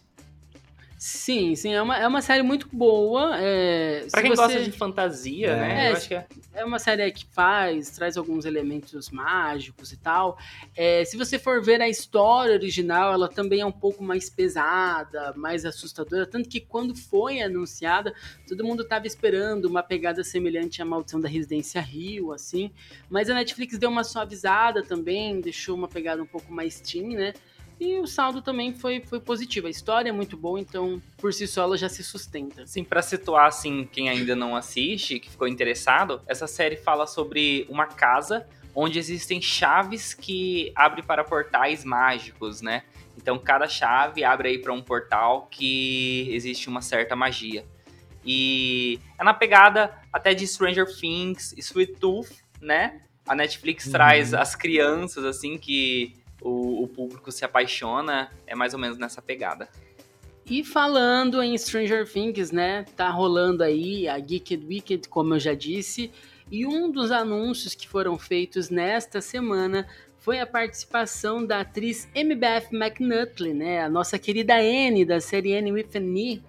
Sim, 1.02 1.54
sim, 1.56 1.72
é 1.72 1.80
uma, 1.80 1.96
é 1.96 2.06
uma 2.06 2.20
série 2.20 2.42
muito 2.42 2.68
boa. 2.70 3.30
É, 3.40 4.06
pra 4.12 4.20
quem 4.20 4.32
você- 4.32 4.36
gosta 4.36 4.60
de 4.62 4.70
fantasia, 4.72 5.46
É. 5.48 5.56
né? 5.56 5.86
É, 5.86 5.92
Eu 5.92 5.96
acho 5.96 6.08
que 6.08 6.14
é. 6.14 6.26
É 6.52 6.62
uma 6.62 6.78
série 6.78 7.10
que 7.10 7.24
faz, 7.32 7.88
traz 7.88 8.18
alguns 8.18 8.44
elementos 8.44 9.08
mágicos 9.08 9.92
e 9.92 9.96
tal. 9.96 10.36
É, 10.76 11.02
se 11.06 11.16
você 11.16 11.38
for 11.38 11.62
ver 11.62 11.80
a 11.80 11.88
história 11.88 12.52
original, 12.54 13.14
ela 13.14 13.28
também 13.28 13.60
é 13.60 13.64
um 13.66 13.72
pouco 13.72 14.04
mais 14.04 14.28
pesada, 14.28 15.32
mais 15.38 15.64
assustadora. 15.64 16.26
Tanto 16.26 16.50
que 16.50 16.60
quando 16.60 16.94
foi 16.94 17.40
anunciada, 17.40 18.12
todo 18.46 18.62
mundo 18.62 18.82
estava 18.82 19.06
esperando 19.06 19.64
uma 19.66 19.82
pegada 19.82 20.22
semelhante 20.22 20.82
à 20.82 20.84
Maldição 20.84 21.18
da 21.18 21.28
Residência 21.30 21.80
Rio, 21.80 22.30
assim. 22.30 22.70
Mas 23.08 23.30
a 23.30 23.34
Netflix 23.34 23.78
deu 23.78 23.88
uma 23.88 24.04
suavizada 24.04 24.82
também, 24.82 25.40
deixou 25.40 25.74
uma 25.74 25.88
pegada 25.88 26.22
um 26.22 26.26
pouco 26.26 26.52
mais 26.52 26.78
teen, 26.78 27.16
né? 27.16 27.32
E 27.80 27.98
o 27.98 28.06
saldo 28.06 28.42
também 28.42 28.74
foi, 28.74 29.00
foi 29.00 29.18
positivo. 29.18 29.66
A 29.66 29.70
história 29.70 30.10
é 30.10 30.12
muito 30.12 30.36
boa, 30.36 30.60
então 30.60 31.00
por 31.16 31.32
si 31.32 31.46
só 31.46 31.62
ela 31.62 31.78
já 31.78 31.88
se 31.88 32.04
sustenta. 32.04 32.64
Assim, 32.64 32.84
pra 32.84 33.00
situar, 33.00 33.46
assim, 33.46 33.88
quem 33.90 34.10
ainda 34.10 34.36
não 34.36 34.54
assiste, 34.54 35.18
que 35.18 35.30
ficou 35.30 35.48
interessado, 35.48 36.20
essa 36.26 36.46
série 36.46 36.76
fala 36.76 37.06
sobre 37.06 37.66
uma 37.70 37.86
casa 37.86 38.46
onde 38.74 38.98
existem 38.98 39.40
chaves 39.40 40.12
que 40.12 40.70
abrem 40.76 41.02
para 41.02 41.24
portais 41.24 41.82
mágicos, 41.82 42.60
né? 42.60 42.82
Então, 43.16 43.38
cada 43.38 43.66
chave 43.66 44.22
abre 44.24 44.50
aí 44.50 44.58
para 44.58 44.72
um 44.74 44.82
portal 44.82 45.48
que 45.50 46.28
existe 46.30 46.68
uma 46.68 46.82
certa 46.82 47.16
magia. 47.16 47.64
E 48.24 49.00
é 49.18 49.24
na 49.24 49.32
pegada 49.34 49.98
até 50.12 50.34
de 50.34 50.46
Stranger 50.46 50.86
Things, 50.86 51.54
Sweet 51.56 51.94
Tooth, 51.94 52.28
né? 52.60 53.00
A 53.26 53.34
Netflix 53.34 53.86
Uhum. 53.86 53.92
traz 53.92 54.34
as 54.34 54.54
crianças, 54.54 55.24
assim, 55.24 55.56
que 55.56 56.14
o, 56.42 56.84
o 56.84 56.88
público 56.88 57.30
se 57.30 57.44
apaixona. 57.44 58.30
É 58.46 58.54
mais 58.54 58.74
ou 58.74 58.80
menos 58.80 58.98
nessa 58.98 59.20
pegada. 59.20 59.68
E 60.46 60.64
falando 60.64 61.42
em 61.42 61.56
Stranger 61.56 62.10
Things, 62.10 62.50
né? 62.50 62.84
Tá 62.96 63.08
rolando 63.10 63.62
aí 63.62 64.08
a 64.08 64.18
Geeked 64.18 64.66
Wicked, 64.66 65.08
como 65.08 65.34
eu 65.34 65.38
já 65.38 65.54
disse. 65.54 66.10
E 66.50 66.66
um 66.66 66.90
dos 66.90 67.12
anúncios 67.12 67.74
que 67.74 67.88
foram 67.88 68.18
feitos 68.18 68.70
nesta 68.70 69.20
semana 69.20 69.86
foi 70.18 70.40
a 70.40 70.46
participação 70.46 71.46
da 71.46 71.60
atriz 71.60 72.08
MBF 72.14 72.74
McNutley, 72.74 73.54
né? 73.54 73.82
A 73.82 73.88
nossa 73.88 74.18
querida 74.18 74.56
Anne, 74.56 75.04
da 75.04 75.20
série 75.20 75.56
Anne 75.56 75.72
with 75.72 75.90
an 75.94 76.18
E, 76.18 76.42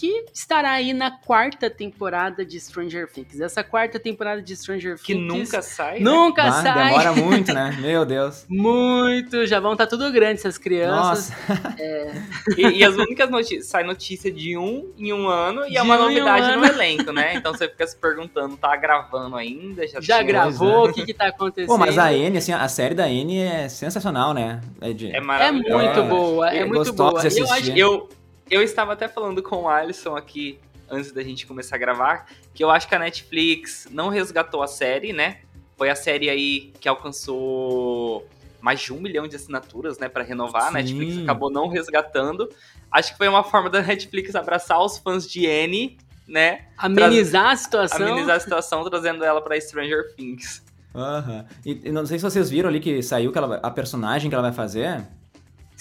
que 0.00 0.24
estará 0.32 0.70
aí 0.70 0.94
na 0.94 1.10
quarta 1.10 1.68
temporada 1.68 2.42
de 2.42 2.58
Stranger 2.58 3.06
Things. 3.12 3.38
Essa 3.38 3.62
quarta 3.62 4.00
temporada 4.00 4.40
de 4.40 4.56
Stranger 4.56 4.96
Que 4.96 5.12
Things... 5.12 5.26
nunca 5.26 5.60
sai. 5.60 5.98
né? 5.98 6.10
Nunca 6.10 6.44
Ah, 6.44 6.52
sai! 6.62 6.84
demora 6.88 7.12
muito, 7.20 7.52
né? 7.52 7.76
Meu 7.82 8.06
Deus. 8.06 8.46
Muito! 8.48 9.44
Já 9.46 9.60
vão 9.60 9.72
estar 9.72 9.86
tudo 9.86 10.10
grande 10.10 10.40
essas 10.40 10.56
crianças. 10.56 11.30
Nossa. 11.48 11.76
E, 12.56 12.62
e 12.78 12.84
as 12.84 12.96
únicas 12.96 13.28
notícias, 13.30 13.66
sai 13.66 13.84
notícia 13.84 14.30
de 14.32 14.56
um 14.56 14.90
em 14.96 15.12
um 15.12 15.28
ano 15.28 15.66
e 15.66 15.70
De 15.70 15.76
é 15.76 15.82
uma 15.82 15.94
um 15.96 15.98
em 15.98 16.00
um 16.00 16.24
novidade 16.24 16.56
no 16.56 16.64
elenco, 16.64 17.12
né? 17.12 17.34
Então 17.34 17.52
você 17.52 17.68
fica 17.68 17.86
se 17.86 17.96
perguntando, 17.96 18.56
tá 18.56 18.74
gravando 18.76 19.36
ainda? 19.36 19.86
Já, 19.86 20.00
Já 20.00 20.22
gravou? 20.22 20.86
né? 20.86 20.90
O 20.90 20.94
que 20.94 21.04
que 21.04 21.12
tá 21.14 21.26
acontecendo? 21.26 21.68
Pô, 21.68 21.76
mas 21.78 21.98
a 21.98 22.12
N, 22.12 22.38
assim, 22.38 22.52
a 22.52 22.68
série 22.68 22.94
da 22.94 23.08
N 23.10 23.38
é 23.38 23.68
sensacional, 23.68 24.32
né? 24.32 24.60
É 24.80 24.92
de... 24.92 25.10
É 25.10 25.16
É 25.16 25.20
maravilhoso. 25.20 25.74
muito 25.84 26.00
É, 26.00 26.02
boa, 26.02 26.50
é, 26.50 26.56
é 26.58 26.64
muito 26.64 26.78
gostosa 26.78 27.28
boa. 27.28 27.32
E 27.34 27.38
eu 27.38 27.52
acho. 27.52 27.70
Eu, 27.72 28.08
eu 28.50 28.62
estava 28.62 28.92
até 28.92 29.08
falando 29.08 29.42
com 29.42 29.62
o 29.62 29.68
Alisson 29.68 30.16
aqui, 30.16 30.58
antes 30.90 31.12
da 31.12 31.22
gente 31.22 31.46
começar 31.46 31.76
a 31.76 31.78
gravar, 31.78 32.26
que 32.52 32.64
eu 32.64 32.70
acho 32.70 32.88
que 32.88 32.94
a 32.94 32.98
Netflix 32.98 33.86
não 33.90 34.08
resgatou 34.08 34.62
a 34.62 34.66
série, 34.66 35.12
né? 35.12 35.38
Foi 35.78 35.88
a 35.88 35.94
série 35.94 36.28
aí 36.28 36.72
que 36.80 36.88
alcançou 36.88 38.26
mais 38.60 38.80
de 38.80 38.92
um 38.92 39.00
milhão 39.00 39.26
de 39.26 39.36
assinaturas, 39.36 39.98
né, 39.98 40.08
Pra 40.08 40.22
renovar. 40.22 40.64
A 40.64 40.66
Sim. 40.66 40.74
Netflix 40.74 41.18
acabou 41.22 41.50
não 41.50 41.68
resgatando. 41.68 42.50
Acho 42.90 43.12
que 43.12 43.18
foi 43.18 43.28
uma 43.28 43.42
forma 43.44 43.70
da 43.70 43.80
Netflix 43.82 44.34
abraçar 44.34 44.82
os 44.84 44.98
fãs 44.98 45.26
de 45.26 45.46
Anne, 45.46 45.96
né? 46.26 46.66
amenizar 46.76 47.52
a 47.52 47.56
situação. 47.56 48.06
Amenizar 48.06 48.36
a 48.36 48.40
situação 48.40 48.84
trazendo 48.84 49.24
ela 49.24 49.40
pra 49.40 49.58
Stranger 49.60 50.14
Things. 50.14 50.62
Aham. 50.94 51.46
E, 51.64 51.80
e 51.84 51.92
não 51.92 52.04
sei 52.04 52.18
se 52.18 52.24
vocês 52.24 52.50
viram 52.50 52.68
ali 52.68 52.80
que 52.80 53.00
saiu 53.02 53.30
que 53.32 53.38
ela, 53.38 53.56
a 53.62 53.70
personagem 53.70 54.28
que 54.28 54.34
ela 54.34 54.42
vai 54.42 54.52
fazer. 54.52 55.06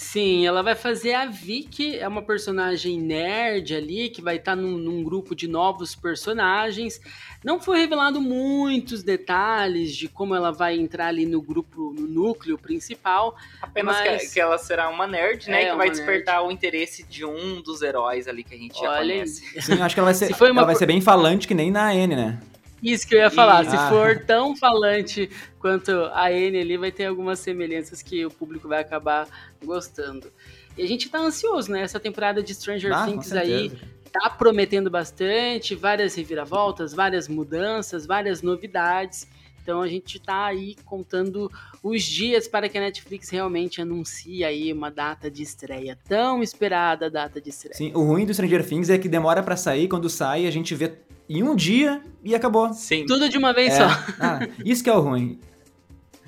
Sim, 0.01 0.47
ela 0.47 0.63
vai 0.63 0.75
fazer 0.75 1.13
a 1.13 1.25
Vicky, 1.25 1.97
é 1.97 2.07
uma 2.07 2.21
personagem 2.21 2.97
nerd 2.97 3.75
ali, 3.75 4.09
que 4.09 4.21
vai 4.21 4.37
estar 4.37 4.55
num, 4.55 4.77
num 4.77 5.03
grupo 5.03 5.35
de 5.35 5.45
novos 5.45 5.93
personagens. 5.93 7.01
Não 7.43 7.59
foi 7.59 7.79
revelado 7.79 8.21
muitos 8.21 9.03
detalhes 9.03 9.93
de 9.93 10.07
como 10.07 10.33
ela 10.33 10.53
vai 10.53 10.79
entrar 10.79 11.07
ali 11.07 11.25
no 11.25 11.41
grupo, 11.41 11.93
no 11.93 12.07
núcleo 12.07 12.57
principal. 12.57 13.35
Apenas 13.61 13.97
Mas- 13.97 14.27
que, 14.27 14.33
que 14.35 14.39
ela 14.39 14.57
será 14.57 14.87
uma 14.89 15.05
nerd, 15.05 15.49
né? 15.49 15.63
É, 15.63 15.71
que 15.71 15.75
vai 15.75 15.89
despertar 15.89 16.45
o 16.45 16.49
interesse 16.49 17.03
de 17.03 17.25
um 17.25 17.61
dos 17.61 17.81
heróis 17.81 18.25
ali 18.25 18.41
que 18.41 18.55
a 18.55 18.57
gente 18.57 18.79
já 18.79 18.89
Olha, 18.91 19.13
conhece. 19.15 19.61
Sim, 19.61 19.75
eu 19.75 19.83
acho 19.83 19.93
que 19.95 19.99
ela 19.99 20.05
vai 20.05 20.15
ser, 20.15 20.27
Se 20.27 20.33
foi 20.33 20.49
uma 20.49 20.61
ela 20.61 20.67
vai 20.67 20.75
ser 20.77 20.85
bem 20.85 21.01
falante 21.01 21.45
que 21.45 21.53
nem 21.53 21.69
na 21.69 21.93
N, 21.93 22.15
né? 22.15 22.39
Isso 22.81 23.07
que 23.07 23.15
eu 23.15 23.19
ia 23.19 23.29
falar, 23.29 23.65
E- 23.65 23.69
se 23.69 23.75
Ah. 23.75 23.89
for 23.89 24.23
tão 24.25 24.55
falante 24.55 25.29
quanto 25.59 25.91
a 26.13 26.27
Anne 26.27 26.59
ali, 26.59 26.77
vai 26.77 26.91
ter 26.91 27.05
algumas 27.05 27.39
semelhanças 27.39 28.01
que 28.01 28.25
o 28.25 28.31
público 28.31 28.67
vai 28.67 28.79
acabar 28.81 29.27
gostando. 29.63 30.31
E 30.77 30.83
a 30.83 30.87
gente 30.87 31.09
tá 31.09 31.19
ansioso, 31.19 31.71
né? 31.71 31.81
Essa 31.81 31.99
temporada 31.99 32.41
de 32.41 32.53
Stranger 32.53 32.93
Ah, 32.93 33.05
Things 33.05 33.33
aí 33.33 33.71
tá 34.11 34.29
prometendo 34.29 34.89
bastante, 34.89 35.75
várias 35.75 36.15
reviravoltas, 36.15 36.93
várias 36.93 37.27
mudanças, 37.27 38.05
várias 38.05 38.41
novidades. 38.41 39.27
Então 39.61 39.81
a 39.81 39.87
gente 39.87 40.19
tá 40.19 40.45
aí 40.45 40.75
contando 40.85 41.51
os 41.83 42.01
dias 42.01 42.47
para 42.47 42.67
que 42.69 42.77
a 42.77 42.81
Netflix 42.81 43.29
realmente 43.29 43.79
anuncie 43.81 44.43
aí 44.43 44.73
uma 44.73 44.89
data 44.89 45.29
de 45.29 45.43
estreia, 45.43 45.95
tão 46.07 46.41
esperada 46.41 47.07
data 47.09 47.39
de 47.39 47.49
estreia. 47.49 47.75
Sim, 47.75 47.91
o 47.93 48.01
ruim 48.03 48.25
do 48.25 48.33
Stranger 48.33 48.65
Things 48.67 48.89
é 48.89 48.97
que 48.97 49.07
demora 49.07 49.43
pra 49.43 49.55
sair, 49.55 49.87
quando 49.87 50.09
sai 50.09 50.47
a 50.47 50.51
gente 50.51 50.73
vê 50.73 50.91
em 51.29 51.43
um 51.43 51.55
dia 51.55 52.01
e 52.23 52.33
acabou. 52.33 52.73
Sim. 52.73 53.05
Tudo 53.05 53.29
de 53.29 53.37
uma 53.37 53.53
vez 53.53 53.73
É. 53.73 53.77
só. 53.77 53.87
Ah, 54.19 54.39
isso 54.65 54.83
que 54.83 54.89
é 54.89 54.93
o 54.93 54.99
ruim. 54.99 55.39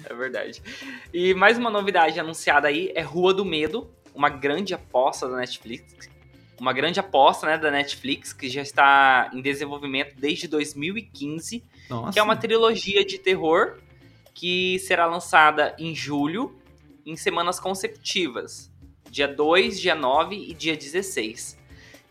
É 0.06 0.14
verdade. 0.14 0.62
E 1.14 1.34
mais 1.34 1.58
uma 1.58 1.70
novidade 1.70 2.20
anunciada 2.20 2.68
aí 2.68 2.92
é 2.96 3.02
Rua 3.02 3.34
do 3.34 3.44
Medo, 3.44 3.90
uma 4.14 4.30
grande 4.30 4.74
aposta 4.74 5.28
da 5.28 5.38
Netflix. 5.38 6.10
Uma 6.60 6.74
grande 6.74 7.00
aposta 7.00 7.48
né, 7.48 7.58
da 7.58 7.72
Netflix, 7.72 8.34
que 8.34 8.48
já 8.48 8.62
está 8.62 9.32
em 9.34 9.42
desenvolvimento 9.42 10.16
desde 10.20 10.48
2015, 10.48 11.64
Nossa. 11.90 12.14
que 12.14 12.20
é 12.20 12.24
uma 12.24 12.36
trilogia 12.36 13.04
de 13.04 13.18
terror 13.18 13.78
que 14.36 14.78
será 14.80 15.08
lançada 15.08 15.76
em 15.80 15.96
julho, 15.96 16.56
em 17.04 17.16
semanas 17.16 17.60
consecutivas. 17.60 18.72
Dia 19.10 19.28
2, 19.28 19.80
dia 19.80 19.96
9 19.96 20.36
e 20.36 20.54
dia 20.54 20.76
16. 20.78 21.58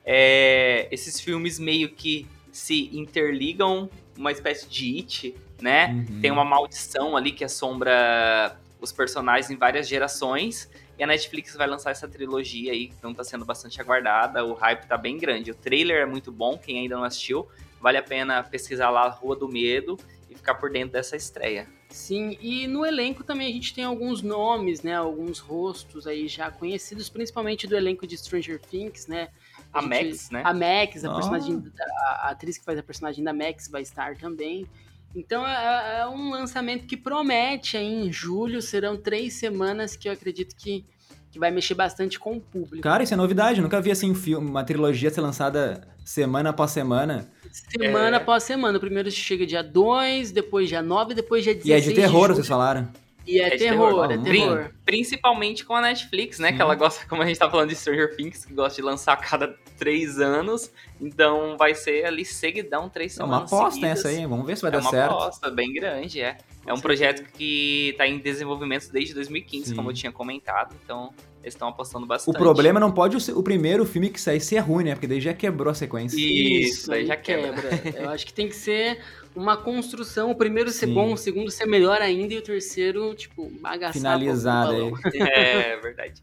É, 0.04 0.88
esses 0.90 1.20
filmes 1.20 1.58
meio 1.58 1.90
que 1.90 2.26
se 2.52 2.90
interligam, 2.96 3.88
uma 4.16 4.32
espécie 4.32 4.68
de 4.68 4.96
it, 4.96 5.34
né? 5.60 6.06
Uhum. 6.08 6.20
Tem 6.20 6.30
uma 6.30 6.44
maldição 6.44 7.16
ali 7.16 7.32
que 7.32 7.44
assombra 7.44 8.56
os 8.80 8.92
personagens 8.92 9.50
em 9.50 9.56
várias 9.56 9.88
gerações. 9.88 10.70
E 10.98 11.02
a 11.02 11.06
Netflix 11.06 11.54
vai 11.56 11.66
lançar 11.66 11.90
essa 11.90 12.06
trilogia 12.06 12.72
aí, 12.72 12.92
então 12.98 13.14
tá 13.14 13.24
sendo 13.24 13.44
bastante 13.44 13.80
aguardada. 13.80 14.44
O 14.44 14.52
hype 14.52 14.86
tá 14.86 14.98
bem 14.98 15.16
grande. 15.16 15.50
O 15.50 15.54
trailer 15.54 16.02
é 16.02 16.06
muito 16.06 16.30
bom, 16.30 16.58
quem 16.58 16.78
ainda 16.78 16.96
não 16.96 17.04
assistiu, 17.04 17.48
vale 17.80 17.96
a 17.96 18.02
pena 18.02 18.42
pesquisar 18.42 18.90
lá 18.90 19.08
Rua 19.08 19.34
do 19.34 19.48
Medo 19.48 19.98
e 20.28 20.34
ficar 20.34 20.54
por 20.54 20.70
dentro 20.70 20.92
dessa 20.92 21.16
estreia. 21.16 21.66
Sim, 21.88 22.38
e 22.40 22.66
no 22.66 22.86
elenco 22.86 23.24
também 23.24 23.48
a 23.48 23.52
gente 23.52 23.74
tem 23.74 23.82
alguns 23.82 24.22
nomes, 24.22 24.82
né? 24.82 24.94
Alguns 24.94 25.38
rostos 25.38 26.06
aí 26.06 26.28
já 26.28 26.50
conhecidos, 26.50 27.08
principalmente 27.08 27.66
do 27.66 27.76
elenco 27.76 28.06
de 28.06 28.16
Stranger 28.16 28.60
Things, 28.60 29.06
né? 29.08 29.28
A 29.72 29.80
gente- 29.82 29.88
Max, 30.06 30.30
né? 30.30 30.42
A 30.44 30.52
Max, 30.54 31.04
a, 31.04 31.10
Ah. 31.10 31.14
personagem, 31.14 31.62
a, 31.80 32.26
a 32.26 32.30
atriz 32.30 32.58
que 32.58 32.64
faz 32.64 32.78
a 32.78 32.82
personagem 32.82 33.22
da 33.24 33.32
Max 33.32 33.68
vai 33.68 33.82
estar 33.82 34.16
também. 34.16 34.66
Então 35.14 35.46
é, 35.46 36.00
é 36.00 36.06
um 36.06 36.30
lançamento 36.30 36.86
que 36.86 36.96
promete 36.96 37.76
aí 37.76 38.06
em 38.06 38.12
julho, 38.12 38.62
serão 38.62 38.96
três 38.96 39.34
semanas 39.34 39.96
que 39.96 40.08
eu 40.08 40.12
acredito 40.12 40.54
que, 40.56 40.84
que 41.32 41.38
vai 41.38 41.50
mexer 41.50 41.74
bastante 41.74 42.18
com 42.18 42.36
o 42.36 42.40
público. 42.40 42.82
Cara, 42.82 43.02
isso 43.02 43.12
é 43.14 43.16
novidade. 43.16 43.58
Eu 43.58 43.62
nunca 43.64 43.80
vi 43.80 43.90
assim 43.90 44.10
um 44.10 44.14
filme, 44.14 44.48
uma 44.48 44.62
trilogia 44.64 45.10
ser 45.10 45.20
lançada 45.20 45.86
semana 46.04 46.50
após 46.50 46.70
semana. 46.70 47.28
Semana 47.52 48.16
É. 48.16 48.20
após 48.20 48.44
semana. 48.44 48.78
O 48.78 48.80
primeiro 48.80 49.10
chega 49.10 49.44
dia 49.44 49.62
2, 49.62 50.30
depois 50.30 50.68
dia 50.68 50.80
9, 50.82 51.14
depois 51.14 51.42
dia 51.42 51.54
16 51.54 51.68
E 51.68 51.72
é 51.72 51.80
de 51.80 51.94
terror, 51.94 52.22
julho. 52.22 52.34
vocês 52.36 52.46
falaram. 52.48 52.88
E 53.26 53.40
é, 53.40 53.46
É 53.54 53.56
terror, 53.58 53.88
terror. 54.08 54.10
é 54.12 54.16
Hum. 54.16 54.22
terror. 54.22 54.70
Principalmente 54.84 55.64
com 55.64 55.74
a 55.74 55.80
Netflix, 55.80 56.38
né? 56.38 56.48
Sim. 56.50 56.56
Que 56.56 56.62
ela 56.62 56.74
gosta, 56.74 57.06
como 57.06 57.22
a 57.22 57.26
gente 57.26 57.38
tá 57.38 57.48
falando 57.50 57.68
de 57.68 57.76
Stranger 57.76 58.16
Things, 58.16 58.44
que 58.44 58.52
gosta 58.54 58.74
de 58.76 58.82
lançar 58.82 59.12
a 59.12 59.16
cada 59.16 59.54
três 59.78 60.18
anos. 60.18 60.70
Então 61.00 61.56
vai 61.56 61.74
ser 61.74 62.04
ali 62.06 62.24
seguidão, 62.24 62.88
três 62.88 63.18
É 63.18 63.22
uma 63.24 63.46
semanas. 63.46 63.52
aposta 63.52 63.74
seguidas. 63.74 63.98
essa 63.98 64.08
aí. 64.08 64.26
Vamos 64.26 64.46
ver 64.46 64.56
se 64.56 64.62
vai 64.62 64.70
É 64.70 64.72
dar 64.72 64.80
uma 64.80 64.90
certo. 64.90 65.12
aposta 65.12 65.50
bem 65.50 65.72
grande, 65.72 66.20
é. 66.20 66.38
É 66.66 66.74
um 66.74 66.80
projeto 66.80 67.24
que 67.32 67.94
tá 67.96 68.06
em 68.06 68.18
desenvolvimento 68.18 68.90
desde 68.92 69.14
2015, 69.14 69.70
Sim. 69.70 69.74
como 69.76 69.90
eu 69.90 69.94
tinha 69.94 70.12
comentado. 70.12 70.76
Então, 70.84 71.12
eles 71.42 71.54
estão 71.54 71.68
apostando 71.68 72.04
O 72.04 72.08
bastante. 72.08 72.36
problema 72.36 72.78
não 72.78 72.92
pode 72.92 73.18
ser 73.20 73.32
o 73.32 73.42
primeiro 73.42 73.86
filme 73.86 74.10
que 74.10 74.20
sair 74.20 74.40
ser 74.40 74.58
ruim, 74.58 74.84
né? 74.84 74.94
Porque 74.94 75.06
daí 75.06 75.20
já 75.20 75.32
quebrou 75.32 75.70
a 75.70 75.74
sequência. 75.74 76.16
Isso, 76.18 76.88
daí 76.90 77.00
aí 77.00 77.06
já 77.06 77.16
quebra. 77.16 77.68
Eu 77.96 78.10
acho 78.10 78.26
que 78.26 78.32
tem 78.32 78.46
que 78.46 78.54
ser 78.54 79.00
uma 79.34 79.56
construção. 79.56 80.30
O 80.30 80.34
primeiro 80.34 80.70
ser 80.70 80.86
Sim. 80.86 80.94
bom, 80.94 81.12
o 81.14 81.16
segundo 81.16 81.50
ser 81.50 81.64
melhor 81.66 82.02
ainda, 82.02 82.34
e 82.34 82.38
o 82.38 82.42
terceiro, 82.42 83.14
tipo, 83.14 83.50
bagaçar. 83.60 83.94
Finalizado 83.94 84.72
aí. 84.72 84.78
balão. 84.78 84.98
É 85.14 85.76
verdade. 85.78 86.22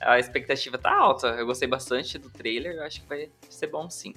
a 0.00 0.18
expectativa 0.18 0.76
tá 0.76 0.94
alta. 0.94 1.28
Eu 1.28 1.46
gostei 1.46 1.66
bastante 1.66 2.18
do 2.18 2.28
trailer, 2.28 2.74
eu 2.76 2.82
acho 2.82 3.00
que 3.00 3.08
vai 3.08 3.30
ser 3.48 3.68
bom 3.68 3.88
sim. 3.88 4.14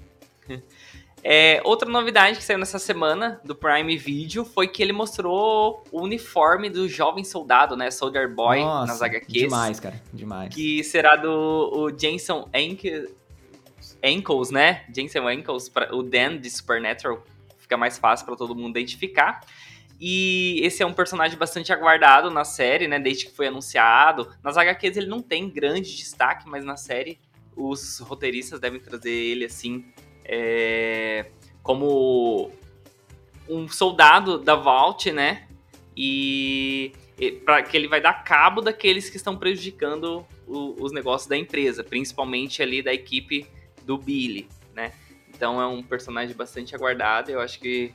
É, 1.23 1.61
outra 1.63 1.89
novidade 1.89 2.37
que 2.37 2.43
saiu 2.43 2.59
nessa 2.59 2.79
semana 2.79 3.41
do 3.43 3.55
Prime 3.55 3.97
Video 3.97 4.45
foi 4.45 4.67
que 4.67 4.81
ele 4.81 4.93
mostrou 4.93 5.83
o 5.91 6.01
uniforme 6.01 6.69
do 6.69 6.87
jovem 6.87 7.23
soldado, 7.23 7.75
né? 7.75 7.91
Soldier 7.91 8.33
Boy 8.33 8.61
Nossa, 8.61 8.93
nas 8.93 9.01
HQs. 9.01 9.27
Demais, 9.27 9.79
cara. 9.79 10.01
Demais. 10.13 10.53
Que 10.53 10.83
será 10.83 11.15
do 11.15 11.91
Jensen 11.97 12.45
Ankles, 12.53 13.09
Ankles 14.03 14.51
né? 14.51 14.85
Jensen 14.95 15.27
Ankles, 15.27 15.69
pra, 15.69 15.93
o 15.93 16.03
Dan 16.03 16.37
de 16.37 16.49
Supernatural. 16.49 17.23
Fica 17.57 17.75
mais 17.75 17.97
fácil 17.97 18.25
para 18.25 18.35
todo 18.35 18.55
mundo 18.55 18.77
identificar. 18.77 19.41
E 19.99 20.61
esse 20.63 20.83
é 20.83 20.85
um 20.85 20.93
personagem 20.93 21.37
bastante 21.37 21.73
aguardado 21.73 22.29
na 22.29 22.45
série, 22.45 22.87
né? 22.87 22.99
Desde 22.99 23.25
que 23.25 23.35
foi 23.35 23.47
anunciado. 23.47 24.31
Nas 24.43 24.55
HQs 24.55 24.95
ele 24.95 25.07
não 25.07 25.21
tem 25.21 25.49
grande 25.49 25.97
destaque, 25.97 26.47
mas 26.47 26.63
na 26.63 26.77
série 26.77 27.19
os 27.55 27.99
roteiristas 27.99 28.59
devem 28.59 28.79
trazer 28.79 29.11
ele 29.11 29.43
assim 29.45 29.83
é, 30.27 31.27
como 31.63 32.51
um 33.49 33.67
soldado 33.69 34.37
da 34.37 34.55
Vault, 34.55 35.11
né? 35.11 35.47
E, 35.95 36.91
e 37.17 37.31
para 37.31 37.63
que 37.63 37.75
ele 37.75 37.87
vai 37.87 38.01
dar 38.01 38.23
cabo 38.23 38.61
daqueles 38.61 39.09
que 39.09 39.17
estão 39.17 39.37
prejudicando 39.37 40.25
o, 40.45 40.75
os 40.83 40.91
negócios 40.91 41.27
da 41.27 41.37
empresa, 41.37 41.83
principalmente 41.83 42.61
ali 42.61 42.81
da 42.83 42.93
equipe 42.93 43.47
do 43.85 43.97
Billy, 43.97 44.47
né? 44.75 44.91
Então 45.29 45.61
é 45.61 45.65
um 45.65 45.81
personagem 45.81 46.35
bastante 46.35 46.75
aguardado. 46.75 47.31
Eu 47.31 47.39
acho 47.39 47.59
que 47.59 47.93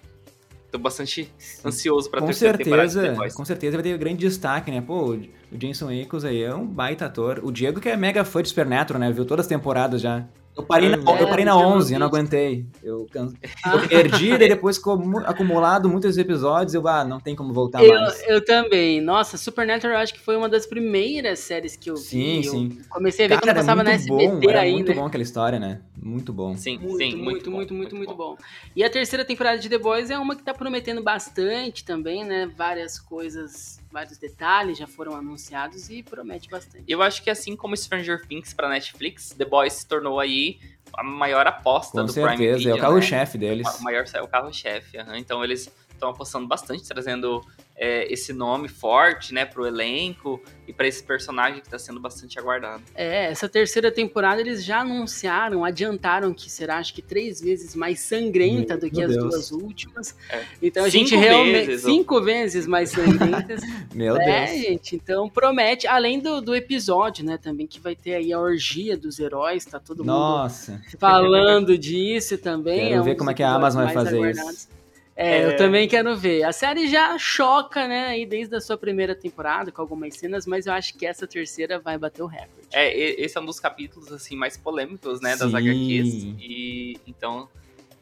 tô 0.70 0.78
bastante 0.78 1.30
ansioso 1.64 2.10
para 2.10 2.22
ter 2.22 2.34
certeza, 2.34 3.14
Com 3.36 3.44
certeza 3.44 3.76
vai 3.76 3.84
ter 3.84 3.98
grande 3.98 4.26
destaque, 4.26 4.70
né? 4.70 4.80
Pô, 4.80 5.10
o 5.12 5.56
Jason 5.56 5.90
Ackles 5.90 6.24
aí 6.24 6.42
é 6.42 6.54
um 6.54 6.66
baita 6.66 7.06
ator. 7.06 7.40
O 7.42 7.52
Diego 7.52 7.78
que 7.80 7.90
é 7.90 7.96
mega 7.96 8.24
fã 8.24 8.42
de 8.42 8.48
Supernatural, 8.48 8.98
né? 8.98 9.12
Viu 9.12 9.26
todas 9.26 9.44
as 9.44 9.48
temporadas 9.48 10.00
já. 10.00 10.26
Eu 10.54 10.62
parei 10.62 10.90
na, 10.90 10.96
é, 10.96 11.22
eu 11.22 11.28
parei 11.28 11.44
na 11.46 11.56
11, 11.56 11.94
eu 11.94 11.98
não 11.98 12.06
aguentei. 12.06 12.66
Eu, 12.82 13.06
eu 13.14 13.88
perdi, 13.88 14.32
e 14.32 14.38
depois 14.38 14.76
ficou 14.76 15.00
acumulado 15.24 15.88
muitos 15.88 16.18
episódios, 16.18 16.74
eu, 16.74 16.86
ah, 16.86 17.04
não 17.04 17.18
tem 17.18 17.34
como 17.34 17.54
voltar 17.54 17.82
eu, 17.82 17.94
mais. 17.94 18.22
Eu 18.28 18.44
também. 18.44 19.00
Nossa, 19.00 19.38
Supernatural 19.38 19.96
eu 19.96 20.02
acho 20.02 20.12
que 20.12 20.20
foi 20.20 20.36
uma 20.36 20.50
das 20.50 20.66
primeiras 20.66 21.38
séries 21.38 21.74
que 21.74 21.90
eu 21.90 21.96
sim, 21.96 22.40
vi. 22.40 22.44
Sim, 22.44 22.70
sim. 22.70 22.82
Comecei 22.90 23.24
a 23.24 23.28
ver 23.28 23.40
Cara, 23.40 23.46
quando 23.46 23.56
passava 23.56 23.82
na 23.82 23.92
SBT 23.92 24.28
bom, 24.28 24.50
era 24.50 24.60
ainda. 24.60 24.76
muito 24.76 24.94
bom 24.94 25.06
aquela 25.06 25.22
história, 25.22 25.58
né? 25.58 25.80
Muito 25.96 26.32
bom. 26.32 26.54
Sim, 26.54 26.78
muito, 26.78 26.98
sim. 26.98 27.16
Muito, 27.16 27.22
muito, 27.22 27.50
muito, 27.50 27.74
muito, 27.74 27.96
muito 27.96 28.14
bom. 28.14 28.36
bom. 28.36 28.38
E 28.76 28.84
a 28.84 28.90
terceira 28.90 29.24
temporada 29.24 29.58
de 29.58 29.70
The 29.70 29.78
Boys 29.78 30.10
é 30.10 30.18
uma 30.18 30.36
que 30.36 30.42
tá 30.42 30.52
prometendo 30.52 31.02
bastante 31.02 31.82
também, 31.82 32.24
né? 32.24 32.50
Várias 32.54 32.98
coisas 32.98 33.81
vários 33.92 34.18
detalhes 34.18 34.78
já 34.78 34.86
foram 34.86 35.14
anunciados 35.14 35.90
e 35.90 36.02
promete 36.02 36.48
bastante. 36.48 36.84
Eu 36.88 37.02
acho 37.02 37.22
que 37.22 37.30
assim 37.30 37.54
como 37.54 37.76
Stranger 37.76 38.26
Things 38.26 38.54
para 38.54 38.68
Netflix, 38.68 39.34
The 39.36 39.44
Boys 39.44 39.74
se 39.74 39.86
tornou 39.86 40.18
aí 40.18 40.58
a 40.94 41.02
maior 41.02 41.46
aposta 41.46 42.00
Com 42.00 42.06
do 42.06 42.12
certeza, 42.12 42.36
Prime 42.36 42.56
Video, 42.56 42.72
é 42.72 42.74
o 42.74 42.78
carro-chefe 42.78 43.38
né? 43.38 43.48
deles. 43.48 43.78
O 43.78 43.82
maior 43.82 44.04
é 44.12 44.22
o 44.22 44.28
carro-chefe, 44.28 44.98
uhum. 44.98 45.14
então 45.14 45.44
eles 45.44 45.70
estão 46.02 46.10
apostando 46.10 46.46
bastante, 46.46 46.82
trazendo 46.84 47.40
é, 47.76 48.12
esse 48.12 48.32
nome 48.32 48.68
forte, 48.68 49.32
né, 49.32 49.44
pro 49.44 49.66
elenco 49.66 50.40
e 50.66 50.72
para 50.72 50.86
esse 50.86 51.02
personagem 51.02 51.60
que 51.60 51.66
está 51.66 51.78
sendo 51.78 52.00
bastante 52.00 52.38
aguardado. 52.38 52.82
É, 52.94 53.26
essa 53.26 53.48
terceira 53.48 53.90
temporada 53.90 54.40
eles 54.40 54.64
já 54.64 54.80
anunciaram, 54.80 55.64
adiantaram 55.64 56.34
que 56.34 56.50
será 56.50 56.78
acho 56.78 56.92
que 56.94 57.02
três 57.02 57.40
vezes 57.40 57.74
mais 57.74 58.00
sangrenta 58.00 58.76
do 58.76 58.90
que 58.90 58.98
Meu 58.98 59.08
as 59.08 59.14
Deus. 59.14 59.28
duas 59.28 59.50
últimas. 59.52 60.16
É. 60.28 60.44
Então 60.60 60.84
a 60.84 60.90
cinco 60.90 61.08
gente 61.08 61.16
realmente 61.16 61.66
vezes, 61.66 61.84
cinco 61.84 62.14
ou... 62.16 62.22
vezes 62.22 62.66
mais 62.66 62.90
sangrentas. 62.90 63.60
Meu 63.94 64.16
é, 64.16 64.46
Deus. 64.46 64.60
gente, 64.62 64.96
então 64.96 65.28
promete, 65.28 65.86
além 65.86 66.18
do, 66.20 66.40
do 66.40 66.54
episódio, 66.54 67.24
né, 67.24 67.38
também 67.38 67.66
que 67.66 67.80
vai 67.80 67.94
ter 67.94 68.14
aí 68.14 68.32
a 68.32 68.40
orgia 68.40 68.96
dos 68.96 69.18
heróis, 69.18 69.64
tá 69.64 69.78
todo 69.78 70.04
Nossa. 70.04 70.72
mundo 70.72 70.82
falando 70.98 71.78
disso 71.78 72.38
também. 72.38 72.88
Quero 72.88 72.94
é 72.94 73.00
um 73.00 73.04
ver 73.04 73.14
como 73.16 73.30
é 73.30 73.34
que 73.34 73.42
a 73.42 73.52
Amazon 73.52 73.84
vai 73.84 73.94
fazer 73.94 74.16
aguardados. 74.16 74.52
isso. 74.52 74.81
É, 75.14 75.40
é, 75.40 75.46
eu 75.46 75.56
também 75.56 75.86
quero 75.86 76.16
ver. 76.16 76.42
A 76.42 76.52
série 76.52 76.88
já 76.88 77.18
choca, 77.18 77.86
né, 77.86 78.06
aí 78.06 78.24
desde 78.24 78.56
a 78.56 78.60
sua 78.60 78.78
primeira 78.78 79.14
temporada, 79.14 79.70
com 79.70 79.82
algumas 79.82 80.16
cenas, 80.16 80.46
mas 80.46 80.66
eu 80.66 80.72
acho 80.72 80.96
que 80.96 81.06
essa 81.06 81.26
terceira 81.26 81.78
vai 81.78 81.98
bater 81.98 82.22
o 82.22 82.26
recorde. 82.26 82.68
É, 82.72 82.96
esse 83.20 83.36
é 83.36 83.40
um 83.40 83.44
dos 83.44 83.60
capítulos, 83.60 84.10
assim, 84.12 84.36
mais 84.36 84.56
polêmicos, 84.56 85.20
né, 85.20 85.36
das 85.36 85.50
Sim. 85.50 85.56
HQs. 85.56 86.14
E, 86.40 86.98
então, 87.06 87.48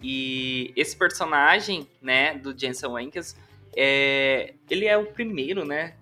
e 0.00 0.72
esse 0.76 0.96
personagem, 0.96 1.86
né, 2.00 2.34
do 2.34 2.56
Jensen 2.56 2.90
Wankes, 2.90 3.36
é, 3.76 4.54
ele 4.68 4.86
é 4.86 4.96
o 4.96 5.06
primeiro, 5.06 5.64
né, 5.64 5.94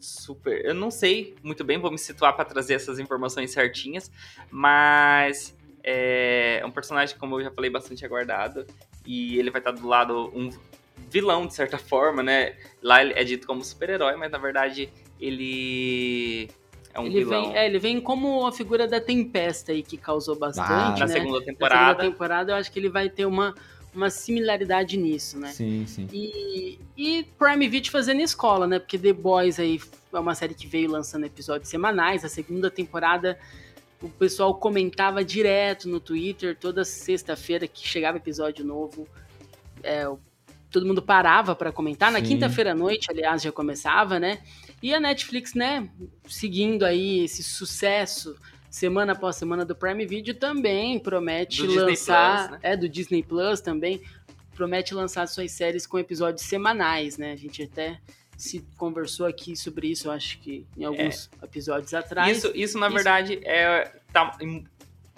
super... 0.00 0.64
Eu 0.64 0.74
não 0.74 0.90
sei 0.90 1.36
muito 1.44 1.62
bem, 1.62 1.78
vou 1.78 1.92
me 1.92 1.98
situar 1.98 2.34
para 2.34 2.44
trazer 2.44 2.74
essas 2.74 2.98
informações 2.98 3.52
certinhas, 3.52 4.10
mas 4.50 5.56
é 5.84 6.60
um 6.66 6.70
personagem, 6.72 7.16
como 7.16 7.38
eu 7.38 7.44
já 7.44 7.50
falei, 7.52 7.70
bastante 7.70 8.04
aguardado 8.04 8.66
e 9.06 9.38
ele 9.38 9.50
vai 9.50 9.60
estar 9.60 9.70
do 9.70 9.86
lado 9.86 10.30
um 10.34 10.50
vilão 11.08 11.46
de 11.46 11.54
certa 11.54 11.78
forma, 11.78 12.22
né? 12.22 12.54
Lá 12.82 13.02
é 13.02 13.24
dito 13.24 13.46
como 13.46 13.64
super-herói, 13.64 14.16
mas 14.16 14.30
na 14.30 14.38
verdade 14.38 14.90
ele 15.20 16.48
é 16.92 17.00
um 17.00 17.06
ele 17.06 17.24
vilão. 17.24 17.44
Vem, 17.44 17.56
é, 17.56 17.66
ele 17.66 17.78
vem 17.78 18.00
como 18.00 18.46
a 18.46 18.52
figura 18.52 18.88
da 18.88 19.00
Tempesta 19.00 19.72
aí 19.72 19.82
que 19.82 19.96
causou 19.96 20.36
bastante, 20.36 20.68
ah, 20.70 20.90
né? 20.92 20.98
Na 21.00 21.08
segunda 21.08 21.44
temporada. 21.44 21.80
Na 21.80 21.88
segunda 21.88 22.10
temporada 22.10 22.52
eu 22.52 22.56
acho 22.56 22.72
que 22.72 22.78
ele 22.78 22.88
vai 22.88 23.08
ter 23.08 23.26
uma 23.26 23.54
uma 23.96 24.10
similaridade 24.10 24.98
nisso, 24.98 25.38
né? 25.38 25.48
Sim, 25.48 25.86
sim. 25.86 26.06
E, 26.12 26.78
e 26.94 27.24
Prime 27.38 27.66
Video 27.66 27.90
fazendo 27.90 28.20
escola, 28.20 28.66
né? 28.66 28.78
Porque 28.78 28.98
The 28.98 29.14
Boys 29.14 29.58
aí 29.58 29.80
é 30.12 30.18
uma 30.18 30.34
série 30.34 30.52
que 30.52 30.66
veio 30.66 30.90
lançando 30.90 31.24
episódios 31.24 31.70
semanais. 31.70 32.22
A 32.22 32.28
segunda 32.28 32.70
temporada 32.70 33.38
o 34.02 34.08
pessoal 34.08 34.54
comentava 34.54 35.24
direto 35.24 35.88
no 35.88 36.00
Twitter, 36.00 36.56
toda 36.56 36.84
sexta-feira 36.84 37.66
que 37.66 37.86
chegava 37.86 38.18
episódio 38.18 38.64
novo, 38.64 39.08
é, 39.82 40.04
todo 40.70 40.86
mundo 40.86 41.02
parava 41.02 41.54
para 41.54 41.72
comentar. 41.72 42.12
Na 42.12 42.20
quinta-feira 42.20 42.72
à 42.72 42.74
noite, 42.74 43.10
aliás, 43.10 43.42
já 43.42 43.50
começava, 43.50 44.18
né? 44.18 44.40
E 44.82 44.94
a 44.94 45.00
Netflix, 45.00 45.54
né, 45.54 45.88
seguindo 46.28 46.84
aí 46.84 47.24
esse 47.24 47.42
sucesso 47.42 48.36
semana 48.70 49.12
após 49.12 49.36
semana 49.36 49.64
do 49.64 49.74
Prime 49.74 50.04
Video 50.04 50.34
também 50.34 50.98
promete 50.98 51.66
do 51.66 51.74
lançar, 51.74 52.48
Plus, 52.48 52.50
né? 52.50 52.58
é 52.62 52.76
do 52.76 52.88
Disney 52.88 53.22
Plus 53.22 53.62
também 53.62 54.02
promete 54.54 54.94
lançar 54.94 55.26
suas 55.28 55.52
séries 55.52 55.86
com 55.86 55.98
episódios 55.98 56.46
semanais, 56.46 57.16
né? 57.16 57.32
A 57.32 57.36
gente 57.36 57.62
até 57.62 58.00
se 58.36 58.66
conversou 58.76 59.26
aqui 59.26 59.56
sobre 59.56 59.88
isso, 59.88 60.08
eu 60.08 60.12
acho 60.12 60.38
que 60.40 60.66
em 60.76 60.84
alguns 60.84 61.30
é. 61.40 61.44
episódios 61.44 61.94
atrás. 61.94 62.36
Isso, 62.36 62.52
isso 62.54 62.78
na 62.78 62.86
isso... 62.86 62.94
verdade, 62.94 63.40
é, 63.42 63.92
tá 64.12 64.36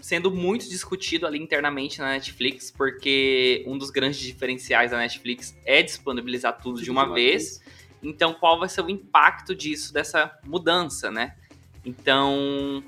sendo 0.01 0.31
muito 0.31 0.69
discutido 0.69 1.27
ali 1.27 1.39
internamente 1.39 1.99
na 1.99 2.11
Netflix, 2.11 2.71
porque 2.71 3.65
um 3.67 3.77
dos 3.77 3.91
grandes 3.91 4.21
diferenciais 4.21 4.93
da 4.93 4.99
Netflix 4.99 5.57
é 5.65 5.83
disponibilizar 5.83 6.57
tudo, 6.57 6.75
tudo 6.75 6.85
de, 6.85 6.91
uma 6.91 7.03
de 7.03 7.09
uma, 7.09 7.15
vez. 7.15 7.59
vez. 7.59 7.79
Então, 8.03 8.33
qual 8.33 8.59
vai 8.59 8.69
ser 8.69 8.83
o 8.83 8.91
impacto 8.91 9.55
disso, 9.55 9.93
dessa 9.93 10.39
mudança, 10.45 11.11
né? 11.11 11.37
Então, 11.85 12.83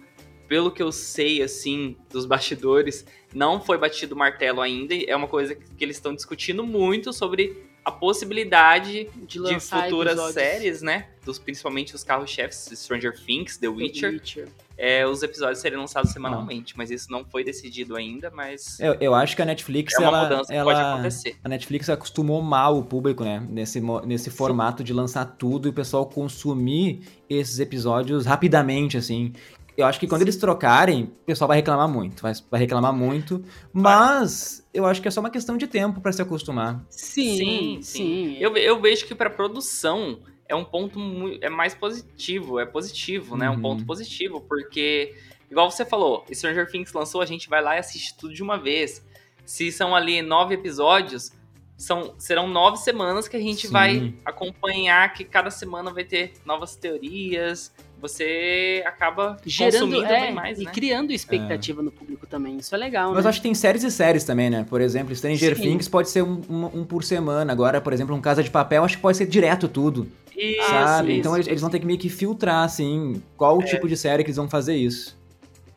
pelo 0.46 0.70
que 0.70 0.82
eu 0.82 0.92
sei, 0.92 1.42
assim, 1.42 1.96
dos 2.10 2.26
bastidores, 2.26 3.04
não 3.34 3.60
foi 3.60 3.76
batido 3.76 4.14
o 4.14 4.18
martelo 4.18 4.60
ainda. 4.60 4.94
É 4.94 5.16
uma 5.16 5.28
coisa 5.28 5.54
que 5.54 5.84
eles 5.84 5.96
estão 5.96 6.14
discutindo 6.14 6.64
muito 6.64 7.12
sobre 7.12 7.69
a 7.84 7.90
possibilidade 7.90 9.08
de, 9.26 9.42
de 9.42 9.60
futuras 9.60 10.12
episódios. 10.12 10.34
séries, 10.34 10.82
né? 10.82 11.08
Dos, 11.24 11.38
principalmente 11.38 11.94
os 11.94 12.02
carros-chefes, 12.02 12.70
Stranger 12.74 13.14
Things, 13.24 13.56
The 13.56 13.68
Witcher. 13.68 14.10
The 14.10 14.16
Witcher. 14.16 14.48
É, 14.76 15.06
os 15.06 15.22
episódios 15.22 15.58
seriam 15.58 15.82
lançados 15.82 16.10
semanalmente, 16.10 16.74
mas 16.76 16.90
isso 16.90 17.10
não 17.10 17.22
foi 17.22 17.44
decidido 17.44 17.96
ainda, 17.96 18.30
mas... 18.30 18.80
Eu, 18.80 18.94
eu 18.94 19.14
acho 19.14 19.36
que 19.36 19.42
a 19.42 19.44
Netflix, 19.44 19.92
é 19.98 20.02
ela, 20.02 20.22
mudança 20.22 20.54
ela, 20.54 20.72
pode 20.72 20.80
acontecer. 20.80 21.36
A 21.44 21.48
Netflix 21.50 21.90
acostumou 21.90 22.40
mal 22.40 22.78
o 22.78 22.84
público, 22.84 23.22
né? 23.22 23.46
Nesse, 23.50 23.78
nesse 24.06 24.30
formato 24.30 24.82
de 24.82 24.94
lançar 24.94 25.26
tudo 25.26 25.68
e 25.68 25.70
o 25.70 25.72
pessoal 25.74 26.06
consumir 26.06 27.02
esses 27.28 27.58
episódios 27.58 28.24
rapidamente, 28.24 28.96
assim 28.96 29.34
eu 29.80 29.86
acho 29.86 29.98
que 29.98 30.06
quando 30.06 30.22
eles 30.22 30.36
trocarem, 30.36 31.04
o 31.04 31.24
pessoal 31.26 31.48
vai 31.48 31.56
reclamar 31.56 31.88
muito, 31.88 32.22
vai, 32.22 32.32
vai 32.50 32.60
reclamar 32.60 32.92
muito, 32.92 33.44
mas 33.72 34.66
eu 34.72 34.86
acho 34.86 35.02
que 35.02 35.08
é 35.08 35.10
só 35.10 35.20
uma 35.20 35.30
questão 35.30 35.56
de 35.56 35.66
tempo 35.66 36.00
para 36.00 36.12
se 36.12 36.22
acostumar. 36.22 36.84
Sim, 36.88 37.36
sim. 37.36 37.82
sim. 37.82 38.36
Eu, 38.38 38.56
eu 38.56 38.80
vejo 38.80 39.06
que 39.06 39.14
para 39.14 39.30
produção 39.30 40.20
é 40.48 40.54
um 40.54 40.64
ponto 40.64 40.98
muito, 40.98 41.44
é 41.44 41.48
mais 41.48 41.74
positivo, 41.74 42.58
é 42.58 42.66
positivo, 42.66 43.36
né? 43.36 43.48
Uhum. 43.48 43.56
Um 43.56 43.60
ponto 43.60 43.86
positivo, 43.86 44.40
porque 44.40 45.14
igual 45.50 45.70
você 45.70 45.84
falou, 45.84 46.24
Stranger 46.32 46.70
Things 46.70 46.92
lançou, 46.92 47.20
a 47.20 47.26
gente 47.26 47.48
vai 47.48 47.62
lá 47.62 47.76
e 47.76 47.78
assiste 47.78 48.16
tudo 48.16 48.34
de 48.34 48.42
uma 48.42 48.58
vez. 48.58 49.04
Se 49.44 49.70
são 49.70 49.94
ali 49.94 50.22
nove 50.22 50.54
episódios, 50.54 51.32
são, 51.80 52.12
serão 52.18 52.46
nove 52.46 52.76
semanas 52.76 53.26
que 53.26 53.36
a 53.36 53.40
gente 53.40 53.66
Sim. 53.66 53.72
vai 53.72 54.14
acompanhar, 54.24 55.12
que 55.14 55.24
cada 55.24 55.50
semana 55.50 55.90
vai 55.90 56.04
ter 56.04 56.32
novas 56.44 56.76
teorias. 56.76 57.72
Você 58.00 58.82
acaba 58.86 59.36
Gerando 59.44 59.86
consumindo 59.86 60.04
é, 60.12 60.20
bem 60.20 60.34
mais, 60.34 60.58
e 60.58 60.64
né? 60.64 60.70
criando 60.72 61.10
expectativa 61.12 61.82
no 61.82 61.90
público 61.90 62.26
também. 62.26 62.56
Isso 62.58 62.74
é 62.74 62.78
legal, 62.78 63.12
Mas 63.14 63.24
né? 63.24 63.28
acho 63.30 63.38
que 63.40 63.42
tem 63.42 63.54
séries 63.54 63.82
e 63.82 63.90
séries 63.90 64.24
também, 64.24 64.48
né? 64.50 64.64
Por 64.68 64.80
exemplo, 64.80 65.14
Stranger 65.14 65.56
Sim. 65.56 65.62
Things 65.62 65.88
pode 65.88 66.08
ser 66.10 66.22
um, 66.22 66.40
um- 66.48 66.80
um 66.80 66.84
por 66.84 67.02
semana. 67.04 67.52
Agora, 67.52 67.80
por 67.80 67.92
exemplo, 67.92 68.14
um 68.14 68.20
Casa 68.20 68.42
de 68.42 68.50
Papel, 68.50 68.84
acho 68.84 68.96
que 68.96 69.02
pode 69.02 69.16
ser 69.18 69.26
direto 69.26 69.68
tudo, 69.68 70.06
Isso, 70.36 70.68
sabe? 70.70 71.10
isso. 71.12 71.20
Então 71.20 71.34
eles, 71.34 71.46
eles 71.46 71.60
vão 71.60 71.68
ter 71.70 71.78
que 71.78 71.86
meio 71.86 71.98
que 71.98 72.08
filtrar, 72.08 72.64
assim, 72.64 73.22
qual 73.36 73.58
o 73.58 73.62
tipo 73.64 73.86
de 73.88 73.96
série 73.96 74.22
que 74.22 74.28
eles 74.28 74.36
vão 74.36 74.48
fazer 74.48 74.76
isso. 74.76 75.18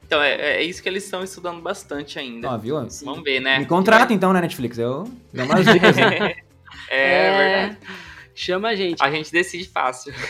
Então 0.05 0.21
é, 0.21 0.57
é 0.57 0.63
isso 0.63 0.81
que 0.81 0.89
eles 0.89 1.03
estão 1.03 1.23
estudando 1.23 1.61
bastante 1.61 2.19
ainda. 2.19 2.49
Ó, 2.49 2.57
viu? 2.57 2.89
Sim. 2.89 3.05
Vamos 3.05 3.23
ver, 3.23 3.39
né? 3.39 3.59
Me 3.59 3.65
contrata 3.65 4.13
então, 4.13 4.33
né, 4.33 4.41
Netflix? 4.41 4.77
Eu 4.77 5.11
dou 5.33 5.45
umas 5.45 5.65
dicas, 5.65 5.95
né? 5.95 6.35
É, 6.89 7.37
verdade. 7.37 7.77
Chama 8.35 8.69
a 8.69 8.75
gente. 8.75 9.01
A 9.01 9.11
gente 9.11 9.31
decide 9.31 9.67
fácil. 9.67 10.13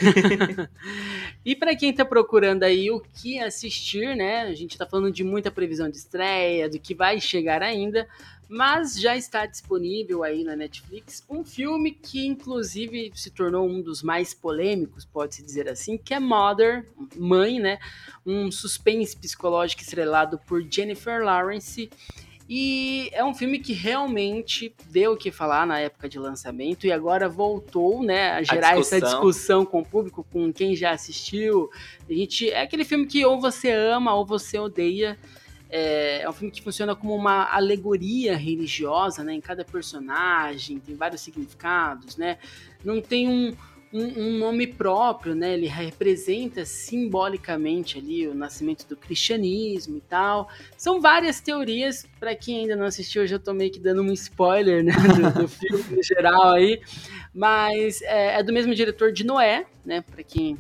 E 1.45 1.57
pra 1.57 1.75
quem 1.75 1.91
tá 1.93 2.05
procurando 2.05 2.63
aí 2.63 2.89
o 2.89 3.01
que 3.01 3.37
assistir, 3.37 4.15
né? 4.15 4.43
A 4.43 4.53
gente 4.53 4.77
tá 4.77 4.85
falando 4.85 5.11
de 5.11 5.25
muita 5.25 5.51
previsão 5.51 5.89
de 5.89 5.97
estreia, 5.97 6.69
do 6.69 6.79
que 6.79 6.95
vai 6.95 7.19
chegar 7.19 7.61
ainda, 7.61 8.07
mas 8.53 8.99
já 8.99 9.17
está 9.17 9.47
disponível 9.47 10.23
aí 10.23 10.43
na 10.43 10.55
Netflix 10.55 11.23
um 11.27 11.43
filme 11.43 11.91
que 11.91 12.25
inclusive 12.25 13.11
se 13.15 13.31
tornou 13.31 13.67
um 13.67 13.81
dos 13.81 14.03
mais 14.03 14.34
polêmicos, 14.34 15.05
pode-se 15.05 15.43
dizer 15.43 15.67
assim, 15.67 15.97
que 15.97 16.13
é 16.13 16.19
Mother, 16.19 16.88
Mãe, 17.17 17.59
né? 17.59 17.80
Um 18.23 18.51
suspense 18.51 19.17
psicológico 19.17 19.81
estrelado 19.81 20.39
por 20.45 20.61
Jennifer 20.69 21.23
Lawrence. 21.23 21.89
E 22.47 23.09
é 23.13 23.23
um 23.23 23.34
filme 23.34 23.57
que 23.57 23.73
realmente 23.73 24.75
deu 24.89 25.13
o 25.13 25.17
que 25.17 25.31
falar 25.31 25.65
na 25.65 25.80
época 25.80 26.07
de 26.07 26.19
lançamento 26.19 26.85
e 26.85 26.91
agora 26.91 27.27
voltou, 27.27 28.03
né, 28.03 28.31
a 28.31 28.43
gerar 28.43 28.77
essa 28.77 28.99
discussão. 28.99 29.09
discussão 29.09 29.65
com 29.65 29.80
o 29.80 29.85
público, 29.85 30.27
com 30.31 30.51
quem 30.51 30.75
já 30.75 30.91
assistiu. 30.91 31.71
A 32.07 32.13
gente, 32.13 32.49
é 32.51 32.61
aquele 32.61 32.84
filme 32.84 33.07
que 33.07 33.25
ou 33.25 33.39
você 33.39 33.71
ama 33.71 34.13
ou 34.13 34.25
você 34.25 34.59
odeia. 34.59 35.17
É, 35.75 36.21
é 36.21 36.29
um 36.29 36.33
filme 36.33 36.51
que 36.51 36.61
funciona 36.61 36.95
como 36.95 37.15
uma 37.15 37.51
alegoria 37.51 38.37
religiosa, 38.37 39.23
né? 39.23 39.33
Em 39.33 39.41
cada 39.41 39.65
personagem, 39.65 40.79
tem 40.79 40.95
vários 40.95 41.21
significados, 41.21 42.15
né? 42.15 42.37
Não 42.85 43.01
tem 43.01 43.27
um, 43.27 43.55
um, 43.91 44.03
um 44.03 44.37
nome 44.37 44.67
próprio, 44.67 45.33
né? 45.33 45.55
Ele 45.55 45.65
representa 45.65 46.63
simbolicamente 46.63 47.97
ali 47.97 48.27
o 48.27 48.35
nascimento 48.35 48.87
do 48.87 48.95
cristianismo 48.95 49.97
e 49.97 50.01
tal. 50.01 50.47
São 50.77 51.01
várias 51.01 51.41
teorias, 51.41 52.05
para 52.19 52.35
quem 52.35 52.59
ainda 52.59 52.75
não 52.75 52.85
assistiu, 52.85 53.23
eu 53.23 53.27
já 53.27 53.39
tô 53.39 53.51
meio 53.51 53.71
que 53.71 53.79
dando 53.79 54.03
um 54.03 54.13
spoiler, 54.13 54.83
né? 54.83 54.93
Do, 54.93 55.41
do 55.41 55.47
filme 55.47 55.99
em 55.99 56.03
geral 56.03 56.51
aí. 56.51 56.79
Mas 57.33 57.99
é, 58.03 58.39
é 58.39 58.43
do 58.43 58.53
mesmo 58.53 58.75
diretor 58.75 59.11
de 59.11 59.23
Noé, 59.23 59.65
né? 59.83 60.01
Para 60.01 60.23
quem 60.23 60.55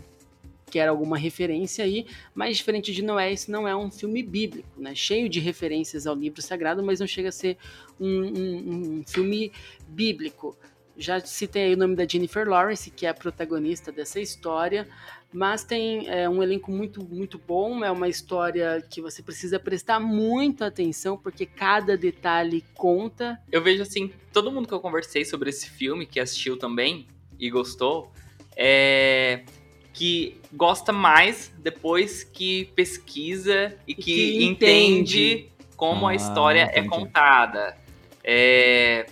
quer 0.73 0.87
alguma 0.87 1.15
referência 1.19 1.85
aí, 1.85 2.07
mas 2.33 2.57
diferente 2.57 2.91
de 2.91 3.03
Noé, 3.03 3.31
isso 3.31 3.51
não 3.51 3.67
é 3.67 3.75
um 3.75 3.91
filme 3.91 4.23
bíblico, 4.23 4.67
né? 4.75 4.95
Cheio 4.95 5.29
de 5.29 5.39
referências 5.39 6.07
ao 6.07 6.15
livro 6.15 6.41
sagrado, 6.41 6.81
mas 6.83 6.99
não 6.99 7.05
chega 7.05 7.29
a 7.29 7.31
ser 7.31 7.57
um, 7.99 8.07
um- 8.09 8.99
um 8.99 9.03
filme 9.07 9.51
bíblico. 9.87 10.57
Já 10.97 11.19
citei 11.19 11.65
aí 11.65 11.73
o 11.75 11.77
nome 11.77 11.95
da 11.95 12.07
Jennifer 12.07 12.47
Lawrence, 12.49 12.89
que 12.89 13.05
é 13.05 13.09
a 13.09 13.13
protagonista 13.13 13.91
dessa 13.91 14.19
história, 14.19 14.87
mas 15.31 15.63
tem 15.63 16.07
é, 16.07 16.27
um 16.27 16.41
elenco 16.41 16.71
muito, 16.71 17.03
muito 17.03 17.37
bom. 17.37 17.83
É 17.83 17.91
uma 17.91 18.07
história 18.09 18.83
que 18.89 18.99
você 19.01 19.21
precisa 19.21 19.59
prestar 19.59 19.99
muita 19.99 20.65
atenção, 20.67 21.17
porque 21.17 21.45
cada 21.45 21.95
detalhe 21.95 22.63
conta. 22.75 23.39
Eu 23.51 23.61
vejo 23.61 23.81
assim, 23.83 24.11
todo 24.31 24.51
mundo 24.51 24.67
que 24.67 24.73
eu 24.73 24.79
conversei 24.79 25.23
sobre 25.25 25.49
esse 25.51 25.69
filme, 25.69 26.05
que 26.05 26.19
assistiu 26.19 26.57
também 26.57 27.07
e 27.39 27.49
gostou, 27.49 28.11
é 28.55 29.43
que 29.93 30.41
gosta 30.51 30.91
mais 30.91 31.53
depois 31.59 32.23
que 32.23 32.65
pesquisa 32.75 33.77
e 33.87 33.93
que, 33.93 34.01
que 34.03 34.43
entende, 34.43 35.33
entende. 35.33 35.51
como 35.77 36.07
Ah, 36.07 36.11
a 36.11 36.15
história 36.15 36.61
é 36.73 36.79
entendi. 36.79 36.89
contada. 36.89 37.77
É, 38.23 39.05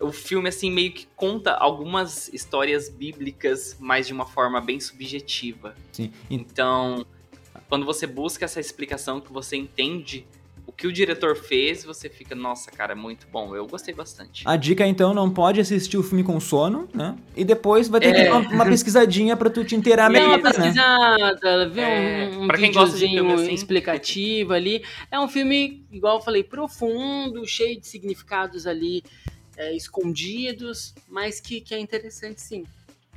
o 0.00 0.12
filme 0.12 0.48
assim 0.48 0.70
meio 0.70 0.92
que 0.92 1.06
conta 1.16 1.52
algumas 1.52 2.28
histórias 2.28 2.88
bíblicas, 2.88 3.76
mas 3.80 4.06
de 4.06 4.12
uma 4.12 4.24
forma 4.26 4.60
bem 4.60 4.78
subjetiva. 4.78 5.74
Sim. 5.92 6.12
Então, 6.30 7.04
quando 7.68 7.84
você 7.84 8.06
busca 8.06 8.44
essa 8.44 8.60
explicação 8.60 9.20
que 9.20 9.32
você 9.32 9.56
entende 9.56 10.26
que 10.76 10.86
o 10.86 10.92
diretor 10.92 11.36
fez, 11.36 11.84
você 11.84 12.08
fica, 12.08 12.34
nossa, 12.34 12.70
cara, 12.70 12.92
é 12.92 12.94
muito 12.96 13.26
bom. 13.30 13.54
Eu 13.54 13.66
gostei 13.66 13.94
bastante. 13.94 14.42
A 14.46 14.56
dica, 14.56 14.86
então, 14.86 15.14
não 15.14 15.30
pode 15.30 15.60
assistir 15.60 15.96
o 15.96 16.02
filme 16.02 16.24
com 16.24 16.38
sono, 16.40 16.88
né? 16.92 17.16
E 17.36 17.44
depois 17.44 17.88
vai 17.88 18.00
ter 18.00 18.12
que 18.12 18.20
É. 18.20 18.24
ter 18.24 18.30
uma, 18.30 18.40
uma 18.48 18.64
pesquisadinha 18.64 19.36
pra 19.36 19.48
tu 19.50 19.64
te 19.64 19.76
inteirar 19.76 20.10
Dá 20.12 20.18
uma 20.18 20.36
melhor, 20.36 20.42
né? 20.42 20.50
pesquisada, 20.52 21.68
ver 21.68 21.80
É, 21.82 22.28
um, 22.32 22.42
um 22.42 22.46
pra 22.48 22.58
quem 22.58 22.72
gosta 22.72 22.96
de 22.98 23.06
filme 23.08 23.32
assim. 23.34 23.54
explicativo 23.54 24.52
ali. 24.52 24.84
É 25.10 25.18
um 25.20 25.28
filme, 25.28 25.86
igual 25.92 26.18
eu 26.18 26.22
falei, 26.22 26.42
profundo, 26.42 27.46
cheio 27.46 27.80
de 27.80 27.86
significados 27.86 28.66
ali 28.66 29.02
é, 29.56 29.74
escondidos, 29.76 30.92
mas 31.08 31.40
que, 31.40 31.60
que 31.60 31.74
é 31.74 31.78
interessante 31.78 32.40
sim. 32.40 32.64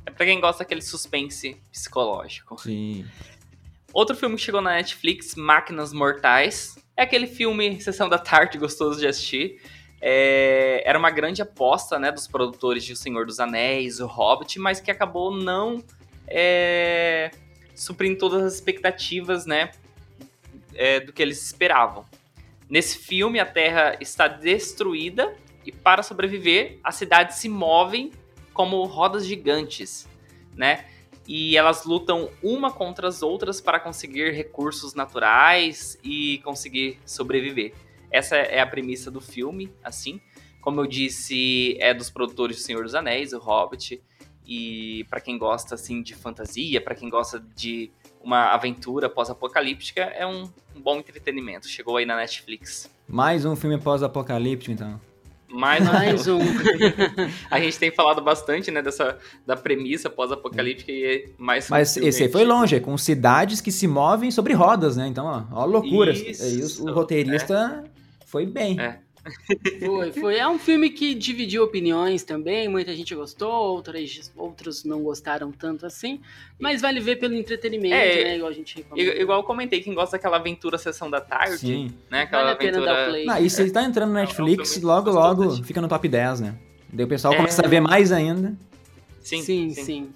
É 0.06 0.10
pra 0.10 0.24
quem 0.24 0.40
gosta 0.40 0.62
daquele 0.64 0.80
suspense 0.80 1.56
psicológico. 1.72 2.56
Sim. 2.62 3.04
Outro 3.92 4.14
filme 4.16 4.36
que 4.36 4.42
chegou 4.42 4.60
na 4.60 4.70
Netflix, 4.74 5.34
Máquinas 5.34 5.92
Mortais. 5.92 6.78
É 6.98 7.02
aquele 7.02 7.28
filme 7.28 7.80
Sessão 7.80 8.08
da 8.08 8.18
Tarde, 8.18 8.58
gostoso 8.58 8.98
de 8.98 9.06
assistir. 9.06 9.60
É, 10.00 10.82
era 10.84 10.98
uma 10.98 11.12
grande 11.12 11.40
aposta 11.40 11.96
né, 11.96 12.10
dos 12.10 12.26
produtores 12.26 12.82
de 12.82 12.92
O 12.92 12.96
Senhor 12.96 13.24
dos 13.24 13.38
Anéis, 13.38 14.00
O 14.00 14.06
Hobbit, 14.06 14.58
mas 14.58 14.80
que 14.80 14.90
acabou 14.90 15.30
não 15.30 15.80
é, 16.26 17.30
suprindo 17.72 18.18
todas 18.18 18.42
as 18.42 18.54
expectativas 18.54 19.46
né, 19.46 19.70
é, 20.74 20.98
do 20.98 21.12
que 21.12 21.22
eles 21.22 21.40
esperavam. 21.40 22.04
Nesse 22.68 22.98
filme, 22.98 23.38
a 23.38 23.46
Terra 23.46 23.96
está 24.00 24.26
destruída 24.26 25.32
e, 25.64 25.70
para 25.70 26.02
sobreviver, 26.02 26.80
as 26.82 26.96
cidades 26.96 27.36
se 27.36 27.48
movem 27.48 28.10
como 28.52 28.82
rodas 28.86 29.24
gigantes, 29.24 30.08
né? 30.52 30.84
E 31.28 31.58
elas 31.58 31.84
lutam 31.84 32.30
uma 32.42 32.72
contra 32.72 33.06
as 33.06 33.22
outras 33.22 33.60
para 33.60 33.78
conseguir 33.78 34.32
recursos 34.32 34.94
naturais 34.94 35.98
e 36.02 36.38
conseguir 36.38 36.98
sobreviver. 37.04 37.74
Essa 38.10 38.36
é 38.36 38.60
a 38.60 38.66
premissa 38.66 39.10
do 39.10 39.20
filme, 39.20 39.70
assim. 39.84 40.18
Como 40.62 40.80
eu 40.80 40.86
disse, 40.86 41.76
é 41.78 41.92
dos 41.92 42.08
produtores 42.08 42.56
do 42.56 42.62
Senhor 42.62 42.82
dos 42.82 42.94
Anéis, 42.94 43.34
o 43.34 43.38
Hobbit, 43.38 44.02
e 44.46 45.04
para 45.10 45.20
quem 45.20 45.36
gosta 45.36 45.74
assim 45.74 46.00
de 46.00 46.14
fantasia, 46.14 46.80
para 46.80 46.94
quem 46.94 47.10
gosta 47.10 47.38
de 47.54 47.90
uma 48.22 48.54
aventura 48.54 49.10
pós-apocalíptica, 49.10 50.00
é 50.00 50.26
um, 50.26 50.50
um 50.74 50.80
bom 50.80 50.96
entretenimento. 50.96 51.68
Chegou 51.68 51.98
aí 51.98 52.06
na 52.06 52.16
Netflix. 52.16 52.90
Mais 53.06 53.44
um 53.44 53.54
filme 53.54 53.78
pós-apocalíptico, 53.78 54.72
então. 54.72 54.98
Mais 55.50 55.86
um 55.86 55.92
Mais 55.92 56.28
um. 56.28 56.38
A 57.50 57.58
gente 57.60 57.78
tem 57.78 57.90
falado 57.90 58.20
bastante, 58.22 58.70
né, 58.70 58.82
dessa 58.82 59.18
da 59.46 59.56
premissa 59.56 60.10
pós-apocalíptica 60.10 60.92
e 60.92 61.04
é 61.04 61.24
mais 61.38 61.68
Mas 61.68 61.96
esse 61.96 62.24
aí 62.24 62.28
foi 62.28 62.44
longe, 62.44 62.76
é 62.76 62.80
com 62.80 62.96
cidades 62.98 63.60
que 63.60 63.72
se 63.72 63.86
movem 63.86 64.30
sobre 64.30 64.52
rodas, 64.52 64.96
né? 64.96 65.06
Então, 65.06 65.24
ó, 65.24 65.62
ó 65.62 65.64
loucura. 65.64 66.12
Isso, 66.12 66.42
Aí 66.42 66.62
o, 66.62 66.90
o 66.90 66.94
roteirista 66.94 67.84
foi 68.26 68.44
bem. 68.44 68.78
É. 68.78 68.98
Foi, 69.84 70.12
foi. 70.12 70.36
É 70.38 70.48
um 70.48 70.58
filme 70.58 70.90
que 70.90 71.14
dividiu 71.14 71.62
opiniões 71.64 72.22
também. 72.22 72.68
Muita 72.68 72.94
gente 72.94 73.14
gostou, 73.14 73.50
outras, 73.50 74.30
outros 74.36 74.84
não 74.84 75.02
gostaram 75.02 75.50
tanto 75.52 75.86
assim. 75.86 76.20
Mas 76.58 76.80
vale 76.80 77.00
ver 77.00 77.16
pelo 77.16 77.34
entretenimento, 77.34 77.94
É, 77.94 78.24
né? 78.24 78.36
Igual 78.36 78.50
a 78.50 78.54
gente 78.54 78.76
recomenda. 78.76 79.20
Igual 79.20 79.38
eu 79.40 79.44
comentei, 79.44 79.80
quem 79.80 79.94
gosta 79.94 80.16
daquela 80.16 80.36
aventura 80.36 80.78
Sessão 80.78 81.10
da 81.10 81.20
Tarde, 81.20 81.58
Sim. 81.58 81.92
né? 82.10 82.22
Aquela 82.22 82.42
Vale 82.42 82.54
a 82.54 82.56
pena 82.56 82.78
aventura. 82.78 82.94
dar 82.96 83.08
play. 83.08 83.24
Não, 83.24 83.38
e 83.38 83.50
se 83.50 83.62
ele 83.62 83.70
tá 83.70 83.82
entrando 83.84 84.10
no 84.12 84.18
É 84.18 84.22
um 84.22 84.24
Netflix, 84.24 84.80
logo, 84.82 85.10
logo 85.10 85.62
fica 85.64 85.80
no 85.80 85.88
top 85.88 86.08
10, 86.08 86.40
né? 86.40 86.54
Daí 86.92 87.04
o 87.04 87.08
pessoal 87.08 87.34
É. 87.34 87.36
começa 87.36 87.64
a 87.64 87.68
ver 87.68 87.80
mais 87.80 88.12
ainda. 88.12 88.56
Sim, 89.20 89.42
sim. 89.42 89.70
sim. 89.74 90.08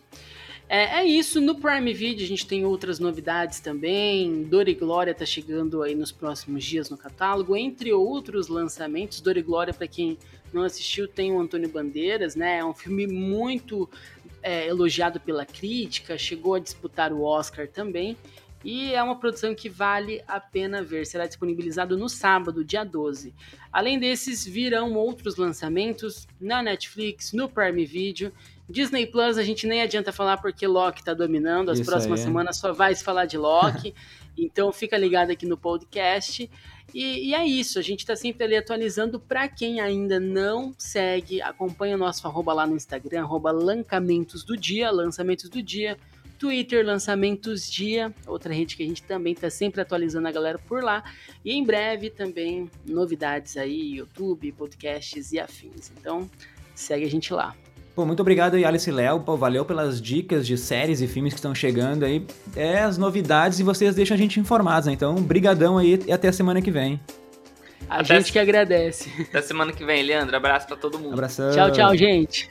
É, 0.74 1.00
é 1.00 1.04
isso, 1.04 1.38
no 1.38 1.56
Prime 1.56 1.92
Video 1.92 2.24
a 2.24 2.26
gente 2.26 2.46
tem 2.46 2.64
outras 2.64 2.98
novidades 2.98 3.60
também. 3.60 4.44
Dor 4.44 4.66
e 4.70 4.74
Glória 4.74 5.14
tá 5.14 5.26
chegando 5.26 5.82
aí 5.82 5.94
nos 5.94 6.10
próximos 6.10 6.64
dias 6.64 6.88
no 6.88 6.96
catálogo, 6.96 7.54
entre 7.54 7.92
outros 7.92 8.48
lançamentos. 8.48 9.20
Dor 9.20 9.36
e 9.36 9.42
Glória, 9.42 9.74
para 9.74 9.86
quem 9.86 10.16
não 10.50 10.62
assistiu, 10.62 11.06
tem 11.06 11.30
o 11.30 11.38
Antônio 11.38 11.68
Bandeiras, 11.68 12.34
né? 12.34 12.60
É 12.60 12.64
um 12.64 12.72
filme 12.72 13.06
muito 13.06 13.86
é, 14.42 14.66
elogiado 14.66 15.20
pela 15.20 15.44
crítica, 15.44 16.16
chegou 16.16 16.54
a 16.54 16.58
disputar 16.58 17.12
o 17.12 17.22
Oscar 17.22 17.68
também. 17.68 18.16
E 18.64 18.94
é 18.94 19.02
uma 19.02 19.16
produção 19.16 19.54
que 19.54 19.68
vale 19.68 20.22
a 20.26 20.40
pena 20.40 20.82
ver. 20.82 21.04
Será 21.04 21.26
disponibilizado 21.26 21.98
no 21.98 22.08
sábado, 22.08 22.64
dia 22.64 22.82
12. 22.82 23.34
Além 23.70 23.98
desses, 23.98 24.46
virão 24.46 24.94
outros 24.94 25.36
lançamentos 25.36 26.26
na 26.40 26.62
Netflix, 26.62 27.34
no 27.34 27.46
Prime 27.46 27.84
Video. 27.84 28.32
Disney 28.68 29.06
Plus 29.06 29.36
a 29.36 29.42
gente 29.42 29.66
nem 29.66 29.82
adianta 29.82 30.12
falar 30.12 30.38
porque 30.38 30.66
Loki 30.66 31.02
tá 31.04 31.14
dominando. 31.14 31.70
As 31.70 31.78
Isso 31.78 31.90
próximas 31.90 32.20
aí. 32.20 32.26
semanas 32.26 32.56
só 32.56 32.72
vai 32.72 32.94
se 32.94 33.04
falar 33.04 33.26
de 33.26 33.36
Loki. 33.36 33.94
Então 34.34 34.72
fica 34.72 34.96
ligado 34.96 35.30
aqui 35.30 35.44
no 35.44 35.58
podcast. 35.58 36.50
E, 36.94 37.28
e 37.28 37.34
é 37.34 37.46
isso, 37.46 37.78
a 37.78 37.82
gente 37.82 38.00
está 38.00 38.16
sempre 38.16 38.44
ali 38.44 38.56
atualizando. 38.56 39.20
Para 39.20 39.46
quem 39.46 39.78
ainda 39.78 40.18
não 40.18 40.74
segue, 40.78 41.42
acompanha 41.42 41.96
o 41.96 41.98
nosso 41.98 42.26
arroba 42.26 42.52
lá 42.52 42.66
no 42.66 42.74
Instagram, 42.74 43.22
arroba 43.22 43.50
Lancamentos 43.50 44.42
do 44.42 44.56
Dia, 44.56 44.90
Lançamentos 44.90 45.50
do 45.50 45.62
Dia. 45.62 45.98
Twitter, 46.38 46.84
Lançamentos 46.84 47.70
Dia, 47.70 48.12
outra 48.26 48.52
rede 48.52 48.74
que 48.74 48.82
a 48.82 48.86
gente 48.86 49.02
também 49.04 49.32
está 49.32 49.48
sempre 49.48 49.80
atualizando 49.80 50.26
a 50.26 50.32
galera 50.32 50.58
por 50.58 50.82
lá. 50.82 51.04
E 51.44 51.52
em 51.52 51.62
breve 51.62 52.10
também 52.10 52.68
novidades 52.84 53.56
aí, 53.56 53.96
YouTube, 53.96 54.50
podcasts 54.50 55.30
e 55.30 55.38
afins. 55.38 55.92
Então 55.96 56.28
segue 56.74 57.04
a 57.04 57.10
gente 57.10 57.32
lá. 57.32 57.54
Pô, 57.94 58.06
muito 58.06 58.20
obrigado 58.20 58.54
aí, 58.54 58.64
Alice 58.64 58.88
e 58.88 58.92
Léo. 58.92 59.20
Pô, 59.20 59.36
valeu 59.36 59.64
pelas 59.64 60.00
dicas 60.00 60.46
de 60.46 60.56
séries 60.56 61.02
e 61.02 61.06
filmes 61.06 61.34
que 61.34 61.38
estão 61.38 61.54
chegando 61.54 62.04
aí. 62.04 62.26
É 62.56 62.80
as 62.80 62.96
novidades 62.96 63.60
e 63.60 63.62
vocês 63.62 63.94
deixam 63.94 64.14
a 64.14 64.18
gente 64.18 64.40
informados, 64.40 64.86
né? 64.86 64.94
Então, 64.94 65.14
brigadão 65.16 65.76
aí 65.76 66.02
e 66.06 66.12
até 66.12 66.28
a 66.28 66.32
semana 66.32 66.62
que 66.62 66.70
vem. 66.70 66.98
A 67.88 67.96
até 67.96 68.16
gente 68.16 68.32
que 68.32 68.38
agradece. 68.38 69.10
Até 69.28 69.42
semana 69.42 69.72
que 69.72 69.84
vem, 69.84 70.02
Leandro. 70.02 70.34
Abraço 70.34 70.66
pra 70.66 70.76
todo 70.76 70.98
mundo. 70.98 71.12
Abração. 71.12 71.50
Tchau, 71.52 71.70
tchau, 71.70 71.94
gente. 71.94 72.50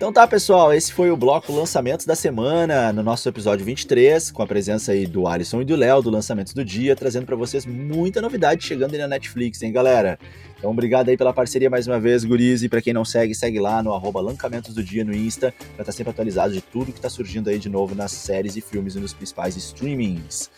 Então 0.00 0.10
tá, 0.10 0.26
pessoal, 0.26 0.72
esse 0.72 0.94
foi 0.94 1.10
o 1.10 1.16
bloco 1.16 1.52
Lançamentos 1.52 2.06
da 2.06 2.16
Semana, 2.16 2.90
no 2.90 3.02
nosso 3.02 3.28
episódio 3.28 3.66
23, 3.66 4.30
com 4.30 4.42
a 4.42 4.46
presença 4.46 4.92
aí 4.92 5.06
do 5.06 5.28
Alisson 5.28 5.60
e 5.60 5.64
do 5.66 5.76
Léo, 5.76 6.00
do 6.00 6.08
Lançamentos 6.08 6.54
do 6.54 6.64
Dia, 6.64 6.96
trazendo 6.96 7.26
para 7.26 7.36
vocês 7.36 7.66
muita 7.66 8.22
novidade 8.22 8.64
chegando 8.64 8.94
aí 8.94 8.98
na 8.98 9.06
Netflix, 9.06 9.60
hein, 9.60 9.70
galera? 9.70 10.18
Então, 10.56 10.70
obrigado 10.70 11.10
aí 11.10 11.18
pela 11.18 11.34
parceria 11.34 11.68
mais 11.68 11.86
uma 11.86 12.00
vez, 12.00 12.24
Guriz, 12.24 12.62
e 12.62 12.68
pra 12.70 12.80
quem 12.80 12.94
não 12.94 13.04
segue, 13.04 13.34
segue 13.34 13.60
lá 13.60 13.82
no 13.82 13.92
arroba 13.92 14.22
Lancamentos 14.22 14.74
do 14.74 14.82
Dia 14.82 15.04
no 15.04 15.14
Insta, 15.14 15.52
pra 15.52 15.66
estar 15.72 15.84
tá 15.84 15.92
sempre 15.92 16.12
atualizado 16.12 16.54
de 16.54 16.62
tudo 16.62 16.94
que 16.94 17.00
tá 17.00 17.10
surgindo 17.10 17.50
aí 17.50 17.58
de 17.58 17.68
novo 17.68 17.94
nas 17.94 18.10
séries 18.10 18.56
e 18.56 18.62
filmes 18.62 18.94
e 18.94 19.00
nos 19.00 19.12
principais 19.12 19.54
streamings. 19.54 20.50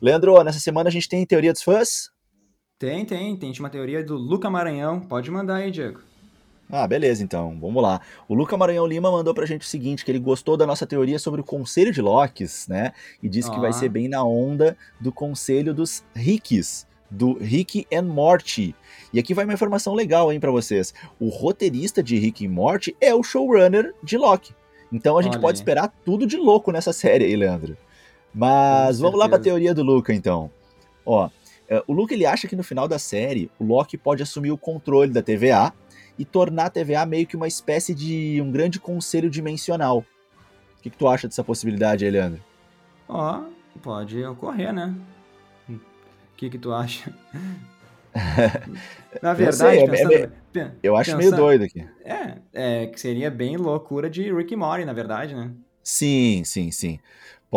Leandro, 0.00 0.42
nessa 0.42 0.58
semana 0.58 0.88
a 0.88 0.92
gente 0.92 1.06
tem 1.06 1.26
Teoria 1.26 1.52
dos 1.52 1.62
Fãs? 1.62 2.08
Tem, 2.78 3.04
tem, 3.04 3.36
tem 3.36 3.52
uma 3.60 3.68
teoria 3.68 4.02
do 4.02 4.14
Luca 4.14 4.48
Maranhão, 4.48 5.00
pode 5.00 5.30
mandar 5.30 5.56
aí, 5.56 5.70
Diego. 5.70 6.00
Ah, 6.70 6.86
beleza, 6.86 7.22
então, 7.22 7.56
vamos 7.60 7.80
lá. 7.80 8.00
O 8.28 8.34
Luca 8.34 8.56
Maranhão 8.56 8.86
Lima 8.86 9.10
mandou 9.10 9.32
pra 9.32 9.46
gente 9.46 9.62
o 9.62 9.68
seguinte, 9.68 10.04
que 10.04 10.10
ele 10.10 10.18
gostou 10.18 10.56
da 10.56 10.66
nossa 10.66 10.84
teoria 10.84 11.18
sobre 11.18 11.40
o 11.40 11.44
Conselho 11.44 11.92
de 11.92 12.02
Locks, 12.02 12.66
né? 12.66 12.92
E 13.22 13.28
disse 13.28 13.48
ah. 13.50 13.54
que 13.54 13.60
vai 13.60 13.72
ser 13.72 13.88
bem 13.88 14.08
na 14.08 14.24
onda 14.24 14.76
do 14.98 15.12
Conselho 15.12 15.72
dos 15.72 16.04
Ricks, 16.14 16.86
do 17.08 17.38
Rick 17.38 17.86
and 17.92 18.02
Morty. 18.02 18.74
E 19.12 19.18
aqui 19.18 19.32
vai 19.32 19.44
uma 19.44 19.54
informação 19.54 19.94
legal, 19.94 20.32
hein, 20.32 20.40
para 20.40 20.50
vocês. 20.50 20.92
O 21.20 21.28
roteirista 21.28 22.02
de 22.02 22.18
Rick 22.18 22.44
and 22.44 22.50
Morty 22.50 22.96
é 23.00 23.14
o 23.14 23.22
showrunner 23.22 23.94
de 24.02 24.18
Loki. 24.18 24.52
Então 24.92 25.16
a 25.16 25.22
gente 25.22 25.34
Olha 25.34 25.42
pode 25.42 25.58
esperar 25.58 25.92
tudo 26.04 26.26
de 26.26 26.36
louco 26.36 26.72
nessa 26.72 26.90
série 26.92 27.26
aí, 27.26 27.36
Leandro. 27.36 27.76
Mas 28.34 28.98
vamos 28.98 29.18
lá 29.18 29.28
pra 29.28 29.38
teoria 29.38 29.72
do 29.72 29.84
Luca, 29.84 30.12
então. 30.12 30.50
Ó, 31.04 31.30
é, 31.68 31.82
o 31.86 31.92
Luca 31.92 32.12
ele 32.12 32.26
acha 32.26 32.46
que 32.46 32.56
no 32.56 32.62
final 32.62 32.86
da 32.86 32.98
série, 32.98 33.50
o 33.58 33.64
Loki 33.64 33.96
pode 33.96 34.22
assumir 34.22 34.50
o 34.50 34.58
controle 34.58 35.12
da 35.12 35.22
TVA 35.22 35.72
e 36.18 36.24
tornar 36.24 36.66
a 36.66 36.70
TVA 36.70 37.04
meio 37.06 37.26
que 37.26 37.36
uma 37.36 37.48
espécie 37.48 37.94
de 37.94 38.40
um 38.40 38.50
grande 38.50 38.80
conselho 38.80 39.30
dimensional. 39.30 39.98
O 40.78 40.82
que, 40.82 40.90
que 40.90 40.96
tu 40.96 41.08
acha 41.08 41.28
dessa 41.28 41.44
possibilidade 41.44 42.08
Leandro? 42.08 42.42
Ó, 43.08 43.40
oh, 43.40 43.78
pode 43.80 44.24
ocorrer, 44.24 44.72
né? 44.72 44.94
O 45.68 45.78
que, 46.36 46.50
que 46.50 46.58
tu 46.58 46.72
acha? 46.72 47.12
Na 49.22 49.34
verdade, 49.34 49.80
eu, 49.80 49.88
pensando, 49.88 50.12
é, 50.12 50.60
é, 50.60 50.70
eu 50.82 50.96
acho 50.96 51.10
pensando, 51.10 51.30
meio 51.30 51.36
doido 51.36 51.64
aqui. 51.64 51.86
É, 52.04 52.38
é, 52.52 52.86
que 52.86 53.00
seria 53.00 53.30
bem 53.30 53.56
loucura 53.56 54.08
de 54.08 54.32
Rick 54.32 54.54
Morty, 54.56 54.84
na 54.84 54.92
verdade, 54.92 55.34
né? 55.34 55.50
Sim, 55.82 56.42
sim, 56.44 56.70
sim. 56.70 56.98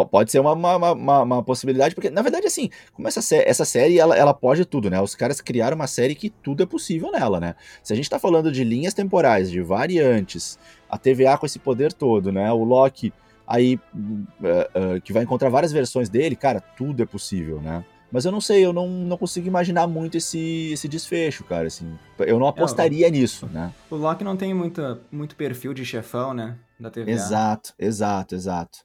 Pode 0.06 0.32
ser 0.32 0.40
uma, 0.40 0.54
uma, 0.54 0.92
uma, 0.94 1.22
uma, 1.22 1.44
possibilidade, 1.44 1.96
porque, 1.96 2.10
na 2.10 2.22
verdade, 2.22 2.48
assim, 2.48 2.70
como 2.94 3.08
essa, 3.08 3.22
sé 3.22 3.44
essa 3.48 3.66
série, 3.66 4.00
ela, 4.00 4.16
ela 4.16 4.34
pode 4.34 4.66
tudo, 4.66 4.90
né? 4.90 5.02
Os 5.02 5.16
caras 5.16 5.42
criaram 5.42 5.76
uma 5.76 5.88
série 5.88 6.16
que 6.16 6.30
tudo 6.30 6.64
é 6.64 6.66
possível 6.66 7.12
nela, 7.12 7.40
né? 7.40 7.56
Se 7.84 7.94
a 7.94 7.96
gente 7.96 8.10
tá 8.10 8.20
falando 8.20 8.52
de 8.52 8.64
linhas 8.64 8.94
temporais, 8.94 9.50
de 9.50 9.62
variantes, 9.62 10.58
a 10.90 10.98
TVA 10.98 11.38
com 11.38 11.46
esse 11.46 11.60
poder 11.60 11.94
todo, 11.94 12.32
né? 12.32 12.52
O 12.52 12.64
Loki 12.64 13.14
aí, 13.50 13.80
uh, 13.96 14.98
uh, 14.98 15.02
que 15.02 15.12
vai 15.12 15.24
encontrar 15.24 15.50
várias 15.50 15.72
versões 15.72 16.08
dele, 16.08 16.36
cara, 16.36 16.62
tudo 16.62 17.02
é 17.02 17.06
possível, 17.06 17.60
né? 17.60 17.84
Mas 18.12 18.26
eu 18.26 18.32
não 18.32 18.42
sei, 18.42 18.66
eu 18.66 18.74
não, 18.74 18.88
não 18.88 19.18
consigo 19.18 19.48
imaginar 19.48 19.88
muito 19.88 20.18
esse, 20.18 20.72
esse 20.72 20.88
desfecho, 20.88 21.44
cara, 21.44 21.68
assim. 21.68 21.98
Eu 22.20 22.40
não 22.40 22.48
apostaria 22.48 23.08
é, 23.08 23.12
nisso, 23.12 23.48
né? 23.48 23.72
O 23.90 23.96
Loki 23.96 24.24
não 24.24 24.36
tem 24.36 24.54
muita, 24.54 25.00
muito 25.12 25.36
perfil 25.36 25.74
de 25.74 25.86
chefão, 25.86 26.34
né? 26.34 26.58
Da 26.80 26.90
TVA. 26.90 27.12
Exato, 27.12 27.74
exato, 27.78 28.36
exato. 28.36 28.80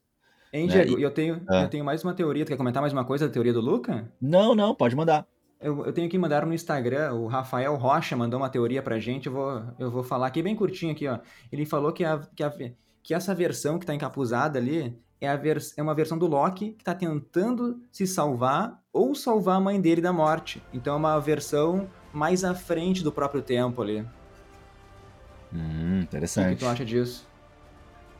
Hein, 0.54 0.68
né, 0.68 0.72
Diego? 0.84 1.00
E... 1.00 1.02
Eu, 1.02 1.10
tenho, 1.10 1.42
ah. 1.48 1.62
eu 1.62 1.68
tenho 1.68 1.84
mais 1.84 2.04
uma 2.04 2.14
teoria. 2.14 2.44
Tu 2.44 2.48
quer 2.48 2.56
comentar 2.56 2.80
mais 2.80 2.92
uma 2.92 3.04
coisa 3.04 3.26
da 3.26 3.32
teoria 3.32 3.52
do 3.52 3.60
Luca? 3.60 4.08
Não, 4.20 4.54
não, 4.54 4.72
pode 4.72 4.94
mandar. 4.94 5.26
Eu, 5.60 5.84
eu 5.84 5.92
tenho 5.92 6.08
que 6.08 6.16
mandar 6.16 6.46
no 6.46 6.54
Instagram, 6.54 7.14
o 7.14 7.26
Rafael 7.26 7.74
Rocha 7.74 8.14
mandou 8.14 8.38
uma 8.38 8.50
teoria 8.50 8.82
pra 8.82 8.98
gente, 8.98 9.28
eu 9.28 9.32
vou, 9.32 9.62
eu 9.78 9.90
vou 9.90 10.02
falar 10.02 10.26
aqui 10.26 10.42
bem 10.42 10.54
curtinho 10.54 10.92
aqui, 10.92 11.08
ó. 11.08 11.18
Ele 11.50 11.64
falou 11.64 11.90
que, 11.90 12.04
a, 12.04 12.20
que, 12.36 12.42
a, 12.42 12.52
que 13.02 13.14
essa 13.14 13.34
versão 13.34 13.78
que 13.78 13.86
tá 13.86 13.94
encapuzada 13.94 14.58
ali 14.58 14.94
é, 15.20 15.28
a 15.28 15.36
vers, 15.36 15.72
é 15.78 15.82
uma 15.82 15.94
versão 15.94 16.18
do 16.18 16.26
Loki 16.26 16.72
que 16.72 16.84
tá 16.84 16.94
tentando 16.94 17.80
se 17.90 18.06
salvar 18.06 18.78
ou 18.92 19.14
salvar 19.14 19.56
a 19.56 19.60
mãe 19.60 19.80
dele 19.80 20.02
da 20.02 20.12
morte. 20.12 20.62
Então 20.72 20.94
é 20.94 20.96
uma 20.98 21.18
versão 21.18 21.88
mais 22.12 22.44
à 22.44 22.54
frente 22.54 23.02
do 23.02 23.10
próprio 23.10 23.40
tempo 23.40 23.80
ali. 23.80 24.04
Hum, 25.52 26.00
interessante. 26.02 26.52
O 26.52 26.56
que 26.56 26.64
tu 26.64 26.68
acha 26.68 26.84
disso? 26.84 27.26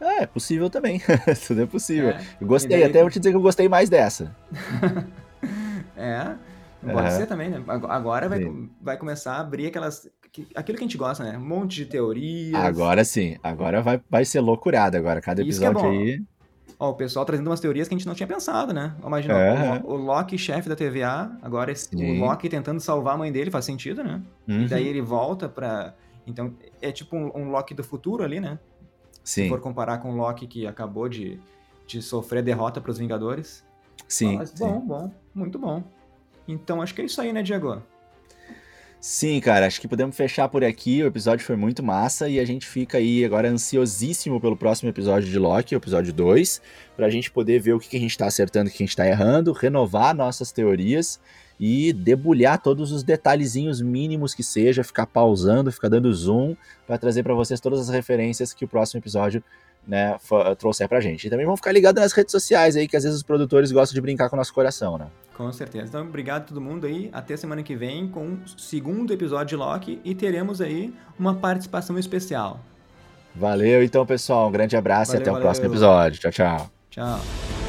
É, 0.01 0.23
é 0.23 0.27
possível 0.27 0.69
também. 0.69 1.01
Tudo 1.47 1.62
é 1.62 1.66
possível. 1.66 2.11
É, 2.11 2.21
eu 2.41 2.47
gostei, 2.47 2.81
daí... 2.81 2.91
até 2.91 3.01
vou 3.01 3.11
te 3.11 3.19
dizer 3.19 3.31
que 3.31 3.37
eu 3.37 3.43
gostei 3.43 3.69
mais 3.69 3.89
dessa. 3.89 4.35
é, 5.97 6.35
pode 6.93 7.12
ser 7.12 7.27
também, 7.27 7.51
né? 7.51 7.62
Agora 7.66 8.29
vai, 8.29 8.41
vai 8.81 8.97
começar 8.97 9.35
a 9.35 9.41
abrir 9.41 9.66
aquelas. 9.66 10.09
Aquilo 10.55 10.77
que 10.77 10.85
a 10.85 10.87
gente 10.87 10.99
gosta, 10.99 11.23
né? 11.23 11.39
Um 11.39 11.47
monte 11.47 11.77
de 11.77 11.87
teorias. 11.87 12.55
Agora 12.55 13.05
sim, 13.05 13.37
agora 13.43 13.81
vai, 13.81 14.01
vai 14.11 14.25
ser 14.25 14.41
loucurado 14.41 14.97
agora. 14.97 15.21
Cada 15.21 15.43
é 15.43 15.45
episódio 15.45 15.85
é 15.85 15.89
aí. 15.89 16.23
Ó, 16.79 16.91
o 16.91 16.95
pessoal 16.95 17.25
trazendo 17.25 17.49
umas 17.49 17.61
teorias 17.61 17.87
que 17.87 17.95
a 17.95 17.97
gente 17.99 18.07
não 18.07 18.15
tinha 18.15 18.27
pensado, 18.27 18.73
né? 18.73 18.95
Imagina, 19.05 19.35
é. 19.35 19.83
o, 19.85 19.93
o, 19.93 19.97
Loki, 19.97 20.37
chefe 20.37 20.69
da 20.69 20.75
TVA, 20.75 21.31
agora 21.41 21.71
esse, 21.71 21.95
o 21.95 22.19
Loki 22.19 22.49
tentando 22.49 22.81
salvar 22.81 23.15
a 23.15 23.19
mãe 23.19 23.31
dele, 23.31 23.51
faz 23.51 23.65
sentido, 23.65 24.03
né? 24.03 24.21
Uhum. 24.49 24.62
E 24.62 24.69
daí 24.69 24.83
uhum. 24.83 24.91
ele 24.91 25.01
volta 25.01 25.49
pra. 25.49 25.95
Então, 26.27 26.55
é 26.83 26.91
tipo 26.91 27.16
um, 27.16 27.31
um 27.35 27.51
Loki 27.51 27.75
do 27.75 27.85
futuro 27.85 28.25
ali, 28.25 28.41
né? 28.41 28.59
Sim. 29.25 29.45
Se 29.45 29.49
for 29.49 29.61
comparar 29.61 29.99
com 29.99 30.13
o 30.13 30.17
Loki 30.17 30.47
que 30.47 30.67
acabou 30.67 31.09
de, 31.09 31.41
de 31.87 32.03
sofrer 32.03 32.43
derrota 32.43 32.81
para 32.81 32.91
os 32.91 32.99
Vingadores. 32.99 33.65
Sim. 34.07 34.37
Mas 34.37 34.53
bom, 34.53 34.81
sim. 34.81 34.87
bom, 34.87 35.13
muito 35.35 35.59
bom. 35.59 35.83
Então 36.47 36.83
acho 36.83 36.95
que 36.95 37.01
é 37.01 37.05
isso 37.07 37.21
aí, 37.21 37.33
né, 37.33 37.43
Diego? 37.43 37.83
Sim, 39.01 39.39
cara, 39.41 39.67
acho 39.67 39.81
que 39.81 39.89
podemos 39.89 40.17
fechar 40.17 40.49
por 40.49 40.65
aqui. 40.65 41.03
O 41.03 41.07
episódio 41.07 41.45
foi 41.45 41.57
muito 41.57 41.83
massa 41.83 42.29
e 42.29 42.39
a 42.41 42.45
gente 42.45 42.67
fica 42.67 42.99
aí 42.99 43.25
agora 43.25 43.49
ansiosíssimo 43.49 44.41
pelo 44.41 44.57
próximo 44.57 44.89
episódio 44.89 45.29
de 45.29 45.39
Loki, 45.39 45.75
o 45.75 45.77
episódio 45.77 46.13
2, 46.13 46.63
para 46.97 47.07
a 47.07 47.11
gente 47.11 47.31
poder 47.31 47.61
ver 47.61 47.75
o 47.75 47.79
que, 47.79 47.89
que 47.89 47.97
a 47.97 48.01
gente 48.01 48.13
está 48.13 48.27
acertando, 48.27 48.69
o 48.69 48.73
que 48.73 48.83
a 48.83 48.85
gente 48.85 48.91
está 48.91 49.07
errando, 49.07 49.53
renovar 49.53 50.15
nossas 50.15 50.53
teorias 50.53 51.21
e 51.59 51.93
debulhar 51.93 52.60
todos 52.60 52.93
os 52.93 53.02
detalhezinhos 53.02 53.81
mínimos 53.81 54.35
que 54.35 54.43
seja, 54.43 54.82
ficar 54.82 55.06
pausando, 55.06 55.70
ficar 55.70 55.89
dando 55.89 56.12
zoom 56.12 56.56
para 56.86 56.98
trazer 56.98 57.22
para 57.22 57.35
vocês 57.35 57.60
todas 57.60 57.81
as 57.81 57.89
referências 57.89 58.52
que 58.52 58.64
o 58.64 58.68
próximo 58.68 59.01
episódio 59.01 59.43
né, 59.86 60.16
trouxer 60.59 60.89
pra 60.89 61.01
gente. 61.01 61.26
E 61.26 61.31
também 61.31 61.47
vão 61.47 61.56
ficar 61.56 61.72
ligados 61.72 62.02
nas 62.02 62.12
redes 62.12 62.32
sociais 62.32 62.76
aí, 62.76 62.89
que 62.89 62.97
às 62.97 63.05
vezes 63.05 63.18
os 63.18 63.22
produtores 63.22 63.70
gostam 63.70 63.94
de 63.94 64.01
brincar 64.01 64.28
com 64.28 64.36
o 64.36 64.39
nosso 64.39 64.52
coração, 64.52 64.98
né? 64.98 65.06
Com 65.36 65.52
certeza. 65.52 65.86
Então, 65.86 66.02
obrigado 66.02 66.43
a 66.43 66.44
todo 66.47 66.60
mundo 66.60 66.86
aí. 66.86 67.10
Até 67.12 67.36
semana 67.36 67.62
que 67.62 67.74
vem 67.74 68.09
com 68.09 68.35
o 68.35 68.39
segundo 68.56 69.12
episódio 69.12 69.47
de 69.48 69.56
Loki 69.56 70.01
e 70.05 70.14
teremos 70.14 70.60
aí 70.60 70.94
uma 71.18 71.35
participação 71.35 71.98
especial. 71.98 72.60
Valeu, 73.35 73.82
então, 73.82 74.06
pessoal. 74.06 74.48
Um 74.48 74.52
grande 74.52 74.76
abraço 74.76 75.12
valeu, 75.12 75.20
e 75.20 75.22
até 75.22 75.31
valeu. 75.31 75.40
o 75.40 75.44
próximo 75.44 75.66
episódio. 75.66 76.20
Tchau, 76.20 76.31
tchau. 76.31 76.70
Tchau. 76.90 77.64